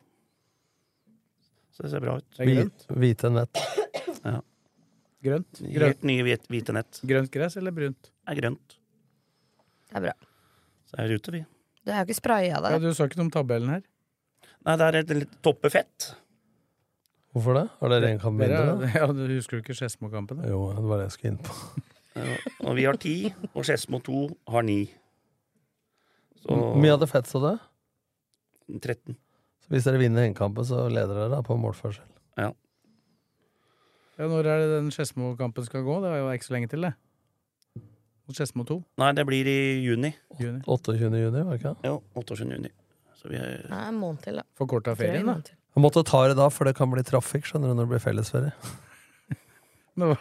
Så 1.81 1.87
det 1.87 1.91
ser 1.95 2.03
bra 2.05 2.19
ut. 2.21 2.27
Det 2.37 2.45
er 2.45 2.51
grønt. 2.59 2.83
Hvite 3.01 3.31
nett. 3.33 3.61
Grønt? 5.25 5.59
Helt 5.61 5.75
Grønt, 5.77 6.03
nye 6.09 6.25
hvit- 6.25 6.47
hvite 6.49 6.73
nett. 6.73 6.99
grønt 7.05 7.31
gress 7.33 7.57
eller 7.61 7.73
brunt? 7.77 8.09
Det 8.25 8.33
er 8.33 8.39
grønt. 8.41 8.77
Det 9.91 9.97
er 9.99 10.05
bra. 10.07 10.13
Så 10.89 10.97
er 11.01 11.09
vi 11.11 11.17
ute, 11.21 11.33
vi. 11.35 11.41
Du 11.85 11.91
har 11.93 12.03
jo 12.05 12.09
ikke 12.09 12.17
spraya 12.21 12.61
Ja, 12.61 12.79
du 12.81 12.89
sa 12.97 13.05
ikke 13.09 13.17
noe 13.21 13.27
om 13.29 13.33
tabellen 13.35 13.69
her. 13.73 13.83
Nei, 14.65 14.77
det 14.81 14.87
er 14.87 14.99
et 15.01 15.13
litt 15.19 15.35
toppe 15.45 15.69
fett. 15.73 16.11
Hvorfor 17.35 17.55
det? 17.57 17.67
Har 17.81 17.93
dere 17.93 18.11
en 18.15 18.21
kamp 18.21 18.41
mindre, 18.41 18.63
da? 18.81 18.89
Ja, 18.97 19.07
du 19.13 19.23
husker 19.29 19.61
du 19.61 19.63
ikke 19.65 19.77
Skedsmo-kampen? 19.77 20.41
da? 20.41 20.49
Jo, 20.53 20.63
det 20.77 20.85
var 20.89 21.01
det 21.01 21.09
jeg 21.11 21.17
skulle 21.17 21.33
inn 21.35 21.43
på. 21.49 21.59
Ja, 22.21 22.25
Og 22.67 22.75
vi 22.75 22.85
har 22.89 22.97
ti, 23.01 23.13
og 23.55 23.63
Skedsmo 23.65 24.01
2 24.03 24.23
har 24.51 24.65
ni. 24.67 24.81
Så 26.43 26.49
Hvor 26.51 26.81
mye 26.83 26.91
hadde 26.97 27.07
Fett, 27.13 27.29
sa 27.31 27.39
du? 27.45 28.81
13. 28.83 29.15
Hvis 29.71 29.87
dere 29.87 30.01
vinner 30.03 30.27
hengekampen, 30.27 30.67
så 30.67 30.89
leder 30.91 31.15
dere 31.15 31.31
da 31.37 31.39
på 31.47 31.55
målforskjell. 31.61 32.09
Ja. 32.41 32.51
Ja, 34.19 34.27
Når 34.29 34.49
er 34.51 34.59
det 34.65 34.73
den 34.75 34.91
Skedsmo-kampen 34.93 35.65
skal 35.65 35.85
gå? 35.87 36.01
Det 36.03 36.11
var 36.11 36.19
jo 36.21 36.33
ikke 36.35 36.49
så 36.49 36.57
lenge 36.57 36.69
til, 36.73 36.83
det. 36.89 36.93
Mot 38.27 38.37
Skedsmo 38.37 38.67
2. 38.69 38.77
Nei, 39.01 39.13
det 39.17 39.25
blir 39.29 39.49
i 39.49 39.57
juni. 39.87 40.11
Juni. 40.43 40.61
28. 40.67 40.99
juni, 41.01 41.23
var 41.39 41.55
det 41.55 41.61
ikke? 41.63 41.73
det? 41.79 41.89
Jo, 41.89 42.03
28. 42.19 42.51
juni. 42.51 42.73
Så 43.21 43.31
vi 43.31 43.39
er 43.39 43.65
Nei, 43.71 43.81
en 43.89 43.99
måned 44.01 44.21
til, 44.27 44.41
da. 44.43 44.45
Forkorta 44.59 44.97
ferien, 44.99 45.27
da. 45.31 45.39
Jeg 45.71 45.85
måtte 45.85 46.03
ta 46.07 46.21
det 46.27 46.37
da, 46.39 46.51
for 46.51 46.67
det 46.67 46.75
kan 46.79 46.91
bli 46.91 47.03
trafikk 47.07 47.47
skjønner 47.47 47.71
du, 47.71 47.79
når 47.79 47.87
det 47.87 47.93
blir 47.95 48.03
fellesferie. 48.03 48.53
Nå. 50.03 50.13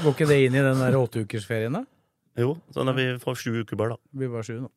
Går 0.00 0.12
ikke 0.14 0.28
det 0.30 0.38
inn 0.46 0.56
i 0.56 0.64
den 0.64 0.80
der 0.80 0.96
åtteukersferien, 0.98 1.76
da? 1.76 1.84
Jo, 2.40 2.54
sånn 2.72 2.88
at 2.88 2.96
vi 2.96 3.06
får 3.20 3.36
sju 3.42 3.50
uker 3.62 3.76
bare, 3.76 3.96
da. 3.96 4.08
Det 4.10 4.22
blir 4.22 4.32
bare 4.32 4.46
sju 4.48 4.56
nå. 4.64 4.70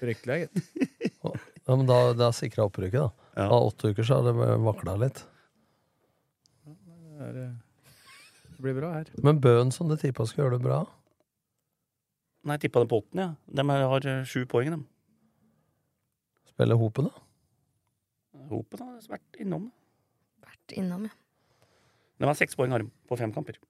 Fryktelig, 0.00 0.44
gitt. 0.46 1.16
Ja, 1.68 1.76
men 1.76 1.86
da, 1.88 1.98
da 2.16 2.30
sikra 2.34 2.66
opprykket, 2.66 3.00
da. 3.00 3.28
Ja. 3.36 3.48
Av 3.48 3.68
åtte 3.68 3.92
uker 3.92 4.06
så 4.06 4.18
har 4.18 4.26
det 4.26 4.56
vakla 4.64 4.96
litt. 5.00 5.20
Det, 6.66 7.26
er, 7.26 7.36
det 8.56 8.62
blir 8.64 8.78
bra 8.80 8.94
her. 8.96 9.12
Men 9.22 9.40
Bøen 9.42 9.70
som 9.74 9.90
du 9.90 9.96
tippa 10.00 10.26
skulle 10.26 10.48
gjøre 10.48 10.58
det 10.58 10.66
bra, 10.66 10.80
Nei, 12.40 12.54
jeg 12.56 12.62
tippa 12.64 12.80
det 12.80 12.88
på 12.88 13.02
åtten, 13.02 13.20
ja. 13.20 13.32
De 13.52 13.64
har 13.68 14.06
eh, 14.08 14.22
sju 14.24 14.46
poeng, 14.48 14.70
de. 14.72 14.78
spiller 16.48 16.78
Hopen, 16.80 17.10
da? 17.10 17.24
Hopen 18.48 18.80
har 18.80 19.10
vært 19.12 19.40
innom. 19.44 19.66
Vært 20.40 20.72
innom, 20.80 21.04
ja. 21.04 21.66
De 22.20 22.28
har 22.28 22.38
seks 22.38 22.56
poeng 22.56 22.72
arm 22.76 22.88
på 23.08 23.18
fem 23.20 23.32
kamper. 23.36 23.60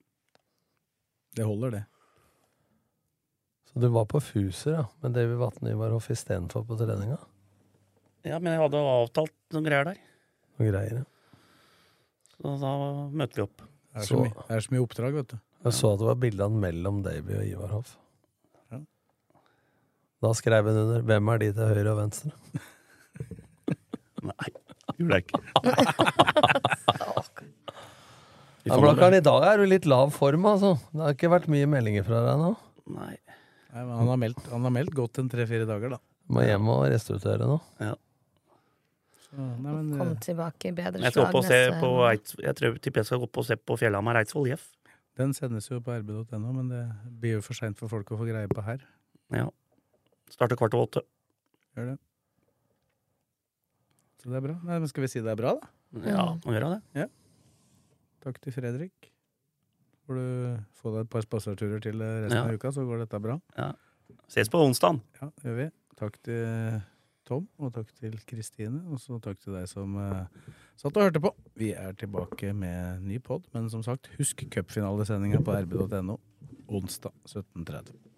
Det 1.35 1.47
holder, 1.47 1.81
det. 1.81 1.83
Så 3.71 3.83
du 3.83 3.89
var 3.91 4.07
på 4.11 4.23
Fuser, 4.23 4.77
ja, 4.79 4.87
med 5.03 5.19
Davy 5.19 5.35
Vatne 5.39 5.75
Ivarhoff 5.75 6.09
istedenfor 6.15 6.63
på 6.67 6.79
treninga? 6.79 7.19
Ja, 8.27 8.39
men 8.39 8.53
jeg 8.53 8.61
hadde 8.61 8.81
avtalt 8.85 9.33
noen 9.55 9.65
greier 9.67 9.85
der. 9.91 10.01
Noen 10.59 10.71
greier, 10.75 10.99
ja. 11.01 11.05
Så 12.41 12.55
da 12.61 12.73
møtte 13.21 13.37
vi 13.41 13.45
opp. 13.47 13.59
Det 13.61 14.03
er 14.03 14.07
så, 14.07 14.15
Så- 14.15 14.23
mye, 14.25 14.45
det 14.49 14.57
er 14.57 14.61
så 14.67 14.73
mye 14.75 14.85
oppdrag, 14.87 15.13
vet 15.21 15.29
du. 15.35 15.39
Jeg 15.65 15.73
så 15.77 15.93
at 15.93 15.99
det 16.01 16.07
var 16.09 16.15
bildene 16.17 16.61
mellom 16.61 17.03
Davy 17.05 17.35
og 17.37 17.45
Ivarhoff. 17.45 17.97
Ja. 18.73 18.79
Da 20.25 20.29
skrev 20.33 20.65
hun 20.69 20.77
under 20.85 21.03
'Hvem 21.03 21.29
er 21.35 21.39
de 21.39 21.53
til 21.53 21.67
høyre 21.75 21.91
og 21.93 21.99
venstre'? 22.01 22.33
Nei, 24.31 24.49
gjorde 24.99 25.15
jeg 25.17 25.25
ikke. 25.25 25.41
Vi 28.65 28.71
Ja, 28.71 28.77
Blakkaren, 28.77 29.15
i 29.17 29.21
dag 29.25 29.43
er 29.49 29.57
du 29.57 29.65
litt 29.67 29.87
lav 29.89 30.11
form, 30.13 30.45
altså. 30.45 30.75
Det 30.93 31.01
har 31.01 31.15
ikke 31.17 31.31
vært 31.33 31.49
mye 31.49 31.67
meldinger 31.67 32.05
fra 32.05 32.21
deg 32.27 32.39
nå. 32.43 32.51
Nei. 32.93 33.17
Nei, 33.73 33.85
men 33.85 33.95
han, 33.97 34.09
har 34.09 34.17
meldt, 34.21 34.43
han 34.51 34.63
har 34.67 34.71
meldt 34.75 34.95
godt 34.95 35.19
en 35.23 35.29
tre-fire 35.33 35.65
dager, 35.69 35.91
da. 35.97 35.99
Må 36.29 36.43
hjem 36.45 36.69
og 36.69 36.85
restituere 36.93 37.47
nå. 37.49 37.61
Ja. 37.81 37.95
Nei, 39.31 39.73
men, 39.73 39.91
Kom 39.95 40.09
eh, 40.11 40.19
tilbake 40.25 40.71
i 40.71 40.75
bedre 40.75 41.05
Jeg, 41.05 41.15
slag 41.15 41.31
på 41.31 41.93
jeg 42.11 42.55
tror 42.59 42.79
tipper 42.83 43.01
jeg 43.05 43.07
skal 43.07 43.21
gå 43.23 43.29
opp 43.29 43.39
og 43.39 43.47
se 43.47 43.57
på 43.57 43.77
Fjellhamar 43.79 44.19
Eidsvoll 44.19 44.49
IF. 44.51 44.65
den 45.21 45.35
sendes 45.37 45.69
jo 45.71 45.79
på 45.85 45.95
rb.no, 46.01 46.53
men 46.57 46.69
det 46.73 46.81
blir 47.21 47.37
jo 47.39 47.43
for 47.45 47.55
seint 47.55 47.79
for 47.79 47.93
folk 47.93 48.11
å 48.11 48.19
få 48.19 48.27
greie 48.27 48.49
på 48.51 48.65
her. 48.67 48.83
Ja. 49.31 49.47
Starter 50.33 50.57
kvart 50.59 50.75
over 50.75 50.89
åtte. 50.89 51.03
Gjør 51.77 51.93
det. 51.93 51.99
Så 54.21 54.31
det 54.33 54.37
er 54.41 54.45
bra. 54.49 54.57
Nei, 54.67 54.79
men 54.83 54.89
skal 54.91 55.05
vi 55.07 55.11
si 55.13 55.23
det 55.25 55.31
er 55.33 55.39
bra, 55.39 55.55
da? 55.61 55.71
Ja, 56.07 56.27
må 56.45 56.55
gjøre 56.55 56.81
det. 56.95 57.07
Takk 58.25 58.41
til 58.45 58.53
Fredrik. 58.53 59.11
Får 60.07 60.19
du 60.19 60.25
få 60.81 60.93
deg 60.97 61.05
et 61.07 61.13
par 61.13 61.23
spaserturer 61.25 61.81
til 61.85 62.03
eh, 62.03 62.17
resten 62.27 62.37
Ja. 62.41 62.49
av 62.49 62.59
uka, 62.59 62.73
så 62.75 62.85
går 62.85 63.05
dette 63.05 63.21
bra. 63.23 63.39
Ja. 63.57 63.71
Ses 64.29 64.51
på 64.51 64.59
onsdag. 64.59 64.99
Ja, 65.21 65.31
det 65.41 65.47
gjør 65.49 65.57
vi. 65.61 65.69
Takk 66.01 66.19
til 66.27 66.81
Tom, 67.31 67.47
og 67.63 67.71
takk 67.77 67.93
til 68.01 68.17
Kristine, 68.27 68.83
og 68.91 68.99
så 69.03 69.21
takk 69.23 69.39
til 69.39 69.55
deg 69.55 69.69
som 69.71 69.95
uh, 69.95 70.27
satt 70.81 70.97
og 70.97 71.07
hørte 71.07 71.23
på. 71.23 71.31
Vi 71.61 71.71
er 71.79 71.95
tilbake 71.99 72.51
med 72.57 73.07
ny 73.07 73.21
pod, 73.23 73.47
men 73.55 73.71
som 73.71 73.85
sagt, 73.87 74.11
husk 74.19 74.43
cupfinalesendinga 74.51 75.43
på 75.47 75.55
rb.no 75.63 76.19
onsdag 76.71 77.15
17.30. 77.27 78.01